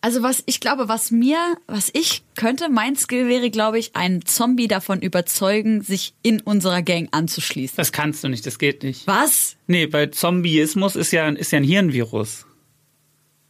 Also 0.00 0.22
was 0.22 0.44
ich 0.46 0.60
glaube, 0.60 0.88
was 0.88 1.10
mir, 1.10 1.38
was 1.66 1.90
ich 1.92 2.22
könnte, 2.36 2.68
mein 2.68 2.94
Skill 2.94 3.28
wäre, 3.28 3.50
glaube 3.50 3.78
ich, 3.80 3.96
einen 3.96 4.24
Zombie 4.24 4.68
davon 4.68 5.02
überzeugen, 5.02 5.82
sich 5.82 6.14
in 6.22 6.40
unserer 6.40 6.82
Gang 6.82 7.08
anzuschließen. 7.10 7.76
das 7.76 7.90
kannst 7.90 8.22
du 8.22 8.28
nicht, 8.28 8.46
das 8.46 8.58
geht 8.58 8.84
nicht. 8.84 9.06
Was? 9.08 9.56
Nee, 9.66 9.92
weil 9.92 10.12
Zombieismus 10.12 10.94
ist 10.94 11.10
ja, 11.10 11.28
ist 11.28 11.50
ja 11.50 11.58
ein 11.58 11.64
Hirnvirus. 11.64 12.46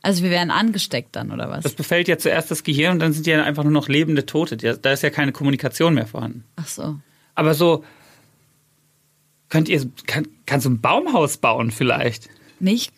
Also 0.00 0.22
wir 0.22 0.30
wären 0.30 0.50
angesteckt 0.50 1.16
dann, 1.16 1.32
oder 1.32 1.50
was? 1.50 1.64
Das 1.64 1.74
befällt 1.74 2.08
ja 2.08 2.16
zuerst 2.16 2.50
das 2.50 2.62
Gehirn 2.62 2.92
und 2.94 2.98
dann 3.00 3.12
sind 3.12 3.26
ja 3.26 3.42
einfach 3.42 3.64
nur 3.64 3.72
noch 3.72 3.88
lebende 3.88 4.24
Tote. 4.24 4.56
Da 4.56 4.72
da 4.74 4.92
ist 4.92 5.02
ja 5.02 5.10
keine 5.10 5.32
Kommunikation 5.32 5.92
mehr 5.94 6.06
vorhanden. 6.06 6.44
Ach 6.56 6.68
so. 6.68 6.98
Aber 7.34 7.52
so, 7.52 7.84
könnt 9.50 9.68
ihr, 9.68 9.86
kann, 10.06 10.26
kannst 10.46 10.66
du 10.66 10.70
ein 10.70 10.80
Baumhaus 10.80 11.36
bauen 11.36 11.70
vielleicht? 11.70 12.28
Nicht. 12.60 12.92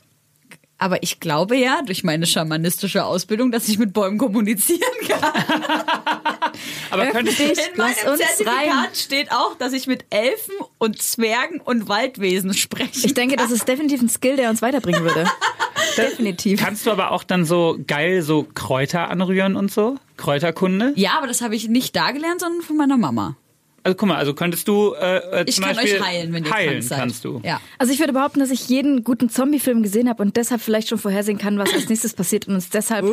Aber 0.81 1.03
ich 1.03 1.20
glaube 1.20 1.57
ja, 1.57 1.83
durch 1.83 2.05
meine 2.05 2.24
schamanistische 2.24 3.05
Ausbildung, 3.05 3.53
dass 3.53 3.68
ich 3.68 3.78
mit 3.78 3.93
Bäumen 3.93 4.16
kommunizieren 4.16 4.81
kann. 5.07 5.20
Aber 6.91 7.07
könntest 7.07 7.39
du. 7.39 7.45
In 7.45 7.76
meinem 7.76 8.09
uns 8.09 8.18
Zertifikat 8.18 8.47
rein. 8.47 8.89
steht 8.95 9.31
auch, 9.31 9.57
dass 9.59 9.74
ich 9.74 9.87
mit 9.87 10.07
Elfen 10.09 10.55
und 10.78 11.03
Zwergen 11.03 11.61
und 11.61 11.91
Waldwesen 11.91 12.55
spreche. 12.55 13.07
Ich 13.07 13.12
denke, 13.12 13.37
das 13.37 13.51
ist 13.51 13.68
definitiv 13.68 14.01
ein 14.01 14.09
Skill, 14.09 14.37
der 14.37 14.49
uns 14.49 14.62
weiterbringen 14.62 15.03
würde. 15.05 15.26
definitiv. 15.99 16.59
kannst 16.59 16.87
du 16.87 16.91
aber 16.91 17.11
auch 17.11 17.24
dann 17.24 17.45
so 17.45 17.78
geil 17.87 18.22
so 18.22 18.47
Kräuter 18.55 19.11
anrühren 19.11 19.57
und 19.57 19.70
so? 19.70 19.97
Kräuterkunde? 20.16 20.95
ja, 20.97 21.12
aber 21.18 21.26
das 21.26 21.43
habe 21.43 21.55
ich 21.57 21.68
nicht 21.68 21.95
da 21.95 22.11
gelernt, 22.11 22.41
sondern 22.41 22.62
von 22.62 22.78
meiner 22.78 22.97
Mama. 22.97 23.37
Also 23.83 23.97
guck 23.97 24.09
mal, 24.09 24.16
also 24.16 24.35
könntest 24.35 24.68
du 24.68 24.93
äh, 24.95 25.41
äh, 25.41 25.45
Ich 25.47 25.55
zum 25.57 25.64
kann 25.64 25.76
Beispiel 25.76 25.95
euch 26.01 26.07
heilen, 26.07 26.33
wenn 26.33 26.45
ihr 26.45 26.51
heilen 26.53 26.70
krank 26.72 26.83
seid. 26.85 26.99
kannst 26.99 27.24
du. 27.24 27.41
Ja. 27.45 27.61
Also 27.78 27.93
ich 27.93 27.99
würde 27.99 28.12
behaupten, 28.12 28.41
dass 28.41 28.51
ich 28.51 28.68
jeden 28.68 29.05
guten 29.05 29.31
Zombie-Film 29.31 29.83
gesehen 29.83 30.09
habe 30.09 30.22
und 30.22 30.37
deshalb 30.37 30.61
vielleicht 30.61 30.89
schon 30.89 30.99
vorhersehen 30.99 31.39
kann, 31.39 31.59
was 31.59 31.72
als 31.72 31.89
nächstes 31.89 32.12
passiert 32.14 32.47
und 32.47 32.55
uns 32.55 32.68
deshalb 32.68 33.07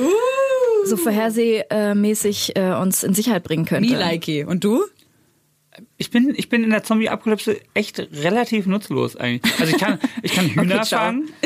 so 0.85 0.97
vorhersehmäßig 0.97 2.55
äh, 2.57 2.73
uns 2.73 3.03
in 3.03 3.13
Sicherheit 3.13 3.43
bringen 3.43 3.65
könnte. 3.65 3.89
Me 3.89 3.97
likey. 3.97 4.43
Und 4.43 4.63
du? 4.63 4.83
Ich 5.97 6.09
bin, 6.09 6.33
ich 6.35 6.49
bin 6.49 6.63
in 6.63 6.71
der 6.71 6.83
Zombie-Apokalypse 6.83 7.57
echt 7.75 7.99
relativ 7.99 8.65
nutzlos 8.65 9.15
eigentlich. 9.15 9.53
Also 9.59 9.75
ich 9.75 9.79
kann, 9.79 9.99
ich 10.23 10.33
kann 10.33 10.47
Hühner 10.55 10.81
ciao. 10.81 10.99
fangen. 11.01 11.29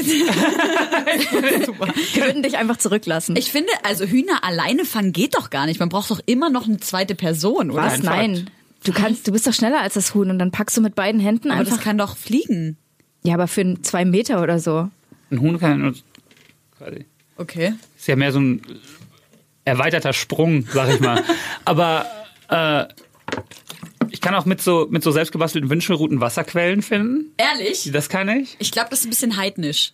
Wir 2.13 2.25
würden 2.25 2.43
dich 2.43 2.57
einfach 2.57 2.77
zurücklassen. 2.77 3.35
Ich 3.35 3.51
finde, 3.51 3.71
also 3.83 4.05
Hühner 4.05 4.43
alleine 4.43 4.85
fangen 4.85 5.11
geht 5.11 5.35
doch 5.35 5.49
gar 5.49 5.65
nicht. 5.65 5.79
Man 5.79 5.89
braucht 5.89 6.11
doch 6.11 6.21
immer 6.25 6.49
noch 6.49 6.65
eine 6.67 6.79
zweite 6.79 7.13
Person, 7.15 7.71
oder? 7.71 7.83
was? 7.83 7.93
Ein 7.95 8.01
Nein. 8.03 8.49
Du 8.83 8.93
kannst, 8.93 9.27
du 9.27 9.31
bist 9.31 9.45
doch 9.45 9.53
schneller 9.53 9.81
als 9.81 9.93
das 9.93 10.15
Huhn 10.15 10.29
und 10.29 10.39
dann 10.39 10.51
packst 10.51 10.75
du 10.77 10.81
mit 10.81 10.95
beiden 10.95 11.21
Händen 11.21 11.51
Aber 11.51 11.59
einfach. 11.59 11.75
das 11.75 11.83
kann 11.83 11.97
doch 11.97 12.17
fliegen. 12.17 12.77
ja, 13.23 13.33
aber 13.35 13.47
für 13.47 13.61
einen 13.61 13.83
zwei 13.83 14.05
Meter 14.05 14.41
oder 14.41 14.59
so. 14.59 14.89
Ein 15.29 15.39
Huhn 15.41 15.59
kann 15.59 15.71
ja 15.71 15.77
nur 15.77 15.93
quasi. 16.77 17.05
Okay. 17.37 17.73
Ist 17.97 18.07
ja 18.07 18.15
mehr 18.15 18.31
so 18.31 18.39
ein 18.39 18.61
erweiterter 19.65 20.13
Sprung, 20.13 20.65
sag 20.71 20.93
ich 20.93 20.99
mal. 20.99 21.23
Aber 21.65 22.05
äh, 22.49 22.85
ich 24.09 24.21
kann 24.21 24.35
auch 24.35 24.45
mit 24.45 24.61
so, 24.61 24.87
mit 24.89 25.03
so 25.03 25.11
selbstgebastelten 25.11 25.69
Wünschelrouten 25.69 26.19
Wasserquellen 26.19 26.81
finden. 26.81 27.33
Ehrlich? 27.37 27.89
Das 27.93 28.09
kann 28.09 28.29
ich. 28.29 28.55
Ich 28.59 28.71
glaube, 28.71 28.89
das 28.89 28.99
ist 28.99 29.05
ein 29.05 29.09
bisschen 29.09 29.37
heidnisch. 29.37 29.93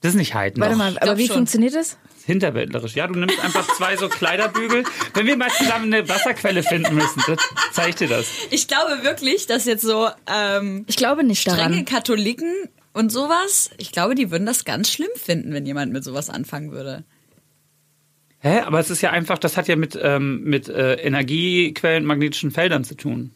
Das 0.00 0.12
ist 0.12 0.18
nicht 0.18 0.34
Heiden. 0.34 0.60
Warte 0.62 0.76
mal, 0.76 0.96
aber 0.98 1.18
wie 1.18 1.26
schon. 1.26 1.36
funktioniert 1.36 1.74
das? 1.74 1.96
Hinterwäldlerisch. 2.26 2.96
Ja, 2.96 3.06
du 3.06 3.14
nimmst 3.18 3.38
einfach 3.38 3.66
zwei 3.76 3.96
so 3.96 4.08
Kleiderbügel. 4.08 4.82
Wenn 5.14 5.26
wir 5.26 5.36
mal 5.36 5.50
zusammen 5.50 5.94
eine 5.94 6.08
Wasserquelle 6.08 6.64
finden 6.64 6.96
müssen, 6.96 7.22
das 7.26 7.38
zeig 7.72 7.90
ich 7.90 7.94
dir 7.94 8.08
das. 8.08 8.26
Ich 8.50 8.66
glaube 8.66 9.04
wirklich, 9.04 9.46
dass 9.46 9.64
jetzt 9.64 9.82
so 9.82 10.08
ähm, 10.26 10.84
Ich 10.88 10.96
glaube 10.96 11.22
nicht 11.22 11.40
strenge 11.40 11.58
daran. 11.58 11.84
Katholiken 11.84 12.52
und 12.92 13.12
sowas, 13.12 13.70
ich 13.78 13.92
glaube, 13.92 14.16
die 14.16 14.32
würden 14.32 14.44
das 14.44 14.64
ganz 14.64 14.90
schlimm 14.90 15.10
finden, 15.14 15.52
wenn 15.52 15.66
jemand 15.66 15.92
mit 15.92 16.02
sowas 16.02 16.28
anfangen 16.28 16.72
würde. 16.72 17.04
Hä? 18.40 18.60
Aber 18.60 18.80
es 18.80 18.90
ist 18.90 19.02
ja 19.02 19.10
einfach, 19.10 19.38
das 19.38 19.56
hat 19.56 19.68
ja 19.68 19.76
mit, 19.76 19.96
ähm, 20.00 20.42
mit 20.42 20.68
äh, 20.68 20.94
Energiequellen, 20.94 22.04
magnetischen 22.04 22.50
Feldern 22.50 22.82
zu 22.82 22.96
tun. 22.96 23.30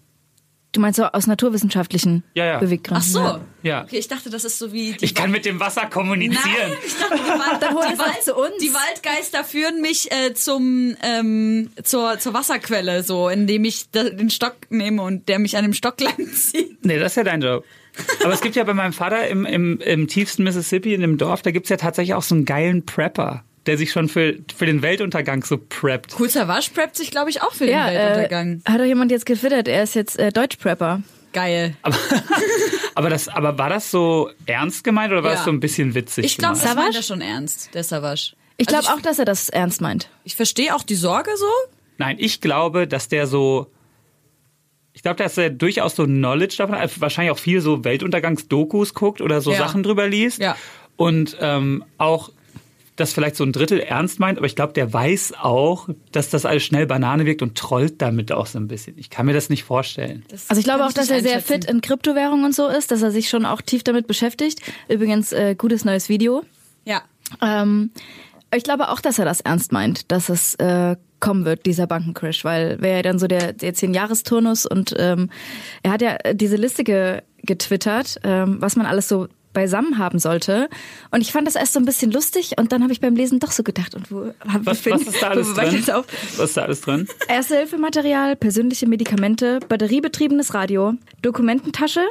Du 0.73 0.81
meinst 0.81 0.97
so 0.99 1.05
aus 1.05 1.27
naturwissenschaftlichen 1.27 2.23
Ja, 2.35 2.45
ja. 2.45 2.59
Beweggründen. 2.59 3.03
Ach 3.05 3.37
so. 3.37 3.41
Ja. 3.62 3.83
Okay, 3.83 3.99
ich 3.99 4.07
dachte, 4.09 4.31
das 4.31 4.45
ist 4.45 4.59
so 4.59 4.73
wie 4.73 4.93
die 4.93 5.05
Ich 5.05 5.14
kann 5.14 5.31
mit 5.31 5.45
dem 5.45 5.59
Wasser 5.59 5.87
kommunizieren. 5.87 6.43
Nein, 6.45 6.73
ich 6.87 6.97
dachte, 6.97 7.16
die, 7.16 7.29
Wald, 7.29 7.62
Dann 7.62 7.75
die, 7.75 8.18
es 8.18 8.25
zu 8.25 8.35
uns. 8.37 8.53
die 8.62 8.73
Waldgeister 8.73 9.45
führen 9.45 9.81
mich 9.81 10.11
äh, 10.12 10.33
zum 10.35 10.95
ähm, 11.03 11.71
zur, 11.83 12.18
zur 12.21 12.35
Wasserquelle, 12.35 13.03
so 13.03 13.29
indem 13.29 13.64
ich 13.64 13.91
den 13.91 14.31
Stock 14.31 14.57
nehme 14.71 15.03
und 15.03 15.29
der 15.29 15.39
mich 15.41 15.57
an 15.57 15.64
dem 15.64 15.75
Stock 15.75 16.01
langzieht. 16.18 16.85
Nee, 16.85 16.99
das 16.99 17.12
ist 17.12 17.16
ja 17.16 17.25
dein 17.25 17.41
Job. 17.43 17.64
Aber 18.23 18.33
es 18.33 18.41
gibt 18.41 18.55
ja 18.55 18.62
bei 18.64 18.73
meinem 18.73 18.93
Vater 18.93 19.27
im, 19.29 19.45
im, 19.45 19.79
im 19.81 20.07
tiefsten 20.07 20.45
Mississippi, 20.45 20.95
in 20.95 21.01
dem 21.01 21.18
Dorf, 21.18 21.43
da 21.43 21.51
gibt's 21.51 21.68
ja 21.68 21.77
tatsächlich 21.77 22.14
auch 22.14 22.23
so 22.23 22.35
einen 22.37 22.45
geilen 22.45 22.87
Prepper, 22.87 23.45
der 23.67 23.77
sich 23.79 23.93
schon 23.93 24.09
für, 24.09 24.37
für 24.57 24.67
den 24.67 24.83
Weltuntergang 24.83 25.45
so 25.45 25.59
preppt. 25.59 26.19
Cool 26.19 26.29
Savage 26.31 26.71
preppt 26.75 26.97
sich, 26.97 27.11
glaube 27.11 27.31
ich, 27.31 27.43
auch 27.43 27.53
für 27.53 27.67
Ja, 27.67 27.87
den 27.91 27.97
äh, 27.97 27.99
Weltuntergang. 28.01 28.63
hat 28.67 28.81
doch 28.81 28.85
jemand 28.85 29.11
jetzt 29.11 29.27
getwittert, 29.27 29.69
er 29.69 29.83
ist 29.83 29.95
jetzt 29.95 30.19
äh, 30.19 30.33
Deutsch-Prepper. 30.33 31.03
Geil. 31.33 31.77
Aber, 31.83 31.97
aber, 32.95 33.11
das, 33.11 33.29
aber 33.29 33.57
war 33.59 33.69
das 33.69 33.91
so 33.91 34.31
ernst 34.47 34.83
gemeint 34.83 35.13
oder 35.13 35.23
war 35.23 35.31
Ja. 35.31 35.37
das 35.37 35.45
so 35.45 35.51
ein 35.53 35.61
bisschen 35.61 35.95
witzig 35.95 36.25
Ich 36.25 36.37
glaube, 36.39 36.55
das 36.55 36.63
Savage? 36.63 36.81
meint 36.85 36.95
er 36.97 37.03
schon 37.03 37.21
ernst, 37.21 37.75
der 37.75 37.85
Savage. 37.85 38.33
Ich 38.57 38.67
glaube 38.67 38.87
Also 38.89 38.99
auch, 38.99 39.03
dass 39.03 39.19
er 39.19 39.25
das 39.25 39.49
ernst 39.49 39.81
meint. 39.81 40.09
Ich 40.25 40.37
verstehe 40.37 40.75
auch 40.75 40.83
die 40.83 40.95
Sorge 40.97 41.31
so. 41.37 41.47
Nein, 41.99 42.17
ich 42.19 42.41
glaube, 42.41 42.87
dass 42.89 43.09
der 43.09 43.27
so. 43.27 43.71
Ich 44.93 45.03
glaube, 45.03 45.17
dass 45.23 45.39
er 45.39 45.51
durchaus 45.51 45.95
so 45.97 46.05
Knowledge 46.05 46.57
davon 46.59 46.77
hat, 46.77 47.01
wahrscheinlich 47.01 47.31
auch 47.31 47.39
viel 47.39 47.61
so 47.61 47.85
Weltuntergangsdokus 47.85 48.93
guckt 48.95 49.21
oder 49.21 49.41
so 49.41 49.53
Ja. 49.53 49.59
Sachen 49.59 49.83
drüber 49.83 50.09
liest. 50.09 50.41
Ja. 50.41 50.57
Und 50.97 51.37
ähm, 51.41 51.85
auch 51.97 52.31
das 53.01 53.13
vielleicht 53.13 53.37
so 53.37 53.45
ein 53.45 53.53
Drittel 53.53 53.81
ernst 53.81 54.21
meint, 54.21 54.39
aber 54.39 54.47
ich 54.47 54.55
glaube, 54.55 54.73
der 54.73 54.93
weiß 54.93 55.35
auch, 55.41 55.89
dass 56.13 56.31
das 56.31 56.45
alles 56.45 56.63
schnell 56.63 56.87
Banane 56.87 57.27
wirkt 57.27 57.43
und 57.43 57.57
trollt 57.57 58.01
damit 58.03 58.33
auch 58.33 58.47
so 58.47 58.59
ein 58.59 58.69
bisschen. 58.69 58.99
Ich 58.99 59.11
kann 59.11 59.27
mir 59.27 59.33
das 59.33 59.49
nicht 59.49 59.65
vorstellen. 59.65 60.25
Also 60.49 60.61
ich 60.61 60.65
glaube 60.65 60.85
auch, 60.85 60.93
dass 60.93 61.11
er 61.11 61.23
sehr 61.23 61.41
fit 61.41 61.65
in 61.65 61.81
Kryptowährungen 61.81 62.45
und 62.45 62.55
so 62.55 62.69
ist, 62.69 62.91
dass 62.91 63.03
er 63.03 63.11
sich 63.11 63.29
schon 63.29 63.47
auch 63.47 63.63
tief 63.63 63.83
damit 63.83 64.07
beschäftigt. 64.07 64.61
Übrigens, 64.89 65.33
äh, 65.33 65.55
gutes 65.57 65.85
neues 65.85 66.09
Video. 66.09 66.43
Ja. 66.85 67.03
Ähm, 67.43 67.91
ich 68.55 68.65
glaube 68.65 68.89
auch, 68.89 69.01
dass 69.01 69.19
er 69.19 69.25
das 69.25 69.41
ernst 69.41 69.73
meint, 69.73 70.11
dass 70.11 70.29
es 70.29 70.55
äh, 70.57 70.97
kommen 71.21 71.45
wird, 71.45 71.67
dieser 71.67 71.87
Bankencrash, 71.87 72.45
weil 72.45 72.81
wäre 72.81 72.97
ja 72.97 73.03
dann 73.03 73.19
so 73.19 73.27
der, 73.27 73.53
der 73.53 73.75
10-Jahres-Turnus 73.75 74.67
und 74.67 74.95
ähm, 74.99 75.31
er 75.83 75.93
hat 75.93 76.03
ja 76.03 76.17
diese 76.33 76.57
Liste 76.57 76.85
ge 76.85 77.23
getwittert, 77.43 78.21
ähm, 78.23 78.59
was 78.61 78.77
man 78.77 78.85
alles 78.85 79.09
so 79.09 79.27
beisammen 79.53 79.99
haben 79.99 80.19
sollte. 80.19 80.69
Und 81.11 81.21
ich 81.23 81.33
fand 81.33 81.47
das 81.47 81.55
erst 81.57 81.73
so 81.73 81.79
ein 81.81 81.85
bisschen 81.85 82.11
lustig 82.13 82.53
und 82.59 82.73
dann 82.73 82.83
habe 82.83 82.93
ich 82.93 83.01
beim 83.01 83.17
Lesen 83.17 83.41
doch 83.41 83.51
so 83.51 83.63
gedacht, 83.63 83.95
und 83.95 84.11
wo, 84.13 84.33
hab- 84.49 84.67
Was, 84.67 84.85
was 84.87 85.03
ist 85.03 85.23
da 85.23 85.29
alles 85.29 85.51
wo 85.53 85.57
war 85.57 85.65
ich 85.65 85.71
drin? 85.71 85.79
jetzt 85.79 85.91
auf? 85.93 86.07
Was 86.37 86.51
ist 86.51 86.57
da 86.57 86.63
alles 86.63 86.81
drin? 86.83 87.09
Erste-Hilfematerial, 87.29 88.37
persönliche 88.37 88.87
Medikamente, 88.87 89.61
batteriebetriebenes 89.69 90.55
Radio, 90.55 90.95
Dokumententasche. 91.23 92.03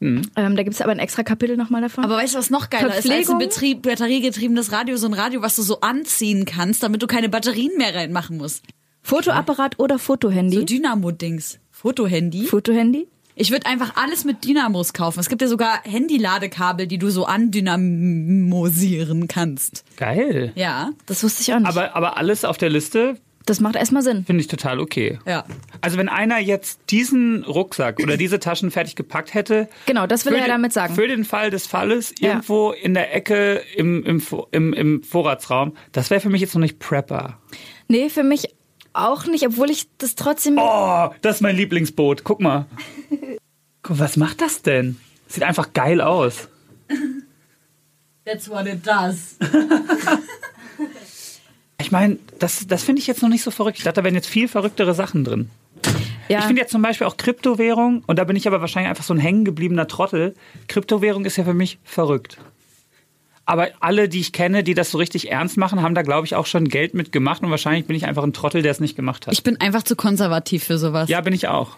Ähm, 0.00 0.22
da 0.36 0.62
gibt's 0.62 0.82
aber 0.82 0.92
ein 0.92 0.98
extra 0.98 1.22
Kapitel 1.22 1.56
nochmal 1.56 1.80
davon. 1.80 2.04
Aber 2.04 2.16
weißt 2.16 2.34
du, 2.34 2.38
was 2.38 2.50
noch 2.50 2.68
geiler 2.68 2.88
ist 2.88 2.96
als 2.96 3.04
ein 3.06 3.10
Verpflegung? 3.12 3.38
Betrieb, 3.38 3.82
batteriegetriebenes 3.82 4.70
Radio? 4.70 4.96
So 4.98 5.06
ein 5.06 5.14
Radio, 5.14 5.40
was 5.40 5.56
du 5.56 5.62
so 5.62 5.80
anziehen 5.80 6.44
kannst, 6.44 6.82
damit 6.82 7.02
du 7.02 7.06
keine 7.06 7.30
Batterien 7.30 7.70
mehr 7.78 7.94
reinmachen 7.94 8.36
musst. 8.36 8.64
Fotoapparat 9.00 9.78
oder 9.78 9.98
Fotohandy. 9.98 10.56
So 10.58 10.64
Dynamo-Dings. 10.64 11.58
Fotohandy. 11.70 12.44
Fotohandy. 12.46 13.06
Ich 13.36 13.50
würde 13.50 13.66
einfach 13.66 13.96
alles 13.96 14.24
mit 14.24 14.44
Dynamos 14.44 14.92
kaufen. 14.92 15.18
Es 15.20 15.28
gibt 15.28 15.42
ja 15.42 15.48
sogar 15.48 15.82
Handy-Ladekabel, 15.84 16.86
die 16.86 16.98
du 16.98 17.10
so 17.10 17.24
andynamosieren 17.26 19.26
kannst. 19.28 19.84
Geil. 19.96 20.52
Ja. 20.54 20.90
Das 21.06 21.22
wusste 21.24 21.42
ich 21.42 21.52
auch 21.52 21.58
nicht. 21.58 21.68
Aber, 21.68 21.96
aber 21.96 22.16
alles 22.16 22.44
auf 22.44 22.58
der 22.58 22.70
Liste 22.70 23.16
das 23.46 23.60
macht 23.60 23.76
erstmal 23.76 24.00
Sinn. 24.02 24.24
finde 24.24 24.40
ich 24.40 24.46
total 24.46 24.80
okay. 24.80 25.18
Ja. 25.26 25.44
Also 25.82 25.98
wenn 25.98 26.08
einer 26.08 26.38
jetzt 26.38 26.80
diesen 26.88 27.44
Rucksack 27.44 28.00
oder 28.02 28.16
diese 28.16 28.40
Taschen 28.40 28.70
fertig 28.70 28.96
gepackt 28.96 29.34
hätte. 29.34 29.68
Genau, 29.84 30.06
das 30.06 30.24
will 30.24 30.32
für 30.32 30.38
er 30.38 30.44
den- 30.46 30.50
damit 30.50 30.72
sagen. 30.72 30.94
Für 30.94 31.06
den 31.08 31.24
Fall 31.26 31.50
des 31.50 31.66
Falles 31.66 32.14
Ja. 32.20 32.28
irgendwo 32.30 32.70
in 32.70 32.94
der 32.94 33.14
Ecke 33.14 33.60
im, 33.76 34.02
im, 34.02 34.22
im, 34.52 34.72
im 34.72 35.02
Vorratsraum, 35.02 35.76
das 35.92 36.08
wäre 36.08 36.22
für 36.22 36.30
mich 36.30 36.40
jetzt 36.40 36.54
noch 36.54 36.62
nicht 36.62 36.78
Prepper. 36.78 37.36
Nee, 37.88 38.08
für 38.08 38.22
mich 38.22 38.48
auch 38.94 39.26
nicht, 39.26 39.46
obwohl 39.46 39.70
ich 39.70 39.88
das 39.98 40.14
trotzdem. 40.14 40.56
Oh, 40.58 41.10
das 41.20 41.36
ist 41.36 41.40
mein 41.42 41.56
Lieblingsboot. 41.56 42.24
Guck 42.24 42.40
mal. 42.40 42.66
Guck, 43.82 43.98
was 43.98 44.16
macht 44.16 44.40
das 44.40 44.62
denn? 44.62 44.98
Sieht 45.28 45.42
einfach 45.42 45.72
geil 45.72 46.00
aus. 46.00 46.48
That's 48.24 48.48
what 48.48 48.66
it 48.66 48.86
does. 48.86 49.36
Ich 51.80 51.92
meine, 51.92 52.18
das, 52.38 52.66
das 52.66 52.82
finde 52.82 53.00
ich 53.00 53.06
jetzt 53.06 53.20
noch 53.20 53.28
nicht 53.28 53.42
so 53.42 53.50
verrückt. 53.50 53.76
Ich 53.76 53.84
dachte, 53.84 54.00
da 54.00 54.04
wären 54.04 54.14
jetzt 54.14 54.26
viel 54.28 54.48
verrücktere 54.48 54.94
Sachen 54.94 55.22
drin. 55.22 55.50
ja. 56.28 56.38
Ich 56.38 56.44
finde 56.46 56.62
ja 56.62 56.66
zum 56.66 56.80
Beispiel 56.80 57.06
auch 57.06 57.18
Kryptowährung, 57.18 58.02
und 58.06 58.18
da 58.18 58.24
bin 58.24 58.36
ich 58.36 58.46
aber 58.46 58.62
wahrscheinlich 58.62 58.88
einfach 58.88 59.04
so 59.04 59.12
ein 59.12 59.18
hängengebliebener 59.18 59.86
Trottel. 59.86 60.34
Kryptowährung 60.68 61.26
ist 61.26 61.36
ja 61.36 61.44
für 61.44 61.52
mich 61.52 61.78
verrückt. 61.84 62.38
Aber 63.46 63.68
alle, 63.80 64.08
die 64.08 64.20
ich 64.20 64.32
kenne, 64.32 64.62
die 64.62 64.74
das 64.74 64.90
so 64.90 64.98
richtig 64.98 65.30
ernst 65.30 65.56
machen, 65.56 65.82
haben 65.82 65.94
da, 65.94 66.02
glaube 66.02 66.26
ich, 66.26 66.34
auch 66.34 66.46
schon 66.46 66.68
Geld 66.68 66.94
mit 66.94 67.12
gemacht. 67.12 67.42
Und 67.42 67.50
wahrscheinlich 67.50 67.86
bin 67.86 67.94
ich 67.96 68.06
einfach 68.06 68.22
ein 68.22 68.32
Trottel, 68.32 68.62
der 68.62 68.70
es 68.70 68.80
nicht 68.80 68.96
gemacht 68.96 69.26
hat. 69.26 69.34
Ich 69.34 69.42
bin 69.42 69.60
einfach 69.60 69.82
zu 69.82 69.96
konservativ 69.96 70.64
für 70.64 70.78
sowas. 70.78 71.08
ja, 71.08 71.20
bin 71.20 71.34
ich 71.34 71.48
auch. 71.48 71.76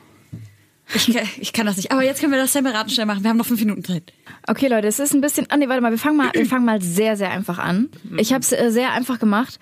Ich, 0.95 1.13
ich 1.41 1.53
kann 1.53 1.67
das 1.67 1.77
nicht. 1.77 1.91
Aber 1.91 2.05
jetzt 2.05 2.21
können 2.21 2.33
wir 2.33 2.39
das 2.39 2.53
separat 2.53 2.91
schnell 2.93 3.07
machen. 3.07 3.25
Wir 3.25 3.31
haben 3.31 3.37
noch 3.37 3.47
fünf 3.47 3.61
Minuten 3.61 3.83
Zeit. 3.83 4.13
Okay, 4.47 4.69
Leute, 4.69 4.87
es 4.87 5.01
ist 5.01 5.15
ein 5.15 5.21
bisschen. 5.21 5.47
Ah, 5.49 5.57
nee, 5.57 5.69
warte 5.69 5.83
mal, 5.83 5.91
wir 5.91 5.99
fangen 5.99 6.17
mal, 6.17 6.31
wir 6.33 6.47
fangen 6.47 6.65
mal 6.65 6.81
sehr, 6.81 7.17
sehr 7.17 7.31
einfach 7.31 7.59
an. 7.59 7.89
Ich 8.19 8.33
habe 8.33 8.43
es 8.43 8.53
äh, 8.53 8.71
sehr 8.71 8.93
einfach 8.93 9.19
gemacht. 9.19 9.59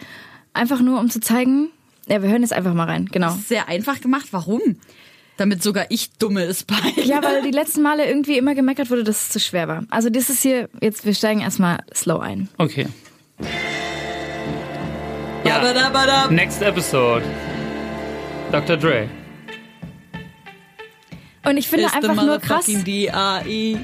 Einfach 0.52 0.80
nur, 0.80 1.00
um 1.00 1.08
zu 1.08 1.20
zeigen. 1.20 1.70
Ja, 2.06 2.22
wir 2.22 2.28
hören 2.28 2.42
jetzt 2.42 2.52
einfach 2.52 2.74
mal 2.74 2.84
rein. 2.84 3.08
Genau. 3.10 3.34
Sehr 3.46 3.68
einfach 3.68 4.02
gemacht. 4.02 4.26
Warum? 4.32 4.60
Damit 5.36 5.62
sogar 5.62 5.86
ich 5.88 6.12
dumme 6.18 6.44
ist 6.44 6.66
bei. 6.66 6.76
Ja, 7.02 7.22
weil 7.22 7.42
die 7.42 7.50
letzten 7.50 7.82
Male 7.82 8.06
irgendwie 8.06 8.38
immer 8.38 8.54
gemeckert 8.54 8.90
wurde, 8.90 9.02
dass 9.02 9.22
es 9.22 9.28
zu 9.30 9.40
schwer 9.40 9.66
war. 9.66 9.84
Also 9.90 10.08
das 10.10 10.30
ist 10.30 10.42
hier, 10.42 10.68
jetzt, 10.80 11.04
wir 11.04 11.14
steigen 11.14 11.40
erstmal 11.40 11.78
slow 11.92 12.20
ein. 12.20 12.48
Okay. 12.58 12.86
Ja, 15.44 15.58
Badabadab. 15.58 16.30
next 16.30 16.62
episode. 16.62 17.24
Dr. 18.52 18.76
Dre. 18.76 19.08
Und 21.44 21.56
ich 21.56 21.68
finde 21.68 21.86
Is 21.86 21.92
the 21.92 22.08
einfach 22.08 22.24
nur 22.24 22.38
krass, 22.38 22.64
D.A.I.. 22.66 23.78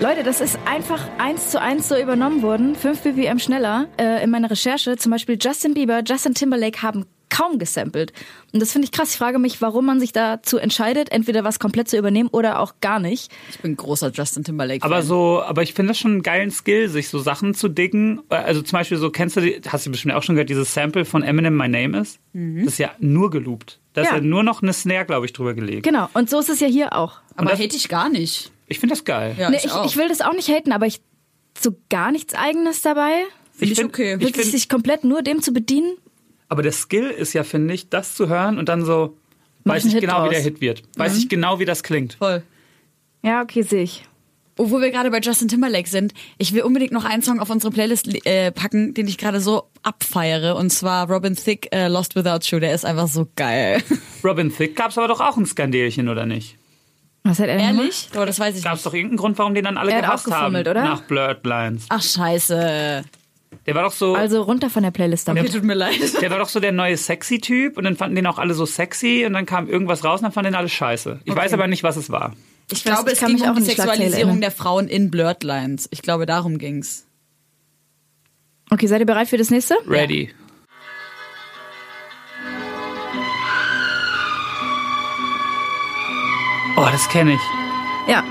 Leute, 0.00 0.22
das 0.22 0.40
ist 0.40 0.56
einfach 0.64 1.08
eins 1.18 1.50
zu 1.50 1.60
eins 1.60 1.88
so 1.88 1.96
übernommen 1.96 2.42
worden, 2.42 2.76
5 2.76 3.00
BPM 3.00 3.40
schneller. 3.40 3.88
Äh, 3.98 4.22
in 4.22 4.30
meiner 4.30 4.48
Recherche 4.48 4.96
zum 4.96 5.10
Beispiel 5.10 5.36
Justin 5.40 5.74
Bieber, 5.74 6.02
Justin 6.06 6.34
Timberlake 6.34 6.82
haben 6.82 7.04
kaum 7.30 7.58
gesampelt. 7.58 8.12
Und 8.52 8.60
das 8.60 8.72
finde 8.72 8.86
ich 8.86 8.92
krass. 8.92 9.10
Ich 9.10 9.16
frage 9.16 9.38
mich, 9.38 9.60
warum 9.60 9.86
man 9.86 10.00
sich 10.00 10.12
dazu 10.12 10.58
entscheidet, 10.58 11.10
entweder 11.12 11.44
was 11.44 11.58
komplett 11.58 11.88
zu 11.88 11.96
übernehmen 11.98 12.28
oder 12.30 12.60
auch 12.60 12.74
gar 12.80 13.00
nicht. 13.00 13.30
Ich 13.50 13.58
bin 13.60 13.76
großer 13.76 14.10
Justin 14.12 14.44
Timberlake. 14.44 14.84
Aber 14.84 15.02
so, 15.02 15.42
aber 15.42 15.62
ich 15.62 15.74
finde 15.74 15.90
das 15.90 15.98
schon 15.98 16.12
einen 16.12 16.22
geilen 16.22 16.50
Skill, 16.50 16.88
sich 16.88 17.08
so 17.08 17.18
Sachen 17.18 17.54
zu 17.54 17.68
diggen. 17.68 18.20
Also 18.30 18.62
zum 18.62 18.78
Beispiel 18.78 18.98
so, 18.98 19.10
kennst 19.10 19.36
du, 19.36 19.40
die, 19.40 19.60
hast 19.68 19.86
du 19.86 19.90
bestimmt 19.90 20.14
auch 20.14 20.22
schon 20.22 20.34
gehört, 20.34 20.48
dieses 20.50 20.72
Sample 20.72 21.04
von 21.04 21.22
Eminem, 21.22 21.56
My 21.56 21.68
Name 21.68 21.98
Is? 22.00 22.18
Das 22.32 22.72
ist 22.74 22.78
ja 22.78 22.90
nur 22.98 23.30
geloopt. 23.30 23.80
Da 23.94 24.02
ist 24.02 24.08
Ja. 24.10 24.16
ja 24.16 24.20
nur 24.22 24.42
noch 24.42 24.62
eine 24.62 24.72
Snare, 24.72 25.04
glaube 25.04 25.26
ich, 25.26 25.32
drüber 25.32 25.54
gelegt. 25.54 25.82
Genau. 25.82 26.08
Und 26.14 26.30
so 26.30 26.38
ist 26.38 26.48
es 26.48 26.60
ja 26.60 26.66
hier 26.68 26.94
auch. 26.96 27.20
Aber 27.36 27.50
das- 27.50 27.58
hätte 27.60 27.76
ich 27.76 27.88
gar 27.88 28.08
nicht. 28.08 28.50
Ich 28.66 28.78
finde 28.80 28.94
das 28.94 29.04
geil. 29.04 29.34
Ja, 29.38 29.50
Nee, 29.50 29.56
ich, 29.58 29.64
ich, 29.66 29.72
ich 29.86 29.96
will 29.96 30.08
das 30.08 30.20
auch 30.20 30.34
nicht 30.34 30.48
haten, 30.48 30.72
aber 30.72 30.86
ich 30.86 31.00
so 31.58 31.74
gar 31.90 32.12
nichts 32.12 32.34
Eigenes 32.34 32.82
dabei. 32.82 33.10
Finde 33.52 33.72
ich 33.72 33.78
find- 33.78 33.88
okay. 33.90 34.14
Ich 34.14 34.20
Wirklich 34.20 34.42
find- 34.42 34.52
sich 34.52 34.68
komplett 34.68 35.04
nur 35.04 35.22
dem 35.22 35.42
zu 35.42 35.52
bedienen. 35.52 35.96
Aber 36.48 36.62
der 36.62 36.72
Skill 36.72 37.10
ist 37.10 37.32
ja, 37.34 37.44
finde 37.44 37.74
ich, 37.74 37.88
das 37.90 38.14
zu 38.14 38.28
hören 38.28 38.58
und 38.58 38.68
dann 38.68 38.84
so, 38.84 39.16
Mach 39.64 39.74
weiß 39.74 39.84
ich 39.86 39.92
Hit 39.92 40.00
genau, 40.02 40.14
wie 40.24 40.26
draus. 40.26 40.30
der 40.30 40.40
Hit 40.42 40.60
wird. 40.60 40.82
Weiß 40.96 41.16
ich 41.18 41.28
genau, 41.28 41.58
wie 41.58 41.64
das 41.64 41.82
klingt. 41.82 42.14
Voll. 42.14 42.42
Ja, 43.22 43.42
okay, 43.42 43.62
sehe 43.62 43.82
ich. 43.82 44.04
Obwohl 44.56 44.80
wir 44.80 44.90
gerade 44.90 45.10
bei 45.10 45.20
Justin 45.20 45.46
Timberlake 45.46 45.88
sind, 45.88 46.14
ich 46.36 46.52
will 46.52 46.62
unbedingt 46.62 46.90
noch 46.90 47.04
einen 47.04 47.22
Song 47.22 47.38
auf 47.38 47.48
unsere 47.48 47.72
Playlist 47.72 48.08
äh, 48.26 48.50
packen, 48.50 48.92
den 48.92 49.06
ich 49.06 49.16
gerade 49.16 49.40
so 49.40 49.68
abfeiere. 49.84 50.56
Und 50.56 50.70
zwar 50.70 51.08
Robin 51.08 51.36
Thicke, 51.36 51.70
äh, 51.70 51.86
Lost 51.86 52.16
Without 52.16 52.40
You. 52.46 52.58
Der 52.58 52.74
ist 52.74 52.84
einfach 52.84 53.06
so 53.06 53.28
geil. 53.36 53.82
Robin 54.24 54.50
Thicke 54.52 54.74
gab 54.74 54.90
es 54.90 54.98
aber 54.98 55.06
doch 55.06 55.20
auch 55.20 55.36
ein 55.36 55.46
Skandälchen, 55.46 56.08
oder 56.08 56.26
nicht? 56.26 56.56
Was 57.22 57.38
hat 57.38 57.46
er 57.48 57.58
denn 57.58 57.66
gemacht? 57.68 57.78
Ehrlich? 57.80 58.08
Aber 58.14 58.26
das 58.26 58.40
weiß 58.40 58.56
ich 58.56 58.64
Gab 58.64 58.72
es 58.72 58.78
nicht. 58.78 58.86
doch 58.86 58.94
irgendeinen 58.94 59.18
Grund, 59.18 59.38
warum 59.38 59.54
den 59.54 59.64
dann 59.64 59.76
alle 59.78 59.92
Er 59.92 59.98
hat 59.98 60.04
auch 60.20 60.24
gehasst 60.24 60.42
haben? 60.42 60.56
oder? 60.56 60.74
Nach 60.74 61.02
Blurred 61.02 61.44
Lines. 61.46 61.84
Ach, 61.90 62.02
scheiße. 62.02 63.04
Der 63.66 63.74
war 63.74 63.82
doch 63.82 63.92
so... 63.92 64.14
Also 64.14 64.42
runter 64.42 64.70
von 64.70 64.82
der 64.82 64.90
Playlist 64.90 65.28
damit. 65.28 65.44
Okay, 65.44 65.52
tut 65.52 65.64
mir 65.64 65.74
leid. 65.74 65.98
Der 66.20 66.30
war 66.30 66.38
doch 66.38 66.48
so 66.48 66.58
der 66.58 66.72
neue 66.72 66.96
sexy 66.96 67.38
Typ 67.38 67.76
und 67.76 67.84
dann 67.84 67.96
fanden 67.96 68.16
den 68.16 68.26
auch 68.26 68.38
alle 68.38 68.54
so 68.54 68.64
sexy 68.64 69.24
und 69.26 69.34
dann 69.34 69.46
kam 69.46 69.68
irgendwas 69.68 70.04
raus 70.04 70.20
und 70.20 70.24
dann 70.24 70.32
fanden 70.32 70.52
den 70.52 70.58
alle 70.58 70.68
scheiße. 70.68 71.20
Ich 71.24 71.36
weiß 71.36 71.52
aber 71.52 71.66
nicht, 71.66 71.82
was 71.82 71.96
es 71.96 72.10
war. 72.10 72.34
Ich 72.70 72.84
weiß, 72.84 72.94
glaube, 72.94 73.12
ich 73.12 73.20
es 73.20 73.26
ging 73.26 73.42
um 73.42 73.50
auch 73.50 73.56
die 73.56 73.62
Sexualisierung 73.62 74.40
der 74.40 74.50
Frauen 74.50 74.88
in 74.88 75.10
Blurred 75.10 75.42
Lines. 75.44 75.88
Ich 75.90 76.02
glaube, 76.02 76.26
darum 76.26 76.58
ging's. 76.58 77.06
Okay, 78.70 78.86
seid 78.86 79.00
ihr 79.00 79.06
bereit 79.06 79.28
für 79.28 79.38
das 79.38 79.50
nächste? 79.50 79.76
Ready. 79.86 80.30
Oh, 86.76 86.88
das 86.92 87.08
kenne 87.08 87.34
ich. 87.34 87.40
Ja. 88.06 88.24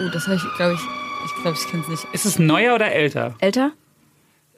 Oh, 0.00 0.08
das 0.12 0.26
habe 0.26 0.36
ich, 0.36 0.42
glaube 0.56 0.74
ich, 0.74 0.99
ich 1.40 1.42
glaube, 1.42 1.58
ich 1.58 1.70
kenne 1.70 1.82
es 1.84 1.88
nicht. 1.88 2.06
Ist 2.12 2.26
es 2.26 2.38
neuer 2.38 2.74
oder 2.74 2.92
älter? 2.92 3.34
Älter? 3.38 3.72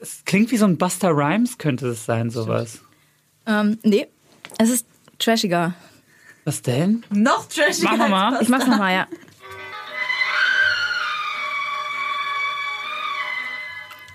Es 0.01 0.25
klingt 0.25 0.51
wie 0.51 0.57
so 0.57 0.65
ein 0.65 0.79
Buster 0.79 1.11
Rhymes, 1.11 1.57
könnte 1.57 1.87
es 1.87 2.05
sein, 2.05 2.29
sowas. 2.29 2.81
Ähm, 3.47 3.79
nee. 3.85 4.09
Es 4.59 4.69
ist 4.69 4.85
trashiger. 5.21 5.75
Was 6.45 6.61
denn? 6.61 7.05
Noch 7.11 7.49
trashiger. 7.49 7.85
Machen 7.85 7.99
wir 8.01 8.09
mal. 8.09 8.43
Ich 8.43 8.49
mach's 8.49 8.67
nochmal, 8.67 8.95
ja. 8.95 9.07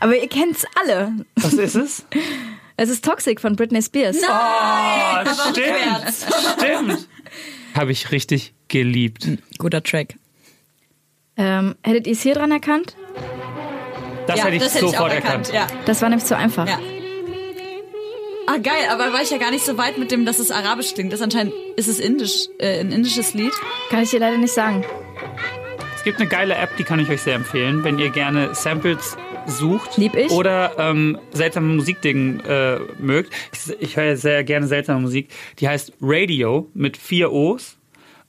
Aber 0.01 0.17
ihr 0.17 0.27
kennt's 0.27 0.65
alle. 0.75 1.13
Was 1.35 1.53
ist 1.53 1.75
es? 1.75 2.05
Es 2.79 2.89
ist 2.89 3.03
Toxic 3.03 3.41
von 3.41 3.55
Britney 3.55 3.81
Spears. 3.81 4.17
Oh, 4.17 5.49
stimmt. 5.49 6.13
Stimmt. 6.59 7.07
Habe 7.73 7.91
ich 7.91 8.11
richtig 8.11 8.53
geliebt. 8.67 9.27
Guter 9.57 9.81
Track. 9.81 10.13
Ähm, 11.37 11.75
hättet 11.83 12.07
ihr 12.07 12.13
es 12.13 12.21
hier 12.21 12.35
dran 12.35 12.51
erkannt? 12.51 12.95
Das 14.27 14.43
hätte 14.43 14.55
ich 14.55 14.63
sofort 14.63 15.13
erkannt. 15.13 15.51
Ja. 15.53 15.67
Das 15.85 16.01
war 16.01 16.09
nämlich 16.09 16.25
zu 16.25 16.35
einfach. 16.35 16.67
ja. 16.67 16.79
Ah, 18.49 18.59
geil, 18.59 18.87
aber 18.89 19.11
war 19.11 19.21
ich 19.21 19.29
ja 19.29 19.37
gar 19.37 19.51
nicht 19.51 19.65
so 19.65 19.77
weit 19.77 19.97
mit 19.97 20.09
dem, 20.09 20.25
dass 20.25 20.39
es 20.39 20.51
arabisch 20.51 20.93
klingt. 20.93 21.11
Das 21.11 21.21
anscheinend 21.21 21.53
ist 21.75 21.89
es 21.89 21.99
indisch, 21.99 22.47
äh, 22.59 22.79
ein 22.79 22.93
indisches 22.93 23.33
Lied. 23.33 23.51
Kann 23.89 24.03
ich 24.03 24.09
dir 24.09 24.21
leider 24.21 24.37
nicht 24.37 24.53
sagen. 24.53 24.85
Es 25.97 26.03
gibt 26.05 26.21
eine 26.21 26.29
geile 26.29 26.55
App, 26.55 26.69
die 26.77 26.85
kann 26.85 26.99
ich 26.99 27.09
euch 27.09 27.21
sehr 27.21 27.35
empfehlen, 27.35 27.83
wenn 27.83 27.99
ihr 27.99 28.09
gerne 28.09 28.55
Samples 28.55 29.17
sucht 29.47 29.97
Lieb 29.97 30.15
ich. 30.15 30.31
oder 30.31 30.75
ähm, 30.77 31.19
seltsame 31.33 31.73
Musikdingen 31.73 32.39
äh, 32.45 32.79
mögt. 32.99 33.33
Ich, 33.51 33.81
ich 33.81 33.97
höre 33.97 34.15
sehr 34.15 34.45
gerne 34.45 34.67
seltsame 34.67 35.01
Musik. 35.01 35.29
Die 35.59 35.67
heißt 35.67 35.93
Radio 35.99 36.69
mit 36.73 36.95
vier 36.95 37.33
O's. 37.33 37.76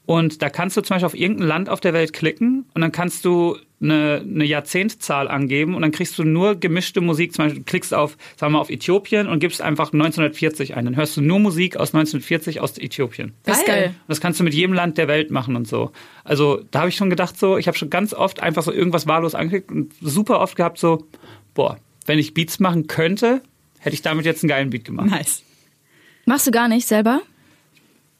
Und 0.09 0.41
da 0.41 0.49
kannst 0.49 0.75
du 0.75 0.81
zum 0.81 0.95
Beispiel 0.95 1.05
auf 1.05 1.15
irgendein 1.15 1.49
Land 1.49 1.69
auf 1.69 1.81
der 1.81 1.93
Welt 1.93 2.15
klicken 2.15 2.65
und 2.73 2.81
dann 2.81 2.93
kannst 2.93 3.27
du 3.27 3.59
eine, 3.79 4.25
eine 4.25 4.47
Jahrzehntzahl 4.47 5.29
angeben 5.29 5.75
und 5.75 5.83
dann 5.83 5.91
kriegst 5.91 6.19
du 6.19 6.25
nur 6.25 6.55
gemischte 6.55 7.03
Musik. 7.03 7.35
Zum 7.35 7.45
Beispiel 7.45 7.63
du 7.63 7.65
klickst 7.67 7.93
auf, 7.93 8.17
sagen 8.37 8.51
wir 8.51 8.57
mal, 8.57 8.61
auf 8.63 8.71
Äthiopien 8.71 9.27
und 9.27 9.39
gibst 9.41 9.61
einfach 9.61 9.93
1940 9.93 10.77
ein. 10.79 10.87
Dann 10.87 10.97
hörst 10.97 11.19
du 11.19 11.21
nur 11.21 11.39
Musik 11.41 11.77
aus 11.77 11.89
1940 11.89 12.63
aus 12.63 12.79
Äthiopien. 12.79 13.35
Das 13.45 13.59
ist 13.59 13.67
geil. 13.67 13.89
Und 13.89 14.09
das 14.09 14.23
kannst 14.23 14.41
du 14.41 14.45
mit 14.45 14.55
jedem 14.55 14.73
Land 14.73 14.97
der 14.97 15.09
Welt 15.09 15.31
machen 15.31 15.57
und 15.57 15.69
so. 15.69 15.93
Also 16.25 16.63
da 16.71 16.79
habe 16.79 16.89
ich 16.89 16.97
schon 16.97 17.11
gedacht, 17.11 17.39
so, 17.39 17.59
ich 17.59 17.69
habe 17.69 17.77
schon 17.77 17.91
ganz 17.91 18.15
oft 18.15 18.41
einfach 18.41 18.63
so 18.63 18.73
irgendwas 18.73 19.07
wahllos 19.07 19.35
angeklickt 19.35 19.71
und 19.71 19.93
super 20.01 20.41
oft 20.41 20.57
gehabt, 20.57 20.79
so, 20.79 21.07
boah, 21.53 21.77
wenn 22.07 22.19
ich 22.19 22.33
Beats 22.33 22.61
machen 22.61 22.87
könnte, 22.87 23.43
hätte 23.79 23.93
ich 23.93 24.01
damit 24.01 24.25
jetzt 24.25 24.43
einen 24.43 24.49
geilen 24.49 24.71
Beat 24.71 24.87
gemacht. 24.87 25.11
Nice. 25.11 25.43
Machst 26.25 26.47
du 26.47 26.51
gar 26.51 26.69
nicht 26.69 26.89
selber? 26.89 27.21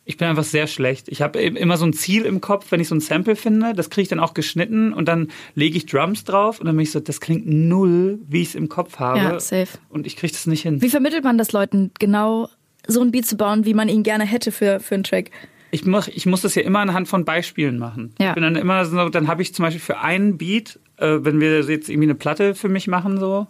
Ich 0.09 0.17
bin 0.17 0.27
einfach 0.27 0.43
sehr 0.43 0.67
schlecht. 0.67 1.11
Ich 1.11 1.21
habe 1.21 1.39
immer 1.39 1.77
so 1.77 1.85
ein 1.85 1.93
Ziel 1.93 2.25
im 2.25 2.41
Kopf, 2.41 2.73
wenn 2.73 2.81
ich 2.81 2.89
so 2.89 2.95
ein 2.95 3.01
Sample 3.01 3.37
finde, 3.37 3.75
das 3.75 3.91
kriege 3.91 4.05
ich 4.05 4.09
dann 4.09 4.21
auch 4.21 4.33
geschnitten 4.33 4.95
und 4.95 5.07
dann 5.07 5.29
lege 5.55 5.77
ich 5.77 5.85
Drums 5.85 6.25
drauf 6.25 6.61
und 6.61 6.67
dann 6.67 6.77
bin 6.77 6.85
ich 6.85 6.93
so, 6.93 6.99
das 6.99 7.21
klingt 7.21 7.47
null, 7.47 8.19
wie 8.27 8.41
ich 8.41 8.49
es 8.49 8.55
im 8.55 8.71
Kopf 8.71 8.99
habe. 9.01 9.19
Ja, 9.19 9.39
safe. 9.39 9.69
Und 9.91 10.07
ich 10.07 10.17
kriege 10.17 10.33
das 10.33 10.47
nicht 10.47 10.63
hin. 10.63 10.81
Wie 10.81 10.89
vermittelt 10.89 11.25
man 11.25 11.37
das 11.37 11.53
Leuten, 11.53 11.91
genau 11.99 12.49
so 12.87 13.03
ein 13.03 13.11
Beat 13.11 13.27
zu 13.27 13.37
bauen, 13.37 13.67
wie 13.67 13.75
man 13.75 13.91
ihn 13.91 14.03
gerne 14.03 14.25
hätte 14.25 14.51
für, 14.51 14.81
für 14.81 14.95
einen 14.95 15.05
Track? 15.05 15.31
Ich, 15.73 15.85
mach, 15.85 16.09
ich 16.09 16.25
muss 16.25 16.41
das 16.41 16.55
ja 16.55 16.63
immer 16.63 16.79
anhand 16.79 17.07
von 17.07 17.27
Beispielen 17.27 17.79
machen. 17.79 18.15
Ja. 18.19 18.31
Ich 18.31 18.35
bin 18.35 18.45
dann 18.45 18.57
immer 18.57 18.87
so, 18.87 19.11
dann 19.11 19.29
habe 19.29 19.43
ich 19.43 19.53
zum 19.53 19.65
Beispiel 19.65 19.83
für 19.83 19.99
einen 19.99 20.39
Beat, 20.39 20.81
äh, 20.97 21.19
wenn 21.21 21.39
wir 21.39 21.61
jetzt 21.65 21.91
irgendwie 21.91 22.07
eine 22.07 22.15
Platte 22.15 22.55
für 22.55 22.71
mich 22.71 22.87
machen, 22.87 23.21
so, 23.21 23.47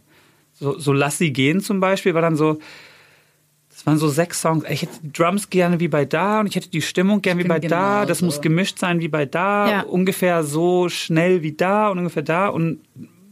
so, 0.54 0.76
so 0.76 0.92
Lass 0.92 1.18
sie 1.18 1.32
gehen 1.32 1.60
zum 1.60 1.78
Beispiel, 1.78 2.14
war 2.14 2.22
dann 2.22 2.34
so, 2.34 2.58
waren 3.88 3.98
so 3.98 4.08
sechs 4.08 4.40
Songs. 4.40 4.64
Ich 4.68 4.82
hätte 4.82 4.98
die 5.02 5.12
Drums 5.12 5.50
gerne 5.50 5.80
wie 5.80 5.88
bei 5.88 6.04
da 6.04 6.40
und 6.40 6.46
ich 6.46 6.56
hätte 6.56 6.68
die 6.68 6.82
Stimmung 6.82 7.22
gerne 7.22 7.42
wie 7.42 7.48
bei 7.48 7.58
da. 7.58 8.06
Das 8.06 8.18
genauso. 8.18 8.24
muss 8.26 8.40
gemischt 8.40 8.78
sein 8.78 9.00
wie 9.00 9.08
bei 9.08 9.26
da. 9.26 9.70
Ja. 9.70 9.80
Ungefähr 9.82 10.44
so 10.44 10.88
schnell 10.88 11.42
wie 11.42 11.52
da 11.52 11.88
und 11.88 11.98
ungefähr 11.98 12.22
da. 12.22 12.48
Und 12.48 12.80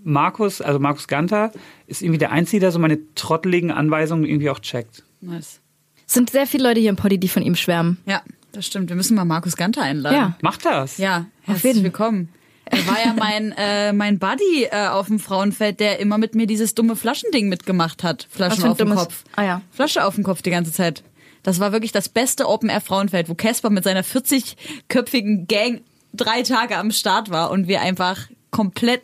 Markus, 0.04 0.60
also 0.60 0.78
Markus 0.78 1.08
Ganter, 1.08 1.52
ist 1.86 2.02
irgendwie 2.02 2.18
der 2.18 2.32
Einzige, 2.32 2.60
der 2.60 2.72
so 2.72 2.78
meine 2.78 2.98
trotteligen 3.14 3.70
Anweisungen 3.70 4.24
irgendwie 4.24 4.50
auch 4.50 4.60
checkt. 4.60 5.02
Nice. 5.20 5.60
Es 6.06 6.14
sind 6.14 6.30
sehr 6.30 6.46
viele 6.46 6.68
Leute 6.68 6.80
hier 6.80 6.90
im 6.90 6.96
Poddy, 6.96 7.18
die 7.18 7.28
von 7.28 7.42
ihm 7.42 7.56
schwärmen. 7.56 7.98
Ja, 8.06 8.22
das 8.52 8.66
stimmt. 8.66 8.88
Wir 8.88 8.96
müssen 8.96 9.16
mal 9.16 9.24
Markus 9.24 9.56
Ganter 9.56 9.82
einladen. 9.82 10.16
Ja. 10.16 10.36
Macht 10.40 10.64
das. 10.64 10.98
Ja, 10.98 11.26
Auf 11.42 11.54
herzlich 11.54 11.74
jeden. 11.74 11.84
willkommen. 11.84 12.28
Er 12.70 12.86
war 12.86 12.98
ja 13.04 13.14
mein, 13.16 13.52
äh, 13.52 13.92
mein 13.92 14.18
Buddy 14.18 14.64
äh, 14.70 14.88
auf 14.88 15.06
dem 15.06 15.18
Frauenfeld, 15.18 15.78
der 15.80 16.00
immer 16.00 16.18
mit 16.18 16.34
mir 16.34 16.46
dieses 16.46 16.74
dumme 16.74 16.96
Flaschending 16.96 17.48
mitgemacht 17.48 18.02
hat. 18.02 18.26
Flaschen 18.30 18.64
auf 18.64 18.76
dem 18.76 18.94
Kopf. 18.94 19.24
Ah 19.36 19.44
ja. 19.44 19.62
Flasche 19.70 20.04
auf 20.04 20.16
dem 20.16 20.24
Kopf 20.24 20.42
die 20.42 20.50
ganze 20.50 20.72
Zeit. 20.72 21.04
Das 21.42 21.60
war 21.60 21.70
wirklich 21.70 21.92
das 21.92 22.08
beste 22.08 22.48
Open 22.48 22.68
Air 22.68 22.80
Frauenfeld, 22.80 23.28
wo 23.28 23.34
Casper 23.34 23.70
mit 23.70 23.84
seiner 23.84 24.02
40-köpfigen 24.02 25.46
Gang 25.46 25.82
drei 26.12 26.42
Tage 26.42 26.76
am 26.76 26.90
Start 26.90 27.30
war 27.30 27.50
und 27.52 27.68
wir 27.68 27.80
einfach 27.82 28.26
komplett 28.50 29.02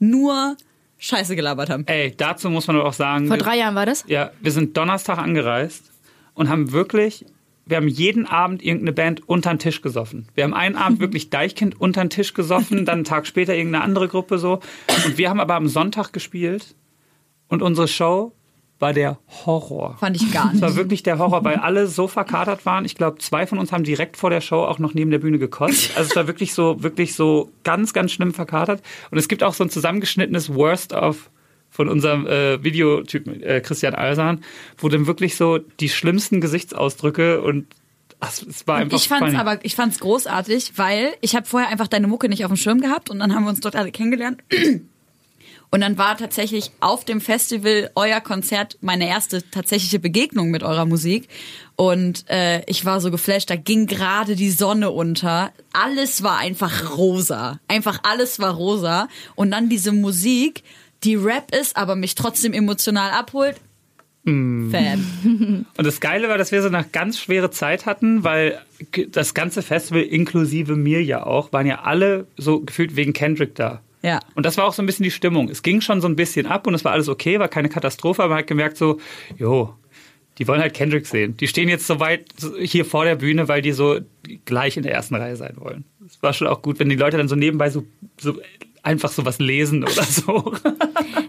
nur 0.00 0.56
Scheiße 0.98 1.36
gelabert 1.36 1.70
haben. 1.70 1.86
Ey, 1.86 2.14
dazu 2.16 2.50
muss 2.50 2.66
man 2.66 2.76
aber 2.76 2.88
auch 2.88 2.92
sagen, 2.92 3.28
Vor 3.28 3.36
drei 3.36 3.58
Jahren 3.58 3.74
war 3.74 3.86
das? 3.86 4.04
Ja, 4.08 4.30
wir 4.40 4.50
sind 4.50 4.76
Donnerstag 4.76 5.18
angereist 5.18 5.84
und 6.34 6.48
haben 6.48 6.72
wirklich, 6.72 7.24
wir 7.64 7.76
haben 7.76 7.88
jeden 7.88 8.26
Abend 8.26 8.62
irgendeine 8.62 8.92
Band 8.92 9.28
unter 9.28 9.50
den 9.50 9.58
Tisch 9.58 9.82
gesoffen. 9.82 10.26
Wir 10.34 10.44
haben 10.44 10.54
einen 10.54 10.76
Abend 10.76 11.00
wirklich 11.00 11.30
Deichkind 11.30 11.80
unter 11.80 12.02
den 12.04 12.10
Tisch 12.10 12.34
gesoffen, 12.34 12.84
dann 12.84 12.96
einen 12.96 13.04
Tag 13.04 13.26
später 13.26 13.54
irgendeine 13.54 13.84
andere 13.84 14.08
Gruppe 14.08 14.38
so. 14.38 14.60
Und 15.06 15.18
wir 15.18 15.30
haben 15.30 15.40
aber 15.40 15.54
am 15.54 15.68
Sonntag 15.68 16.12
gespielt 16.12 16.74
und 17.48 17.62
unsere 17.62 17.86
Show 17.88 18.32
war 18.78 18.92
der 18.92 19.18
Horror. 19.46 19.96
Fand 19.98 20.16
ich 20.16 20.32
gar 20.32 20.46
Es 20.46 20.52
nicht. 20.54 20.62
war 20.62 20.74
wirklich 20.74 21.04
der 21.04 21.18
Horror, 21.20 21.44
weil 21.44 21.54
alle 21.54 21.86
so 21.86 22.08
verkatert 22.08 22.66
waren. 22.66 22.84
Ich 22.84 22.96
glaube, 22.96 23.18
zwei 23.18 23.46
von 23.46 23.58
uns 23.60 23.70
haben 23.70 23.84
direkt 23.84 24.16
vor 24.16 24.28
der 24.30 24.40
Show 24.40 24.56
auch 24.64 24.80
noch 24.80 24.92
neben 24.92 25.12
der 25.12 25.20
Bühne 25.20 25.38
gekotzt. 25.38 25.96
Also 25.96 26.10
es 26.10 26.16
war 26.16 26.26
wirklich 26.26 26.52
so, 26.52 26.82
wirklich 26.82 27.14
so 27.14 27.52
ganz, 27.62 27.92
ganz 27.92 28.10
schlimm 28.10 28.34
verkatert. 28.34 28.82
Und 29.12 29.18
es 29.18 29.28
gibt 29.28 29.44
auch 29.44 29.54
so 29.54 29.62
ein 29.62 29.70
zusammengeschnittenes 29.70 30.52
Worst 30.52 30.94
of 30.94 31.30
von 31.72 31.88
unserem 31.88 32.26
äh, 32.26 32.62
Videotypen 32.62 33.42
äh, 33.42 33.60
Christian 33.60 33.94
Alsan, 33.94 34.44
wo 34.78 34.88
dann 34.88 35.06
wirklich 35.06 35.34
so 35.34 35.58
die 35.58 35.88
schlimmsten 35.88 36.40
Gesichtsausdrücke 36.40 37.40
und 37.40 37.66
ach, 38.20 38.30
es 38.48 38.66
war 38.66 38.76
einfach 38.76 38.98
Ich 38.98 39.08
fand's 39.08 39.24
funny. 39.32 39.36
aber, 39.38 39.64
ich 39.64 39.74
fand's 39.74 39.98
großartig, 39.98 40.74
weil 40.76 41.14
ich 41.22 41.34
habe 41.34 41.46
vorher 41.46 41.70
einfach 41.70 41.88
deine 41.88 42.06
Mucke 42.06 42.28
nicht 42.28 42.44
auf 42.44 42.52
dem 42.52 42.56
Schirm 42.56 42.80
gehabt 42.80 43.10
und 43.10 43.18
dann 43.18 43.34
haben 43.34 43.44
wir 43.44 43.50
uns 43.50 43.60
dort 43.60 43.74
alle 43.74 43.90
kennengelernt. 43.90 44.42
Und 45.74 45.80
dann 45.80 45.96
war 45.96 46.18
tatsächlich 46.18 46.70
auf 46.80 47.06
dem 47.06 47.22
Festival 47.22 47.90
euer 47.94 48.20
Konzert 48.20 48.76
meine 48.82 49.08
erste 49.08 49.42
tatsächliche 49.50 49.98
Begegnung 49.98 50.50
mit 50.50 50.62
eurer 50.62 50.84
Musik. 50.84 51.28
Und 51.76 52.28
äh, 52.28 52.62
ich 52.66 52.84
war 52.84 53.00
so 53.00 53.10
geflasht, 53.10 53.48
da 53.48 53.56
ging 53.56 53.86
gerade 53.86 54.36
die 54.36 54.50
Sonne 54.50 54.90
unter. 54.90 55.50
Alles 55.72 56.22
war 56.22 56.36
einfach 56.36 56.98
rosa. 56.98 57.58
Einfach 57.68 58.00
alles 58.02 58.38
war 58.38 58.52
rosa. 58.52 59.08
Und 59.34 59.50
dann 59.50 59.70
diese 59.70 59.92
Musik, 59.92 60.62
die 61.04 61.16
Rap 61.16 61.54
ist, 61.54 61.76
aber 61.76 61.96
mich 61.96 62.14
trotzdem 62.14 62.52
emotional 62.52 63.10
abholt. 63.10 63.56
Fan. 64.24 65.04
Und 65.76 65.84
das 65.84 65.98
Geile 65.98 66.28
war, 66.28 66.38
dass 66.38 66.52
wir 66.52 66.62
so 66.62 66.68
eine 66.68 66.84
ganz 66.92 67.18
schwere 67.18 67.50
Zeit 67.50 67.86
hatten, 67.86 68.22
weil 68.22 68.60
das 69.08 69.34
ganze 69.34 69.62
Festival, 69.62 70.02
inklusive 70.02 70.76
mir 70.76 71.02
ja 71.02 71.26
auch, 71.26 71.52
waren 71.52 71.66
ja 71.66 71.80
alle 71.82 72.28
so 72.36 72.60
gefühlt 72.60 72.94
wegen 72.94 73.12
Kendrick 73.12 73.56
da. 73.56 73.80
Ja. 74.02 74.20
Und 74.36 74.46
das 74.46 74.56
war 74.58 74.66
auch 74.66 74.74
so 74.74 74.82
ein 74.82 74.86
bisschen 74.86 75.04
die 75.04 75.10
Stimmung. 75.10 75.48
Es 75.48 75.62
ging 75.62 75.80
schon 75.80 76.00
so 76.00 76.06
ein 76.06 76.14
bisschen 76.14 76.46
ab 76.46 76.68
und 76.68 76.74
es 76.74 76.84
war 76.84 76.92
alles 76.92 77.08
okay, 77.08 77.40
war 77.40 77.48
keine 77.48 77.68
Katastrophe, 77.68 78.22
aber 78.22 78.34
man 78.34 78.38
hat 78.40 78.46
gemerkt 78.46 78.76
so, 78.76 79.00
jo, 79.38 79.74
die 80.38 80.46
wollen 80.46 80.60
halt 80.60 80.74
Kendrick 80.74 81.06
sehen. 81.06 81.36
Die 81.36 81.48
stehen 81.48 81.68
jetzt 81.68 81.86
so 81.86 81.98
weit 81.98 82.26
hier 82.60 82.84
vor 82.84 83.04
der 83.04 83.16
Bühne, 83.16 83.48
weil 83.48 83.60
die 83.60 83.72
so 83.72 84.00
gleich 84.44 84.76
in 84.76 84.84
der 84.84 84.92
ersten 84.92 85.16
Reihe 85.16 85.36
sein 85.36 85.54
wollen. 85.56 85.84
Es 86.06 86.22
war 86.22 86.32
schon 86.32 86.46
auch 86.46 86.62
gut, 86.62 86.78
wenn 86.78 86.88
die 86.88 86.96
Leute 86.96 87.16
dann 87.16 87.28
so 87.28 87.36
nebenbei 87.36 87.70
so, 87.70 87.84
so 88.18 88.38
einfach 88.82 89.12
so 89.12 89.24
was 89.24 89.38
lesen 89.38 89.82
oder 89.82 90.02
so. 90.02 90.54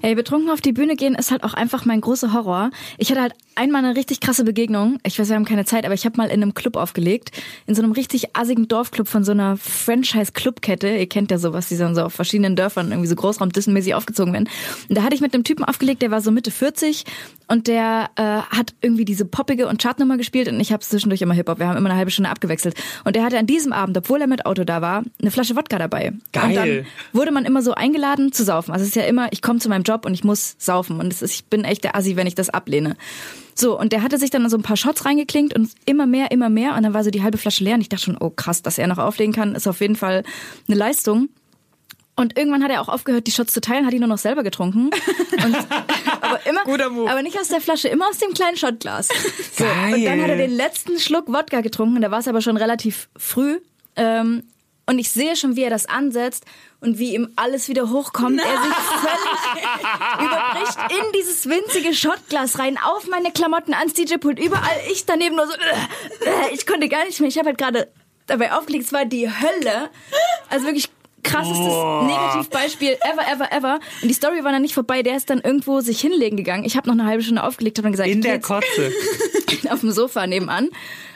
Ey, 0.02 0.16
betrunken 0.16 0.50
auf 0.50 0.62
die 0.62 0.74
Bühne 0.74 0.96
gehen 0.96 1.16
ist 1.16 1.32
halt 1.32 1.44
auch 1.44 1.54
einfach 1.54 1.86
mein 1.86 2.02
großer 2.02 2.34
Horror. 2.34 2.72
Ich 2.98 3.10
hatte 3.10 3.22
halt 3.22 3.34
einmal 3.56 3.84
eine 3.84 3.96
richtig 3.96 4.20
krasse 4.20 4.44
Begegnung. 4.44 5.00
Ich 5.06 5.20
weiß, 5.20 5.30
wir 5.30 5.36
haben 5.36 5.46
keine 5.46 5.66
Zeit, 5.66 5.86
aber 5.86 5.94
ich 5.94 6.06
habe 6.06 6.18
mal 6.18 6.28
in 6.28 6.42
einem 6.42 6.54
Club 6.54 6.76
aufgelegt. 6.76 7.32
In 7.68 7.76
so 7.76 7.82
einem 7.82 7.92
richtig 7.92 8.36
assigen 8.36 8.68
Dorfclub 8.68 9.08
von 9.08 9.24
so 9.24 9.32
einer 9.32 9.58
Franchise-Clubkette. 9.58 10.90
Ihr 10.90 11.08
kennt 11.08 11.32
ja 11.32 11.38
sowas, 11.38 11.70
die 11.70 11.78
dann 11.78 11.96
so 11.96 12.04
auf 12.04 12.14
verschiedenen 12.14 12.56
Dörfern 12.56 12.92
irgendwie 12.92 13.08
so 13.08 13.16
großraumdissenmäßig 13.16 13.96
aufgezogen 13.96 14.34
werden. 14.34 14.50
Und 14.90 14.98
da 14.98 15.04
hatte 15.04 15.16
ich 15.16 15.22
mit 15.22 15.34
einem 15.34 15.44
Typen 15.44 15.64
aufgelegt, 15.64 16.02
der 16.02 16.12
war 16.12 16.22
so 16.22 16.32
Mitte 16.32 16.52
40 16.52 17.06
und 17.48 17.68
der 17.68 18.10
äh, 18.16 18.24
hat 18.24 18.74
irgendwie 18.82 19.06
diese 19.06 19.26
poppige 19.26 19.68
und 19.68 19.82
Chartnummer 19.82 20.18
gespielt 20.18 20.48
und 20.48 20.60
ich 20.60 20.72
habe 20.72 20.84
zwischendurch 20.84 21.22
immer 21.22 21.34
Hip-Hop. 21.34 21.60
Wir 21.60 21.68
haben 21.68 21.78
immer 21.78 21.90
eine 21.90 21.98
halbe 21.98 22.12
Stunde 22.12 22.30
abgewechselt. 22.30 22.76
Und 23.04 23.16
der 23.16 23.24
hatte 23.24 23.38
an 23.38 23.46
diesem 23.46 23.74
Abend, 23.74 23.98
obwohl 23.98 24.22
er 24.22 24.28
mit 24.28 24.46
Auto 24.46 24.64
da 24.64 24.82
war, 24.82 25.04
eine 25.22 25.32
Flasche 25.32 25.56
Wodka 25.56 25.78
dabei. 25.78 26.10
Und 26.10 26.22
dann 26.32 26.54
Geil. 26.54 26.86
wurde 27.12 27.32
man 27.32 27.43
immer 27.46 27.62
so 27.62 27.74
eingeladen 27.74 28.32
zu 28.32 28.44
saufen. 28.44 28.72
Also 28.72 28.84
es 28.84 28.90
ist 28.90 28.96
ja 28.96 29.04
immer, 29.04 29.32
ich 29.32 29.42
komme 29.42 29.60
zu 29.60 29.70
meinem 29.70 29.84
Job 29.84 30.06
und 30.06 30.14
ich 30.14 30.24
muss 30.24 30.56
saufen. 30.58 31.00
Und 31.00 31.12
ist, 31.12 31.22
ich 31.22 31.46
bin 31.46 31.64
echt 31.64 31.84
der 31.84 31.96
Assi, 31.96 32.16
wenn 32.16 32.28
ich 32.28 32.36
das 32.36 32.50
ablehne. 32.50 32.96
So, 33.56 33.80
und 33.80 33.94
der 33.94 34.02
hatte 34.02 34.18
sich 34.18 34.30
dann 34.30 34.50
so 34.50 34.58
ein 34.58 34.64
paar 34.64 34.78
Shots 34.78 35.06
reingeklinkt 35.06 35.56
und 35.56 35.70
immer 35.86 36.06
mehr, 36.06 36.32
immer 36.32 36.50
mehr. 36.50 36.76
Und 36.76 36.84
dann 36.84 36.94
war 36.94 37.04
so 37.04 37.12
die 37.12 37.22
halbe 37.24 37.38
Flasche 37.38 37.64
leer. 37.64 37.76
Und 37.76 37.82
ich 37.82 37.90
dachte 37.90 38.04
schon, 38.06 38.18
oh 38.20 38.30
krass, 38.30 38.62
dass 38.62 38.78
er 38.78 38.88
noch 38.88 38.98
auflegen 38.98 39.34
kann, 39.34 39.56
ist 39.56 39.68
auf 39.68 39.82
jeden 39.82 39.96
Fall 39.96 40.24
eine 40.68 40.78
Leistung. 40.78 41.30
Und 42.16 42.38
irgendwann 42.38 42.64
hat 42.64 42.70
er 42.70 42.82
auch 42.82 42.90
aufgehört, 42.90 43.26
die 43.26 43.32
Shots 43.32 43.54
zu 43.54 43.62
teilen, 43.62 43.86
hat 43.86 43.94
die 43.94 44.00
nur 44.00 44.08
noch 44.08 44.20
selber 44.20 44.44
getrunken. 44.44 44.92
Und, 45.44 45.56
aber 46.22 46.46
immer, 46.46 46.64
Guter 46.64 46.90
Move. 46.92 47.10
aber 47.10 47.24
nicht 47.24 47.40
aus 47.40 47.48
der 47.48 47.60
Flasche, 47.60 47.88
immer 47.88 48.08
aus 48.08 48.20
dem 48.20 48.34
kleinen 48.34 48.56
Shotglas. 48.56 49.08
So, 49.58 49.64
Geil. 49.64 49.96
und 49.96 50.06
dann 50.06 50.22
hat 50.22 50.30
er 50.30 50.38
den 50.38 50.56
letzten 50.56 51.00
Schluck 51.00 51.28
Wodka 51.28 51.62
getrunken. 51.62 52.02
Da 52.02 52.12
war 52.12 52.20
es 52.20 52.28
aber 52.28 52.42
schon 52.42 52.56
relativ 52.58 53.10
früh. 53.18 53.60
Ähm, 53.96 54.44
und 54.86 55.00
ich 55.00 55.12
sehe 55.12 55.36
schon, 55.36 55.56
wie 55.56 55.64
er 55.64 55.70
das 55.70 55.86
ansetzt 55.86 56.46
und 56.82 57.00
wie 57.00 57.14
ihm 57.14 57.30
alles 57.36 57.70
wieder 57.70 57.90
hochkommt. 57.90 58.40
Er 58.40 58.64
sich 58.64 58.74
völlig 58.76 60.20
überbricht 60.20 60.78
in 60.92 61.12
dieses 61.20 61.48
winzige 61.48 61.94
Shotglas 61.94 62.60
rein, 62.60 62.78
auf 62.84 63.08
meine 63.08 63.32
Klamotten, 63.32 63.74
ans 63.74 63.94
DJ-Pult, 63.94 64.40
überall. 64.40 64.80
Ich 64.92 65.06
daneben 65.06 65.36
nur 65.36 65.48
so, 65.48 65.54
äh, 65.54 66.54
ich 66.54 66.66
konnte 66.66 66.90
gar 66.90 67.06
nicht 67.06 67.20
mehr. 67.20 67.30
Ich 67.30 67.38
habe 67.38 67.50
halt 67.50 67.58
gerade 67.58 67.88
dabei 68.28 68.52
aufgelegt, 68.54 68.86
es 68.86 68.94
war 68.94 69.06
die 69.06 69.30
Hölle. 69.30 69.90
Also 70.50 70.66
wirklich 70.66 70.90
krassestes 71.24 71.74
Negativbeispiel 72.04 72.98
ever, 73.02 73.26
ever, 73.32 73.52
ever. 73.54 73.80
Und 74.02 74.10
die 74.10 74.14
Story 74.14 74.44
war 74.44 74.52
dann 74.52 74.62
nicht 74.62 74.74
vorbei. 74.74 75.02
Der 75.02 75.16
ist 75.16 75.30
dann 75.30 75.40
irgendwo 75.40 75.80
sich 75.80 76.02
hinlegen 76.02 76.36
gegangen. 76.36 76.66
Ich 76.66 76.76
habe 76.76 76.88
noch 76.88 76.94
eine 76.94 77.06
halbe 77.06 77.24
Stunde 77.24 77.44
aufgelegt, 77.44 77.78
habe 77.78 77.86
dann 77.86 77.94
gesagt, 77.94 78.10
In 78.10 78.22
der 78.22 78.42
Kotze. 78.42 78.92
auf 79.70 79.80
dem 79.80 79.92
Sofa 79.92 80.28
nebenan. 80.28 80.70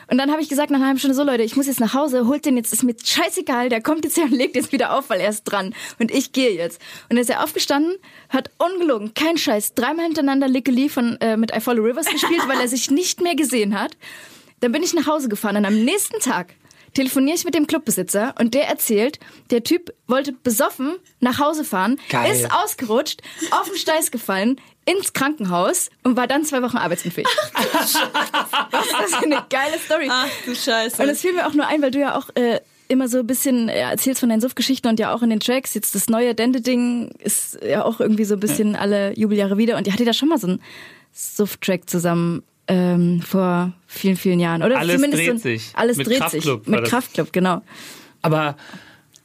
Und 0.10 0.18
dann 0.18 0.32
habe 0.32 0.42
ich 0.42 0.50
gesagt 0.50 0.72
nach 0.72 0.78
einer 0.78 0.88
halben 0.88 1.00
Stunde, 1.00 1.16
so 1.16 1.24
Leute, 1.24 1.44
ich 1.44 1.56
muss 1.56 1.68
jetzt 1.68 1.80
nach 1.80 1.94
Hause, 1.94 2.28
holt 2.28 2.46
den 2.46 2.56
jetzt, 2.56 2.72
ist 2.72 2.84
mir 2.84 2.96
scheißegal, 3.02 3.70
der 3.70 3.82
kommt 3.82 4.06
jetzt 4.06 4.18
her 4.18 4.26
und 4.26 4.32
legt 4.32 4.56
jetzt 4.56 4.72
wieder 4.72 4.98
auf, 4.98 5.10
weil 5.10 5.20
er 5.20 5.30
ist 5.30 5.44
dran. 5.44 5.76
Und 6.00 6.12
ich 6.12 6.32
gehe 6.32 6.52
jetzt. 6.52 6.82
Und 7.04 7.12
dann 7.12 7.18
ist 7.20 7.30
er 7.30 7.44
aufgestanden, 7.44 7.96
hat 8.30 8.50
ungelogen, 8.58 9.14
kein 9.14 9.38
Scheiß, 9.38 9.74
dreimal 9.74 10.06
hintereinander 10.06 10.48
Lickely 10.48 10.90
von 10.90 11.18
äh, 11.20 11.36
mit 11.36 11.56
I 11.56 11.60
Follow 11.60 11.84
Rivers 11.84 12.08
gespielt, 12.08 12.48
weil 12.48 12.60
er 12.60 12.68
sich 12.68 12.90
nicht 12.90 13.22
mehr 13.22 13.36
gesehen 13.36 13.80
hat. 13.80 13.98
Dann 14.62 14.72
bin 14.72 14.82
ich 14.82 14.94
nach 14.94 15.08
Hause 15.08 15.30
gefahren 15.30 15.58
und 15.58 15.66
am 15.66 15.84
nächsten 15.84 16.20
Tag 16.20 16.56
telefoniere 16.98 17.36
ich 17.36 17.46
mit 17.46 17.54
dem 17.54 17.68
Clubbesitzer 17.68 18.34
und 18.40 18.56
der 18.56 18.68
erzählt, 18.68 19.20
der 19.52 19.64
Typ 19.64 19.94
wollte 20.08 20.34
besoffen 20.34 20.96
nach 21.20 21.38
Hause 21.38 21.64
fahren, 21.64 22.00
Geil. 22.10 22.34
ist 22.34 22.52
ausgerutscht, 22.52 23.22
auf 23.52 23.70
den 23.70 23.78
Steiß 23.78 24.10
gefallen, 24.10 24.60
ins 24.86 25.14
Krankenhaus 25.14 25.92
und 26.02 26.18
war 26.18 26.26
dann 26.26 26.44
zwei 26.44 26.64
Wochen 26.64 26.78
arbeitsunfähig. 26.78 27.28
Was 27.72 27.94
ist 27.94 28.02
das 29.00 29.16
für 29.16 29.26
eine 29.26 29.46
geile 29.48 29.78
Story. 29.78 30.08
Ach 30.10 30.28
du 30.44 30.56
Scheiße. 30.56 31.04
Und 31.04 31.10
es 31.10 31.22
fiel 31.22 31.34
mir 31.34 31.46
auch 31.46 31.54
nur 31.54 31.68
ein, 31.68 31.84
weil 31.84 31.92
du 31.92 32.00
ja 32.00 32.18
auch 32.18 32.30
äh, 32.34 32.62
immer 32.88 33.08
so 33.08 33.20
ein 33.20 33.28
bisschen 33.28 33.70
äh, 33.70 33.82
erzählst 33.82 34.22
von 34.22 34.30
deinen 34.30 34.42
Suff-Geschichten 34.42 34.88
und 34.88 35.00
ja 35.00 35.14
auch 35.14 35.22
in 35.22 35.30
den 35.30 35.40
Tracks. 35.40 35.76
Jetzt 35.76 35.94
das 35.94 36.10
neue 36.10 36.34
Dente-Ding 36.34 37.12
ist 37.20 37.60
ja 37.64 37.86
auch 37.86 38.00
irgendwie 38.00 38.26
so 38.26 38.34
ein 38.34 38.40
bisschen 38.40 38.76
alle 38.76 39.16
Jubeljahre 39.16 39.60
wieder. 39.60 39.78
Und 39.78 39.86
ihr 39.86 39.94
hattet 39.94 40.08
da 40.08 40.14
schon 40.14 40.30
mal 40.30 40.40
so 40.40 40.48
einen 40.48 40.64
Suff-Track 41.14 41.88
zusammen 41.88 42.42
ähm, 42.68 43.22
vor 43.22 43.74
vielen, 43.88 44.16
vielen 44.18 44.40
Jahren. 44.40 44.64
Oder 44.64 44.80
Alles 44.80 44.96
zumindest 44.96 45.24
dreht 45.24 45.32
so 45.34 45.38
sich. 45.38 45.72
Alles 45.74 45.98
Mit 45.98 46.08
dreht 46.08 46.20
Kraftklub 46.20 46.66
sich. 46.66 46.72
Mit. 46.74 46.84
Kraftclub, 46.86 47.34
genau. 47.34 47.62
Aber 48.22 48.56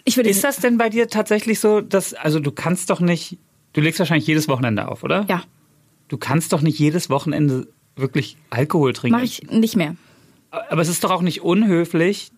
ist 0.05 0.45
das 0.45 0.57
denn 0.57 0.79
bei 0.79 0.89
dir 0.89 1.09
tatsächlich 1.09 1.61
so, 1.61 1.81
dass, 1.81 2.15
also 2.15 2.41
du 2.41 2.51
kannst 2.53 2.91
doch 2.91 3.01
nicht, 3.01 3.39
du 3.73 3.81
legst 3.81 3.99
wahrscheinlich 3.99 4.27
jedes 4.27 4.49
Wochenende 4.49 4.89
auf, 4.89 5.03
oder? 5.03 5.25
Ja, 5.29 5.43
Du 6.09 6.19
kannst 6.19 6.53
doch 6.53 6.61
nicht 6.61 6.79
jedes 6.79 7.09
Wochenende 7.09 7.69
wirklich 7.97 8.37
Alkohol 8.51 8.93
trinken. 8.93 9.15
mache 9.17 9.25
ich 9.25 9.45
nicht 9.51 9.77
mehr. 9.77 9.97
Aber 10.51 10.83
es 10.83 10.89
ist 10.89 11.03
doch 11.05 11.11
auch 11.11 11.23
nicht 11.23 11.41
unhöflich, 11.41 12.33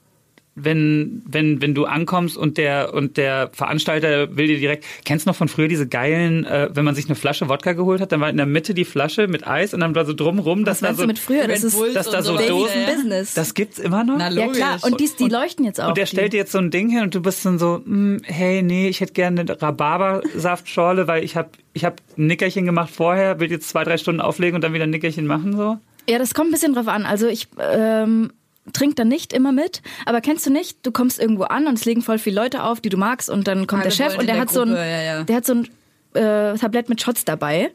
wenn, 0.56 1.22
wenn, 1.26 1.60
wenn 1.60 1.74
du 1.74 1.84
ankommst 1.84 2.36
und 2.36 2.58
der, 2.58 2.94
und 2.94 3.16
der 3.16 3.50
Veranstalter 3.52 4.36
will 4.36 4.46
dir 4.46 4.58
direkt, 4.58 4.84
kennst 5.04 5.26
du 5.26 5.30
noch 5.30 5.36
von 5.36 5.48
früher 5.48 5.66
diese 5.68 5.88
geilen, 5.88 6.44
äh, 6.44 6.68
wenn 6.72 6.84
man 6.84 6.94
sich 6.94 7.06
eine 7.06 7.16
Flasche 7.16 7.48
Wodka 7.48 7.72
geholt 7.72 8.00
hat, 8.00 8.12
dann 8.12 8.20
war 8.20 8.30
in 8.30 8.36
der 8.36 8.46
Mitte 8.46 8.72
die 8.74 8.84
Flasche 8.84 9.26
mit 9.26 9.46
Eis 9.46 9.74
und 9.74 9.80
dann 9.80 9.94
war 9.94 10.04
so 10.04 10.12
drumrum, 10.14 10.64
dass 10.64 10.80
Was 10.82 10.90
da 10.90 10.94
so, 10.94 11.02
du 11.02 11.08
mit 11.08 11.18
früher? 11.18 11.48
Das 11.48 11.64
ist 11.64 11.76
dass 11.94 12.10
da 12.10 12.22
so 12.22 12.36
so. 12.36 12.46
Dosen, 12.46 12.86
Business. 12.86 13.34
das 13.34 13.54
gibt's 13.54 13.78
immer 13.78 14.04
noch? 14.04 14.16
Na, 14.18 14.30
ja 14.30 14.48
klar, 14.48 14.78
und 14.82 15.00
die, 15.00 15.10
die 15.18 15.28
leuchten 15.28 15.64
jetzt 15.64 15.80
auch. 15.80 15.88
Und 15.88 15.96
der 15.96 16.04
die- 16.04 16.10
stellt 16.10 16.32
dir 16.32 16.36
jetzt 16.38 16.52
so 16.52 16.58
ein 16.58 16.70
Ding 16.70 16.88
hin 16.88 17.02
und 17.02 17.14
du 17.14 17.20
bist 17.20 17.44
dann 17.44 17.58
so, 17.58 17.82
hm, 17.84 18.20
hey, 18.24 18.62
nee, 18.62 18.88
ich 18.88 19.00
hätte 19.00 19.12
gerne 19.12 19.40
eine 19.40 19.60
Rhabarbersaftschorle, 19.60 21.06
weil 21.08 21.24
ich 21.24 21.36
habe 21.36 21.50
ich 21.72 21.84
hab 21.84 22.00
ein 22.16 22.26
Nickerchen 22.28 22.64
gemacht 22.66 22.90
vorher, 22.94 23.40
will 23.40 23.50
jetzt 23.50 23.68
zwei, 23.68 23.84
drei 23.84 23.96
Stunden 23.96 24.20
auflegen 24.20 24.54
und 24.54 24.62
dann 24.62 24.72
wieder 24.72 24.84
ein 24.84 24.90
Nickerchen 24.90 25.26
machen, 25.26 25.56
so. 25.56 25.78
Ja, 26.08 26.18
das 26.18 26.34
kommt 26.34 26.50
ein 26.50 26.52
bisschen 26.52 26.74
drauf 26.74 26.86
an. 26.88 27.06
Also 27.06 27.26
ich 27.28 27.48
ähm, 27.58 28.30
trinke 28.72 28.94
da 28.94 29.04
nicht 29.04 29.32
immer 29.32 29.52
mit, 29.52 29.82
aber 30.06 30.20
kennst 30.20 30.46
du 30.46 30.50
nicht, 30.50 30.78
du 30.86 30.90
kommst 30.90 31.20
irgendwo 31.20 31.44
an 31.44 31.66
und 31.66 31.74
es 31.74 31.84
legen 31.84 32.02
voll 32.02 32.18
viele 32.18 32.40
Leute 32.40 32.62
auf, 32.62 32.80
die 32.80 32.88
du 32.88 32.96
magst 32.96 33.28
und 33.28 33.46
dann 33.46 33.66
kommt 33.66 33.82
Alle 33.82 33.90
der 33.90 33.96
Chef 33.96 34.18
und 34.18 34.26
der 34.26 34.36
der 34.36 34.42
hat 34.42 34.50
so 34.50 34.62
ein, 34.62 34.70
ja, 34.70 35.02
ja. 35.02 35.22
der 35.24 35.36
hat 35.36 35.46
so 35.46 35.54
ein 35.54 35.68
äh, 36.14 36.56
Tablett 36.58 36.88
mit 36.88 37.00
Shots 37.00 37.24
dabei. 37.24 37.70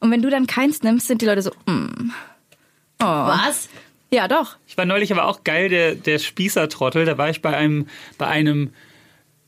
Und 0.00 0.10
wenn 0.10 0.20
du 0.20 0.30
dann 0.30 0.48
keins 0.48 0.82
nimmst, 0.82 1.06
sind 1.06 1.22
die 1.22 1.26
Leute 1.26 1.42
so, 1.42 1.50
mm. 1.66 2.10
oh. 3.00 3.04
Was? 3.04 3.68
Ja, 4.12 4.26
doch. 4.26 4.56
Ich 4.66 4.76
war 4.76 4.84
neulich 4.84 5.12
aber 5.12 5.26
auch 5.26 5.44
geil, 5.44 5.68
der, 5.68 5.94
der 5.94 6.18
Spießertrottel. 6.18 7.04
Da 7.04 7.18
war 7.18 7.30
ich 7.30 7.40
bei 7.40 7.56
einem, 7.56 7.86
bei 8.18 8.26
einem 8.26 8.72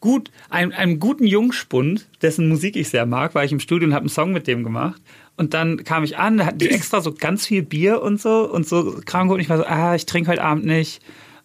gut, 0.01 0.31
einem, 0.49 0.73
einem 0.73 1.01
guten 1.01 1.27
Jungspund, 1.27 2.07
dessen 2.23 2.49
Musik 2.49 2.77
ich 2.77 2.89
sehr 2.89 3.05
mag, 3.05 3.35
war 3.35 3.45
ich 3.45 3.53
im 3.53 3.61
Studio 3.61 3.89
und 3.89 3.95
habe 3.95 4.05
einen 4.05 4.11
Song 4.11 4.33
mit 4.33 4.47
dem 4.47 4.63
gemacht. 4.63 5.03
Und 5.37 5.53
dann 5.55 5.83
kam 5.85 6.05
ich 6.05 6.17
an, 6.17 6.37
da 6.39 6.47
hatten 6.47 6.59
die 6.59 6.71
extra 6.71 7.01
so 7.01 7.13
ganz 7.13 7.47
viel 7.47 7.63
Bier 7.63 8.03
und 8.03 8.21
so 8.21 8.49
und 8.51 8.69
so 8.69 9.01
krank 9.05 9.31
und 9.33 9.41
ich 9.41 9.49
war 9.49 9.57
so, 9.59 9.65
ah, 9.65 9.95
ich 9.95 10.07
trinke 10.07 10.31
heute 10.31 10.43
Abend 10.45 10.65
nicht. 10.65 11.03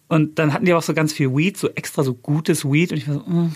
Und 0.08 0.38
dann 0.38 0.52
hatten 0.52 0.64
die 0.64 0.74
auch 0.74 0.82
so 0.82 0.94
ganz 0.94 1.12
viel 1.12 1.34
Weed, 1.36 1.56
so 1.56 1.68
extra 1.70 2.02
so 2.02 2.14
gutes 2.14 2.64
Weed 2.64 2.92
und 2.92 2.98
ich 2.98 3.08
war 3.08 3.14
so, 3.14 3.20
mm, 3.20 3.54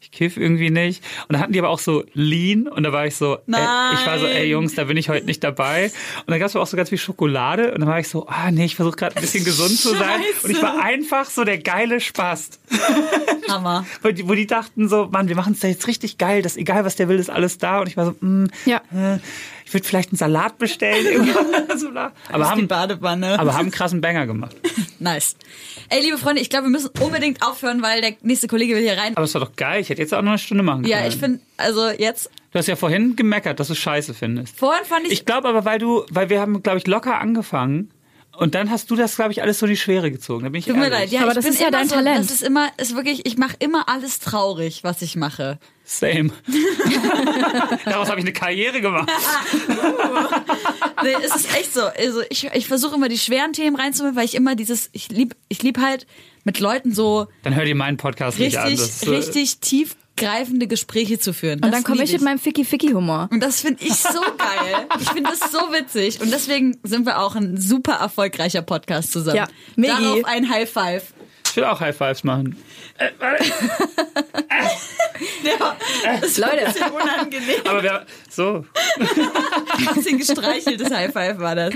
ich 0.00 0.10
kiff 0.10 0.36
irgendwie 0.36 0.68
nicht. 0.68 1.02
Und 1.28 1.32
dann 1.32 1.40
hatten 1.42 1.52
die 1.54 1.58
aber 1.58 1.70
auch 1.70 1.78
so 1.78 2.04
Lean 2.12 2.68
und 2.68 2.82
da 2.82 2.92
war 2.92 3.06
ich 3.06 3.16
so, 3.16 3.36
ey, 3.46 3.54
ich 3.94 4.06
war 4.06 4.18
so, 4.18 4.26
ey 4.26 4.40
Nein. 4.40 4.50
Jungs, 4.50 4.74
da 4.74 4.84
bin 4.84 4.98
ich 4.98 5.08
heute 5.08 5.24
nicht 5.24 5.42
dabei. 5.42 5.86
Und 6.20 6.30
dann 6.30 6.38
gab 6.38 6.48
es 6.48 6.56
auch 6.56 6.66
so 6.66 6.76
ganz 6.76 6.90
viel 6.90 6.98
Schokolade 6.98 7.72
und 7.72 7.80
dann 7.80 7.88
war 7.88 7.98
ich 8.00 8.08
so, 8.08 8.26
ah 8.28 8.50
nee, 8.50 8.66
ich 8.66 8.76
versuche 8.76 8.96
gerade 8.96 9.16
ein 9.16 9.22
bisschen 9.22 9.44
gesund 9.44 9.70
zu 9.78 9.90
sein. 9.90 10.20
Scheiße. 10.20 10.46
Und 10.46 10.50
ich 10.50 10.62
war 10.62 10.82
einfach 10.82 11.28
so 11.30 11.44
der 11.44 11.56
geile 11.58 12.00
Spast. 12.00 12.60
Hammer. 13.48 13.86
Wo 14.02 14.10
die, 14.10 14.28
wo 14.28 14.34
die 14.34 14.46
dachten 14.46 14.88
so, 14.90 15.08
Mann, 15.10 15.28
wir 15.28 15.36
machen 15.36 15.54
es 15.54 15.60
da 15.60 15.68
jetzt 15.68 15.86
richtig 15.86 16.18
geil, 16.18 16.42
das 16.42 16.56
egal 16.58 16.84
was 16.84 16.96
der 16.96 17.08
will, 17.08 17.18
ist 17.18 17.30
alles 17.30 17.56
da. 17.58 17.80
Und 17.80 17.88
ich 17.88 17.96
war 17.96 18.06
so, 18.06 18.14
mm, 18.20 18.48
Ja. 18.66 18.82
äh, 18.92 19.18
ich 19.64 19.72
würde 19.72 19.86
vielleicht 19.86 20.10
einen 20.10 20.18
Salat 20.18 20.58
bestellen. 20.58 21.28
aber, 22.32 22.50
haben, 22.50 22.68
Badewanne. 22.68 23.38
aber 23.38 23.54
haben 23.54 23.60
einen 23.62 23.70
krassen 23.70 24.00
Banger 24.00 24.26
gemacht. 24.26 24.56
Nice. 25.00 25.36
Ey, 25.90 26.00
liebe 26.00 26.16
Freunde, 26.16 26.40
ich 26.40 26.48
glaube, 26.48 26.66
wir 26.66 26.70
müssen 26.70 26.88
unbedingt 27.00 27.42
aufhören, 27.42 27.82
weil 27.82 28.00
der 28.00 28.14
nächste 28.22 28.46
Kollege 28.46 28.74
will 28.74 28.82
hier 28.82 28.96
rein. 28.96 29.14
Aber 29.16 29.24
es 29.24 29.34
war 29.34 29.40
doch 29.42 29.54
geil. 29.54 29.82
Ich 29.82 29.90
hätte 29.90 30.00
jetzt 30.00 30.14
auch 30.14 30.22
noch 30.22 30.30
eine 30.30 30.38
Stunde 30.38 30.62
machen 30.62 30.82
können. 30.82 30.92
Ja, 30.92 31.06
ich 31.06 31.16
finde, 31.16 31.40
also 31.58 31.90
jetzt, 31.90 32.30
Du 32.52 32.58
hast 32.58 32.68
ja 32.68 32.76
vorhin 32.76 33.16
gemeckert, 33.16 33.58
dass 33.58 33.66
du 33.68 33.74
scheiße 33.74 34.14
findest. 34.14 34.56
vorhin 34.56 34.84
fand 34.86 35.06
ich, 35.06 35.12
Ich 35.12 35.26
glaube 35.26 35.48
aber, 35.48 35.64
weil 35.64 35.78
du, 35.80 36.04
weil 36.08 36.30
wir 36.30 36.40
haben, 36.40 36.62
glaube 36.62 36.78
ich, 36.78 36.86
locker 36.86 37.20
angefangen 37.20 37.90
und 38.38 38.54
dann 38.54 38.70
hast 38.70 38.90
du 38.90 38.96
das, 38.96 39.16
glaube 39.16 39.32
ich, 39.32 39.42
alles 39.42 39.58
so 39.58 39.66
in 39.66 39.70
die 39.70 39.76
Schwere 39.76 40.10
gezogen. 40.10 40.44
Da 40.44 40.50
bin 40.50 40.58
ich 40.58 40.66
tut 40.66 40.76
mir 40.76 40.84
ehrlich. 40.84 40.98
leid, 40.98 41.10
ja, 41.12 41.20
Aber 41.22 41.30
ich 41.30 41.36
das 41.36 41.44
ist 41.46 41.60
ja 41.60 41.70
dein 41.70 41.88
so, 41.88 41.94
Talent. 41.94 42.18
Das 42.24 42.30
ist 42.30 42.42
immer, 42.42 42.68
ist 42.76 42.94
wirklich, 42.96 43.26
ich 43.26 43.36
mache 43.36 43.56
immer 43.58 43.88
alles 43.88 44.18
traurig, 44.18 44.84
was 44.84 45.02
ich 45.02 45.16
mache. 45.16 45.58
Same. 45.84 46.30
Daraus 47.84 48.08
habe 48.08 48.18
ich 48.20 48.24
eine 48.24 48.32
Karriere 48.32 48.80
gemacht. 48.80 49.10
Nee, 51.02 51.16
es 51.22 51.36
ist 51.36 51.54
echt 51.54 51.74
so. 51.74 51.82
Also 51.82 52.22
ich, 52.30 52.48
ich 52.54 52.66
versuche 52.66 52.94
immer 52.94 53.08
die 53.10 53.18
schweren 53.18 53.52
Themen 53.52 53.76
reinzuholen, 53.76 54.16
weil 54.16 54.24
ich 54.24 54.34
immer 54.34 54.54
dieses, 54.54 54.88
ich 54.92 55.08
lieb, 55.10 55.36
ich 55.48 55.62
lieb 55.62 55.78
halt 55.78 56.06
mit 56.44 56.60
Leuten 56.60 56.94
so 56.94 57.26
Dann 57.42 57.54
hör 57.54 57.64
dir 57.66 57.74
meinen 57.74 57.98
Podcast 57.98 58.38
nicht 58.38 58.56
an. 58.56 58.68
richtig, 58.68 58.86
Das 58.88 59.02
äh, 59.02 59.10
tiefgreifende 60.16 60.66
Gespräche 60.66 61.18
zu 61.18 61.32
führen. 61.32 61.56
Und 61.56 61.64
Das 61.66 61.70
dann 61.72 61.84
komme 61.84 62.04
ich 62.04 62.12
mit 62.12 62.22
meinem 62.22 62.38
Ficky-Ficky-Humor. 62.38 63.28
Und 63.30 63.40
das 63.42 63.60
finde 63.60 63.84
ich 63.84 63.94
so 63.94 64.20
geil. 64.20 64.86
Ich 65.00 65.10
finde 65.10 65.30
das 65.30 65.50
so 65.50 65.58
witzig. 65.72 66.20
Und 66.20 66.30
deswegen 66.32 66.78
sind 66.82 67.06
wir 67.06 67.20
auch 67.20 67.34
ein 67.34 67.56
super 67.60 67.94
erfolgreicher 67.94 68.62
Podcast 68.62 69.12
zusammen. 69.12 69.36
Ja, 69.36 69.46
Migi. 69.76 69.92
Darauf 69.92 70.24
ein 70.24 70.48
High 70.48 70.70
Five. 70.70 71.12
Ich 71.46 71.56
will 71.56 71.64
auch 71.64 71.80
High 71.80 71.96
Fives 71.96 72.24
machen. 72.24 72.56
Ja, 75.44 75.76
das 76.20 76.38
Leute. 76.38 76.66
ein 76.66 76.72
bisschen 76.72 76.90
unangenehm. 76.90 77.60
Aber 77.64 77.82
wer, 77.82 78.06
so. 78.28 78.64
Ein 79.88 79.94
bisschen 79.94 80.18
gestreicheltes 80.18 80.90
High 80.90 81.12
Five 81.12 81.38
war 81.38 81.54
das. 81.54 81.72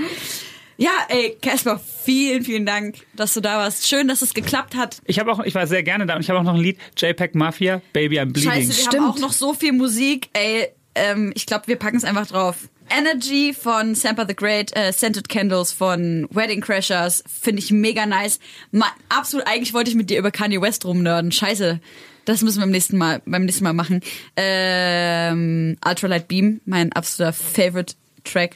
Ja, 0.79 0.91
ey, 1.09 1.35
Casper, 1.41 1.77
vielen, 2.05 2.41
vielen 2.41 2.65
Dank, 2.65 2.95
dass 3.13 3.33
du 3.33 3.41
da 3.41 3.57
warst. 3.57 3.89
Schön, 3.89 4.07
dass 4.07 4.21
es 4.21 4.33
geklappt 4.33 4.77
hat. 4.77 5.01
Ich 5.03 5.19
habe 5.19 5.29
auch, 5.29 5.41
ich 5.41 5.53
war 5.53 5.67
sehr 5.67 5.83
gerne 5.83 6.05
da 6.05 6.15
und 6.15 6.21
ich 6.21 6.29
habe 6.29 6.39
auch 6.39 6.43
noch 6.43 6.53
ein 6.53 6.61
Lied, 6.61 6.77
JPEG 6.95 7.35
Mafia, 7.35 7.81
Baby 7.91 8.17
I'm 8.17 8.31
Bleeding. 8.31 8.49
Scheiße, 8.49 8.67
wir 8.69 8.73
Stimmt. 8.75 8.93
haben 8.95 9.09
auch 9.09 9.19
noch 9.19 9.33
so 9.33 9.53
viel 9.53 9.73
Musik. 9.73 10.29
Ey, 10.31 10.69
ähm, 10.95 11.33
ich 11.35 11.45
glaube, 11.45 11.67
wir 11.67 11.75
packen 11.75 11.97
es 11.97 12.05
einfach 12.05 12.27
drauf. 12.27 12.69
Energy 12.89 13.53
von 13.53 13.93
Sampa 13.93 14.25
the 14.25 14.33
Great, 14.33 14.73
äh, 14.73 14.93
Scented 14.93 15.27
Candles 15.27 15.73
von 15.73 16.29
Wedding 16.31 16.61
Crashers, 16.61 17.25
finde 17.27 17.61
ich 17.61 17.71
mega 17.71 18.05
nice. 18.05 18.39
Ma 18.71 18.85
absolut, 19.09 19.47
eigentlich 19.47 19.73
wollte 19.73 19.89
ich 19.89 19.97
mit 19.97 20.09
dir 20.09 20.17
über 20.17 20.31
Kanye 20.31 20.61
West 20.61 20.85
rumnörden. 20.85 21.33
Scheiße. 21.33 21.81
Das 22.23 22.41
müssen 22.41 22.59
wir 22.59 22.61
beim 22.61 22.71
nächsten 22.71 22.97
Mal, 22.97 23.21
beim 23.25 23.43
nächsten 23.43 23.65
Mal 23.65 23.73
machen. 23.73 23.99
Ähm, 24.37 25.75
Ultralight 25.85 26.29
Beam, 26.29 26.61
mein 26.63 26.93
absoluter 26.93 27.33
Favorite 27.33 27.95
Track 28.23 28.55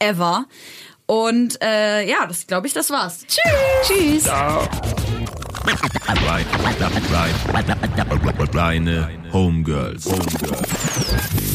ever. 0.00 0.46
Und 1.10 1.60
äh, 1.60 2.08
ja, 2.08 2.24
das 2.28 2.46
glaube 2.46 2.68
ich, 2.68 2.72
das 2.72 2.88
war's. 2.88 3.26
Tschüss. 3.26 3.42
Tschüss. 3.82 4.24
Reine 8.54 9.08
Homegirls. 9.32 10.06
Homegirls. 10.06 11.49